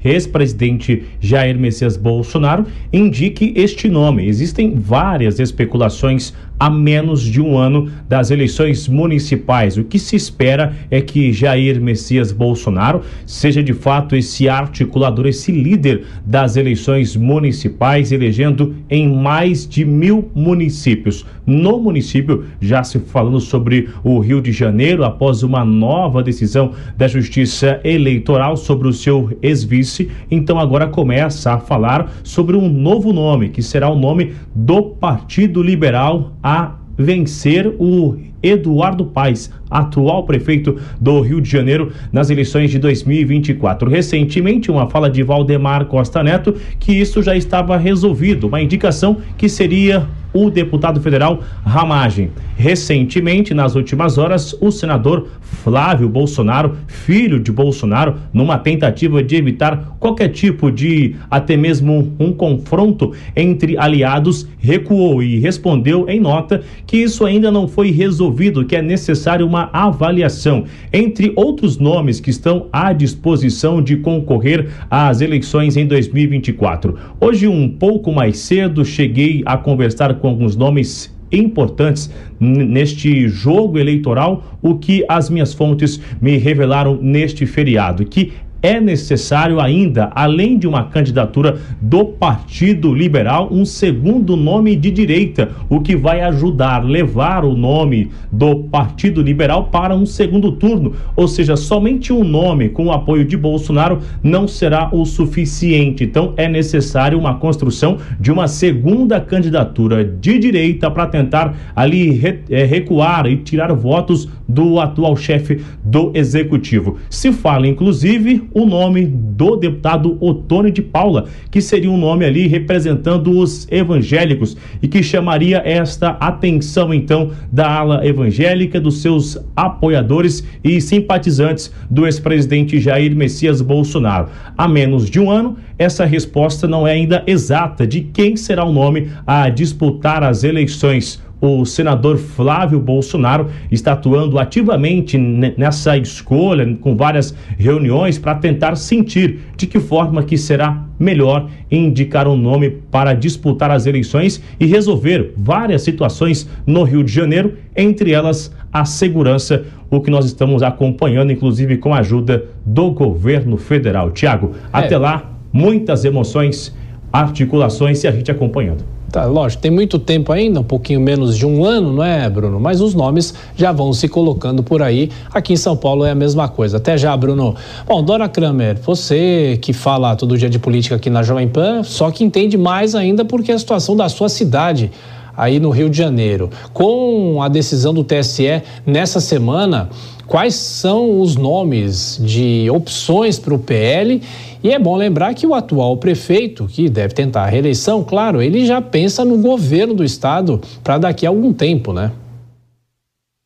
ex-presidente 0.05 1.03
Jair 1.19 1.57
Messias 1.57 1.97
Bolsonaro 1.97 2.65
indique 2.93 3.53
este 3.55 3.89
nome. 3.89 4.27
Existem 4.27 4.75
várias 4.75 5.39
especulações 5.39 6.33
a 6.59 6.69
menos 6.69 7.21
de 7.21 7.41
um 7.41 7.57
ano 7.57 7.89
das 8.07 8.31
eleições 8.31 8.87
municipais. 8.87 9.77
O 9.77 9.83
que 9.83 9.99
se 9.99 10.15
espera 10.15 10.73
é 10.89 11.01
que 11.01 11.31
Jair 11.33 11.81
Messias 11.81 12.31
Bolsonaro 12.31 13.01
seja 13.25 13.61
de 13.61 13.73
fato 13.73 14.15
esse 14.15 14.47
articulador, 14.47 15.27
esse 15.27 15.51
líder 15.51 16.05
das 16.25 16.55
eleições 16.55 17.15
municipais, 17.15 18.11
elegendo 18.11 18.75
em 18.89 19.11
mais 19.13 19.67
de 19.67 19.83
mil 19.85 20.31
municípios. 20.33 21.25
No 21.45 21.79
município, 21.79 22.45
já 22.59 22.83
se 22.83 22.99
falando 22.99 23.39
sobre 23.39 23.89
o 24.03 24.19
Rio 24.19 24.41
de 24.41 24.51
Janeiro, 24.51 25.03
após 25.03 25.43
uma 25.43 25.63
nova 25.63 26.23
decisão 26.23 26.71
da 26.97 27.07
Justiça 27.07 27.79
Eleitoral 27.83 28.57
sobre 28.57 28.87
o 28.87 28.93
seu 28.93 29.37
ex-vice, 29.41 30.09
então 30.31 30.59
agora 30.59 30.87
começa 30.87 31.53
a 31.53 31.59
falar 31.59 32.11
sobre 32.23 32.55
um 32.55 32.67
novo 32.67 33.13
nome, 33.13 33.49
que 33.49 33.61
será 33.61 33.89
o 33.89 33.97
nome 33.97 34.33
do 34.55 34.81
Partido 34.81 35.61
Liberal 35.61 36.33
a 36.45 36.75
vencer 36.95 37.73
o 37.79 38.15
Eduardo 38.43 39.03
Paes, 39.03 39.51
atual 39.67 40.23
prefeito 40.25 40.79
do 41.01 41.19
Rio 41.19 41.41
de 41.41 41.49
Janeiro, 41.49 41.91
nas 42.13 42.29
eleições 42.29 42.69
de 42.69 42.77
2024. 42.77 43.89
Recentemente, 43.89 44.69
uma 44.69 44.87
fala 44.87 45.09
de 45.09 45.23
Valdemar 45.23 45.85
Costa 45.85 46.21
Neto 46.21 46.53
que 46.79 46.93
isso 46.93 47.23
já 47.23 47.35
estava 47.35 47.75
resolvido, 47.77 48.45
uma 48.45 48.61
indicação 48.61 49.17
que 49.35 49.49
seria 49.49 50.07
o 50.35 50.49
deputado 50.49 50.99
federal 50.99 51.41
Ramagem. 51.65 52.29
Recentemente, 52.57 53.53
nas 53.53 53.75
últimas 53.75 54.17
horas, 54.17 54.53
o 54.59 54.69
senador 54.69 55.27
Flávio 55.41 56.09
Bolsonaro, 56.09 56.77
filho 56.87 57.39
de 57.39 57.51
Bolsonaro, 57.51 58.15
numa 58.33 58.57
tentativa 58.57 59.23
de 59.23 59.35
evitar 59.35 59.95
qualquer 59.99 60.29
tipo 60.29 60.69
de 60.69 61.15
até 61.31 61.55
mesmo 61.55 62.13
um 62.19 62.33
confronto 62.33 63.13
entre 63.35 63.77
aliados, 63.77 64.47
recuou 64.59 65.23
e 65.23 65.39
respondeu 65.39 66.07
em 66.09 66.19
nota 66.19 66.61
que 66.85 66.97
isso 66.97 67.25
ainda 67.25 67.49
não 67.49 67.67
foi 67.67 67.91
resolvido, 67.91 68.65
que 68.65 68.75
é 68.75 68.81
necessário 68.81 69.47
uma 69.47 69.69
avaliação. 69.71 70.65
Entre 70.91 71.31
outros 71.35 71.77
nomes 71.77 72.19
que 72.19 72.29
estão 72.29 72.67
à 72.73 72.91
disposição 72.91 73.81
de 73.81 73.97
concorrer 73.97 74.69
às 74.89 75.21
eleições 75.21 75.77
em 75.77 75.85
2024. 75.85 76.97
Hoje, 77.21 77.47
um 77.47 77.69
pouco 77.69 78.11
mais 78.11 78.39
cedo, 78.39 78.83
cheguei 78.83 79.41
a 79.45 79.57
conversar 79.57 80.15
com 80.15 80.24
alguns 80.27 80.55
nomes 80.55 81.13
importantes 81.31 82.11
neste 82.39 83.27
jogo 83.27 83.79
eleitoral, 83.79 84.57
o 84.61 84.77
que 84.77 85.03
as 85.07 85.29
minhas 85.29 85.53
fontes 85.53 85.99
me 86.21 86.37
revelaram 86.37 86.97
neste 87.01 87.45
feriado, 87.45 88.05
que 88.05 88.33
é 88.65 88.81
necessário 88.81 89.59
ainda, 89.61 90.09
além 90.15 90.57
de 90.57 90.67
uma 90.67 90.85
candidatura 90.85 91.59
do 91.79 92.03
Partido 92.03 92.95
Liberal, 92.95 93.47
um 93.51 93.63
segundo 93.63 94.35
nome 94.35 94.75
de 94.75 94.89
direita, 94.89 95.51
o 95.69 95.81
que 95.81 95.95
vai 95.95 96.21
ajudar 96.21 96.83
levar 96.83 97.45
o 97.45 97.55
nome 97.55 98.09
do 98.31 98.63
Partido 98.63 99.21
Liberal 99.21 99.65
para 99.65 99.95
um 99.95 100.03
segundo 100.03 100.53
turno, 100.53 100.93
ou 101.15 101.27
seja, 101.27 101.55
somente 101.55 102.11
um 102.11 102.23
nome 102.23 102.69
com 102.69 102.87
o 102.87 102.91
apoio 102.91 103.23
de 103.23 103.37
Bolsonaro 103.37 103.99
não 104.23 104.47
será 104.47 104.89
o 104.91 105.05
suficiente. 105.05 106.03
Então 106.03 106.33
é 106.35 106.47
necessário 106.47 107.19
uma 107.19 107.35
construção 107.35 107.99
de 108.19 108.31
uma 108.31 108.47
segunda 108.47 109.21
candidatura 109.21 110.03
de 110.03 110.39
direita 110.39 110.89
para 110.89 111.05
tentar 111.05 111.55
ali 111.75 112.19
é, 112.49 112.63
recuar 112.63 113.27
e 113.27 113.37
tirar 113.37 113.71
votos 113.73 114.27
do 114.47 114.79
atual 114.79 115.15
chefe 115.15 115.61
do 115.83 116.11
executivo. 116.15 116.97
Se 117.11 117.31
fala 117.31 117.67
inclusive 117.67 118.49
o 118.55 118.65
nome 118.65 119.05
do 119.05 119.57
deputado 119.57 120.17
Otônio 120.21 120.71
de 120.71 120.81
Paula, 120.81 121.25
que 121.51 121.59
seria 121.59 121.91
um 121.91 121.97
nome 121.97 122.23
ali 122.23 122.47
representando 122.47 123.37
os 123.37 123.67
evangélicos 123.69 124.55
e 124.81 124.87
que 124.87 125.03
chamaria 125.03 125.61
esta 125.65 126.11
atenção 126.11 126.93
então 126.93 127.31
da 127.51 127.69
ala 127.69 128.07
evangélica, 128.07 128.79
dos 128.79 129.01
seus 129.01 129.37
apoiadores 129.53 130.47
e 130.63 130.79
simpatizantes 130.79 131.69
do 131.91 132.05
ex-presidente 132.05 132.79
Jair 132.79 133.13
Messias 133.13 133.61
Bolsonaro. 133.61 134.29
Há 134.57 134.69
menos 134.69 135.09
de 135.09 135.19
um 135.19 135.29
ano, 135.29 135.57
essa 135.77 136.05
resposta 136.05 136.65
não 136.65 136.87
é 136.87 136.93
ainda 136.93 137.23
exata 137.27 137.85
de 137.85 137.99
quem 137.99 138.37
será 138.37 138.63
o 138.63 138.71
nome 138.71 139.09
a 139.27 139.49
disputar 139.49 140.23
as 140.23 140.45
eleições 140.45 141.21
o 141.41 141.65
senador 141.65 142.17
Flávio 142.17 142.79
Bolsonaro 142.79 143.49
está 143.71 143.93
atuando 143.93 144.39
ativamente 144.39 145.17
nessa 145.17 145.97
escolha, 145.97 146.75
com 146.81 146.95
várias 146.95 147.35
reuniões 147.57 148.17
para 148.17 148.35
tentar 148.35 148.75
sentir 148.75 149.39
de 149.55 149.67
que 149.67 149.79
forma 149.79 150.23
que 150.23 150.37
será 150.37 150.85
melhor 150.97 151.49
indicar 151.69 152.27
um 152.27 152.37
nome 152.37 152.69
para 152.89 153.13
disputar 153.13 153.69
as 153.69 153.85
eleições 153.85 154.41
e 154.59 154.65
resolver 154.65 155.33
várias 155.35 155.81
situações 155.81 156.49
no 156.65 156.83
Rio 156.83 157.03
de 157.03 157.11
Janeiro, 157.11 157.53
entre 157.75 158.11
elas 158.11 158.53
a 158.71 158.85
segurança, 158.85 159.65
o 159.89 160.01
que 160.01 160.09
nós 160.09 160.25
estamos 160.25 160.63
acompanhando, 160.63 161.31
inclusive 161.31 161.77
com 161.77 161.93
a 161.93 161.99
ajuda 161.99 162.45
do 162.65 162.91
governo 162.91 163.57
federal. 163.57 164.11
Tiago, 164.11 164.53
é. 164.55 164.59
até 164.71 164.97
lá, 164.97 165.31
muitas 165.51 166.05
emoções, 166.05 166.75
articulações 167.11 168.03
e 168.03 168.07
a 168.07 168.11
gente 168.11 168.31
acompanhando. 168.31 168.94
Tá, 169.11 169.25
lógico, 169.25 169.61
tem 169.61 169.71
muito 169.71 169.97
tempo 169.97 170.31
ainda, 170.31 170.59
um 170.59 170.63
pouquinho 170.63 170.99
menos 170.99 171.37
de 171.37 171.45
um 171.45 171.63
ano, 171.63 171.93
não 171.93 172.03
é, 172.03 172.29
Bruno? 172.29 172.59
Mas 172.59 172.81
os 172.81 172.93
nomes 172.93 173.33
já 173.55 173.71
vão 173.71 173.93
se 173.93 174.07
colocando 174.07 174.61
por 174.63 174.81
aí. 174.81 175.09
Aqui 175.33 175.53
em 175.53 175.57
São 175.57 175.77
Paulo 175.77 176.03
é 176.03 176.11
a 176.11 176.15
mesma 176.15 176.49
coisa. 176.49 176.77
Até 176.77 176.97
já, 176.97 177.15
Bruno. 177.15 177.55
Bom, 177.87 178.03
Dora 178.03 178.27
Kramer, 178.27 178.77
você 178.81 179.57
que 179.61 179.71
fala 179.71 180.15
todo 180.15 180.37
dia 180.37 180.49
de 180.49 180.59
política 180.59 180.95
aqui 180.95 181.09
na 181.09 181.23
Jovem 181.23 181.47
Pan, 181.47 181.83
só 181.83 182.11
que 182.11 182.23
entende 182.23 182.57
mais 182.57 182.95
ainda 182.95 183.23
porque 183.23 183.51
é 183.51 183.55
a 183.55 183.59
situação 183.59 183.95
da 183.95 184.09
sua 184.09 184.27
cidade 184.27 184.91
aí 185.37 185.59
no 185.59 185.69
Rio 185.69 185.89
de 185.89 185.97
Janeiro. 185.97 186.49
Com 186.73 187.41
a 187.41 187.47
decisão 187.47 187.93
do 187.93 188.03
TSE 188.03 188.61
nessa 188.85 189.19
semana, 189.19 189.89
quais 190.27 190.55
são 190.55 191.19
os 191.19 191.35
nomes 191.35 192.19
de 192.21 192.69
opções 192.69 193.39
para 193.39 193.53
o 193.53 193.59
PL 193.59 194.21
e 194.65 194.71
é 194.71 194.79
bom 194.79 194.97
lembrar 194.97 195.35
que 195.35 195.45
o 195.45 195.53
atual 195.53 195.97
prefeito, 195.97 196.65
que 196.65 196.89
deve 196.89 197.13
tentar 197.13 197.43
a 197.43 197.45
reeleição, 197.45 198.03
claro, 198.03 198.41
ele 198.41 198.65
já 198.65 198.81
pensa 198.81 199.23
no 199.23 199.37
governo 199.37 199.93
do 199.93 200.03
estado 200.03 200.59
para 200.83 200.97
daqui 200.97 201.23
a 201.23 201.29
algum 201.29 201.53
tempo, 201.53 201.93
né? 201.93 202.11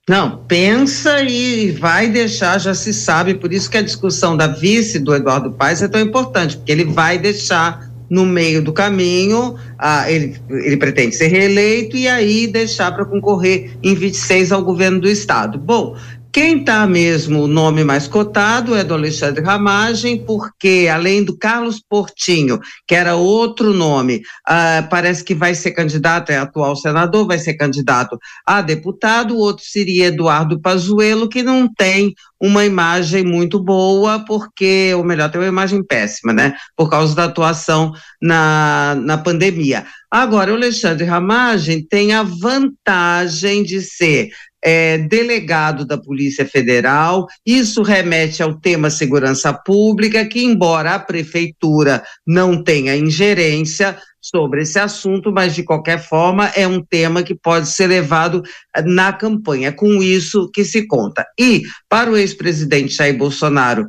Não, 0.10 0.38
pensa 0.48 1.22
e 1.22 1.72
vai 1.72 2.08
deixar, 2.08 2.58
já 2.58 2.74
se 2.74 2.94
sabe, 2.94 3.34
por 3.36 3.52
isso 3.52 3.70
que 3.70 3.78
a 3.78 3.82
discussão 3.82 4.38
da 4.38 4.48
vice 4.48 4.98
do 4.98 5.14
Eduardo 5.14 5.52
Paes 5.52 5.82
é 5.82 5.88
tão 5.88 6.00
importante, 6.00 6.56
porque 6.56 6.72
ele 6.72 6.86
vai 6.86 7.18
deixar 7.18 7.90
no 8.10 8.26
meio 8.26 8.64
do 8.64 8.74
caminho, 8.74 9.56
ah, 9.78 10.10
ele, 10.10 10.36
ele 10.50 10.78
pretende 10.78 11.16
ser 11.16 11.28
reeleito 11.28 11.96
e 11.96 12.08
aí 12.08 12.48
deixar 12.48 12.92
para 12.92 13.06
concorrer 13.06 13.78
em 13.84 13.94
26 13.94 14.52
ao 14.52 14.64
governo 14.64 15.00
do 15.00 15.08
estado. 15.08 15.60
Bom, 15.60 15.96
quem 16.32 16.60
está 16.60 16.86
mesmo 16.86 17.44
o 17.44 17.48
nome 17.48 17.84
mais 17.84 18.08
cotado 18.08 18.76
é 18.76 18.84
do 18.84 18.94
Alexandre 18.94 19.44
Ramagem, 19.44 20.24
porque 20.24 20.88
além 20.92 21.24
do 21.24 21.38
Carlos 21.38 21.82
Portinho, 21.82 22.60
que 22.88 22.94
era 22.94 23.16
outro 23.16 23.74
nome, 23.74 24.18
uh, 24.48 24.88
parece 24.90 25.24
que 25.24 25.34
vai 25.34 25.56
ser 25.56 25.72
candidato, 25.72 26.32
é 26.32 26.38
atual 26.38 26.76
senador, 26.76 27.26
vai 27.26 27.40
ser 27.40 27.56
candidato 27.56 28.18
a 28.46 28.62
deputado, 28.62 29.36
o 29.36 29.40
outro 29.40 29.66
seria 29.66 30.08
Eduardo 30.08 30.60
Pazuello, 30.60 31.28
que 31.28 31.42
não 31.42 31.68
tem 31.74 32.14
uma 32.40 32.64
imagem 32.64 33.24
muito 33.24 33.60
boa, 33.60 34.24
porque, 34.26 34.94
ou 34.96 35.04
melhor, 35.04 35.30
tem 35.30 35.42
uma 35.42 35.48
imagem 35.48 35.84
péssima, 35.84 36.32
né? 36.32 36.56
Por 36.76 36.90
causa 36.90 37.14
da 37.14 37.26
atuação 37.26 37.92
na, 38.22 38.96
na 39.02 39.18
pandemia. 39.18 39.86
Agora, 40.10 40.52
o 40.52 40.56
Alexandre 40.56 41.06
Ramagem 41.06 41.86
tem 41.86 42.14
a 42.14 42.24
vantagem 42.24 43.64
de 43.64 43.82
ser 43.82 44.32
é, 44.64 44.98
delegado 44.98 45.86
da 45.86 45.98
Polícia 45.98 46.46
Federal. 46.46 47.28
Isso 47.46 47.82
remete 47.82 48.44
ao 48.44 48.54
tema 48.54 48.90
segurança 48.90 49.54
pública, 49.54 50.26
que, 50.26 50.44
embora 50.44 50.96
a 50.96 51.00
prefeitura 51.00 52.04
não 52.26 52.64
tenha 52.64 52.96
ingerência 52.96 53.98
sobre 54.22 54.64
esse 54.64 54.78
assunto, 54.78 55.32
mas 55.32 55.56
de 55.56 55.64
qualquer 55.64 56.04
forma 56.04 56.48
é 56.48 56.68
um 56.68 56.84
tema 56.84 57.24
que 57.24 57.34
pode 57.34 57.70
ser 57.70 57.88
levado 57.88 58.44
eh, 58.76 58.82
na 58.82 59.14
campanha. 59.14 59.72
Com 59.72 60.04
isso 60.04 60.50
que 60.54 60.66
se 60.66 60.86
conta. 60.86 61.26
E 61.40 61.64
para 61.88 62.12
o 62.12 62.18
ex-presidente 62.18 62.96
Jair 62.96 63.18
Bolsonaro 63.18 63.86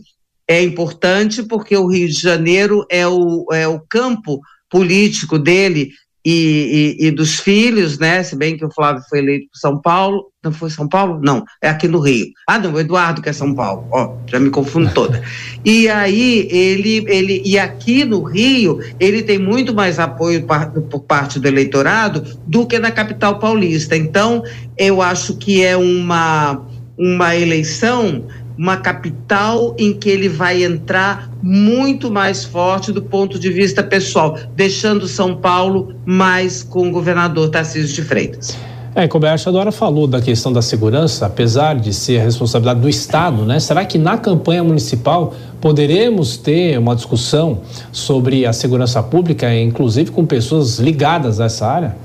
é 0.48 0.62
importante 0.62 1.42
porque 1.42 1.76
o 1.76 1.86
Rio 1.86 2.08
de 2.08 2.20
Janeiro 2.20 2.84
é 2.90 3.06
o, 3.06 3.46
é 3.52 3.66
o 3.66 3.80
campo 3.80 4.40
político 4.68 5.38
dele 5.38 5.90
e, 6.24 6.96
e, 7.00 7.06
e, 7.06 7.10
dos 7.10 7.40
filhos, 7.40 7.98
né? 7.98 8.22
Se 8.22 8.36
bem 8.36 8.56
que 8.56 8.64
o 8.64 8.70
Flávio 8.70 9.02
foi 9.08 9.20
eleito 9.20 9.48
por 9.50 9.58
São 9.58 9.80
Paulo, 9.80 10.26
não 10.44 10.52
foi 10.52 10.68
São 10.68 10.88
Paulo? 10.88 11.18
Não, 11.22 11.44
é 11.62 11.68
aqui 11.68 11.88
no 11.88 11.98
Rio. 11.98 12.26
Ah, 12.46 12.58
não, 12.58 12.72
o 12.72 12.80
Eduardo 12.80 13.22
que 13.22 13.28
é 13.28 13.32
São 13.32 13.54
Paulo, 13.54 13.86
ó, 13.90 14.16
já 14.26 14.38
me 14.38 14.50
confundo 14.50 14.92
toda. 14.92 15.22
E 15.62 15.90
aí 15.90 16.48
ele, 16.50 17.04
ele, 17.06 17.42
e 17.44 17.58
aqui 17.58 18.02
no 18.02 18.22
Rio 18.22 18.80
ele 18.98 19.22
tem 19.22 19.38
muito 19.38 19.74
mais 19.74 19.98
apoio 19.98 20.46
por 20.90 21.00
parte 21.00 21.38
do 21.38 21.46
eleitorado 21.46 22.24
do 22.46 22.66
que 22.66 22.78
na 22.78 22.90
capital 22.90 23.38
paulista. 23.38 23.94
Então 23.94 24.42
eu 24.78 25.02
acho 25.02 25.36
que 25.36 25.62
é 25.62 25.76
uma 25.76 26.66
uma 27.00 27.34
eleição 27.34 28.26
uma 28.60 28.76
capital 28.76 29.74
em 29.78 29.94
que 29.94 30.10
ele 30.10 30.28
vai 30.28 30.62
entrar 30.62 31.30
muito 31.42 32.10
mais 32.10 32.44
forte 32.44 32.92
do 32.92 33.00
ponto 33.00 33.38
de 33.38 33.50
vista 33.50 33.82
pessoal, 33.82 34.38
deixando 34.54 35.08
São 35.08 35.34
Paulo 35.34 35.94
mais 36.04 36.62
com 36.62 36.86
o 36.86 36.92
governador 36.92 37.48
Tarcísio 37.48 37.94
de 37.94 38.02
Freitas. 38.02 38.54
É, 38.94 39.08
como 39.08 39.24
a 39.24 39.34
Dora 39.34 39.72
falou 39.72 40.06
da 40.06 40.20
questão 40.20 40.52
da 40.52 40.60
segurança, 40.60 41.24
apesar 41.24 41.76
de 41.76 41.94
ser 41.94 42.20
a 42.20 42.24
responsabilidade 42.24 42.80
do 42.80 42.88
Estado, 42.88 43.46
né? 43.46 43.58
Será 43.58 43.82
que 43.86 43.96
na 43.96 44.18
campanha 44.18 44.62
municipal 44.62 45.32
poderemos 45.58 46.36
ter 46.36 46.78
uma 46.78 46.94
discussão 46.94 47.60
sobre 47.90 48.44
a 48.44 48.52
segurança 48.52 49.02
pública, 49.02 49.54
inclusive 49.54 50.10
com 50.10 50.26
pessoas 50.26 50.78
ligadas 50.78 51.40
a 51.40 51.46
essa 51.46 51.66
área? 51.66 51.96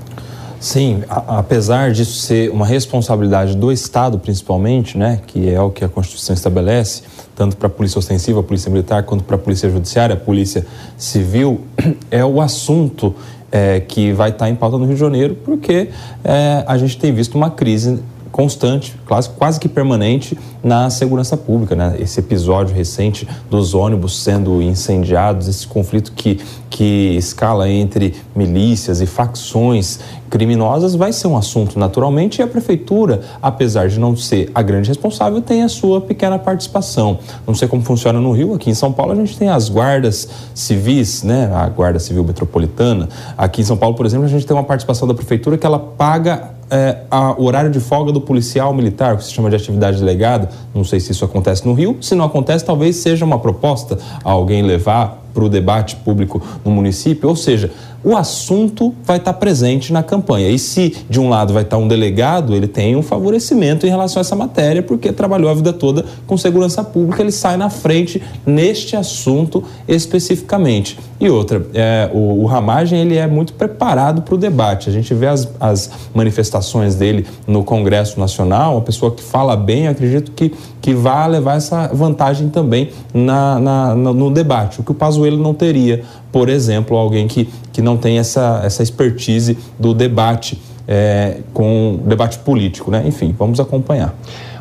Sim, 0.66 1.04
a, 1.08 1.38
apesar 1.38 1.92
disso 1.92 2.18
ser 2.18 2.50
uma 2.50 2.66
responsabilidade 2.66 3.56
do 3.56 3.70
Estado, 3.70 4.18
principalmente, 4.18 4.98
né, 4.98 5.20
que 5.24 5.48
é 5.48 5.60
o 5.60 5.70
que 5.70 5.84
a 5.84 5.88
Constituição 5.88 6.34
estabelece, 6.34 7.04
tanto 7.36 7.56
para 7.56 7.68
a 7.68 7.70
Polícia 7.70 8.00
Ostensiva, 8.00 8.40
a 8.40 8.42
Polícia 8.42 8.68
Militar, 8.68 9.04
quanto 9.04 9.22
para 9.22 9.36
a 9.36 9.38
Polícia 9.38 9.70
Judiciária, 9.70 10.14
a 10.14 10.18
Polícia 10.18 10.66
Civil, 10.98 11.60
é 12.10 12.24
o 12.24 12.40
assunto 12.40 13.14
é, 13.52 13.78
que 13.78 14.12
vai 14.12 14.30
estar 14.30 14.50
em 14.50 14.56
pauta 14.56 14.76
no 14.76 14.86
Rio 14.86 14.94
de 14.94 15.00
Janeiro, 15.00 15.36
porque 15.44 15.90
é, 16.24 16.64
a 16.66 16.76
gente 16.76 16.98
tem 16.98 17.12
visto 17.12 17.36
uma 17.36 17.48
crise 17.48 18.02
constante, 18.36 18.94
quase, 19.08 19.30
quase 19.30 19.58
que 19.58 19.66
permanente 19.66 20.38
na 20.62 20.90
segurança 20.90 21.38
pública. 21.38 21.74
Né? 21.74 21.96
Esse 21.98 22.20
episódio 22.20 22.76
recente 22.76 23.26
dos 23.48 23.72
ônibus 23.72 24.22
sendo 24.22 24.60
incendiados, 24.60 25.48
esse 25.48 25.66
conflito 25.66 26.12
que, 26.12 26.38
que 26.68 27.16
escala 27.16 27.66
entre 27.66 28.14
milícias 28.34 29.00
e 29.00 29.06
facções 29.06 30.00
criminosas 30.28 30.94
vai 30.94 31.14
ser 31.14 31.28
um 31.28 31.36
assunto 31.36 31.78
naturalmente 31.78 32.40
e 32.40 32.42
a 32.42 32.46
prefeitura, 32.46 33.22
apesar 33.40 33.88
de 33.88 33.98
não 33.98 34.14
ser 34.14 34.50
a 34.54 34.60
grande 34.60 34.88
responsável, 34.88 35.40
tem 35.40 35.62
a 35.62 35.68
sua 35.68 36.02
pequena 36.02 36.38
participação. 36.38 37.18
Não 37.46 37.54
sei 37.54 37.66
como 37.66 37.82
funciona 37.82 38.20
no 38.20 38.32
Rio, 38.32 38.52
aqui 38.52 38.68
em 38.68 38.74
São 38.74 38.92
Paulo 38.92 39.12
a 39.12 39.16
gente 39.16 39.38
tem 39.38 39.48
as 39.48 39.70
guardas 39.70 40.28
civis, 40.54 41.22
né, 41.22 41.50
a 41.54 41.66
Guarda 41.70 41.98
Civil 41.98 42.22
Metropolitana. 42.22 43.08
Aqui 43.38 43.62
em 43.62 43.64
São 43.64 43.78
Paulo, 43.78 43.96
por 43.96 44.04
exemplo, 44.04 44.26
a 44.26 44.28
gente 44.28 44.44
tem 44.44 44.54
uma 44.54 44.64
participação 44.64 45.08
da 45.08 45.14
prefeitura 45.14 45.56
que 45.56 45.64
ela 45.64 45.78
paga 45.78 46.55
é, 46.70 46.98
o 47.36 47.44
horário 47.44 47.70
de 47.70 47.80
folga 47.80 48.12
do 48.12 48.20
policial 48.20 48.74
militar, 48.74 49.16
que 49.16 49.24
se 49.24 49.32
chama 49.32 49.48
de 49.50 49.56
atividade 49.56 49.98
delegada. 49.98 50.50
Não 50.74 50.84
sei 50.84 51.00
se 51.00 51.12
isso 51.12 51.24
acontece 51.24 51.66
no 51.66 51.72
Rio. 51.74 51.96
Se 52.00 52.14
não 52.14 52.24
acontece, 52.24 52.64
talvez 52.64 52.96
seja 52.96 53.24
uma 53.24 53.38
proposta 53.38 53.98
a 54.24 54.30
alguém 54.30 54.62
levar 54.62 55.22
para 55.32 55.44
o 55.44 55.48
debate 55.48 55.96
público 55.96 56.42
no 56.64 56.70
município. 56.70 57.28
Ou 57.28 57.36
seja, 57.36 57.70
o 58.06 58.16
assunto 58.16 58.94
vai 59.02 59.16
estar 59.16 59.32
presente 59.32 59.92
na 59.92 60.00
campanha. 60.00 60.48
E 60.48 60.60
se 60.60 60.94
de 61.10 61.18
um 61.18 61.28
lado 61.28 61.52
vai 61.52 61.64
estar 61.64 61.76
um 61.76 61.88
delegado, 61.88 62.54
ele 62.54 62.68
tem 62.68 62.94
um 62.94 63.02
favorecimento 63.02 63.84
em 63.84 63.90
relação 63.90 64.20
a 64.20 64.22
essa 64.22 64.36
matéria, 64.36 64.80
porque 64.80 65.10
trabalhou 65.10 65.50
a 65.50 65.54
vida 65.54 65.72
toda 65.72 66.04
com 66.24 66.36
segurança 66.36 66.84
pública, 66.84 67.20
ele 67.20 67.32
sai 67.32 67.56
na 67.56 67.68
frente 67.68 68.22
neste 68.46 68.94
assunto 68.94 69.64
especificamente. 69.88 70.96
E 71.18 71.28
outra, 71.28 71.66
é, 71.74 72.08
o, 72.14 72.42
o 72.42 72.46
Ramagem 72.46 73.00
ele 73.00 73.16
é 73.16 73.26
muito 73.26 73.54
preparado 73.54 74.22
para 74.22 74.36
o 74.36 74.38
debate. 74.38 74.88
A 74.88 74.92
gente 74.92 75.12
vê 75.12 75.26
as, 75.26 75.48
as 75.58 75.90
manifestações 76.14 76.94
dele 76.94 77.26
no 77.44 77.64
Congresso 77.64 78.20
Nacional, 78.20 78.74
uma 78.74 78.82
pessoa 78.82 79.10
que 79.10 79.22
fala 79.22 79.56
bem, 79.56 79.88
acredito 79.88 80.30
que, 80.30 80.54
que 80.80 80.94
vai 80.94 81.28
levar 81.28 81.56
essa 81.56 81.88
vantagem 81.88 82.50
também 82.50 82.90
na, 83.12 83.58
na, 83.58 83.94
no 83.96 84.30
debate, 84.30 84.80
o 84.80 84.84
que 84.84 84.92
o 84.92 84.94
Pazuello 84.94 85.42
não 85.42 85.52
teria 85.52 86.04
por 86.36 86.50
exemplo, 86.50 86.98
alguém 86.98 87.26
que, 87.26 87.48
que 87.72 87.80
não 87.80 87.96
tem 87.96 88.18
essa, 88.18 88.60
essa 88.62 88.82
expertise 88.82 89.56
do 89.78 89.94
debate 89.94 90.60
é, 90.86 91.38
com 91.54 91.98
debate 92.04 92.36
político, 92.40 92.90
né? 92.90 93.02
Enfim, 93.06 93.34
vamos 93.38 93.58
acompanhar. 93.58 94.14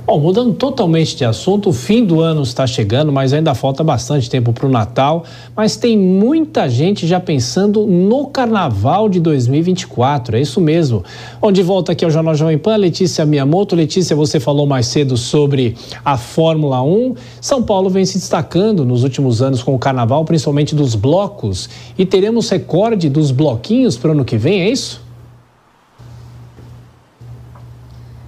Bom, 0.06 0.20
mudando 0.20 0.54
totalmente 0.54 1.16
de 1.16 1.26
assunto, 1.26 1.70
o 1.70 1.74
fim 1.74 2.06
do 2.06 2.22
ano 2.22 2.44
está 2.44 2.68
chegando, 2.68 3.12
mas 3.12 3.34
ainda 3.34 3.56
falta 3.56 3.84
bastante 3.84 4.30
tempo 4.30 4.54
para 4.54 4.68
o 4.68 4.70
Natal. 4.70 5.24
Mas 5.56 5.78
tem 5.78 5.98
muita 5.98 6.70
gente 6.70 7.08
já 7.08 7.20
pensando 7.20 7.88
no 7.88 8.28
Carnaval 8.28 9.10
de 9.10 9.20
2024, 9.20 10.38
é 10.38 10.42
isso 10.42 10.62
mesmo. 10.62 11.04
Bom, 11.42 11.52
de 11.52 11.64
volta 11.64 11.92
aqui 11.92 12.06
ao 12.06 12.12
Jornal 12.12 12.36
Jovem 12.36 12.60
Pan, 12.60 12.76
Letícia 12.76 13.26
Miyamoto. 13.26 13.76
Letícia, 13.76 14.16
você 14.16 14.40
falou 14.40 14.68
mais 14.68 14.86
cedo 14.86 15.18
sobre 15.18 15.76
a 16.06 16.20
Fórmula 16.20 16.84
1. 16.84 17.16
São 17.42 17.64
Paulo 17.64 17.90
vem 17.90 18.06
se 18.06 18.20
destacando 18.20 18.86
nos 18.86 19.04
últimos 19.04 19.42
anos 19.42 19.64
com 19.64 19.74
o 19.74 19.80
Carnaval, 19.80 20.24
principalmente 20.24 20.76
dos 20.76 20.94
blocos. 20.94 21.68
E 21.98 22.06
teremos 22.06 22.48
recorde 22.48 23.10
dos 23.10 23.32
bloquinhos 23.32 23.98
para 23.98 24.10
o 24.10 24.12
ano 24.12 24.24
que 24.24 24.38
vem, 24.38 24.62
é 24.62 24.70
isso? 24.70 25.05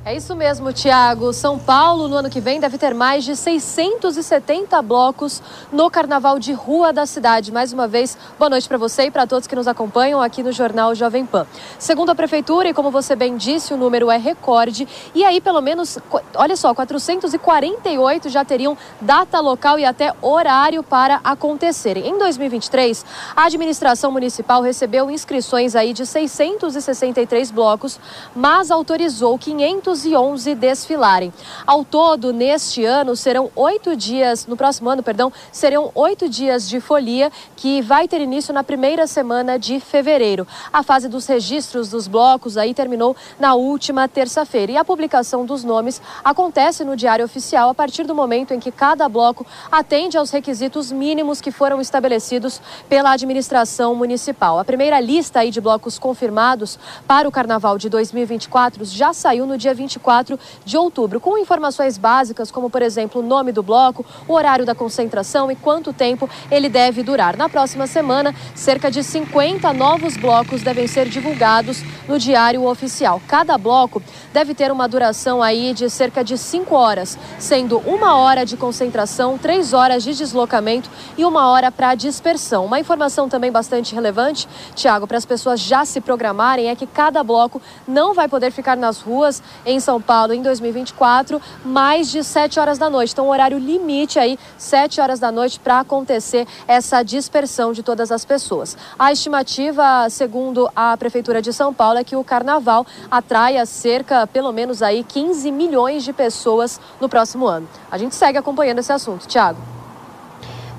É 0.08 0.16
isso 0.16 0.34
mesmo, 0.38 0.72
Tiago. 0.72 1.34
São 1.34 1.60
Paulo, 1.60 2.08
no 2.08 2.16
ano 2.16 2.30
que 2.30 2.40
vem, 2.40 2.62
deve 2.62 2.78
ter 2.78 2.94
mais 2.94 3.26
de 3.26 3.36
670 3.36 4.82
blocos 4.82 5.44
no 5.70 5.92
Carnaval 5.92 6.40
de 6.40 6.54
Rua 6.54 6.94
da 6.94 7.06
cidade. 7.06 7.52
Mais 7.52 7.74
uma 7.74 7.90
vez, 7.90 8.18
boa 8.40 8.50
noite 8.50 8.70
para 8.70 8.78
você 8.78 9.08
e 9.08 9.12
para 9.12 9.28
todos 9.28 9.48
que 9.48 9.56
nos 9.58 9.68
acompanham 9.68 10.22
aqui 10.22 10.42
no 10.42 10.54
Jornal 10.54 10.96
Jovem 10.96 11.26
Pan. 11.26 11.46
Segundo 11.78 12.12
a 12.12 12.16
Prefeitura, 12.16 12.70
e 12.70 12.74
como 12.74 12.90
você 12.90 13.18
bem 13.18 13.36
disse, 13.36 13.74
o 13.74 13.78
número 13.78 14.10
é 14.10 14.16
recorde. 14.16 14.88
E 15.14 15.26
aí, 15.26 15.42
pelo 15.42 15.60
menos, 15.60 16.00
olha 16.36 16.56
só, 16.56 16.74
448 16.74 18.30
já 18.30 18.46
teriam 18.46 18.78
data 19.02 19.42
local 19.42 19.78
e 19.78 19.84
até 19.84 20.14
horário 20.22 20.84
para 20.84 21.20
acontecerem. 21.22 22.08
Em 22.08 22.18
2023, 22.18 23.06
a 23.36 23.44
administração 23.44 24.10
municipal 24.10 24.62
recebeu 24.62 25.12
inscrições 25.12 25.76
aí 25.76 25.92
de 25.92 26.06
663 26.06 27.52
blocos, 27.52 28.00
mas 28.34 28.72
autorizou 28.72 29.38
500 29.38 29.97
211 29.98 30.56
desfilarem. 30.56 31.34
Ao 31.66 31.84
todo, 31.84 32.32
neste 32.32 32.86
ano, 32.86 33.16
serão 33.16 33.50
oito 33.56 33.96
dias, 33.96 34.46
no 34.46 34.56
próximo 34.56 34.90
ano, 34.90 35.02
perdão, 35.02 35.32
serão 35.52 35.92
oito 35.96 36.30
dias 36.30 36.70
de 36.70 36.80
folia 36.80 37.32
que 37.56 37.82
vai 37.82 38.08
ter 38.08 38.22
início 38.22 38.54
na 38.54 38.64
primeira 38.64 39.08
semana 39.08 39.58
de 39.58 39.80
fevereiro. 39.80 40.48
A 40.72 40.84
fase 40.84 41.08
dos 41.08 41.26
registros 41.26 41.90
dos 41.90 42.08
blocos 42.08 42.58
aí 42.58 42.74
terminou 42.74 43.16
na 43.40 43.56
última 43.56 44.08
terça-feira 44.08 44.72
e 44.74 44.78
a 44.78 44.86
publicação 44.86 45.46
dos 45.46 45.64
nomes 45.64 46.02
acontece 46.24 46.84
no 46.84 46.96
Diário 46.96 47.26
Oficial 47.26 47.70
a 47.70 47.74
partir 47.74 48.04
do 48.06 48.14
momento 48.14 48.54
em 48.54 48.60
que 48.60 48.72
cada 48.72 49.10
bloco 49.10 49.46
atende 49.72 50.18
aos 50.18 50.30
requisitos 50.30 50.92
mínimos 50.92 51.42
que 51.42 51.52
foram 51.52 51.82
estabelecidos 51.82 52.62
pela 52.88 53.12
administração 53.12 53.96
municipal. 53.96 54.60
A 54.60 54.66
primeira 54.66 55.00
lista 55.00 55.40
aí 55.40 55.50
de 55.50 55.62
blocos 55.62 55.98
confirmados 55.98 56.78
para 57.08 57.28
o 57.28 57.32
Carnaval 57.32 57.78
de 57.78 57.90
2024 57.90 58.86
já 58.86 59.14
saiu 59.14 59.46
no 59.46 59.58
dia 59.58 59.74
20 59.74 59.87
24 59.88 60.38
de 60.66 60.78
outubro, 60.78 61.20
com 61.20 61.38
informações 61.38 61.98
básicas, 61.98 62.52
como, 62.52 62.70
por 62.70 62.82
exemplo, 62.82 63.22
o 63.22 63.26
nome 63.26 63.52
do 63.52 63.64
bloco, 63.64 64.06
o 64.28 64.34
horário 64.34 64.66
da 64.66 64.76
concentração 64.76 65.50
e 65.50 65.56
quanto 65.56 65.94
tempo 65.94 66.30
ele 66.52 66.68
deve 66.68 67.02
durar. 67.02 67.38
Na 67.38 67.48
próxima 67.48 67.88
semana, 67.88 68.36
cerca 68.54 68.92
de 68.92 69.02
50 69.02 69.72
novos 69.74 70.18
blocos 70.18 70.62
devem 70.62 70.88
ser 70.88 71.08
divulgados 71.08 71.82
no 72.08 72.20
Diário 72.20 72.66
Oficial. 72.66 73.22
Cada 73.28 73.58
bloco 73.58 74.02
deve 74.34 74.54
ter 74.54 74.72
uma 74.72 74.88
duração 74.88 75.42
aí 75.42 75.74
de 75.74 75.90
cerca 75.90 76.24
de 76.24 76.38
5 76.38 76.76
horas, 76.76 77.18
sendo 77.40 77.80
uma 77.80 78.18
hora 78.18 78.46
de 78.46 78.58
concentração, 78.58 79.38
três 79.38 79.74
horas 79.74 80.04
de 80.04 80.14
deslocamento 80.14 80.90
e 81.18 81.24
uma 81.24 81.48
hora 81.50 81.72
para 81.72 81.96
dispersão. 81.96 82.66
Uma 82.66 82.80
informação 82.80 83.30
também 83.30 83.52
bastante 83.52 83.96
relevante, 83.96 84.48
Tiago, 84.76 85.08
para 85.08 85.18
as 85.18 85.26
pessoas 85.26 85.60
já 85.62 85.86
se 85.86 86.02
programarem, 86.02 86.70
é 86.70 86.76
que 86.76 86.86
cada 86.86 87.24
bloco 87.24 87.62
não 87.88 88.14
vai 88.14 88.28
poder 88.28 88.52
ficar 88.52 88.76
nas 88.76 89.00
ruas 89.00 89.42
em 89.66 89.77
São 89.80 90.02
Paulo 90.02 90.34
em 90.34 90.42
2024 90.42 91.42
mais 91.64 92.10
de 92.10 92.24
7 92.24 92.60
horas 92.60 92.78
da 92.78 92.90
noite. 92.90 93.14
Então, 93.14 93.30
horário 93.30 93.58
limite 93.58 94.20
aí, 94.20 94.38
7 94.58 95.02
horas 95.02 95.20
da 95.20 95.32
noite, 95.32 95.60
para 95.60 95.80
acontecer 95.80 96.48
essa 96.68 97.04
dispersão 97.04 97.72
de 97.72 97.84
todas 97.84 98.12
as 98.12 98.26
pessoas. 98.26 98.78
A 98.98 99.12
estimativa, 99.12 100.10
segundo 100.10 100.70
a 100.76 100.96
Prefeitura 100.98 101.42
de 101.42 101.54
São 101.54 101.74
Paulo, 101.74 102.00
é 102.00 102.04
que 102.04 102.16
o 102.16 102.24
carnaval 102.24 102.86
atraia 103.10 103.66
cerca, 103.66 104.28
pelo 104.28 104.52
menos 104.52 104.82
aí, 104.82 105.04
15 105.04 105.52
milhões 105.52 106.04
de 106.04 106.14
pessoas 106.14 106.80
no 107.00 107.10
próximo 107.10 107.46
ano. 107.48 107.68
A 107.92 107.98
gente 107.98 108.16
segue 108.16 108.38
acompanhando 108.38 108.80
esse 108.80 108.92
assunto. 108.92 109.28
Tiago. 109.28 109.77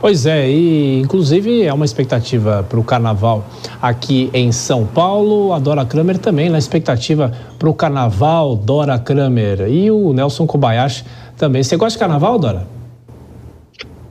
Pois 0.01 0.27
é, 0.27 0.49
e 0.49 1.01
inclusive 1.01 1.65
é 1.65 1.73
uma 1.73 1.85
expectativa 1.85 2.65
para 2.69 2.79
o 2.79 2.85
carnaval 2.85 3.45
aqui 3.83 4.31
em 4.33 4.53
São 4.53 4.87
Paulo. 4.87 5.53
A 5.53 5.59
Dora 5.59 5.85
Kramer 5.85 6.19
também 6.19 6.49
na 6.49 6.59
expectativa 6.59 7.33
para 7.59 7.69
o 7.69 7.75
carnaval, 7.75 8.55
Dora 8.55 8.97
Kramer. 8.99 9.62
E 9.69 9.91
o 9.91 10.12
Nelson 10.12 10.47
Kobayashi 10.47 11.05
também. 11.37 11.65
Você 11.65 11.77
gosta 11.77 11.97
de 11.97 11.99
carnaval, 11.99 12.39
Dora? 12.39 12.69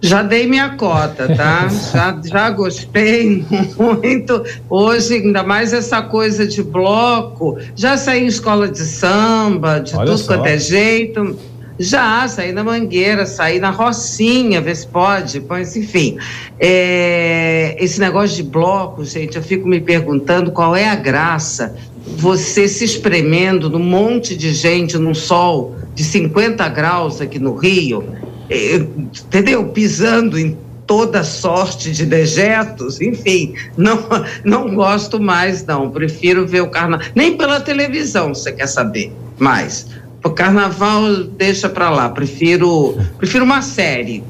Já 0.02 0.22
dei 0.22 0.46
minha 0.46 0.72
cota, 0.72 1.34
tá? 1.34 1.68
já, 1.94 2.20
já 2.24 2.50
gostei 2.50 3.46
muito. 3.80 4.44
Hoje, 4.70 5.16
ainda 5.16 5.42
mais 5.42 5.72
essa 5.72 6.02
coisa 6.02 6.46
de 6.46 6.62
bloco. 6.62 7.58
Já 7.76 7.98
saí 7.98 8.26
em 8.26 8.28
escola 8.28 8.68
de 8.68 8.80
samba, 8.80 9.80
de 9.80 9.96
Olha 9.96 10.06
tudo 10.06 10.18
só. 10.18 10.36
quanto 10.36 10.48
é 10.48 10.58
jeito 10.58 11.38
já, 11.80 12.28
saí 12.28 12.52
na 12.52 12.64
Mangueira, 12.64 13.26
saí 13.26 13.60
na 13.60 13.70
Rocinha, 13.70 14.62
ver 14.62 14.76
se 14.76 14.88
pode, 14.88 15.44
enfim. 15.76 16.18
É, 16.60 17.76
esse 17.80 18.00
negócio 18.00 18.36
de 18.36 18.44
bloco, 18.44 19.06
gente, 19.06 19.38
eu 19.38 19.44
fico 19.44 19.68
me 19.68 19.80
perguntando 19.80 20.52
qual 20.52 20.76
é 20.76 20.88
a 20.90 20.96
graça 20.96 21.76
você 22.16 22.68
se 22.68 22.86
espremendo 22.86 23.70
num 23.70 23.84
monte 23.84 24.36
de 24.36 24.54
gente 24.54 24.98
num 24.98 25.14
sol 25.14 25.76
de 25.94 26.04
50 26.04 26.68
graus 26.70 27.20
aqui 27.20 27.38
no 27.38 27.56
Rio, 27.56 28.04
é, 28.50 28.76
entendeu? 28.76 29.68
Pisando 29.70 30.40
em 30.40 30.58
toda 30.88 31.22
sorte 31.24 31.92
de 31.92 32.06
dejetos, 32.06 33.02
enfim, 33.02 33.54
não, 33.76 34.00
não 34.46 34.74
gosto 34.74 35.20
mais, 35.20 35.66
não. 35.66 35.92
Prefiro 35.92 36.48
ver 36.48 36.62
o 36.62 36.70
carnaval. 36.70 37.06
Nem 37.14 37.36
pela 37.36 37.60
televisão, 37.60 38.34
você 38.34 38.54
quer 38.54 38.68
saber 38.68 39.12
mais. 39.38 39.88
O 40.24 40.30
carnaval 40.32 41.24
deixa 41.38 41.70
para 41.70 41.90
lá, 41.90 42.10
prefiro, 42.10 42.98
prefiro 43.18 43.46
uma 43.46 43.62
série. 43.62 44.24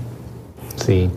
Sim. 0.75 1.09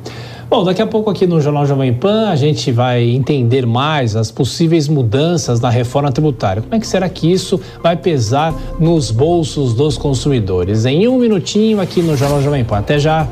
Bom, 0.50 0.64
daqui 0.64 0.82
a 0.82 0.86
pouco 0.86 1.08
aqui 1.08 1.28
no 1.28 1.40
Jornal 1.40 1.64
Jovem 1.64 1.94
Pan 1.94 2.28
a 2.28 2.34
gente 2.34 2.72
vai 2.72 3.04
entender 3.04 3.64
mais 3.64 4.16
as 4.16 4.32
possíveis 4.32 4.88
mudanças 4.88 5.60
na 5.60 5.70
reforma 5.70 6.10
tributária. 6.10 6.60
Como 6.60 6.74
é 6.74 6.80
que 6.80 6.86
será 6.88 7.08
que 7.08 7.30
isso 7.30 7.60
vai 7.80 7.96
pesar 7.96 8.52
nos 8.80 9.12
bolsos 9.12 9.74
dos 9.74 9.96
consumidores? 9.96 10.84
Em 10.86 11.06
um 11.06 11.18
minutinho 11.18 11.80
aqui 11.80 12.02
no 12.02 12.16
Jornal 12.16 12.42
Jovem 12.42 12.64
Pan. 12.64 12.78
Até 12.78 12.98
já. 12.98 13.28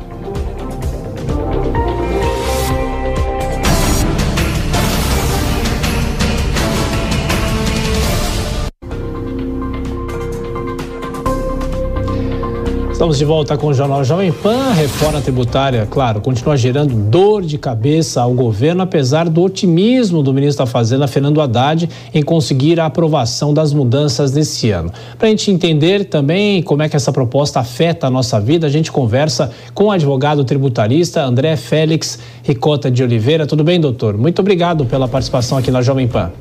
Estamos 12.99 13.17
de 13.17 13.23
volta 13.23 13.57
com 13.57 13.67
o 13.67 13.73
Jornal 13.73 14.03
Jovem 14.03 14.29
Pan. 14.29 14.71
A 14.71 14.73
reforma 14.73 15.21
tributária, 15.21 15.87
claro, 15.89 16.19
continua 16.19 16.57
gerando 16.57 16.93
dor 16.93 17.43
de 17.43 17.57
cabeça 17.57 18.21
ao 18.21 18.33
governo, 18.33 18.81
apesar 18.81 19.29
do 19.29 19.41
otimismo 19.41 20.21
do 20.21 20.33
ministro 20.33 20.65
da 20.65 20.69
Fazenda, 20.69 21.07
Fernando 21.07 21.39
Haddad, 21.39 21.89
em 22.13 22.21
conseguir 22.21 22.77
a 22.77 22.87
aprovação 22.87 23.53
das 23.53 23.71
mudanças 23.71 24.31
desse 24.31 24.69
ano. 24.71 24.91
Para 25.17 25.27
a 25.27 25.29
gente 25.29 25.49
entender 25.49 26.09
também 26.09 26.61
como 26.61 26.83
é 26.83 26.89
que 26.89 26.95
essa 26.97 27.09
proposta 27.13 27.61
afeta 27.61 28.07
a 28.07 28.09
nossa 28.09 28.37
vida, 28.37 28.67
a 28.67 28.69
gente 28.69 28.91
conversa 28.91 29.49
com 29.73 29.85
o 29.85 29.91
advogado 29.91 30.43
tributarista 30.43 31.23
André 31.23 31.55
Félix 31.55 32.19
Ricota 32.43 32.91
de 32.91 33.01
Oliveira. 33.01 33.47
Tudo 33.47 33.63
bem, 33.63 33.79
doutor? 33.79 34.17
Muito 34.17 34.39
obrigado 34.39 34.85
pela 34.85 35.07
participação 35.07 35.57
aqui 35.57 35.71
na 35.71 35.81
Jovem 35.81 36.05
Pan. 36.05 36.33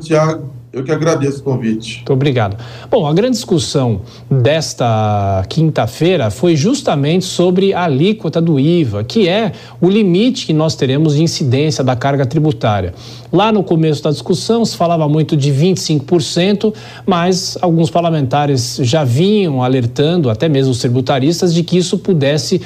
Tiago, 0.00 0.61
eu 0.72 0.82
que 0.82 0.90
agradeço 0.90 1.40
o 1.40 1.42
convite. 1.42 1.96
Muito 1.96 2.12
obrigado. 2.12 2.56
Bom, 2.90 3.06
a 3.06 3.12
grande 3.12 3.36
discussão 3.36 4.00
desta 4.30 5.44
quinta-feira 5.48 6.30
foi 6.30 6.56
justamente 6.56 7.26
sobre 7.26 7.74
a 7.74 7.84
alíquota 7.84 8.40
do 8.40 8.58
IVA, 8.58 9.04
que 9.04 9.28
é 9.28 9.52
o 9.80 9.90
limite 9.90 10.46
que 10.46 10.52
nós 10.54 10.74
teremos 10.74 11.14
de 11.14 11.22
incidência 11.22 11.84
da 11.84 11.94
carga 11.94 12.24
tributária. 12.24 12.94
Lá 13.30 13.52
no 13.52 13.62
começo 13.62 14.02
da 14.02 14.10
discussão 14.10 14.64
se 14.64 14.76
falava 14.76 15.06
muito 15.08 15.36
de 15.36 15.52
25%, 15.52 16.74
mas 17.06 17.58
alguns 17.60 17.90
parlamentares 17.90 18.78
já 18.82 19.04
vinham 19.04 19.62
alertando, 19.62 20.30
até 20.30 20.48
mesmo 20.48 20.72
os 20.72 20.78
tributaristas, 20.78 21.52
de 21.52 21.62
que 21.62 21.76
isso 21.76 21.98
pudesse 21.98 22.62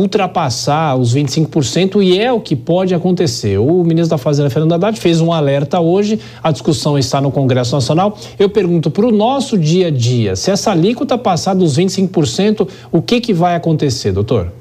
ultrapassar 0.00 0.96
os 0.96 1.14
25% 1.14 2.02
e 2.02 2.18
é 2.18 2.32
o 2.32 2.40
que 2.40 2.54
pode 2.54 2.94
acontecer. 2.94 3.58
O 3.58 3.82
ministro 3.84 4.10
da 4.10 4.18
Fazenda, 4.18 4.50
Fernando 4.50 4.72
Haddad, 4.72 4.98
fez 4.98 5.20
um 5.20 5.32
alerta 5.32 5.80
hoje, 5.80 6.20
a 6.42 6.50
discussão 6.50 6.98
está 6.98 7.20
no 7.20 7.30
Congresso 7.30 7.74
Nacional. 7.74 8.16
Eu 8.38 8.48
pergunto 8.48 8.90
para 8.90 9.06
o 9.06 9.10
nosso 9.10 9.58
dia 9.58 9.88
a 9.88 9.90
dia, 9.90 10.36
se 10.36 10.50
essa 10.50 10.70
alíquota 10.70 11.16
passar 11.16 11.54
dos 11.54 11.76
25%, 11.76 12.68
o 12.90 13.02
que, 13.02 13.20
que 13.20 13.32
vai 13.32 13.54
acontecer, 13.54 14.12
doutor? 14.12 14.52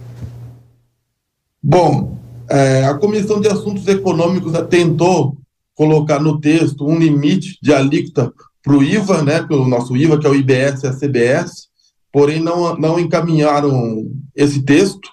Bom, 1.61 2.17
é, 2.49 2.85
a 2.85 2.93
Comissão 2.93 3.41
de 3.41 3.47
Assuntos 3.47 3.87
Econômicos 3.87 4.53
tentou 4.69 5.35
colocar 5.73 6.19
no 6.19 6.39
texto 6.39 6.87
um 6.87 6.97
limite 6.97 7.57
de 7.61 7.73
alíquota 7.73 8.31
para 8.63 8.73
o 8.75 8.83
IVA, 8.83 9.21
né, 9.21 9.43
pelo 9.43 9.67
nosso 9.67 9.95
IVA, 9.95 10.19
que 10.19 10.25
é 10.25 10.29
o 10.29 10.35
IBS 10.35 10.83
e 10.83 10.87
a 10.87 10.93
CBS, 10.93 11.67
porém 12.11 12.39
não, 12.39 12.75
não 12.77 12.99
encaminharam 12.99 14.09
esse 14.35 14.63
texto. 14.63 15.09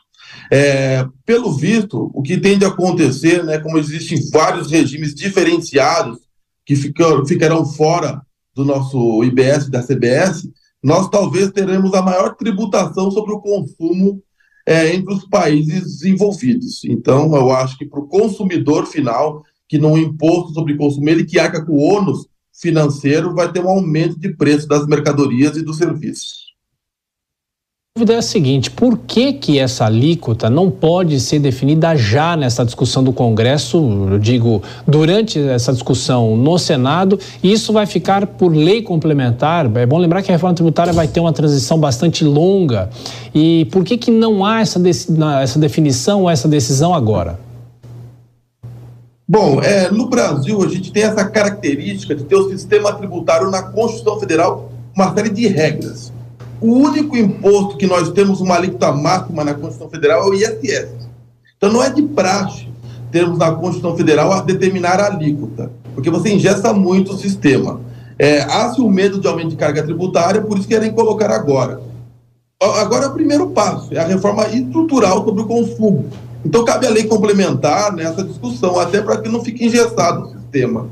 É, 0.55 1.09
pelo 1.25 1.51
visto, 1.51 2.11
o 2.13 2.21
que 2.21 2.37
tende 2.37 2.63
a 2.63 2.69
acontecer, 2.69 3.43
né, 3.43 3.59
como 3.59 3.79
existem 3.79 4.19
vários 4.31 4.71
regimes 4.71 5.15
diferenciados 5.15 6.19
que 6.67 6.77
ficam, 6.77 7.25
ficarão 7.25 7.65
fora 7.65 8.21
do 8.55 8.63
nosso 8.63 9.25
IBS 9.25 9.71
da 9.71 9.83
CBS, 9.83 10.47
nós 10.83 11.09
talvez 11.09 11.51
teremos 11.53 11.95
a 11.95 12.03
maior 12.03 12.37
tributação 12.37 13.11
sobre 13.11 13.33
o 13.33 13.41
consumo 13.41 14.23
é, 14.67 14.95
entre 14.95 15.15
os 15.15 15.27
países 15.27 15.85
desenvolvidos. 15.85 16.85
Então, 16.85 17.35
eu 17.35 17.51
acho 17.51 17.79
que 17.79 17.87
para 17.87 18.01
o 18.01 18.07
consumidor 18.07 18.85
final, 18.85 19.43
que 19.67 19.79
no 19.79 19.97
imposto 19.97 20.53
sobre 20.53 20.77
consumo, 20.77 21.09
ele 21.09 21.25
que 21.25 21.39
arca 21.39 21.65
com 21.65 21.73
o 21.73 21.81
ônus 21.81 22.29
financeiro, 22.53 23.35
vai 23.35 23.51
ter 23.51 23.65
um 23.65 23.71
aumento 23.71 24.21
de 24.21 24.29
preço 24.37 24.69
das 24.69 24.87
mercadorias 24.87 25.57
e 25.57 25.63
dos 25.63 25.79
serviços. 25.79 26.52
A 27.95 28.01
dúvida 28.01 28.15
é 28.15 28.17
a 28.17 28.23
seguinte: 28.23 28.71
por 28.71 28.97
que, 28.97 29.35
que 29.35 29.59
essa 29.59 29.85
alíquota 29.85 30.49
não 30.49 30.71
pode 30.71 31.21
ser 31.21 31.39
definida 31.39 31.95
já 31.95 32.35
nessa 32.35 32.65
discussão 32.65 33.05
do 33.05 33.13
Congresso? 33.13 34.09
Eu 34.13 34.19
digo, 34.19 34.63
durante 34.89 35.39
essa 35.39 35.75
discussão 35.75 36.35
no 36.35 36.59
Senado, 36.59 37.21
e 37.43 37.53
isso 37.53 37.71
vai 37.71 37.85
ficar 37.85 38.27
por 38.27 38.51
lei 38.57 38.81
complementar. 38.81 39.71
É 39.77 39.85
bom 39.85 39.99
lembrar 39.99 40.23
que 40.23 40.31
a 40.31 40.35
reforma 40.35 40.55
tributária 40.55 40.91
vai 40.91 41.07
ter 41.07 41.21
uma 41.21 41.35
transição 41.35 41.79
bastante 41.79 42.25
longa. 42.25 42.89
E 43.35 43.67
por 43.67 43.85
que, 43.85 43.99
que 43.99 44.11
não 44.11 44.43
há 44.43 44.63
essa, 44.63 44.81
essa 45.43 45.59
definição, 45.59 46.31
essa 46.31 46.49
decisão 46.49 46.95
agora? 46.95 47.39
Bom, 49.29 49.61
é, 49.61 49.91
no 49.91 50.09
Brasil 50.09 50.63
a 50.63 50.69
gente 50.69 50.91
tem 50.91 51.03
essa 51.03 51.27
característica 51.27 52.15
de 52.15 52.25
ter 52.25 52.37
o 52.37 52.49
sistema 52.49 52.91
tributário 52.95 53.51
na 53.51 53.63
Constituição 53.63 54.19
Federal 54.19 54.73
uma 54.95 55.15
série 55.15 55.31
de 55.31 55.47
regras. 55.47 56.12
O 56.63 56.75
único 56.75 57.17
imposto 57.17 57.77
que 57.77 57.89
nós 57.89 58.13
temos 58.13 58.41
uma 58.41 58.55
alíquota 58.55 58.93
máxima 58.93 59.43
na 59.43 59.53
Constituição 59.53 59.91
Federal 59.91 60.23
é 60.23 60.31
o 60.31 60.35
ISS. 60.35 60.91
Então 61.57 61.73
não 61.73 61.83
é 61.83 61.91
de 61.91 62.03
praxe 62.03 62.69
termos 63.11 63.37
na 63.37 63.51
Constituição 63.51 63.97
Federal 63.97 64.33
a 64.33 64.43
determinar 64.43 65.01
a 65.01 65.07
alíquota, 65.07 65.73
porque 65.93 66.09
você 66.09 66.33
ingessa 66.33 66.73
muito 66.73 67.15
o 67.15 67.19
sistema. 67.19 67.81
É, 68.17 68.43
Há-se 68.43 68.81
o 68.81 68.89
medo 68.89 69.21
de 69.21 69.27
aumento 69.27 69.49
de 69.49 69.57
carga 69.57 69.83
tributária, 69.83 70.41
por 70.41 70.57
isso 70.57 70.69
querem 70.69 70.93
colocar 70.93 71.33
agora. 71.33 71.81
Agora 72.61 73.07
é 73.07 73.09
o 73.09 73.13
primeiro 73.13 73.51
passo, 73.51 73.93
é 73.93 73.99
a 73.99 74.07
reforma 74.07 74.47
estrutural 74.47 75.25
sobre 75.25 75.43
o 75.43 75.47
consumo. 75.47 76.11
Então 76.45 76.65
cabe 76.65 76.87
a 76.87 76.91
lei 76.91 77.05
complementar 77.05 77.93
nessa 77.93 78.23
discussão, 78.23 78.79
até 78.79 79.03
para 79.03 79.21
que 79.21 79.29
não 79.29 79.43
fique 79.43 79.67
engessado 79.67 80.27
o 80.27 80.31
sistema. 80.31 80.89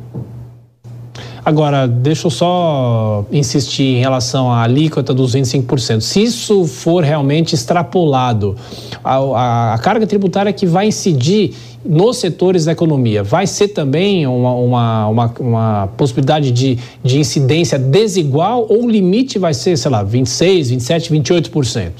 Agora, 1.45 1.87
deixa 1.87 2.27
eu 2.27 2.31
só 2.31 3.25
insistir 3.33 3.97
em 3.97 4.01
relação 4.01 4.53
à 4.53 4.63
alíquota 4.63 5.15
dos 5.15 5.35
25%. 5.35 6.01
Se 6.01 6.23
isso 6.23 6.67
for 6.67 7.03
realmente 7.03 7.55
extrapolado, 7.55 8.57
a, 9.03 9.17
a, 9.17 9.75
a 9.75 9.79
carga 9.79 10.07
tributária 10.07 10.53
que 10.53 10.67
vai 10.67 10.89
incidir 10.89 11.55
nos 11.85 12.19
setores 12.19 12.67
da 12.67 12.73
economia, 12.73 13.23
vai 13.23 13.47
ser 13.47 13.69
também 13.69 14.27
uma, 14.27 14.53
uma, 14.55 15.09
uma, 15.09 15.35
uma 15.41 15.87
possibilidade 15.97 16.53
de, 16.53 16.79
de 17.03 17.19
incidência 17.19 17.79
desigual 17.79 18.67
ou 18.69 18.85
o 18.85 18.91
limite 18.91 19.39
vai 19.39 19.55
ser, 19.55 19.79
sei 19.79 19.91
lá, 19.91 20.05
26%, 20.05 20.77
27%, 20.77 21.51
28%? 21.51 21.93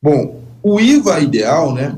Bom, 0.00 0.36
o 0.62 0.78
IVA 0.78 1.18
ideal, 1.18 1.74
né, 1.74 1.96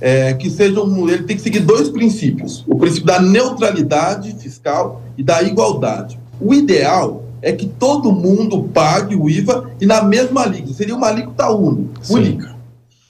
é 0.00 0.32
que 0.32 0.48
seja 0.48 0.80
um, 0.80 1.08
ele 1.08 1.24
tem 1.24 1.36
que 1.36 1.42
seguir 1.42 1.60
dois 1.60 1.88
princípios: 1.90 2.64
o 2.66 2.76
princípio 2.76 3.06
da 3.06 3.20
neutralidade 3.20 4.32
fiscal 4.38 5.02
e 5.20 5.22
da 5.22 5.42
igualdade. 5.42 6.18
O 6.40 6.54
ideal 6.54 7.24
é 7.42 7.52
que 7.52 7.66
todo 7.66 8.10
mundo 8.10 8.62
pague 8.72 9.14
o 9.14 9.28
IVA 9.28 9.70
e 9.78 9.84
na 9.84 10.02
mesma 10.02 10.42
alíquota, 10.42 10.72
seria 10.72 10.96
uma 10.96 11.08
alíquota 11.08 11.50
única. 11.50 12.56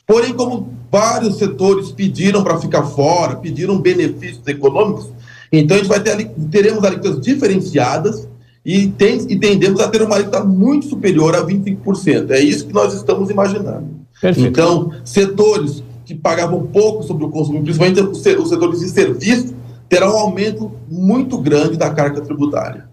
Porém, 0.05 0.35
como 0.35 0.69
vários 0.91 1.39
setores 1.39 1.93
pediram 1.93 2.43
para 2.43 2.59
ficar 2.59 2.83
fora, 2.83 3.37
pediram 3.37 3.81
benefícios 3.81 4.45
econômicos, 4.49 5.09
então 5.53 5.77
a 5.77 5.81
gente 5.81 5.89
vai 5.89 6.01
ter 6.01 6.33
teremos 6.51 6.83
alíquotas 6.83 7.21
diferenciadas 7.21 8.29
e, 8.65 8.89
tem, 8.89 9.25
e 9.29 9.39
tendemos 9.39 9.81
a 9.81 9.89
ter 9.89 10.03
uma 10.03 10.17
alíquota 10.17 10.45
muito 10.45 10.87
superior 10.87 11.37
a 11.37 11.47
25%. 11.47 12.31
É 12.31 12.41
isso 12.41 12.67
que 12.67 12.75
nós 12.75 12.93
estamos 12.93 13.31
imaginando. 13.31 13.87
Perfeito. 14.21 14.49
Então, 14.49 14.91
setores 15.05 15.83
que 16.05 16.15
pagavam 16.15 16.67
pouco 16.67 17.05
sobre 17.05 17.25
o 17.25 17.31
consumo, 17.31 17.63
principalmente 17.63 18.01
os 18.01 18.21
setores 18.49 18.81
de 18.81 18.89
serviço, 18.89 19.55
terão 19.91 20.15
um 20.15 20.19
aumento 20.19 20.71
muito 20.89 21.37
grande 21.37 21.77
da 21.77 21.91
carga 21.91 22.21
tributária. 22.21 22.89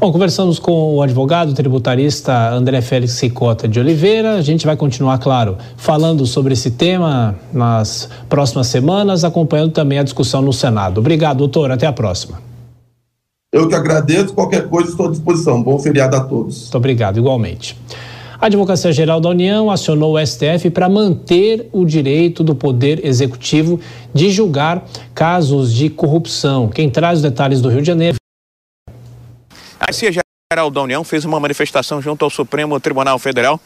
Bom, 0.00 0.10
conversamos 0.10 0.58
com 0.58 0.96
o 0.96 1.02
advogado 1.02 1.54
tributarista 1.54 2.50
André 2.50 2.80
Félix 2.80 3.20
Ricota 3.20 3.68
de 3.68 3.78
Oliveira. 3.78 4.34
A 4.34 4.42
gente 4.42 4.66
vai 4.66 4.76
continuar, 4.76 5.18
claro, 5.18 5.56
falando 5.76 6.26
sobre 6.26 6.54
esse 6.54 6.72
tema 6.72 7.36
nas 7.52 8.08
próximas 8.28 8.66
semanas, 8.66 9.22
acompanhando 9.22 9.70
também 9.70 10.00
a 10.00 10.02
discussão 10.02 10.42
no 10.42 10.52
Senado. 10.52 10.98
Obrigado, 10.98 11.38
doutor. 11.38 11.70
Até 11.70 11.86
a 11.86 11.92
próxima. 11.92 12.40
Eu 13.52 13.68
que 13.68 13.76
agradeço. 13.76 14.32
Qualquer 14.34 14.68
coisa, 14.68 14.90
estou 14.90 15.06
à 15.06 15.10
disposição. 15.10 15.62
Bom 15.62 15.78
feriado 15.78 16.16
a 16.16 16.20
todos. 16.20 16.62
Muito 16.62 16.78
obrigado, 16.78 17.18
igualmente. 17.18 17.78
A 18.42 18.46
Advocacia 18.46 18.90
Geral 18.90 19.20
da 19.20 19.28
União 19.28 19.70
acionou 19.70 20.16
o 20.16 20.26
STF 20.26 20.68
para 20.70 20.88
manter 20.88 21.68
o 21.70 21.84
direito 21.84 22.42
do 22.42 22.56
Poder 22.56 23.06
Executivo 23.06 23.80
de 24.12 24.32
julgar 24.32 24.84
casos 25.14 25.72
de 25.72 25.88
corrupção. 25.88 26.68
Quem 26.68 26.90
traz 26.90 27.18
os 27.18 27.22
detalhes 27.22 27.60
do 27.60 27.68
Rio 27.68 27.82
de 27.82 27.86
Janeiro. 27.86 28.16
A 29.78 29.84
Advocacia 29.84 30.24
Geral 30.52 30.70
da 30.72 30.82
União 30.82 31.04
fez 31.04 31.24
uma 31.24 31.38
manifestação 31.38 32.02
junto 32.02 32.24
ao 32.24 32.30
Supremo 32.32 32.80
Tribunal 32.80 33.16
Federal 33.16 33.60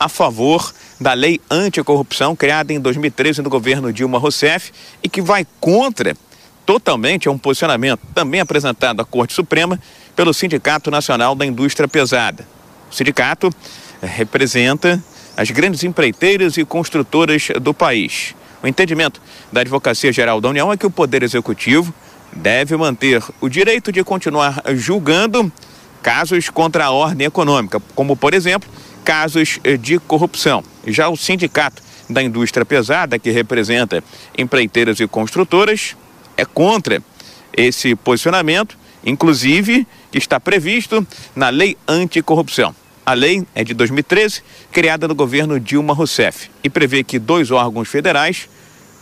a 0.00 0.08
favor 0.08 0.72
da 0.98 1.12
lei 1.12 1.38
anticorrupção 1.50 2.34
criada 2.34 2.72
em 2.72 2.80
2013 2.80 3.42
no 3.42 3.50
governo 3.50 3.92
Dilma 3.92 4.18
Rousseff 4.18 4.72
e 5.02 5.10
que 5.10 5.20
vai 5.20 5.46
contra 5.60 6.16
totalmente 6.64 7.28
a 7.28 7.30
um 7.30 7.36
posicionamento 7.36 8.00
também 8.14 8.40
apresentado 8.40 9.02
à 9.02 9.04
Corte 9.04 9.34
Suprema 9.34 9.78
pelo 10.16 10.32
Sindicato 10.32 10.90
Nacional 10.90 11.34
da 11.34 11.44
Indústria 11.44 11.86
Pesada. 11.86 12.46
O 12.90 12.94
sindicato 12.94 13.50
representa 14.02 15.02
as 15.36 15.50
grandes 15.50 15.84
empreiteiras 15.84 16.56
e 16.56 16.64
construtoras 16.64 17.48
do 17.60 17.72
país. 17.72 18.34
O 18.62 18.68
entendimento 18.68 19.20
da 19.50 19.60
Advocacia 19.60 20.12
Geral 20.12 20.40
da 20.40 20.48
União 20.48 20.72
é 20.72 20.76
que 20.76 20.86
o 20.86 20.90
Poder 20.90 21.22
Executivo 21.22 21.92
deve 22.32 22.76
manter 22.76 23.22
o 23.40 23.48
direito 23.48 23.90
de 23.90 24.02
continuar 24.04 24.62
julgando 24.74 25.50
casos 26.02 26.48
contra 26.48 26.86
a 26.86 26.90
ordem 26.90 27.26
econômica, 27.26 27.80
como, 27.94 28.16
por 28.16 28.34
exemplo, 28.34 28.68
casos 29.04 29.58
de 29.80 29.98
corrupção. 29.98 30.62
Já 30.86 31.08
o 31.08 31.16
Sindicato 31.16 31.82
da 32.08 32.22
Indústria 32.22 32.64
Pesada, 32.64 33.18
que 33.18 33.30
representa 33.30 34.02
empreiteiras 34.36 35.00
e 35.00 35.06
construtoras, 35.06 35.96
é 36.36 36.44
contra 36.44 37.02
esse 37.56 37.94
posicionamento, 37.94 38.76
inclusive 39.04 39.86
que 40.10 40.18
está 40.18 40.38
previsto 40.38 41.06
na 41.34 41.48
Lei 41.48 41.76
Anticorrupção. 41.86 42.74
A 43.04 43.14
lei 43.14 43.44
é 43.52 43.64
de 43.64 43.74
2013, 43.74 44.42
criada 44.70 45.08
no 45.08 45.14
governo 45.14 45.58
Dilma 45.58 45.92
Rousseff, 45.92 46.48
e 46.62 46.70
prevê 46.70 47.02
que 47.02 47.18
dois 47.18 47.50
órgãos 47.50 47.88
federais 47.88 48.48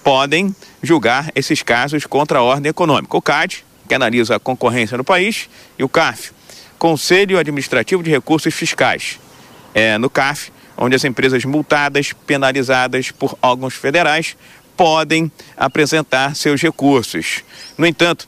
podem 0.03 0.57
julgar 0.83 1.31
esses 1.35 1.63
casos 1.63 2.07
contra 2.07 2.39
a 2.39 2.43
ordem 2.43 2.71
econômica. 2.71 3.15
O 3.15 3.21
CAD, 3.21 3.63
que 3.87 3.95
analisa 3.95 4.37
a 4.37 4.41
concorrência 4.41 4.97
no 4.97 5.05
país, 5.05 5.51
e 5.79 5.85
o 5.85 5.89
CAF, 5.89 6.33
Conselho 6.79 7.39
Administrativo 7.39 8.03
de 8.03 8.11
Recursos 8.11 8.55
Fiscais. 8.55 9.19
É 9.75 9.99
no 9.99 10.09
CAF 10.09 10.51
onde 10.79 10.97
as 10.97 11.05
empresas 11.05 11.45
multadas, 11.45 12.15
penalizadas 12.27 13.11
por 13.11 13.37
órgãos 13.43 13.75
federais, 13.75 14.35
podem 14.79 15.31
apresentar 15.55 16.35
seus 16.35 16.63
recursos. 16.63 17.45
No 17.77 17.85
entanto, 17.85 18.27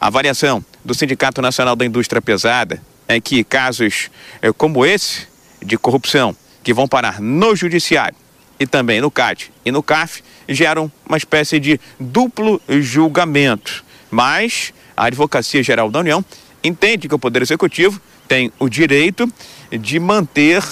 a 0.00 0.08
avaliação 0.08 0.64
do 0.84 0.92
Sindicato 0.92 1.40
Nacional 1.40 1.76
da 1.76 1.86
Indústria 1.86 2.20
Pesada 2.20 2.82
é 3.08 3.20
que 3.20 3.42
casos 3.42 4.10
é, 4.42 4.52
como 4.52 4.84
esse 4.84 5.26
de 5.64 5.76
corrupção 5.78 6.36
que 6.62 6.74
vão 6.74 6.86
parar 6.86 7.20
no 7.20 7.56
judiciário 7.56 8.14
e 8.60 8.66
também 8.66 9.00
no 9.00 9.10
CAD 9.10 9.50
e 9.64 9.72
no 9.72 9.82
CAF 9.82 10.22
geram 10.48 10.92
uma 11.06 11.16
espécie 11.16 11.58
de 11.58 11.80
duplo 11.98 12.60
julgamento. 12.68 13.84
Mas 14.10 14.72
a 14.96 15.06
Advocacia 15.06 15.62
Geral 15.62 15.90
da 15.90 16.00
União 16.00 16.24
entende 16.62 17.08
que 17.08 17.14
o 17.14 17.18
Poder 17.18 17.42
Executivo 17.42 18.00
tem 18.26 18.52
o 18.58 18.68
direito 18.68 19.26
de 19.70 19.98
manter 19.98 20.62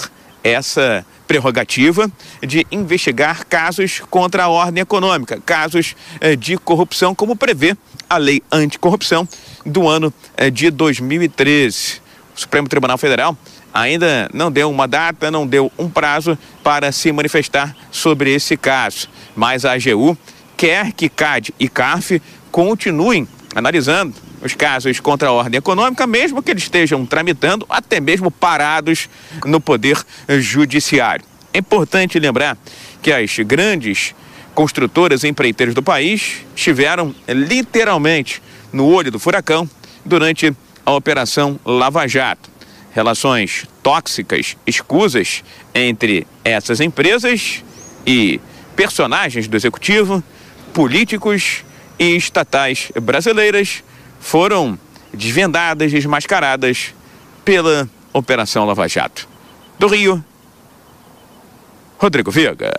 essa 0.43 1.05
prerrogativa 1.27 2.09
de 2.41 2.65
investigar 2.71 3.45
casos 3.45 4.01
contra 4.09 4.45
a 4.45 4.47
ordem 4.47 4.81
econômica, 4.81 5.41
casos 5.45 5.95
eh, 6.21 6.35
de 6.35 6.57
corrupção, 6.57 7.13
como 7.13 7.35
prevê 7.35 7.75
a 8.09 8.17
lei 8.17 8.41
anticorrupção 8.49 9.27
do 9.65 9.87
ano 9.87 10.13
eh, 10.37 10.49
de 10.49 10.71
2013. 10.71 12.06
O 12.37 12.41
Supremo 12.41 12.69
Tribunal 12.69 12.99
Federal 12.99 13.35
ainda 13.73 14.29
não 14.31 14.51
deu 14.51 14.69
uma 14.69 14.87
data, 14.87 15.31
não 15.31 15.47
deu 15.47 15.71
um 15.75 15.89
prazo 15.89 16.37
para 16.63 16.91
se 16.91 17.11
manifestar 17.11 17.75
sobre 17.89 18.31
esse 18.31 18.55
caso. 18.55 19.09
Mas 19.35 19.65
a 19.65 19.73
AGU 19.73 20.15
quer 20.55 20.91
que 20.91 21.09
CAD 21.09 21.51
e 21.59 21.67
CARF 21.67 22.21
continuem 22.51 23.27
analisando 23.55 24.13
os 24.43 24.53
casos 24.53 24.99
contra 24.99 25.29
a 25.29 25.31
ordem 25.31 25.57
econômica, 25.57 26.05
mesmo 26.05 26.43
que 26.43 26.51
eles 26.51 26.61
estejam 26.61 27.03
tramitando, 27.07 27.65
até 27.67 27.99
mesmo 27.99 28.29
parados 28.29 29.09
no 29.43 29.59
Poder 29.59 29.97
Judiciário. 30.29 31.25
É 31.51 31.57
importante 31.57 32.19
lembrar 32.19 32.55
que 33.01 33.11
as 33.11 33.35
grandes 33.39 34.13
construtoras 34.53 35.23
e 35.23 35.27
empreiteiras 35.27 35.73
do 35.73 35.81
país 35.81 36.45
estiveram 36.55 37.15
literalmente 37.27 38.43
no 38.71 38.85
olho 38.85 39.09
do 39.09 39.17
furacão 39.17 39.67
durante 40.05 40.55
a 40.87 40.93
Operação 40.93 41.59
Lava 41.65 42.07
Jato. 42.07 42.49
Relações 42.93 43.67
tóxicas, 43.83 44.55
escusas 44.65 45.43
entre 45.75 46.25
essas 46.45 46.79
empresas 46.79 47.61
e 48.05 48.39
personagens 48.73 49.49
do 49.49 49.57
executivo, 49.57 50.23
políticos 50.73 51.65
e 51.99 52.15
estatais 52.15 52.89
brasileiras 53.01 53.83
foram 54.21 54.79
desvendadas, 55.13 55.91
desmascaradas 55.91 56.95
pela 57.43 57.89
Operação 58.13 58.65
Lava 58.65 58.87
Jato. 58.87 59.27
Do 59.77 59.87
Rio, 59.87 60.23
Rodrigo 61.97 62.31
Viga. 62.31 62.71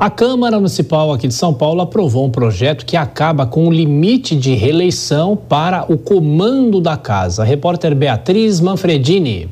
A 0.00 0.08
Câmara 0.08 0.58
Municipal 0.58 1.12
aqui 1.12 1.26
de 1.26 1.34
São 1.34 1.52
Paulo 1.52 1.80
aprovou 1.80 2.24
um 2.24 2.30
projeto 2.30 2.86
que 2.86 2.96
acaba 2.96 3.44
com 3.44 3.66
o 3.66 3.72
limite 3.72 4.36
de 4.36 4.54
reeleição 4.54 5.36
para 5.36 5.92
o 5.92 5.98
comando 5.98 6.80
da 6.80 6.96
casa. 6.96 7.42
repórter 7.42 7.96
Beatriz 7.96 8.60
Manfredini. 8.60 9.50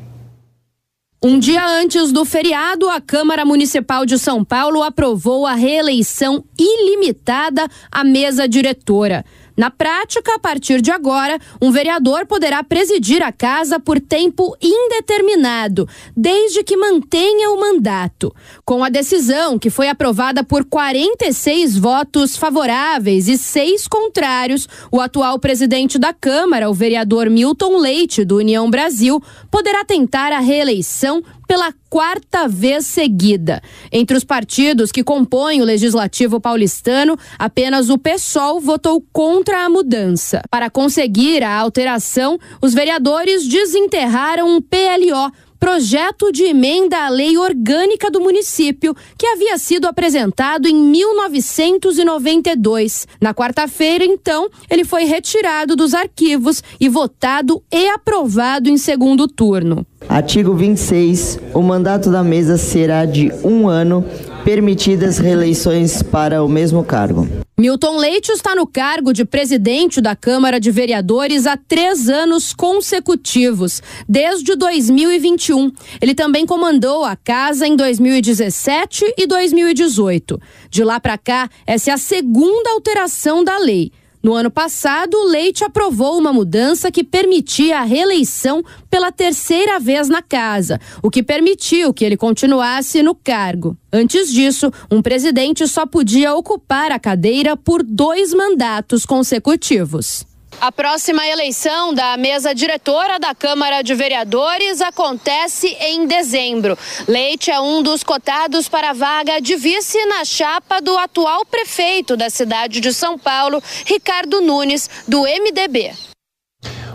Um 1.21 1.37
dia 1.37 1.67
antes 1.67 2.13
do 2.13 2.23
feriado, 2.23 2.87
a 2.87 3.01
Câmara 3.01 3.43
Municipal 3.43 4.05
de 4.05 4.17
São 4.17 4.45
Paulo 4.45 4.83
aprovou 4.83 5.45
a 5.45 5.53
reeleição 5.53 6.41
ilimitada 6.57 7.67
à 7.91 8.05
mesa 8.05 8.47
diretora. 8.47 9.25
Na 9.57 9.71
prática, 9.71 10.35
a 10.35 10.39
partir 10.39 10.79
de 10.81 10.91
agora, 10.91 11.39
um 11.59 11.71
vereador 11.71 12.27
poderá 12.27 12.63
presidir 12.63 13.23
a 13.23 13.31
casa 13.31 13.79
por 13.79 13.99
tempo 13.99 14.55
indeterminado, 14.61 15.89
desde 16.15 16.63
que 16.63 16.77
mantenha 16.77 17.49
o 17.49 17.59
mandato. 17.59 18.31
Com 18.67 18.83
a 18.83 18.89
decisão, 18.89 19.57
que 19.57 19.69
foi 19.69 19.87
aprovada 19.87 20.43
por 20.43 20.65
46 20.65 21.77
votos 21.77 22.35
favoráveis 22.35 23.29
e 23.29 23.37
seis 23.37 23.87
contrários, 23.87 24.67
o 24.91 24.99
atual 24.99 25.39
presidente 25.39 25.97
da 25.97 26.11
Câmara, 26.11 26.69
o 26.69 26.73
vereador 26.73 27.29
Milton 27.29 27.77
Leite, 27.77 28.25
do 28.25 28.35
União 28.35 28.69
Brasil, 28.69 29.23
poderá 29.49 29.85
tentar 29.85 30.33
a 30.33 30.41
reeleição 30.41 31.23
pela 31.47 31.73
quarta 31.89 32.45
vez 32.45 32.85
seguida. 32.85 33.61
Entre 33.89 34.17
os 34.17 34.25
partidos 34.25 34.91
que 34.91 35.01
compõem 35.01 35.61
o 35.61 35.65
legislativo 35.65 36.41
paulistano, 36.41 37.17
apenas 37.39 37.89
o 37.89 37.97
PSOL 37.97 38.59
votou 38.59 39.01
contra 39.13 39.63
a 39.63 39.69
mudança. 39.69 40.41
Para 40.51 40.69
conseguir 40.69 41.41
a 41.41 41.57
alteração, 41.57 42.37
os 42.61 42.73
vereadores 42.73 43.47
desenterraram 43.47 44.57
um 44.57 44.61
PLO 44.61 45.31
projeto 45.59 46.31
de 46.31 46.43
emenda 46.43 47.05
à 47.05 47.09
lei 47.09 47.37
orgânica 47.37 48.09
do 48.09 48.19
município, 48.19 48.95
que 49.17 49.25
havia 49.25 49.57
sido 49.57 49.87
apresentado 49.87 50.67
em 50.67 50.75
1992. 50.75 53.07
Na 53.21 53.33
quarta-feira, 53.33 54.05
então, 54.05 54.49
ele 54.69 54.83
foi 54.83 55.05
retirado 55.05 55.75
dos 55.75 55.93
arquivos 55.93 56.63
e 56.79 56.87
votado 56.87 57.61
e 57.71 57.87
aprovado 57.89 58.69
em 58.69 58.77
segundo 58.77 59.27
turno. 59.27 59.85
Artigo 60.07 60.53
26. 60.53 61.39
O 61.53 61.61
mandato 61.61 62.09
da 62.09 62.23
mesa 62.23 62.57
será 62.57 63.05
de 63.05 63.31
um 63.43 63.67
ano, 63.67 64.05
permitidas 64.45 65.17
reeleições 65.17 66.01
para 66.01 66.43
o 66.43 66.47
mesmo 66.47 66.83
cargo. 66.83 67.27
Milton 67.59 67.97
Leite 67.97 68.31
está 68.31 68.55
no 68.55 68.67
cargo 68.67 69.11
de 69.11 69.25
presidente 69.25 69.99
da 69.99 70.15
Câmara 70.15 70.59
de 70.59 70.69
Vereadores 70.69 71.47
há 71.47 71.57
três 71.57 72.07
anos 72.07 72.53
consecutivos, 72.53 73.81
desde 74.07 74.55
2021. 74.55 75.71
Ele 75.99 76.13
também 76.13 76.45
comandou 76.45 77.03
a 77.03 77.15
casa 77.15 77.65
em 77.65 77.75
2017 77.75 79.11
e 79.17 79.25
2018. 79.25 80.39
De 80.69 80.83
lá 80.83 80.99
para 80.99 81.17
cá, 81.17 81.49
essa 81.65 81.89
é 81.89 81.93
a 81.95 81.97
segunda 81.97 82.69
alteração 82.69 83.43
da 83.43 83.57
lei. 83.57 83.91
No 84.21 84.33
ano 84.33 84.49
passado, 84.49 85.15
o 85.15 85.25
Leite 85.25 85.63
aprovou 85.63 86.17
uma 86.17 86.33
mudança 86.33 86.91
que 86.91 87.03
permitia 87.03 87.79
a 87.79 87.83
reeleição 87.83 88.63
pela 88.89 89.11
terceira 89.11 89.79
vez 89.79 90.09
na 90.09 90.21
casa, 90.21 90.79
o 91.03 91.09
que 91.09 91.21
permitiu 91.21 91.93
que 91.93 92.03
ele 92.03 92.17
continuasse 92.17 93.03
no 93.03 93.13
cargo. 93.13 93.77
Antes 93.91 94.31
disso, 94.31 94.71
um 94.91 95.01
presidente 95.01 95.67
só 95.67 95.85
podia 95.85 96.33
ocupar 96.33 96.91
a 96.91 96.99
cadeira 96.99 97.55
por 97.55 97.83
dois 97.83 98.33
mandatos 98.33 99.05
consecutivos. 99.05 100.25
A 100.59 100.71
próxima 100.71 101.23
eleição 101.27 101.93
da 101.93 102.17
mesa 102.17 102.53
diretora 102.53 103.19
da 103.19 103.35
Câmara 103.35 103.83
de 103.83 103.93
Vereadores 103.93 104.81
acontece 104.81 105.67
em 105.79 106.07
dezembro. 106.07 106.75
Leite 107.07 107.51
é 107.51 107.59
um 107.59 107.83
dos 107.83 108.01
cotados 108.01 108.67
para 108.67 108.89
a 108.89 108.93
vaga 108.93 109.39
de 109.39 109.55
vice 109.55 110.03
na 110.07 110.25
chapa 110.25 110.81
do 110.81 110.97
atual 110.97 111.45
prefeito 111.45 112.17
da 112.17 112.31
cidade 112.31 112.79
de 112.79 112.91
São 112.91 113.19
Paulo, 113.19 113.61
Ricardo 113.85 114.41
Nunes, 114.41 114.89
do 115.07 115.21
MDB. 115.21 115.91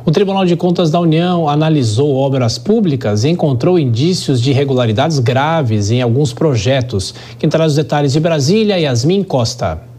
O 0.04 0.10
Tribunal 0.10 0.44
de 0.44 0.56
Contas 0.56 0.90
da 0.90 0.98
União 0.98 1.48
analisou 1.48 2.16
obras 2.16 2.58
públicas 2.58 3.22
e 3.22 3.28
encontrou 3.28 3.78
indícios 3.78 4.42
de 4.42 4.50
irregularidades 4.50 5.20
graves 5.20 5.92
em 5.92 6.02
alguns 6.02 6.32
projetos. 6.32 7.14
Quem 7.38 7.48
traz 7.48 7.70
os 7.70 7.76
detalhes 7.76 8.12
de 8.12 8.18
Brasília, 8.18 8.76
Yasmin 8.76 9.22
Costa. 9.22 9.91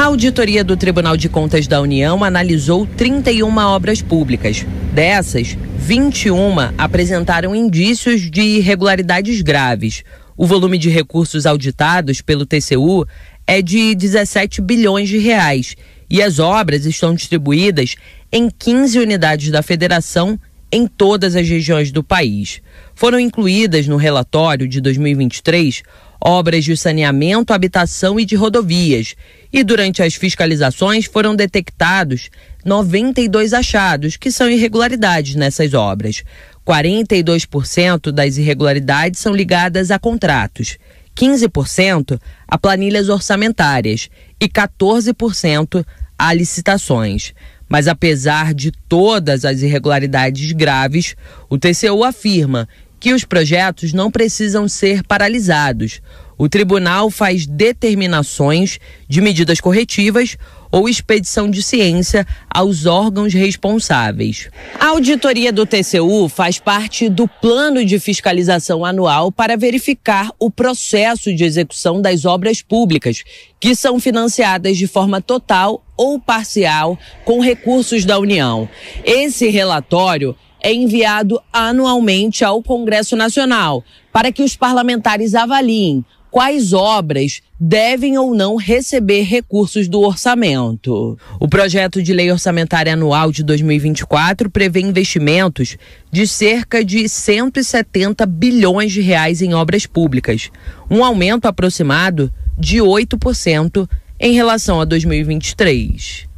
A 0.00 0.04
auditoria 0.04 0.64
do 0.64 0.78
Tribunal 0.78 1.14
de 1.14 1.28
Contas 1.28 1.66
da 1.66 1.78
União 1.78 2.24
analisou 2.24 2.86
31 2.86 3.54
obras 3.58 4.00
públicas. 4.00 4.64
Dessas, 4.94 5.58
21 5.76 6.72
apresentaram 6.78 7.54
indícios 7.54 8.30
de 8.30 8.40
irregularidades 8.40 9.42
graves. 9.42 10.02
O 10.38 10.46
volume 10.46 10.78
de 10.78 10.88
recursos 10.88 11.44
auditados 11.44 12.22
pelo 12.22 12.46
TCU 12.46 13.06
é 13.46 13.60
de 13.60 13.94
17 13.94 14.62
bilhões 14.62 15.06
de 15.06 15.18
reais 15.18 15.76
e 16.08 16.22
as 16.22 16.38
obras 16.38 16.86
estão 16.86 17.14
distribuídas 17.14 17.94
em 18.32 18.48
15 18.48 18.98
unidades 19.00 19.50
da 19.50 19.62
federação 19.62 20.40
em 20.72 20.86
todas 20.86 21.36
as 21.36 21.46
regiões 21.46 21.92
do 21.92 22.02
país. 22.02 22.62
Foram 22.94 23.20
incluídas 23.20 23.86
no 23.86 23.96
relatório 23.96 24.66
de 24.66 24.80
2023 24.80 25.82
obras 26.20 26.64
de 26.64 26.76
saneamento, 26.76 27.52
habitação 27.52 28.20
e 28.20 28.24
de 28.24 28.36
rodovias. 28.36 29.14
E 29.52 29.64
durante 29.64 30.02
as 30.02 30.14
fiscalizações 30.14 31.06
foram 31.06 31.34
detectados 31.34 32.30
92 32.64 33.52
achados, 33.52 34.16
que 34.16 34.30
são 34.30 34.48
irregularidades 34.48 35.34
nessas 35.34 35.74
obras. 35.74 36.22
42% 36.66 38.12
das 38.12 38.36
irregularidades 38.36 39.18
são 39.18 39.34
ligadas 39.34 39.90
a 39.90 39.98
contratos, 39.98 40.78
15% 41.16 42.20
a 42.46 42.58
planilhas 42.58 43.08
orçamentárias 43.08 44.08
e 44.38 44.48
14% 44.48 45.84
a 46.18 46.34
licitações. 46.34 47.32
Mas 47.68 47.88
apesar 47.88 48.52
de 48.52 48.72
todas 48.88 49.44
as 49.44 49.62
irregularidades 49.62 50.52
graves, 50.52 51.14
o 51.48 51.56
TCU 51.56 52.04
afirma 52.04 52.68
que 53.00 53.14
os 53.14 53.24
projetos 53.24 53.94
não 53.94 54.10
precisam 54.10 54.68
ser 54.68 55.02
paralisados. 55.02 56.02
O 56.36 56.48
tribunal 56.48 57.10
faz 57.10 57.46
determinações 57.46 58.78
de 59.08 59.20
medidas 59.20 59.60
corretivas 59.60 60.36
ou 60.70 60.88
expedição 60.88 61.50
de 61.50 61.62
ciência 61.62 62.26
aos 62.48 62.86
órgãos 62.86 63.34
responsáveis. 63.34 64.48
A 64.78 64.86
auditoria 64.88 65.52
do 65.52 65.66
TCU 65.66 66.28
faz 66.28 66.58
parte 66.58 67.08
do 67.08 67.26
plano 67.26 67.84
de 67.84 67.98
fiscalização 67.98 68.84
anual 68.84 69.32
para 69.32 69.56
verificar 69.56 70.30
o 70.38 70.50
processo 70.50 71.34
de 71.34 71.44
execução 71.44 72.00
das 72.00 72.24
obras 72.24 72.62
públicas, 72.62 73.22
que 73.58 73.74
são 73.74 73.98
financiadas 73.98 74.78
de 74.78 74.86
forma 74.86 75.20
total 75.20 75.84
ou 75.96 76.18
parcial 76.18 76.98
com 77.24 77.40
recursos 77.40 78.04
da 78.04 78.18
União. 78.18 78.68
Esse 79.04 79.48
relatório 79.48 80.34
é 80.62 80.72
enviado 80.72 81.40
anualmente 81.52 82.44
ao 82.44 82.62
Congresso 82.62 83.16
Nacional 83.16 83.84
para 84.12 84.32
que 84.32 84.42
os 84.42 84.56
parlamentares 84.56 85.34
avaliem 85.34 86.04
quais 86.30 86.72
obras 86.72 87.42
devem 87.58 88.16
ou 88.16 88.34
não 88.34 88.56
receber 88.56 89.22
recursos 89.22 89.88
do 89.88 90.00
orçamento. 90.00 91.18
O 91.38 91.48
projeto 91.48 92.02
de 92.02 92.12
lei 92.12 92.30
orçamentária 92.30 92.92
anual 92.92 93.32
de 93.32 93.42
2024 93.42 94.48
prevê 94.48 94.80
investimentos 94.80 95.76
de 96.10 96.26
cerca 96.26 96.84
de 96.84 97.08
170 97.08 98.24
bilhões 98.26 98.92
de 98.92 99.00
reais 99.00 99.42
em 99.42 99.52
obras 99.54 99.86
públicas, 99.86 100.50
um 100.90 101.04
aumento 101.04 101.46
aproximado 101.46 102.32
de 102.56 102.78
8% 102.78 103.88
em 104.18 104.32
relação 104.32 104.80
a 104.80 104.84
2023. 104.84 106.29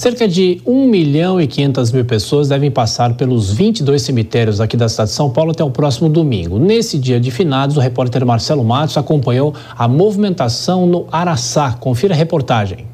Cerca 0.00 0.26
de 0.26 0.62
1 0.64 0.86
milhão 0.86 1.38
e 1.38 1.46
500 1.46 1.92
mil 1.92 2.06
pessoas 2.06 2.48
devem 2.48 2.70
passar 2.70 3.18
pelos 3.18 3.52
22 3.52 4.00
cemitérios 4.00 4.58
aqui 4.58 4.74
da 4.74 4.88
cidade 4.88 5.10
de 5.10 5.14
São 5.14 5.28
Paulo 5.28 5.50
até 5.50 5.62
o 5.62 5.70
próximo 5.70 6.08
domingo. 6.08 6.58
Nesse 6.58 6.98
dia 6.98 7.20
de 7.20 7.30
finados, 7.30 7.76
o 7.76 7.80
repórter 7.80 8.24
Marcelo 8.24 8.64
Matos 8.64 8.96
acompanhou 8.96 9.54
a 9.76 9.86
movimentação 9.86 10.86
no 10.86 11.06
Araçá. 11.12 11.72
Confira 11.74 12.14
a 12.14 12.16
reportagem. 12.16 12.86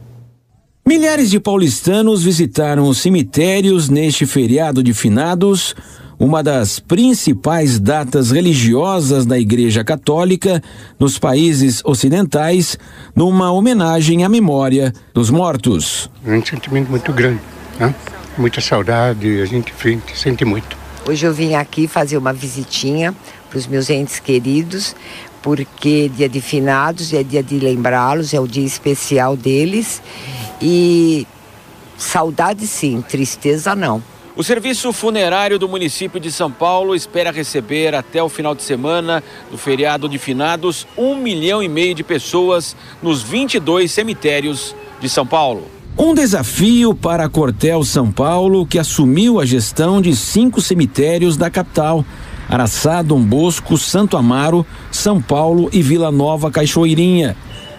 Milhares 0.84 1.30
de 1.30 1.38
paulistanos 1.38 2.24
visitaram 2.24 2.88
os 2.88 2.98
cemitérios 2.98 3.88
neste 3.88 4.26
feriado 4.26 4.82
de 4.82 4.92
finados 4.92 5.76
uma 6.18 6.42
das 6.42 6.78
principais 6.78 7.78
datas 7.78 8.30
religiosas 8.30 9.26
da 9.26 9.38
Igreja 9.38 9.84
Católica 9.84 10.62
nos 10.98 11.18
países 11.18 11.82
ocidentais, 11.84 12.78
numa 13.14 13.50
homenagem 13.52 14.24
à 14.24 14.28
memória 14.28 14.92
dos 15.12 15.30
mortos. 15.30 16.10
É 16.24 16.32
um 16.32 16.44
sentimento 16.44 16.90
muito 16.90 17.12
grande, 17.12 17.40
né? 17.78 17.94
muita 18.38 18.60
saudade, 18.60 19.40
a 19.40 19.46
gente 19.46 19.72
sente 20.14 20.44
muito. 20.44 20.76
Hoje 21.08 21.26
eu 21.26 21.32
vim 21.32 21.54
aqui 21.54 21.86
fazer 21.86 22.16
uma 22.16 22.32
visitinha 22.32 23.14
para 23.48 23.58
os 23.58 23.66
meus 23.66 23.88
entes 23.90 24.18
queridos, 24.18 24.94
porque 25.42 26.10
dia 26.14 26.28
de 26.28 26.40
finados 26.40 27.12
é 27.12 27.22
dia 27.22 27.42
de 27.42 27.58
lembrá-los, 27.58 28.34
é 28.34 28.40
o 28.40 28.46
dia 28.46 28.66
especial 28.66 29.36
deles. 29.36 30.02
E 30.60 31.26
saudade 31.96 32.66
sim, 32.66 33.02
tristeza 33.02 33.74
não. 33.74 34.02
O 34.36 34.44
Serviço 34.44 34.92
Funerário 34.92 35.58
do 35.58 35.66
município 35.66 36.20
de 36.20 36.30
São 36.30 36.52
Paulo 36.52 36.94
espera 36.94 37.32
receber 37.32 37.94
até 37.94 38.22
o 38.22 38.28
final 38.28 38.54
de 38.54 38.62
semana 38.62 39.24
do 39.50 39.56
feriado 39.56 40.10
de 40.10 40.18
finados 40.18 40.86
um 40.94 41.16
milhão 41.16 41.62
e 41.62 41.68
meio 41.70 41.94
de 41.94 42.04
pessoas 42.04 42.76
nos 43.02 43.22
22 43.22 43.90
cemitérios 43.90 44.76
de 45.00 45.08
São 45.08 45.26
Paulo. 45.26 45.64
Um 45.96 46.12
desafio 46.12 46.94
para 46.94 47.24
a 47.24 47.28
Cortel 47.30 47.82
São 47.82 48.12
Paulo, 48.12 48.66
que 48.66 48.78
assumiu 48.78 49.40
a 49.40 49.46
gestão 49.46 50.02
de 50.02 50.14
cinco 50.14 50.60
cemitérios 50.60 51.38
da 51.38 51.48
capital. 51.48 52.04
Araçá, 52.46 53.00
Dom 53.00 53.22
Bosco, 53.22 53.78
Santo 53.78 54.18
Amaro, 54.18 54.66
São 54.92 55.18
Paulo 55.18 55.70
e 55.72 55.80
Vila 55.80 56.12
Nova 56.12 56.50
Cachoeirinha. 56.50 57.34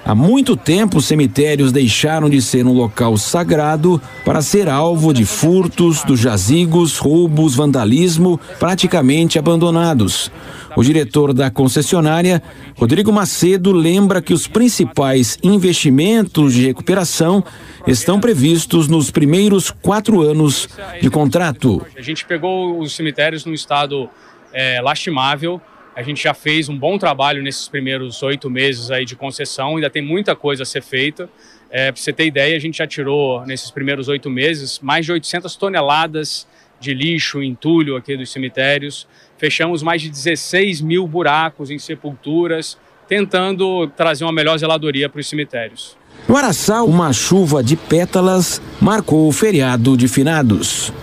Há 0.08 0.16
muito 0.16 0.56
tempo, 0.56 1.00
os 1.00 1.06
cemitérios 1.06 1.74
deixaram 1.74 2.30
de 2.30 2.42
ser 2.42 2.66
um 2.66 2.72
local 2.72 3.18
sagrado 3.18 4.02
para 4.24 4.42
ser 4.42 4.70
alvo 4.70 5.14
de 5.14 5.26
furtos, 5.26 6.02
dos 6.06 6.22
jazigos, 6.22 6.98
roubos, 6.98 7.56
vandalismo, 7.56 8.40
praticamente 8.58 9.38
abandonados. 9.38 10.32
O 10.78 10.82
diretor 10.82 11.34
da 11.34 11.52
concessionária, 11.52 12.42
Rodrigo 12.78 13.12
Macedo, 13.12 13.74
lembra 13.74 14.22
que 14.22 14.34
os 14.34 14.48
principais 14.48 15.38
investimentos 15.44 16.54
de 16.54 16.68
recuperação 16.68 17.44
estão 17.86 18.18
previstos 18.18 18.88
nos 18.88 19.12
primeiros 19.12 19.72
quatro 19.72 20.22
anos 20.22 20.70
de 21.02 21.10
contrato. 21.10 21.86
A 21.98 22.02
gente 22.02 22.26
pegou 22.26 22.80
os 22.80 22.96
cemitérios 22.96 23.44
num 23.44 23.54
estado 23.54 24.10
é, 24.54 24.80
lastimável. 24.80 25.62
A 25.98 26.04
gente 26.04 26.24
já 26.24 26.34
fez 26.36 26.70
um 26.70 26.78
bom 26.78 26.96
trabalho 27.00 27.42
nesses 27.42 27.68
primeiros 27.68 28.22
oito 28.22 28.52
meses 28.52 28.92
aí 28.92 29.04
de 29.04 29.16
concessão, 29.16 29.78
ainda 29.78 29.90
tem 29.90 30.00
muita 30.00 30.36
coisa 30.36 30.62
a 30.62 30.66
ser 30.66 30.84
feita. 30.84 31.28
É, 31.72 31.92
Para 31.92 32.00
você 32.00 32.14
ter 32.14 32.28
ideia, 32.28 32.56
a 32.56 32.60
gente 32.60 32.78
já 32.78 32.86
tirou 32.86 33.44
nesses 33.48 33.72
primeiros 33.72 34.08
oito 34.08 34.30
meses 34.30 34.78
mais 34.80 35.08
de 35.08 35.12
800 35.12 35.56
toneladas 35.56 36.48
de 36.80 36.94
lixo, 36.94 37.42
entulho 37.42 37.96
aqui 37.96 38.16
dos 38.16 38.32
cemitérios. 38.32 39.08
Fechamos 39.40 39.82
mais 39.82 40.00
de 40.00 40.12
16 40.12 40.82
mil 40.82 41.08
buracos 41.08 41.72
em 41.72 41.80
sepulturas, 41.80 42.78
tentando 43.08 43.88
trazer 43.88 44.24
uma 44.24 44.32
melhor 44.32 44.56
zeladoria 44.60 45.10
para 45.10 45.20
os 45.20 45.28
cemitérios. 45.28 45.98
No 46.30 46.38
Araçá, 46.38 46.84
uma 46.84 47.12
chuva 47.12 47.64
de 47.64 47.76
pétalas 47.76 48.62
marcou 48.80 49.28
o 49.28 49.32
feriado 49.32 49.98
de 49.98 50.08
finados. 50.08 50.94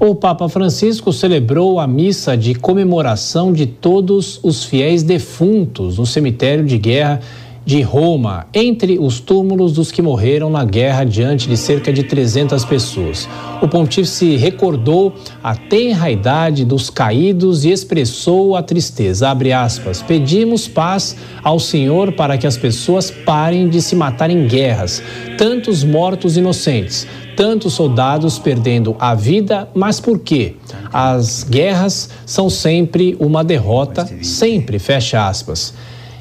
O 0.00 0.14
Papa 0.14 0.48
Francisco 0.48 1.12
celebrou 1.12 1.80
a 1.80 1.86
missa 1.86 2.36
de 2.36 2.54
comemoração 2.54 3.52
de 3.52 3.66
todos 3.66 4.38
os 4.44 4.62
fiéis 4.62 5.02
defuntos 5.02 5.98
no 5.98 6.06
cemitério 6.06 6.64
de 6.64 6.78
guerra 6.78 7.20
de 7.66 7.82
Roma, 7.82 8.46
entre 8.54 8.96
os 8.96 9.18
túmulos 9.18 9.72
dos 9.72 9.90
que 9.90 10.00
morreram 10.00 10.48
na 10.50 10.64
guerra 10.64 11.02
diante 11.02 11.48
de 11.48 11.56
cerca 11.56 11.92
de 11.92 12.04
300 12.04 12.64
pessoas. 12.64 13.28
O 13.60 13.66
pontífice 13.66 14.36
recordou 14.36 15.12
a 15.42 15.56
tenra 15.56 16.12
idade 16.12 16.64
dos 16.64 16.88
caídos 16.88 17.64
e 17.64 17.72
expressou 17.72 18.54
a 18.54 18.62
tristeza. 18.62 19.28
Aspas. 19.60 20.00
Pedimos 20.00 20.68
paz 20.68 21.16
ao 21.42 21.58
Senhor 21.58 22.12
para 22.12 22.38
que 22.38 22.46
as 22.46 22.56
pessoas 22.56 23.10
parem 23.10 23.68
de 23.68 23.82
se 23.82 23.96
matar 23.96 24.30
em 24.30 24.46
guerras, 24.46 25.02
tantos 25.36 25.82
mortos 25.82 26.36
inocentes, 26.36 27.04
tantos 27.38 27.74
soldados 27.74 28.36
perdendo 28.36 28.96
a 28.98 29.14
vida, 29.14 29.68
mas 29.72 30.00
por 30.00 30.18
quê? 30.18 30.56
As 30.92 31.44
guerras 31.44 32.10
são 32.26 32.50
sempre 32.50 33.16
uma 33.20 33.44
derrota, 33.44 34.04
sempre, 34.24 34.80
fecha 34.80 35.28
aspas. 35.28 35.72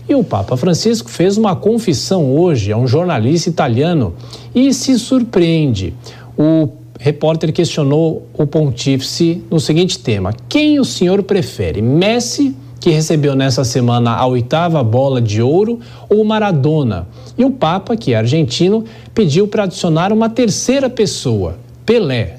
E 0.08 0.14
o 0.14 0.24
Papa 0.24 0.56
Francisco 0.56 1.10
fez 1.10 1.36
uma 1.36 1.56
confissão 1.56 2.32
hoje 2.36 2.72
a 2.72 2.78
um 2.78 2.86
jornalista 2.86 3.50
italiano 3.50 4.14
e 4.54 4.72
se 4.72 5.00
surpreende. 5.00 5.92
O 6.38 6.70
repórter 7.00 7.52
questionou 7.52 8.28
o 8.32 8.46
pontífice 8.46 9.44
no 9.50 9.60
seguinte 9.60 9.98
tema: 9.98 10.32
Quem 10.48 10.80
o 10.80 10.86
senhor 10.86 11.24
prefere, 11.24 11.82
Messi, 11.82 12.56
que 12.88 12.94
recebeu 12.94 13.36
nessa 13.36 13.66
semana 13.66 14.12
a 14.12 14.26
oitava 14.26 14.82
bola 14.82 15.20
de 15.22 15.42
ouro, 15.42 15.82
ou 16.08 16.24
Maradona? 16.24 17.06
E 17.38 17.44
o 17.44 17.52
Papa, 17.52 17.98
que 17.98 18.14
é 18.14 18.18
argentino, 18.18 18.86
pediu 19.14 19.46
para 19.46 19.64
adicionar 19.64 20.14
uma 20.14 20.30
terceira 20.30 20.90
pessoa, 20.90 21.58
Pelé. 21.86 22.37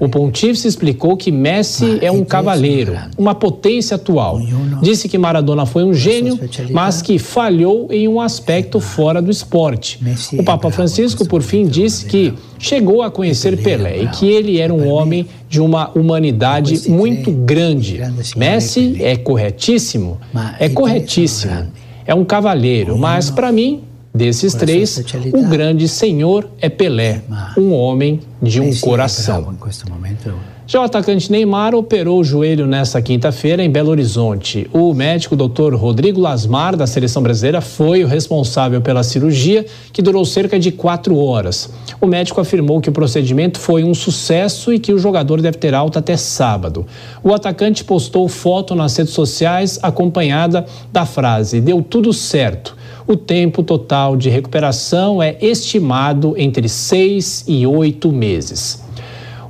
O 0.00 0.08
pontífice 0.08 0.66
explicou 0.66 1.14
que 1.14 1.30
Messi 1.30 1.98
é 2.00 2.10
um 2.10 2.24
cavaleiro, 2.24 2.96
uma 3.18 3.34
potência 3.34 3.96
atual. 3.96 4.40
Disse 4.80 5.10
que 5.10 5.18
Maradona 5.18 5.66
foi 5.66 5.84
um 5.84 5.92
gênio, 5.92 6.40
mas 6.70 7.02
que 7.02 7.18
falhou 7.18 7.86
em 7.90 8.08
um 8.08 8.18
aspecto 8.18 8.80
fora 8.80 9.20
do 9.20 9.30
esporte. 9.30 10.00
O 10.38 10.42
Papa 10.42 10.70
Francisco, 10.70 11.28
por 11.28 11.42
fim, 11.42 11.66
disse 11.66 12.06
que 12.06 12.32
chegou 12.58 13.02
a 13.02 13.10
conhecer 13.10 13.62
Pelé 13.62 14.02
e 14.02 14.08
que 14.08 14.26
ele 14.26 14.58
era 14.58 14.72
um 14.72 14.88
homem 14.88 15.26
de 15.46 15.60
uma 15.60 15.90
humanidade 15.90 16.88
muito 16.88 17.30
grande. 17.30 18.00
Messi 18.34 18.96
é 19.02 19.16
corretíssimo, 19.16 20.18
é 20.58 20.70
corretíssimo, 20.70 21.68
é 22.06 22.14
um 22.14 22.24
cavaleiro, 22.24 22.96
mas 22.96 23.30
para 23.30 23.52
mim 23.52 23.82
Desses 24.12 24.54
três, 24.54 25.02
o 25.32 25.46
grande 25.46 25.86
senhor 25.86 26.48
é 26.60 26.68
Pelé, 26.68 27.22
um 27.56 27.72
homem 27.72 28.20
de 28.42 28.60
um 28.60 28.74
coração. 28.80 29.54
Já 30.66 30.80
o 30.80 30.84
atacante 30.84 31.32
Neymar 31.32 31.74
operou 31.74 32.20
o 32.20 32.24
joelho 32.24 32.64
nesta 32.66 33.02
quinta-feira 33.02 33.62
em 33.64 33.70
Belo 33.70 33.90
Horizonte. 33.90 34.68
O 34.72 34.92
médico 34.94 35.34
Dr. 35.36 35.74
Rodrigo 35.74 36.20
Lasmar, 36.20 36.76
da 36.76 36.86
seleção 36.86 37.22
brasileira, 37.22 37.60
foi 37.60 38.04
o 38.04 38.06
responsável 38.06 38.80
pela 38.80 39.02
cirurgia, 39.02 39.66
que 39.92 40.00
durou 40.00 40.24
cerca 40.24 40.60
de 40.60 40.70
quatro 40.70 41.16
horas. 41.16 41.70
O 42.00 42.06
médico 42.06 42.40
afirmou 42.40 42.80
que 42.80 42.88
o 42.88 42.92
procedimento 42.92 43.58
foi 43.58 43.82
um 43.82 43.94
sucesso 43.94 44.72
e 44.72 44.78
que 44.78 44.92
o 44.92 44.98
jogador 44.98 45.40
deve 45.40 45.58
ter 45.58 45.74
alta 45.74 45.98
até 45.98 46.16
sábado. 46.16 46.86
O 47.22 47.34
atacante 47.34 47.82
postou 47.82 48.28
foto 48.28 48.74
nas 48.74 48.96
redes 48.96 49.12
sociais 49.12 49.78
acompanhada 49.82 50.64
da 50.92 51.04
frase: 51.04 51.60
Deu 51.60 51.82
tudo 51.82 52.12
certo. 52.12 52.79
O 53.10 53.16
tempo 53.16 53.64
total 53.64 54.16
de 54.16 54.30
recuperação 54.30 55.20
é 55.20 55.36
estimado 55.40 56.32
entre 56.38 56.68
seis 56.68 57.42
e 57.44 57.66
oito 57.66 58.12
meses. 58.12 58.84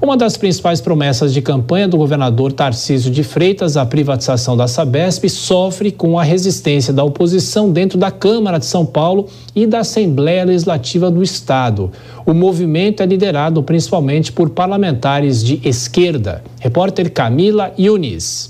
Uma 0.01 0.17
das 0.17 0.39
principais 0.39 0.81
promessas 0.81 1.31
de 1.31 1.43
campanha 1.43 1.87
do 1.87 1.99
governador 1.99 2.55
Tarcísio 2.55 3.11
de 3.11 3.23
Freitas, 3.23 3.77
a 3.77 3.85
privatização 3.85 4.57
da 4.57 4.67
Sabesp, 4.67 5.29
sofre 5.29 5.93
com 5.93 6.19
a 6.19 6.23
resistência 6.23 6.91
da 6.91 7.05
oposição 7.05 7.71
dentro 7.71 7.99
da 7.99 8.11
Câmara 8.11 8.59
de 8.59 8.65
São 8.65 8.87
Paulo 8.87 9.29
e 9.55 9.67
da 9.67 9.81
Assembleia 9.81 10.47
Legislativa 10.47 11.11
do 11.11 11.23
Estado. 11.23 11.93
O 12.25 12.33
movimento 12.33 13.03
é 13.03 13.07
liderado 13.07 13.63
principalmente 13.63 14.33
por 14.33 14.49
parlamentares 14.49 15.45
de 15.45 15.61
esquerda. 15.69 16.43
Repórter 16.61 17.13
Camila 17.13 17.75
Yunis. 17.79 18.50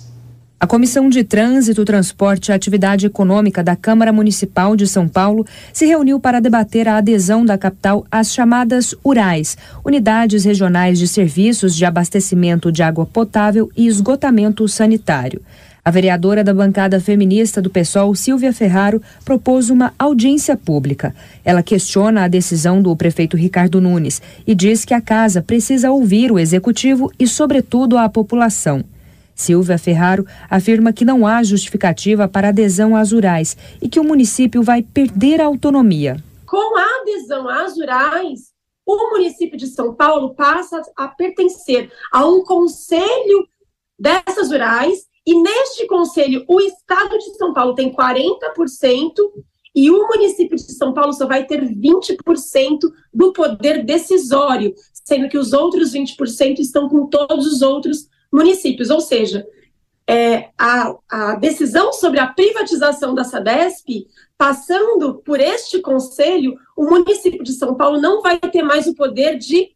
A 0.62 0.66
Comissão 0.66 1.08
de 1.08 1.24
Trânsito, 1.24 1.86
Transporte 1.86 2.48
e 2.48 2.52
Atividade 2.52 3.06
Econômica 3.06 3.64
da 3.64 3.74
Câmara 3.74 4.12
Municipal 4.12 4.76
de 4.76 4.86
São 4.86 5.08
Paulo 5.08 5.46
se 5.72 5.86
reuniu 5.86 6.20
para 6.20 6.38
debater 6.38 6.86
a 6.86 6.98
adesão 6.98 7.46
da 7.46 7.56
capital 7.56 8.06
às 8.10 8.30
chamadas 8.30 8.94
URAIS, 9.02 9.56
Unidades 9.82 10.44
Regionais 10.44 10.98
de 10.98 11.08
Serviços 11.08 11.74
de 11.74 11.86
Abastecimento 11.86 12.70
de 12.70 12.82
Água 12.82 13.06
Potável 13.06 13.70
e 13.74 13.86
Esgotamento 13.86 14.68
Sanitário. 14.68 15.40
A 15.82 15.90
vereadora 15.90 16.44
da 16.44 16.52
bancada 16.52 17.00
feminista 17.00 17.62
do 17.62 17.70
PSOL, 17.70 18.14
Silvia 18.14 18.52
Ferraro, 18.52 19.00
propôs 19.24 19.70
uma 19.70 19.94
audiência 19.98 20.58
pública. 20.58 21.14
Ela 21.42 21.62
questiona 21.62 22.24
a 22.24 22.28
decisão 22.28 22.82
do 22.82 22.94
prefeito 22.94 23.34
Ricardo 23.34 23.80
Nunes 23.80 24.20
e 24.46 24.54
diz 24.54 24.84
que 24.84 24.92
a 24.92 25.00
casa 25.00 25.40
precisa 25.40 25.90
ouvir 25.90 26.30
o 26.30 26.38
executivo 26.38 27.10
e, 27.18 27.26
sobretudo, 27.26 27.96
a 27.96 28.10
população. 28.10 28.84
Silvia 29.40 29.78
Ferraro 29.78 30.26
afirma 30.48 30.92
que 30.92 31.04
não 31.04 31.26
há 31.26 31.42
justificativa 31.42 32.28
para 32.28 32.50
adesão 32.50 32.94
às 32.94 33.12
rurais 33.12 33.56
e 33.80 33.88
que 33.88 33.98
o 33.98 34.04
município 34.04 34.62
vai 34.62 34.82
perder 34.82 35.40
a 35.40 35.46
autonomia. 35.46 36.22
Com 36.46 36.76
a 36.76 37.00
adesão 37.00 37.48
às 37.48 37.76
rurais, 37.76 38.50
o 38.86 39.10
município 39.10 39.56
de 39.56 39.66
São 39.66 39.94
Paulo 39.94 40.34
passa 40.34 40.82
a 40.96 41.08
pertencer 41.08 41.90
a 42.12 42.26
um 42.26 42.44
conselho 42.44 43.48
dessas 43.98 44.50
rurais 44.50 45.06
e 45.26 45.34
neste 45.40 45.86
conselho 45.86 46.44
o 46.48 46.60
estado 46.60 47.16
de 47.18 47.36
São 47.36 47.52
Paulo 47.52 47.74
tem 47.74 47.92
40% 47.92 49.14
e 49.74 49.90
o 49.90 50.08
município 50.08 50.56
de 50.56 50.72
São 50.72 50.92
Paulo 50.92 51.12
só 51.12 51.26
vai 51.26 51.46
ter 51.46 51.62
20% 51.62 52.78
do 53.14 53.32
poder 53.32 53.84
decisório, 53.84 54.74
sendo 54.92 55.28
que 55.28 55.38
os 55.38 55.52
outros 55.52 55.92
20% 55.92 56.58
estão 56.58 56.88
com 56.88 57.06
todos 57.06 57.46
os 57.46 57.62
outros 57.62 58.09
municípios. 58.32 58.90
Ou 58.90 59.00
seja, 59.00 59.46
é, 60.06 60.48
a, 60.58 60.94
a 61.08 61.34
decisão 61.36 61.92
sobre 61.92 62.18
a 62.18 62.26
privatização 62.26 63.14
da 63.14 63.24
SADESP, 63.24 64.06
passando 64.36 65.22
por 65.24 65.40
este 65.40 65.80
conselho, 65.80 66.56
o 66.76 66.84
município 66.84 67.44
de 67.44 67.52
São 67.52 67.74
Paulo 67.74 68.00
não 68.00 68.22
vai 68.22 68.38
ter 68.38 68.62
mais 68.62 68.86
o 68.86 68.94
poder 68.94 69.38
de 69.38 69.70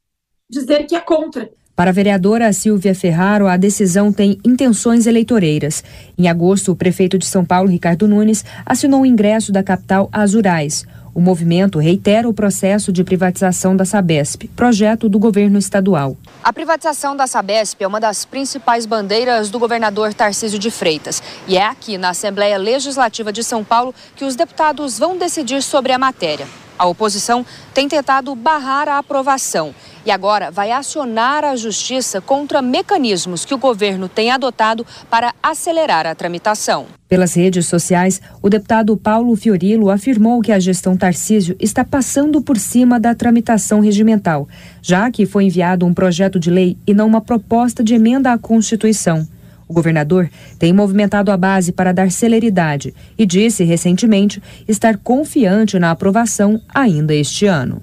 dizer 0.49 0.87
que 0.87 0.97
é 0.97 1.01
contra. 1.01 1.51
Para 1.77 1.91
a 1.91 1.93
vereadora 1.93 2.53
Silvia 2.53 2.95
Ferraro, 2.95 3.49
a 3.49 3.57
decisão 3.57 4.13
tem 4.13 4.39
intenções 4.45 5.07
eleitoreiras. 5.07 5.83
Em 6.17 6.29
agosto, 6.29 6.71
o 6.71 6.77
prefeito 6.77 7.19
de 7.19 7.27
São 7.27 7.45
Paulo, 7.45 7.69
Ricardo 7.69 8.07
Nunes, 8.07 8.45
assinou 8.65 9.01
o 9.01 9.07
ingresso 9.07 9.51
da 9.51 9.63
capital 9.63 10.09
às 10.13 10.35
Urais. 10.35 10.87
O 11.15 11.21
movimento 11.21 11.79
reitera 11.79 12.29
o 12.29 12.35
processo 12.35 12.93
de 12.93 13.05
privatização 13.05 13.77
da 13.77 13.85
Sabesp, 13.85 14.49
projeto 14.57 15.09
do 15.09 15.17
governo 15.17 15.59
estadual. 15.59 16.17
A 16.43 16.53
privatização 16.53 17.17
da 17.17 17.29
Sabesp 17.29 17.81
é 17.81 17.87
uma 17.87 18.01
das 18.01 18.25
principais 18.25 18.85
bandeiras 18.85 19.49
do 19.49 19.61
governador 19.61 20.13
Tarcísio 20.13 20.59
de 20.59 20.73
Freitas. 20.73 21.23
E 21.47 21.57
é 21.57 21.65
aqui, 21.65 21.97
na 21.97 22.09
Assembleia 22.09 22.59
Legislativa 22.59 23.33
de 23.33 23.45
São 23.45 23.63
Paulo, 23.63 23.95
que 24.17 24.25
os 24.25 24.35
deputados 24.35 24.99
vão 24.99 25.17
decidir 25.17 25.63
sobre 25.63 25.93
a 25.93 25.99
matéria. 25.99 26.64
A 26.79 26.87
oposição 26.87 27.47
tem 27.73 27.89
tentado 27.89 28.35
barrar 28.35 28.89
a 28.89 28.99
aprovação 28.99 29.75
e 30.05 30.11
agora 30.11 30.51
vai 30.51 30.71
acionar 30.71 31.45
a 31.45 31.57
justiça 31.57 32.21
contra 32.21 32.61
mecanismos 32.61 33.45
que 33.45 33.55
o 33.55 33.59
governo 33.59 34.09
tem 34.09 34.31
adotado 34.31 34.85
para 35.09 35.33
acelerar 35.43 36.07
a 36.07 36.15
tramitação. 36.15 36.87
Pelas 37.09 37.35
redes 37.35 37.67
sociais, 37.67 38.21
o 38.43 38.51
deputado 38.51 38.97
Paulo 38.97 39.37
Fiorilo 39.37 39.89
afirmou 39.89 40.43
que 40.43 40.51
a 40.51 40.59
gestão 40.59 40.97
Tarcísio 40.97 41.57
está 41.61 41.85
passando 41.85 42.43
por 42.43 42.59
cima 42.59 42.99
da 42.99 43.15
tramitação 43.15 43.81
regimental, 43.81 44.49
já 44.83 45.11
que 45.11 45.25
foi 45.25 45.45
enviado 45.45 45.87
um 45.87 45.95
projeto 45.95 46.41
de 46.41 46.51
lei 46.51 46.77
e 46.87 46.93
não 46.93 47.07
uma 47.07 47.21
proposta 47.21 47.85
de 47.85 47.95
emenda 47.95 48.33
à 48.33 48.39
Constituição. 48.39 49.27
O 49.75 49.83
governador 49.83 50.31
tem 50.57 50.73
movimentado 50.73 51.33
a 51.33 51.37
base 51.37 51.73
para 51.73 51.93
dar 51.93 52.09
celeridade 52.09 52.95
e 53.19 53.27
disse 53.27 53.65
recentemente 53.65 54.41
estar 54.69 54.97
confiante 54.99 55.81
na 55.81 55.91
aprovação 55.91 56.61
ainda 56.73 57.13
este 57.13 57.47
ano. 57.47 57.83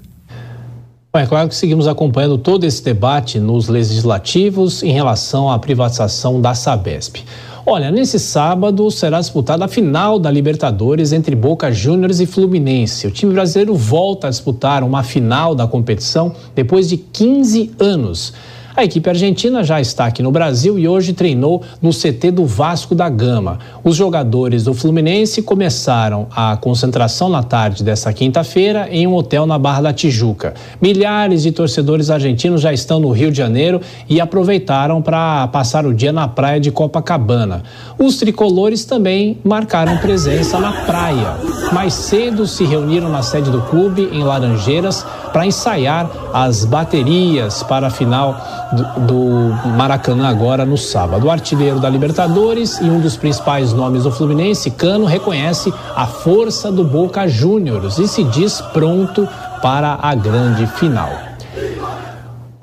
É 1.14 1.26
claro 1.26 1.50
que 1.50 1.56
seguimos 1.56 1.90
acompanhando 1.90 2.38
todo 2.38 2.64
esse 2.64 2.82
debate 2.82 3.42
nos 3.42 3.68
legislativos 3.68 4.82
em 4.82 4.94
relação 4.94 5.52
à 5.52 5.60
privatização 5.60 6.40
da 6.40 6.54
Sabesp. 6.54 7.26
Olha, 7.66 7.92
nesse 7.92 8.18
sábado 8.18 8.90
será 8.90 9.20
disputada 9.20 9.66
a 9.66 9.68
final 9.68 10.18
da 10.18 10.32
Libertadores 10.32 11.12
entre 11.12 11.36
Boca 11.36 11.74
Juniors 11.74 12.22
e 12.22 12.26
Fluminense. 12.26 13.06
O 13.06 13.12
time 13.12 13.34
brasileiro 13.34 13.76
volta 13.76 14.28
a 14.28 14.30
disputar 14.30 14.82
uma 14.82 15.04
final 15.04 15.54
da 15.54 15.68
competição 15.68 16.34
depois 16.56 16.88
de 16.88 16.96
15 16.96 17.74
anos. 17.78 18.34
A 18.74 18.86
equipe 18.86 19.10
argentina 19.10 19.64
já 19.64 19.82
está 19.82 20.06
aqui 20.06 20.24
no 20.24 20.32
Brasil 20.32 20.80
e 20.80 20.88
hoje 20.88 21.12
treinou 21.12 21.62
no 21.82 21.92
CT 21.92 22.32
do 22.32 22.46
Vasco 22.46 22.96
da 22.96 23.10
Gama. 23.10 23.60
Os 23.84 23.98
jogadores 23.98 24.64
do 24.64 24.74
Fluminense 24.74 25.42
começaram 25.42 26.28
a 26.34 26.56
concentração 26.56 27.28
na 27.28 27.44
tarde 27.44 27.84
desta 27.84 28.14
quinta-feira 28.14 28.88
em 28.90 29.06
um 29.06 29.14
hotel 29.14 29.46
na 29.46 29.60
Barra 29.60 29.82
da 29.82 29.94
Tijuca. 29.94 30.54
Milhares 30.82 31.44
de 31.44 31.52
torcedores 31.52 32.10
argentinos 32.10 32.62
já 32.62 32.72
estão 32.72 33.00
no 33.00 33.12
Rio 33.12 33.30
de 33.30 33.38
Janeiro 33.38 33.82
e 34.08 34.22
aproveitaram 34.22 35.02
para 35.02 35.48
passar 35.50 35.86
o 35.86 35.94
dia 35.94 36.14
na 36.14 36.30
praia 36.30 36.60
de 36.60 36.72
Copacabana. 36.72 37.64
Os 38.00 38.18
tricolores 38.18 38.86
também 38.86 39.38
marcaram 39.44 39.98
presença 39.98 40.60
na 40.60 40.72
praia. 40.86 41.36
Mais 41.74 41.94
cedo 41.94 42.48
se 42.48 42.64
reuniram 42.64 43.10
na 43.10 43.22
sede 43.22 43.52
do 43.52 43.62
clube, 43.64 44.10
em 44.14 44.24
Laranjeiras, 44.24 45.06
para 45.32 45.46
ensaiar 45.46 46.10
as 46.34 46.66
baterias 46.66 47.64
para 47.64 47.88
a 47.88 47.90
final 47.90 48.61
do, 48.72 49.70
Maracanã 49.76 50.28
agora 50.28 50.66
no 50.66 50.78
sábado. 50.78 51.28
O 51.28 51.32
artilheiro 51.32 51.80
da 51.80 51.90
Libertadores 51.90 52.80
e 52.80 52.86
um 52.86 53.00
dos 53.00 53.16
principais 53.16 53.74
nomes 53.74 54.04
do 54.04 54.12
Fluminense, 54.12 54.72
Cano, 54.72 55.06
reconhece 55.06 55.74
a 55.96 56.06
força 56.06 56.72
do 56.72 56.84
Boca 56.84 57.28
Juniors 57.28 57.98
e 57.98 58.08
se 58.08 58.24
diz 58.24 58.62
pronto 58.74 59.28
para 59.62 60.00
a 60.02 60.16
grande 60.16 60.66
final. 60.68 61.10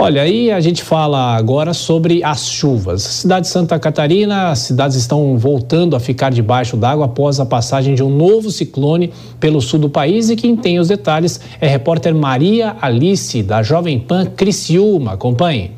Olha, 0.01 0.22
aí 0.22 0.52
a 0.52 0.60
gente 0.60 0.80
fala 0.80 1.35
agora 1.36 1.74
sobre 1.74 2.22
as 2.22 2.48
chuvas. 2.48 3.02
Cidade 3.02 3.47
de 3.47 3.52
Santa 3.52 3.80
Catarina, 3.80 4.51
as 4.51 4.60
cidades 4.60 4.97
estão 4.97 5.36
voltando 5.36 5.97
a 5.97 6.01
ficar 6.01 6.30
debaixo 6.30 6.76
d'água 6.76 7.06
após 7.06 7.40
a 7.40 7.44
passagem 7.44 7.97
de 7.97 8.02
um 8.02 8.09
novo 8.09 8.48
ciclone 8.48 9.12
pelo 9.40 9.60
sul 9.60 9.80
do 9.80 9.90
país 9.90 10.30
e 10.30 10.36
quem 10.36 10.55
tem 10.55 10.78
os 10.78 10.86
detalhes 10.86 11.40
é 11.60 11.66
a 11.66 11.70
repórter 11.70 12.14
Maria 12.14 12.76
Alice, 12.80 13.43
da 13.43 13.60
Jovem 13.60 13.98
Pan 13.98 14.26
Criciúma. 14.26 15.14
Acompanhe. 15.14 15.77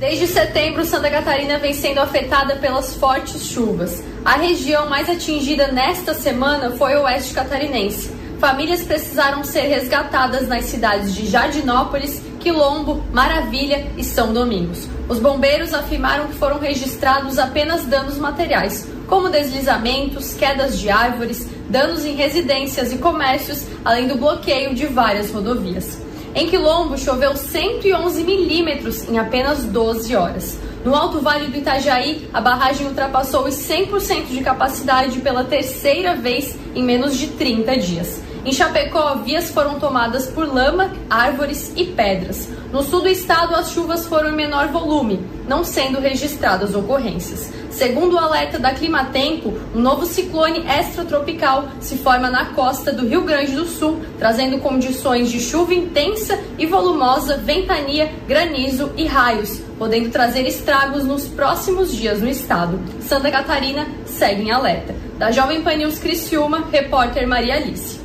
Desde 0.00 0.26
setembro, 0.26 0.82
Santa 0.86 1.10
Catarina 1.10 1.58
vem 1.58 1.74
sendo 1.74 2.00
afetada 2.00 2.56
pelas 2.56 2.94
fortes 2.94 3.44
chuvas. 3.44 4.02
A 4.24 4.36
região 4.36 4.88
mais 4.88 5.10
atingida 5.10 5.70
nesta 5.70 6.14
semana 6.14 6.70
foi 6.70 6.96
o 6.96 7.02
oeste 7.02 7.34
catarinense. 7.34 8.10
Famílias 8.38 8.82
precisaram 8.82 9.44
ser 9.44 9.66
resgatadas 9.68 10.48
nas 10.48 10.64
cidades 10.64 11.14
de 11.14 11.26
Jardinópolis, 11.26 12.22
Quilombo, 12.40 13.04
Maravilha 13.12 13.88
e 13.94 14.02
São 14.02 14.32
Domingos. 14.32 14.88
Os 15.06 15.18
bombeiros 15.18 15.74
afirmaram 15.74 16.28
que 16.28 16.36
foram 16.36 16.58
registrados 16.58 17.38
apenas 17.38 17.84
danos 17.84 18.16
materiais, 18.16 18.88
como 19.06 19.28
deslizamentos, 19.28 20.32
quedas 20.32 20.78
de 20.78 20.88
árvores, 20.88 21.46
danos 21.68 22.06
em 22.06 22.14
residências 22.14 22.90
e 22.90 22.96
comércios, 22.96 23.66
além 23.84 24.08
do 24.08 24.16
bloqueio 24.16 24.74
de 24.74 24.86
várias 24.86 25.30
rodovias. 25.30 25.98
Em 26.32 26.46
Quilombo, 26.46 26.96
choveu 26.96 27.36
111 27.36 28.22
milímetros 28.22 29.08
em 29.08 29.18
apenas 29.18 29.64
12 29.64 30.14
horas. 30.14 30.58
No 30.84 30.94
Alto 30.94 31.20
Vale 31.20 31.48
do 31.48 31.58
Itajaí, 31.58 32.28
a 32.32 32.40
barragem 32.40 32.86
ultrapassou 32.86 33.46
os 33.46 33.54
100% 33.56 34.26
de 34.28 34.40
capacidade 34.40 35.18
pela 35.18 35.42
terceira 35.42 36.14
vez 36.14 36.56
em 36.74 36.84
menos 36.84 37.18
de 37.18 37.26
30 37.28 37.76
dias. 37.78 38.22
Em 38.44 38.52
Chapecó, 38.52 39.16
vias 39.16 39.50
foram 39.50 39.78
tomadas 39.78 40.28
por 40.28 40.46
lama, 40.46 40.92
árvores 41.10 41.72
e 41.76 41.84
pedras. 41.84 42.48
No 42.72 42.82
sul 42.82 43.02
do 43.02 43.08
estado, 43.08 43.54
as 43.54 43.72
chuvas 43.72 44.06
foram 44.06 44.30
em 44.30 44.36
menor 44.36 44.68
volume, 44.68 45.20
não 45.48 45.64
sendo 45.64 46.00
registradas 46.00 46.74
ocorrências. 46.74 47.52
Segundo 47.70 48.14
o 48.14 48.18
alerta 48.18 48.58
da 48.58 48.74
Climatempo, 48.74 49.54
um 49.74 49.80
novo 49.80 50.04
ciclone 50.04 50.64
extratropical 50.66 51.68
se 51.80 51.96
forma 51.96 52.28
na 52.28 52.46
costa 52.46 52.92
do 52.92 53.06
Rio 53.06 53.22
Grande 53.22 53.52
do 53.52 53.64
Sul, 53.64 54.00
trazendo 54.18 54.58
condições 54.58 55.30
de 55.30 55.40
chuva 55.40 55.72
intensa 55.72 56.38
e 56.58 56.66
volumosa, 56.66 57.38
ventania, 57.38 58.12
granizo 58.26 58.90
e 58.96 59.06
raios, 59.06 59.60
podendo 59.78 60.10
trazer 60.10 60.46
estragos 60.46 61.04
nos 61.04 61.24
próximos 61.26 61.94
dias 61.94 62.20
no 62.20 62.28
estado. 62.28 62.78
Santa 63.00 63.30
Catarina 63.30 63.86
segue 64.04 64.42
em 64.42 64.50
alerta. 64.50 64.94
Da 65.16 65.30
Jovem 65.30 65.62
Pan 65.62 65.76
News 65.76 65.98
Criciúma, 65.98 66.64
repórter 66.70 67.26
Maria 67.26 67.54
Alice. 67.54 68.00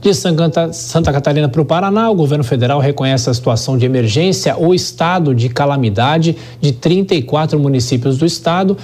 De 0.00 0.14
Santa 0.14 1.12
Catarina 1.12 1.46
para 1.46 1.60
o 1.60 1.64
Paraná, 1.64 2.08
o 2.08 2.14
governo 2.14 2.42
federal 2.42 2.80
reconhece 2.80 3.28
a 3.28 3.34
situação 3.34 3.76
de 3.76 3.84
emergência 3.84 4.56
ou 4.56 4.74
estado 4.74 5.34
de 5.34 5.50
calamidade 5.50 6.38
de 6.58 6.72
34 6.72 7.60
municípios 7.60 8.16
do 8.16 8.24
estado 8.24 8.78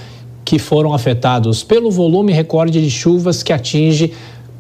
que 0.47 0.61
foram 0.61 0.95
afetados 0.95 1.65
pelo 1.65 1.91
volume 1.91 2.33
recorde 2.33 2.81
de 2.81 2.89
chuvas 2.89 3.43
que 3.43 3.53
atinge 3.53 4.13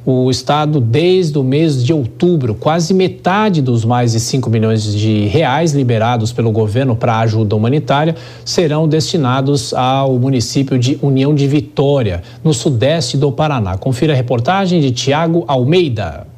o 0.05 0.29
estado 0.29 0.81
desde 0.81 1.39
o 1.39 1.45
mês 1.45 1.83
de 1.83 1.93
outubro. 1.93 2.57
Quase 2.57 2.93
metade 2.93 3.63
dos 3.63 3.85
mais 3.85 4.13
de 4.13 4.21
5 4.21 4.51
milhões 4.51 4.93
de 4.93 5.27
reais 5.27 5.73
liberados 5.73 6.33
pelo 6.33 6.51
governo 6.51 6.97
para 6.97 7.21
ajuda 7.21 7.55
humanitária 7.55 8.17
serão 8.45 8.89
destinados 8.89 9.73
ao 9.73 10.19
município 10.19 10.77
de 10.77 10.99
União 11.01 11.33
de 11.33 11.47
Vitória, 11.47 12.23
no 12.43 12.53
sudeste 12.53 13.17
do 13.17 13.31
Paraná. 13.31 13.77
Confira 13.79 14.13
a 14.13 14.17
reportagem 14.17 14.81
de 14.81 14.91
Tiago 14.91 15.45
Almeida. 15.47 16.36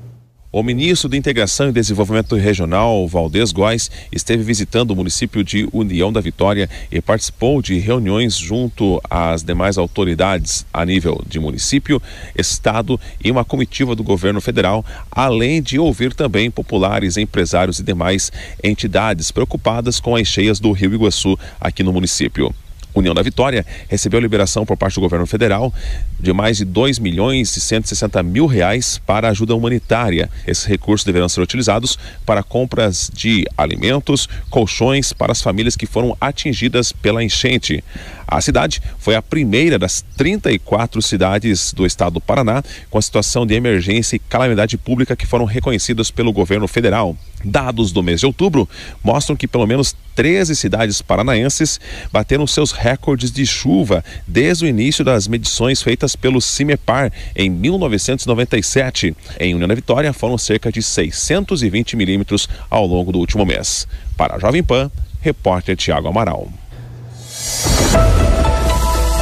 O 0.51 0.62
ministro 0.62 1.11
de 1.11 1.19
Integração 1.19 1.69
e 1.69 1.73
Desenvolvimento 1.73 2.35
Regional, 2.35 3.07
Valdez 3.07 3.53
Góes, 3.53 3.91
esteve 4.11 4.43
visitando 4.43 4.93
o 4.93 4.97
município 4.97 5.45
de 5.45 5.69
União 5.75 6.11
da 6.11 6.23
Vitória 6.23 6.70
e 6.91 7.03
participou 7.03 7.61
de 7.61 7.79
reuniões 7.79 8.35
junto 8.35 8.99
às 9.11 9.43
demais 9.43 9.77
autoridades 9.77 10.65
a 10.73 10.87
nível 10.87 11.23
de 11.29 11.39
município, 11.39 12.01
estado 12.35 12.99
e 13.23 13.31
uma 13.31 13.45
comitiva 13.45 13.95
do 13.95 14.03
governo 14.03 14.41
federal, 14.41 14.83
além 15.11 15.61
de 15.61 15.79
ouvir 15.79 16.15
também 16.15 16.51
populares, 16.51 17.19
empresários 17.19 17.79
e 17.79 17.83
demais 17.83 18.33
entidades 18.65 19.31
preocupadas 19.31 20.01
com 20.01 20.16
as 20.16 20.27
cheias 20.27 20.59
do 20.59 20.73
Rio 20.73 20.95
Iguaçu 20.95 21.39
aqui 21.61 21.83
no 21.83 21.93
município. 21.93 22.55
União 22.99 23.15
da 23.15 23.23
Vitória 23.23 23.65
recebeu 23.89 24.20
liberação 24.20 24.66
por 24.66 24.77
parte 24.77 24.95
do 24.95 25.01
governo 25.01 25.27
federal 25.27 25.73
de 26.19 26.33
mais 26.33 26.59
de 26.59 26.65
2 26.65 26.99
milhões 26.99 27.57
e 27.57 27.61
160 27.61 28.23
mil 28.23 28.47
reais 28.47 29.01
para 29.07 29.29
ajuda 29.29 29.55
humanitária. 29.55 30.29
Esses 30.47 30.65
recursos 30.65 31.05
deverão 31.05 31.29
ser 31.29 31.41
utilizados 31.41 31.99
para 32.27 32.43
compras 32.43 33.11
de 33.12 33.47
alimentos, 33.57 34.29
colchões 34.51 35.12
para 35.12 35.33
as 35.33 35.41
famílias 35.43 35.77
que 35.77 35.87
foram 35.87 36.16
atingidas 36.20 36.93
pela 36.93 37.23
enchente. 37.23 37.83
A 38.30 38.42
cidade 38.42 38.82
foi 38.98 39.14
a 39.14 39.22
primeira 39.22 39.78
das 39.78 40.05
34 40.18 41.00
cidades 41.00 41.72
do 41.72 41.86
estado 41.86 42.14
do 42.14 42.20
Paraná 42.20 42.62
com 42.90 42.98
a 42.98 43.02
situação 43.02 43.46
de 43.46 43.55
emergência 43.55 44.16
e 44.16 44.18
calamidade 44.18 44.76
pública 44.76 45.16
que 45.16 45.26
foram 45.26 45.46
reconhecidas 45.46 46.10
pelo 46.10 46.30
governo 46.30 46.68
federal. 46.68 47.16
Dados 47.42 47.90
do 47.90 48.02
mês 48.02 48.20
de 48.20 48.26
outubro 48.26 48.68
mostram 49.02 49.34
que 49.34 49.48
pelo 49.48 49.66
menos 49.66 49.96
13 50.14 50.55
cidades 50.56 51.00
paranaenses 51.00 51.80
bateram 52.12 52.46
seus 52.46 52.70
recordes 52.70 53.32
de 53.32 53.46
chuva 53.46 54.05
desde 54.26 54.66
o 54.66 54.68
início 54.68 55.02
das 55.02 55.26
medições 55.26 55.80
feitas 55.80 56.14
pelo 56.14 56.42
CIMEPAR 56.42 57.10
em 57.34 57.48
1997. 57.48 59.16
Em 59.40 59.55
União 59.55 59.68
da 59.68 59.74
Vitória 59.74 60.12
foram 60.12 60.36
cerca 60.36 60.70
de 60.70 60.82
620 60.82 61.96
milímetros 61.96 62.46
ao 62.68 62.86
longo 62.86 63.10
do 63.10 63.20
último 63.20 63.46
mês. 63.46 63.88
Para 64.18 64.36
a 64.36 64.38
Jovem 64.38 64.62
Pan, 64.62 64.90
repórter 65.22 65.76
Tiago 65.76 66.09
Amaral. 66.09 66.52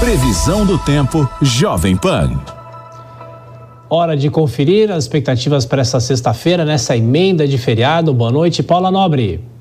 Previsão 0.01 0.65
do 0.65 0.79
tempo 0.79 1.29
Jovem 1.43 1.97
Pan. 1.97 2.41
Hora 3.89 4.17
de 4.17 4.31
conferir 4.31 4.91
as 4.91 5.05
expectativas 5.05 5.65
para 5.65 5.83
essa 5.83 6.01
sexta-feira, 6.01 6.65
nessa 6.65 6.97
emenda 6.97 7.47
de 7.47 7.57
feriado. 7.57 8.13
Boa 8.13 8.31
noite, 8.31 8.63
Paula 8.63 8.91
Nobre. 8.91 9.56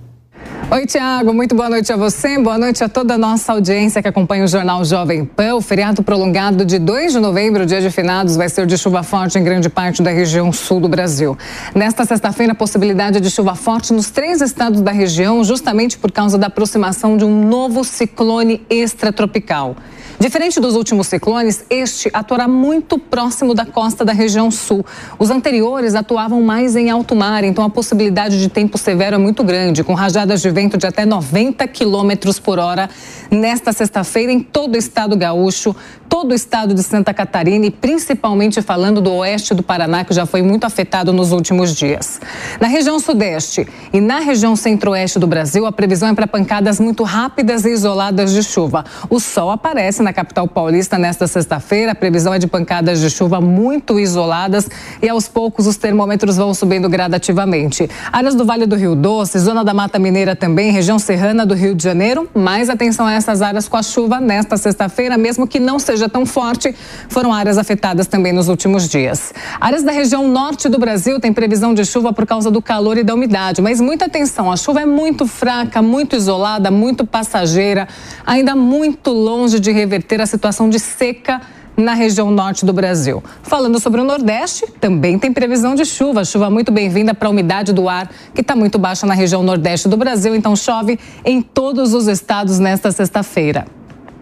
Oi, 0.72 0.88
Tiago, 0.88 1.32
muito 1.32 1.54
boa 1.54 1.70
noite 1.70 1.94
a 1.94 1.96
você, 1.96 2.40
boa 2.40 2.58
noite 2.58 2.84
a 2.84 2.90
toda 2.90 3.14
a 3.14 3.18
nossa 3.20 3.54
audiência 3.54 4.02
que 4.02 4.08
acompanha 4.08 4.44
o 4.44 4.48
Jornal 4.48 4.84
Jovem 4.84 5.24
Pan. 5.24 5.54
O 5.54 5.62
feriado 5.62 6.02
prolongado 6.02 6.66
de 6.66 6.80
2 6.80 7.14
de 7.14 7.20
novembro, 7.20 7.68
dia 7.68 7.80
de 7.80 7.92
finados, 7.92 8.36
vai 8.36 8.50
ser 8.50 8.66
de 8.66 8.76
chuva 8.76 9.04
forte 9.04 9.38
em 9.38 9.44
grande 9.44 9.70
parte 9.70 10.02
da 10.02 10.10
região 10.10 10.52
sul 10.52 10.80
do 10.80 10.90
Brasil. 10.90 11.38
Nesta 11.76 12.04
sexta-feira, 12.04 12.56
possibilidade 12.56 13.22
de 13.22 13.30
chuva 13.30 13.54
forte 13.54 13.94
nos 13.94 14.10
três 14.10 14.42
estados 14.42 14.82
da 14.82 14.92
região, 14.92 15.44
justamente 15.44 16.00
por 16.00 16.12
causa 16.12 16.36
da 16.36 16.48
aproximação 16.48 17.16
de 17.16 17.24
um 17.24 17.48
novo 17.48 17.84
ciclone 17.84 18.66
extratropical. 18.68 19.76
Diferente 20.20 20.60
dos 20.60 20.76
últimos 20.76 21.08
ciclones, 21.08 21.66
este 21.70 22.10
atuará 22.14 22.48
muito 22.48 22.98
próximo 22.98 23.54
da 23.54 23.66
costa 23.66 24.06
da 24.06 24.14
região 24.14 24.50
sul. 24.50 24.86
Os 25.20 25.30
anteriores 25.30 25.94
atuavam 25.94 26.42
mais 26.42 26.76
em 26.76 26.90
alto 26.90 27.16
mar, 27.16 27.44
então 27.44 27.64
a 27.66 27.70
possibilidade 27.70 28.40
de 28.40 28.48
tempo 28.48 28.78
severo 28.78 29.16
é 29.16 29.20
muito 29.20 29.44
grande, 29.44 29.84
com 29.84 29.94
rajadas 29.94 30.42
de 30.42 30.50
vento 30.50 30.78
de 30.78 30.88
até 30.88 31.06
90 31.06 31.68
quilômetros 31.68 32.40
por 32.40 32.60
hora 32.60 32.90
nesta 33.30 33.74
sexta-feira 33.74 34.32
em 34.32 34.40
todo 34.40 34.76
o 34.76 34.78
estado 34.78 35.18
gaúcho 35.18 35.76
todo 36.16 36.32
o 36.32 36.34
estado 36.34 36.74
de 36.74 36.82
Santa 36.82 37.14
Catarina 37.14 37.66
e 37.66 37.72
principalmente 37.72 38.62
falando 38.62 39.02
do 39.02 39.12
oeste 39.12 39.54
do 39.54 39.62
Paraná, 39.62 40.04
que 40.06 40.14
já 40.14 40.26
foi 40.26 40.42
muito 40.42 40.64
afetado 40.64 41.12
nos 41.12 41.32
últimos 41.32 41.76
dias. 41.76 42.22
Na 42.60 42.68
região 42.68 43.00
sudeste 43.00 43.68
e 43.92 44.00
na 44.00 44.20
região 44.20 44.56
centro-oeste 44.56 45.20
do 45.20 45.28
Brasil, 45.28 45.66
a 45.66 45.72
previsão 45.72 46.08
é 46.08 46.14
para 46.14 46.26
pancadas 46.26 46.80
muito 46.80 47.04
rápidas 47.04 47.66
e 47.66 47.70
isoladas 47.70 48.32
de 48.32 48.44
chuva. 48.44 48.86
O 49.10 49.20
sol 49.20 49.52
aparece 49.52 50.02
na 50.06 50.14
capital 50.14 50.48
paulista 50.48 50.98
nesta 50.98 51.28
sexta-feira. 51.28 51.92
A 51.92 51.96
previsão 51.96 52.34
é 52.34 52.40
de 52.40 52.48
pancadas 52.48 53.02
de 53.02 53.10
chuva 53.10 53.42
muito 53.42 54.00
isoladas 54.00 54.70
e 55.02 55.10
aos 55.10 55.28
poucos 55.28 55.68
os 55.68 55.76
termômetros 55.76 56.38
vão 56.38 56.54
subindo 56.54 56.88
gradativamente. 56.88 57.90
Áreas 58.14 58.36
do 58.36 58.46
Vale 58.46 58.66
do 58.66 58.76
Rio 58.76 58.96
Doce, 58.96 59.40
zona 59.40 59.64
da 59.64 59.74
Mata 59.74 60.00
Mineira 60.00 60.36
também, 60.36 60.72
região 60.72 61.00
serrana 61.00 61.46
do 61.46 61.56
Rio 61.56 61.74
de 61.76 61.84
Janeiro. 61.84 62.30
Mais 62.34 62.70
atenção 62.70 63.08
a 63.08 63.14
essas 63.14 63.42
áreas 63.42 63.68
com 63.68 63.76
a 63.76 63.84
chuva 63.84 64.22
nesta 64.22 64.56
sexta-feira, 64.56 65.18
mesmo 65.18 65.48
que 65.48 65.60
não 65.60 65.80
seja 65.80 66.08
tão 66.08 66.26
forte, 66.26 66.74
foram 67.10 67.34
áreas 67.34 67.58
afetadas 67.58 68.08
também 68.08 68.32
nos 68.32 68.48
últimos 68.48 68.88
dias. 68.88 69.34
Áreas 69.60 69.84
da 69.84 69.92
região 69.92 70.28
norte 70.28 70.70
do 70.70 70.78
Brasil 70.78 71.20
têm 71.20 71.34
previsão 71.34 71.74
de 71.74 71.84
chuva 71.84 72.14
por 72.14 72.28
causa 72.28 72.52
do 72.52 72.62
calor 72.62 72.98
e 72.98 73.04
da 73.04 73.14
umidade, 73.14 73.62
mas 73.62 73.82
muita 73.82 74.06
atenção, 74.06 74.52
a 74.52 74.56
chuva 74.56 74.82
é 74.82 74.86
muito 74.86 75.26
fraca, 75.26 75.82
muito 75.82 76.16
isolada, 76.16 76.70
muito 76.70 77.06
passageira, 77.08 77.88
ainda 78.26 78.56
muito 78.56 79.12
longe 79.12 79.60
de 79.60 79.72
reverter 79.96 80.20
a 80.20 80.26
situação 80.26 80.70
de 80.70 80.78
seca 80.78 81.42
na 81.78 81.94
região 81.94 82.30
norte 82.30 82.66
do 82.66 82.74
Brasil. 82.74 83.24
Falando 83.44 83.80
sobre 83.80 84.02
o 84.02 84.04
Nordeste, 84.04 84.66
também 84.80 85.18
tem 85.18 85.32
previsão 85.32 85.74
de 85.74 85.86
chuva. 85.86 86.26
Chuva 86.26 86.50
muito 86.50 86.72
bem-vinda 86.72 87.14
para 87.14 87.30
a 87.30 87.32
umidade 87.32 87.72
do 87.72 87.88
ar, 87.88 88.10
que 88.34 88.42
está 88.42 88.56
muito 88.56 88.78
baixa 88.78 89.06
na 89.06 89.14
região 89.14 89.42
Nordeste 89.42 89.88
do 89.88 89.96
Brasil, 89.96 90.36
então 90.36 90.56
chove 90.56 91.00
em 91.24 91.42
todos 91.42 91.94
os 91.94 92.08
estados 92.08 92.60
nesta 92.60 92.92
sexta-feira. 92.92 93.66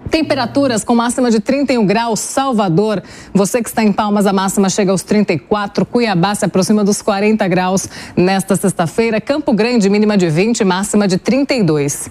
Temperaturas 0.10 0.84
com 0.84 0.94
máxima 0.94 1.32
de 1.32 1.40
31 1.40 1.86
graus, 1.88 2.20
Salvador. 2.20 3.02
Você 3.34 3.64
que 3.64 3.70
está 3.70 3.84
em 3.84 3.92
Palmas, 3.92 4.28
a 4.28 4.34
máxima 4.34 4.70
chega 4.70 4.92
aos 4.92 5.02
34. 5.02 5.86
Cuiabá 5.88 6.36
se 6.36 6.46
aproxima 6.46 6.84
dos 6.84 7.02
40 7.02 7.48
graus 7.48 7.90
nesta 8.16 8.56
sexta-feira. 8.56 9.20
Campo 9.20 9.54
Grande, 9.54 9.90
mínima 9.90 10.16
de 10.16 10.30
20, 10.30 10.64
máxima 10.64 11.08
de 11.08 11.18
32. 11.18 12.10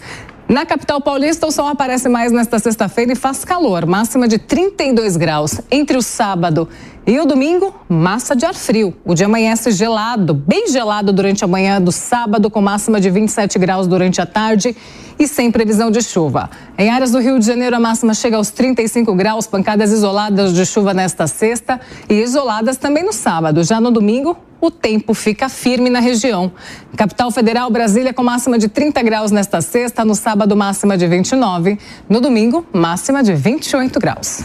Na 0.53 0.67
capital 0.67 1.01
paulista, 1.01 1.47
o 1.47 1.51
sol 1.51 1.67
aparece 1.67 2.11
mais 2.11 2.31
nesta 2.31 2.59
sexta-feira 2.59 3.13
e 3.13 3.17
faz 3.17 3.43
calor, 3.43 3.87
máxima 3.87 4.29
de 4.29 4.37
32 4.37 5.17
graus. 5.17 5.63
Entre 5.71 5.97
o 5.97 6.03
sábado 6.03 6.69
e 7.07 7.19
o 7.19 7.25
domingo, 7.25 7.75
massa 7.89 8.37
de 8.37 8.45
ar 8.45 8.53
frio. 8.53 8.95
O 9.03 9.15
dia 9.15 9.25
amanhece 9.25 9.71
gelado, 9.71 10.35
bem 10.35 10.69
gelado 10.69 11.11
durante 11.11 11.43
a 11.43 11.47
manhã 11.47 11.81
do 11.81 11.91
sábado, 11.91 12.51
com 12.51 12.61
máxima 12.61 13.01
de 13.01 13.09
27 13.09 13.59
graus 13.59 13.87
durante 13.87 14.21
a 14.21 14.27
tarde 14.27 14.77
e 15.19 15.27
sem 15.27 15.51
previsão 15.51 15.91
de 15.91 16.03
chuva. 16.03 16.51
Em 16.77 16.91
áreas 16.91 17.13
do 17.13 17.19
Rio 17.19 17.39
de 17.39 17.47
Janeiro, 17.47 17.75
a 17.77 17.81
máxima 17.81 18.13
chega 18.13 18.37
aos 18.37 18.51
35 18.51 19.15
graus, 19.15 19.47
pancadas 19.47 19.91
isoladas 19.91 20.53
de 20.53 20.67
chuva 20.67 20.93
nesta 20.93 21.27
sexta 21.27 21.81
e 22.11 22.21
isoladas 22.21 22.77
também 22.77 23.03
no 23.03 23.13
sábado. 23.15 23.65
Já 23.65 23.81
no 23.81 23.91
domingo, 23.91 24.37
o 24.63 24.71
tempo 24.71 25.13
fica 25.13 25.49
firme 25.49 25.91
na 25.91 25.99
região. 25.99 26.53
Capital 26.97 27.33
Federal, 27.33 27.69
Brasília, 27.69 28.15
com 28.15 28.23
máxima 28.23 28.57
de 28.57 28.69
30 28.69 29.03
graus 29.03 29.33
nesta 29.33 29.61
sexta, 29.61 30.05
no 30.05 30.15
sábado, 30.15 30.57
máxima 30.57 30.97
de 30.97 31.05
29, 31.09 31.77
no 32.09 32.21
domingo, 32.21 32.65
máxima 32.73 33.25
de 33.25 33.35
28 33.35 33.99
graus. 33.99 34.45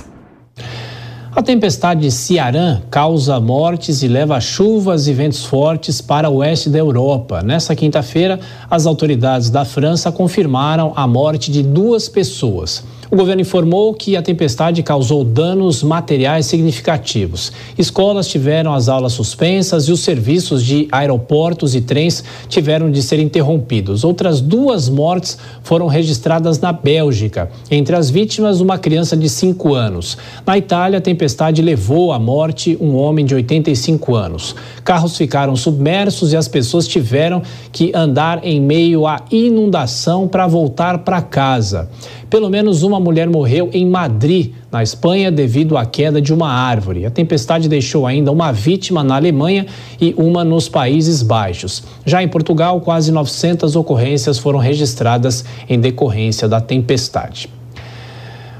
A 1.35 1.43
tempestade 1.43 2.09
Ciarán 2.09 2.81
causa 2.89 3.39
mortes 3.39 4.01
e 4.01 4.07
leva 4.07 4.41
chuvas 4.41 5.07
e 5.07 5.13
ventos 5.13 5.45
fortes 5.45 6.01
para 6.01 6.27
o 6.27 6.37
oeste 6.37 6.67
da 6.67 6.79
Europa. 6.79 7.43
Nessa 7.43 7.75
quinta-feira, 7.75 8.39
as 8.67 8.87
autoridades 8.87 9.51
da 9.51 9.63
França 9.63 10.11
confirmaram 10.11 10.93
a 10.95 11.05
morte 11.05 11.51
de 11.51 11.61
duas 11.61 12.09
pessoas. 12.09 12.83
O 13.09 13.15
governo 13.15 13.41
informou 13.41 13.93
que 13.93 14.17
a 14.17 14.21
tempestade 14.21 14.83
causou 14.83 15.23
danos 15.23 15.81
materiais 15.81 16.45
significativos. 16.45 17.53
Escolas 17.77 18.27
tiveram 18.27 18.73
as 18.73 18.89
aulas 18.89 19.13
suspensas 19.13 19.85
e 19.87 19.93
os 19.93 20.01
serviços 20.01 20.61
de 20.61 20.89
aeroportos 20.91 21.73
e 21.73 21.79
trens 21.79 22.21
tiveram 22.49 22.91
de 22.91 23.01
ser 23.01 23.19
interrompidos. 23.19 24.03
Outras 24.03 24.41
duas 24.41 24.89
mortes 24.89 25.37
foram 25.63 25.87
registradas 25.87 26.59
na 26.59 26.73
Bélgica. 26.73 27.49
Entre 27.71 27.95
as 27.95 28.09
vítimas, 28.09 28.59
uma 28.59 28.77
criança 28.77 29.15
de 29.15 29.29
5 29.29 29.73
anos. 29.73 30.17
Na 30.45 30.57
Itália, 30.57 30.97
a 30.97 31.01
tempestade 31.01 31.61
levou 31.61 32.11
à 32.11 32.19
morte 32.19 32.77
um 32.81 32.97
homem 32.97 33.25
de 33.25 33.33
85 33.33 34.15
anos. 34.15 34.53
Carros 34.83 35.15
ficaram 35.15 35.55
submersos 35.55 36.33
e 36.33 36.35
as 36.35 36.49
pessoas 36.49 36.85
tiveram 36.85 37.41
que 37.71 37.89
andar 37.95 38.43
em 38.43 38.59
meio 38.59 39.07
à 39.07 39.23
inundação 39.31 40.27
para 40.27 40.45
voltar 40.45 40.99
para 40.99 41.21
casa. 41.21 41.89
Pelo 42.29 42.49
menos 42.49 42.83
uma 42.83 42.99
mulher 42.99 43.29
morreu 43.29 43.69
em 43.71 43.85
Madrid, 43.85 44.51
na 44.69 44.83
Espanha, 44.83 45.31
devido 45.31 45.77
à 45.77 45.85
queda 45.85 46.21
de 46.21 46.33
uma 46.33 46.49
árvore. 46.51 47.05
A 47.05 47.09
tempestade 47.09 47.69
deixou 47.69 48.05
ainda 48.05 48.31
uma 48.31 48.51
vítima 48.51 49.01
na 49.03 49.15
Alemanha 49.15 49.65
e 49.99 50.13
uma 50.17 50.43
nos 50.43 50.67
Países 50.67 51.21
Baixos. 51.21 51.83
Já 52.05 52.21
em 52.21 52.27
Portugal, 52.27 52.81
quase 52.81 53.11
900 53.13 53.77
ocorrências 53.77 54.37
foram 54.37 54.59
registradas 54.59 55.45
em 55.69 55.79
decorrência 55.79 56.49
da 56.49 56.59
tempestade. 56.59 57.56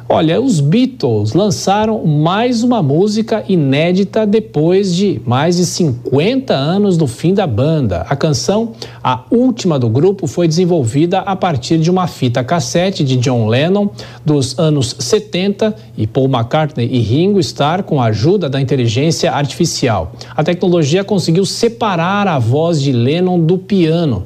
Olha, 0.09 0.39
os 0.39 0.61
Beatles 0.61 1.34
lançaram 1.34 2.05
mais 2.05 2.63
uma 2.63 2.81
música 2.81 3.43
inédita 3.49 4.25
depois 4.25 4.95
de 4.95 5.21
mais 5.25 5.57
de 5.57 5.65
50 5.65 6.53
anos 6.53 6.95
do 6.95 7.07
fim 7.07 7.34
da 7.34 7.45
banda. 7.45 8.05
A 8.07 8.15
canção, 8.15 8.71
a 9.03 9.25
última 9.29 9.77
do 9.77 9.89
grupo, 9.89 10.25
foi 10.25 10.47
desenvolvida 10.47 11.19
a 11.19 11.35
partir 11.35 11.77
de 11.77 11.91
uma 11.91 12.07
fita 12.07 12.41
cassete 12.41 13.03
de 13.03 13.17
John 13.17 13.47
Lennon 13.47 13.89
dos 14.23 14.57
anos 14.57 14.95
70 14.97 15.75
e 15.97 16.07
Paul 16.07 16.29
McCartney 16.29 16.88
e 16.89 16.99
Ringo 16.99 17.41
Starr 17.41 17.84
com 17.84 18.01
a 18.01 18.05
ajuda 18.05 18.49
da 18.49 18.61
inteligência 18.61 19.34
artificial. 19.34 20.13
A 20.34 20.41
tecnologia 20.41 21.03
conseguiu 21.03 21.45
separar 21.45 22.29
a 22.29 22.39
voz 22.39 22.81
de 22.81 22.93
Lennon 22.93 23.41
do 23.41 23.57
piano. 23.57 24.23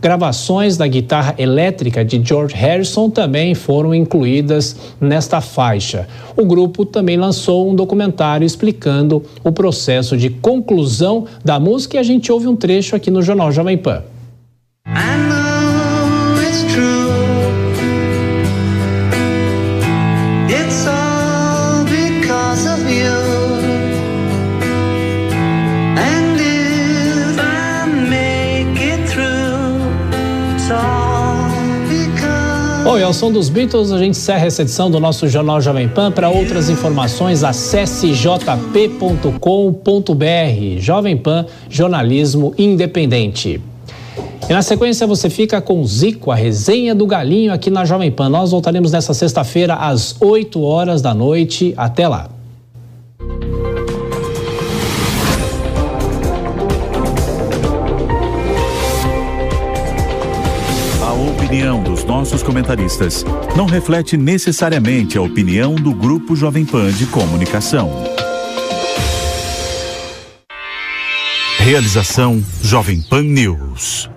Gravações 0.00 0.76
da 0.76 0.86
guitarra 0.86 1.34
elétrica 1.38 2.04
de 2.04 2.22
George 2.24 2.54
Harrison 2.54 3.10
também 3.10 3.52
foram 3.54 3.92
incluídas 3.92 4.76
nesta 5.00 5.40
faixa. 5.40 6.06
O 6.36 6.44
grupo 6.44 6.84
também 6.84 7.16
lançou 7.16 7.68
um 7.68 7.74
documentário 7.74 8.46
explicando 8.46 9.24
o 9.42 9.50
processo 9.50 10.16
de 10.16 10.30
conclusão 10.30 11.26
da 11.44 11.58
música 11.58 11.96
e 11.96 11.98
a 11.98 12.04
gente 12.04 12.30
ouve 12.30 12.46
um 12.46 12.54
trecho 12.54 12.94
aqui 12.94 13.10
no 13.10 13.22
Jornal 13.22 13.50
Jovem 13.50 13.76
Pan. 13.76 14.04
E 32.98 33.02
ao 33.02 33.12
som 33.12 33.30
dos 33.30 33.48
Beatles, 33.48 33.92
a 33.92 33.98
gente 33.98 34.10
encerra 34.10 34.46
essa 34.46 34.62
edição 34.62 34.90
do 34.90 34.98
nosso 34.98 35.28
Jornal 35.28 35.60
Jovem 35.60 35.88
Pan. 35.88 36.10
Para 36.10 36.28
outras 36.28 36.68
informações, 36.68 37.44
acesse 37.44 38.12
jp.com.br. 38.12 39.38
Jovem 40.78 41.16
Pan, 41.16 41.46
jornalismo 41.68 42.54
independente. 42.58 43.60
E 44.48 44.52
na 44.52 44.62
sequência 44.62 45.06
você 45.06 45.28
fica 45.28 45.60
com 45.60 45.84
Zico, 45.84 46.30
a 46.30 46.34
resenha 46.34 46.94
do 46.94 47.06
Galinho 47.06 47.52
aqui 47.52 47.70
na 47.70 47.84
Jovem 47.84 48.10
Pan. 48.10 48.28
Nós 48.28 48.50
voltaremos 48.50 48.90
nessa 48.90 49.14
sexta-feira 49.14 49.74
às 49.74 50.16
8 50.20 50.60
horas 50.62 51.02
da 51.02 51.14
noite. 51.14 51.74
Até 51.76 52.08
lá. 52.08 52.37
Nossos 62.08 62.42
comentaristas 62.42 63.22
não 63.54 63.66
reflete 63.66 64.16
necessariamente 64.16 65.18
a 65.18 65.20
opinião 65.20 65.74
do 65.74 65.92
Grupo 65.92 66.34
Jovem 66.34 66.64
Pan 66.64 66.90
de 66.90 67.04
Comunicação. 67.04 67.92
Realização 71.58 72.42
Jovem 72.62 73.02
Pan 73.02 73.24
News. 73.24 74.08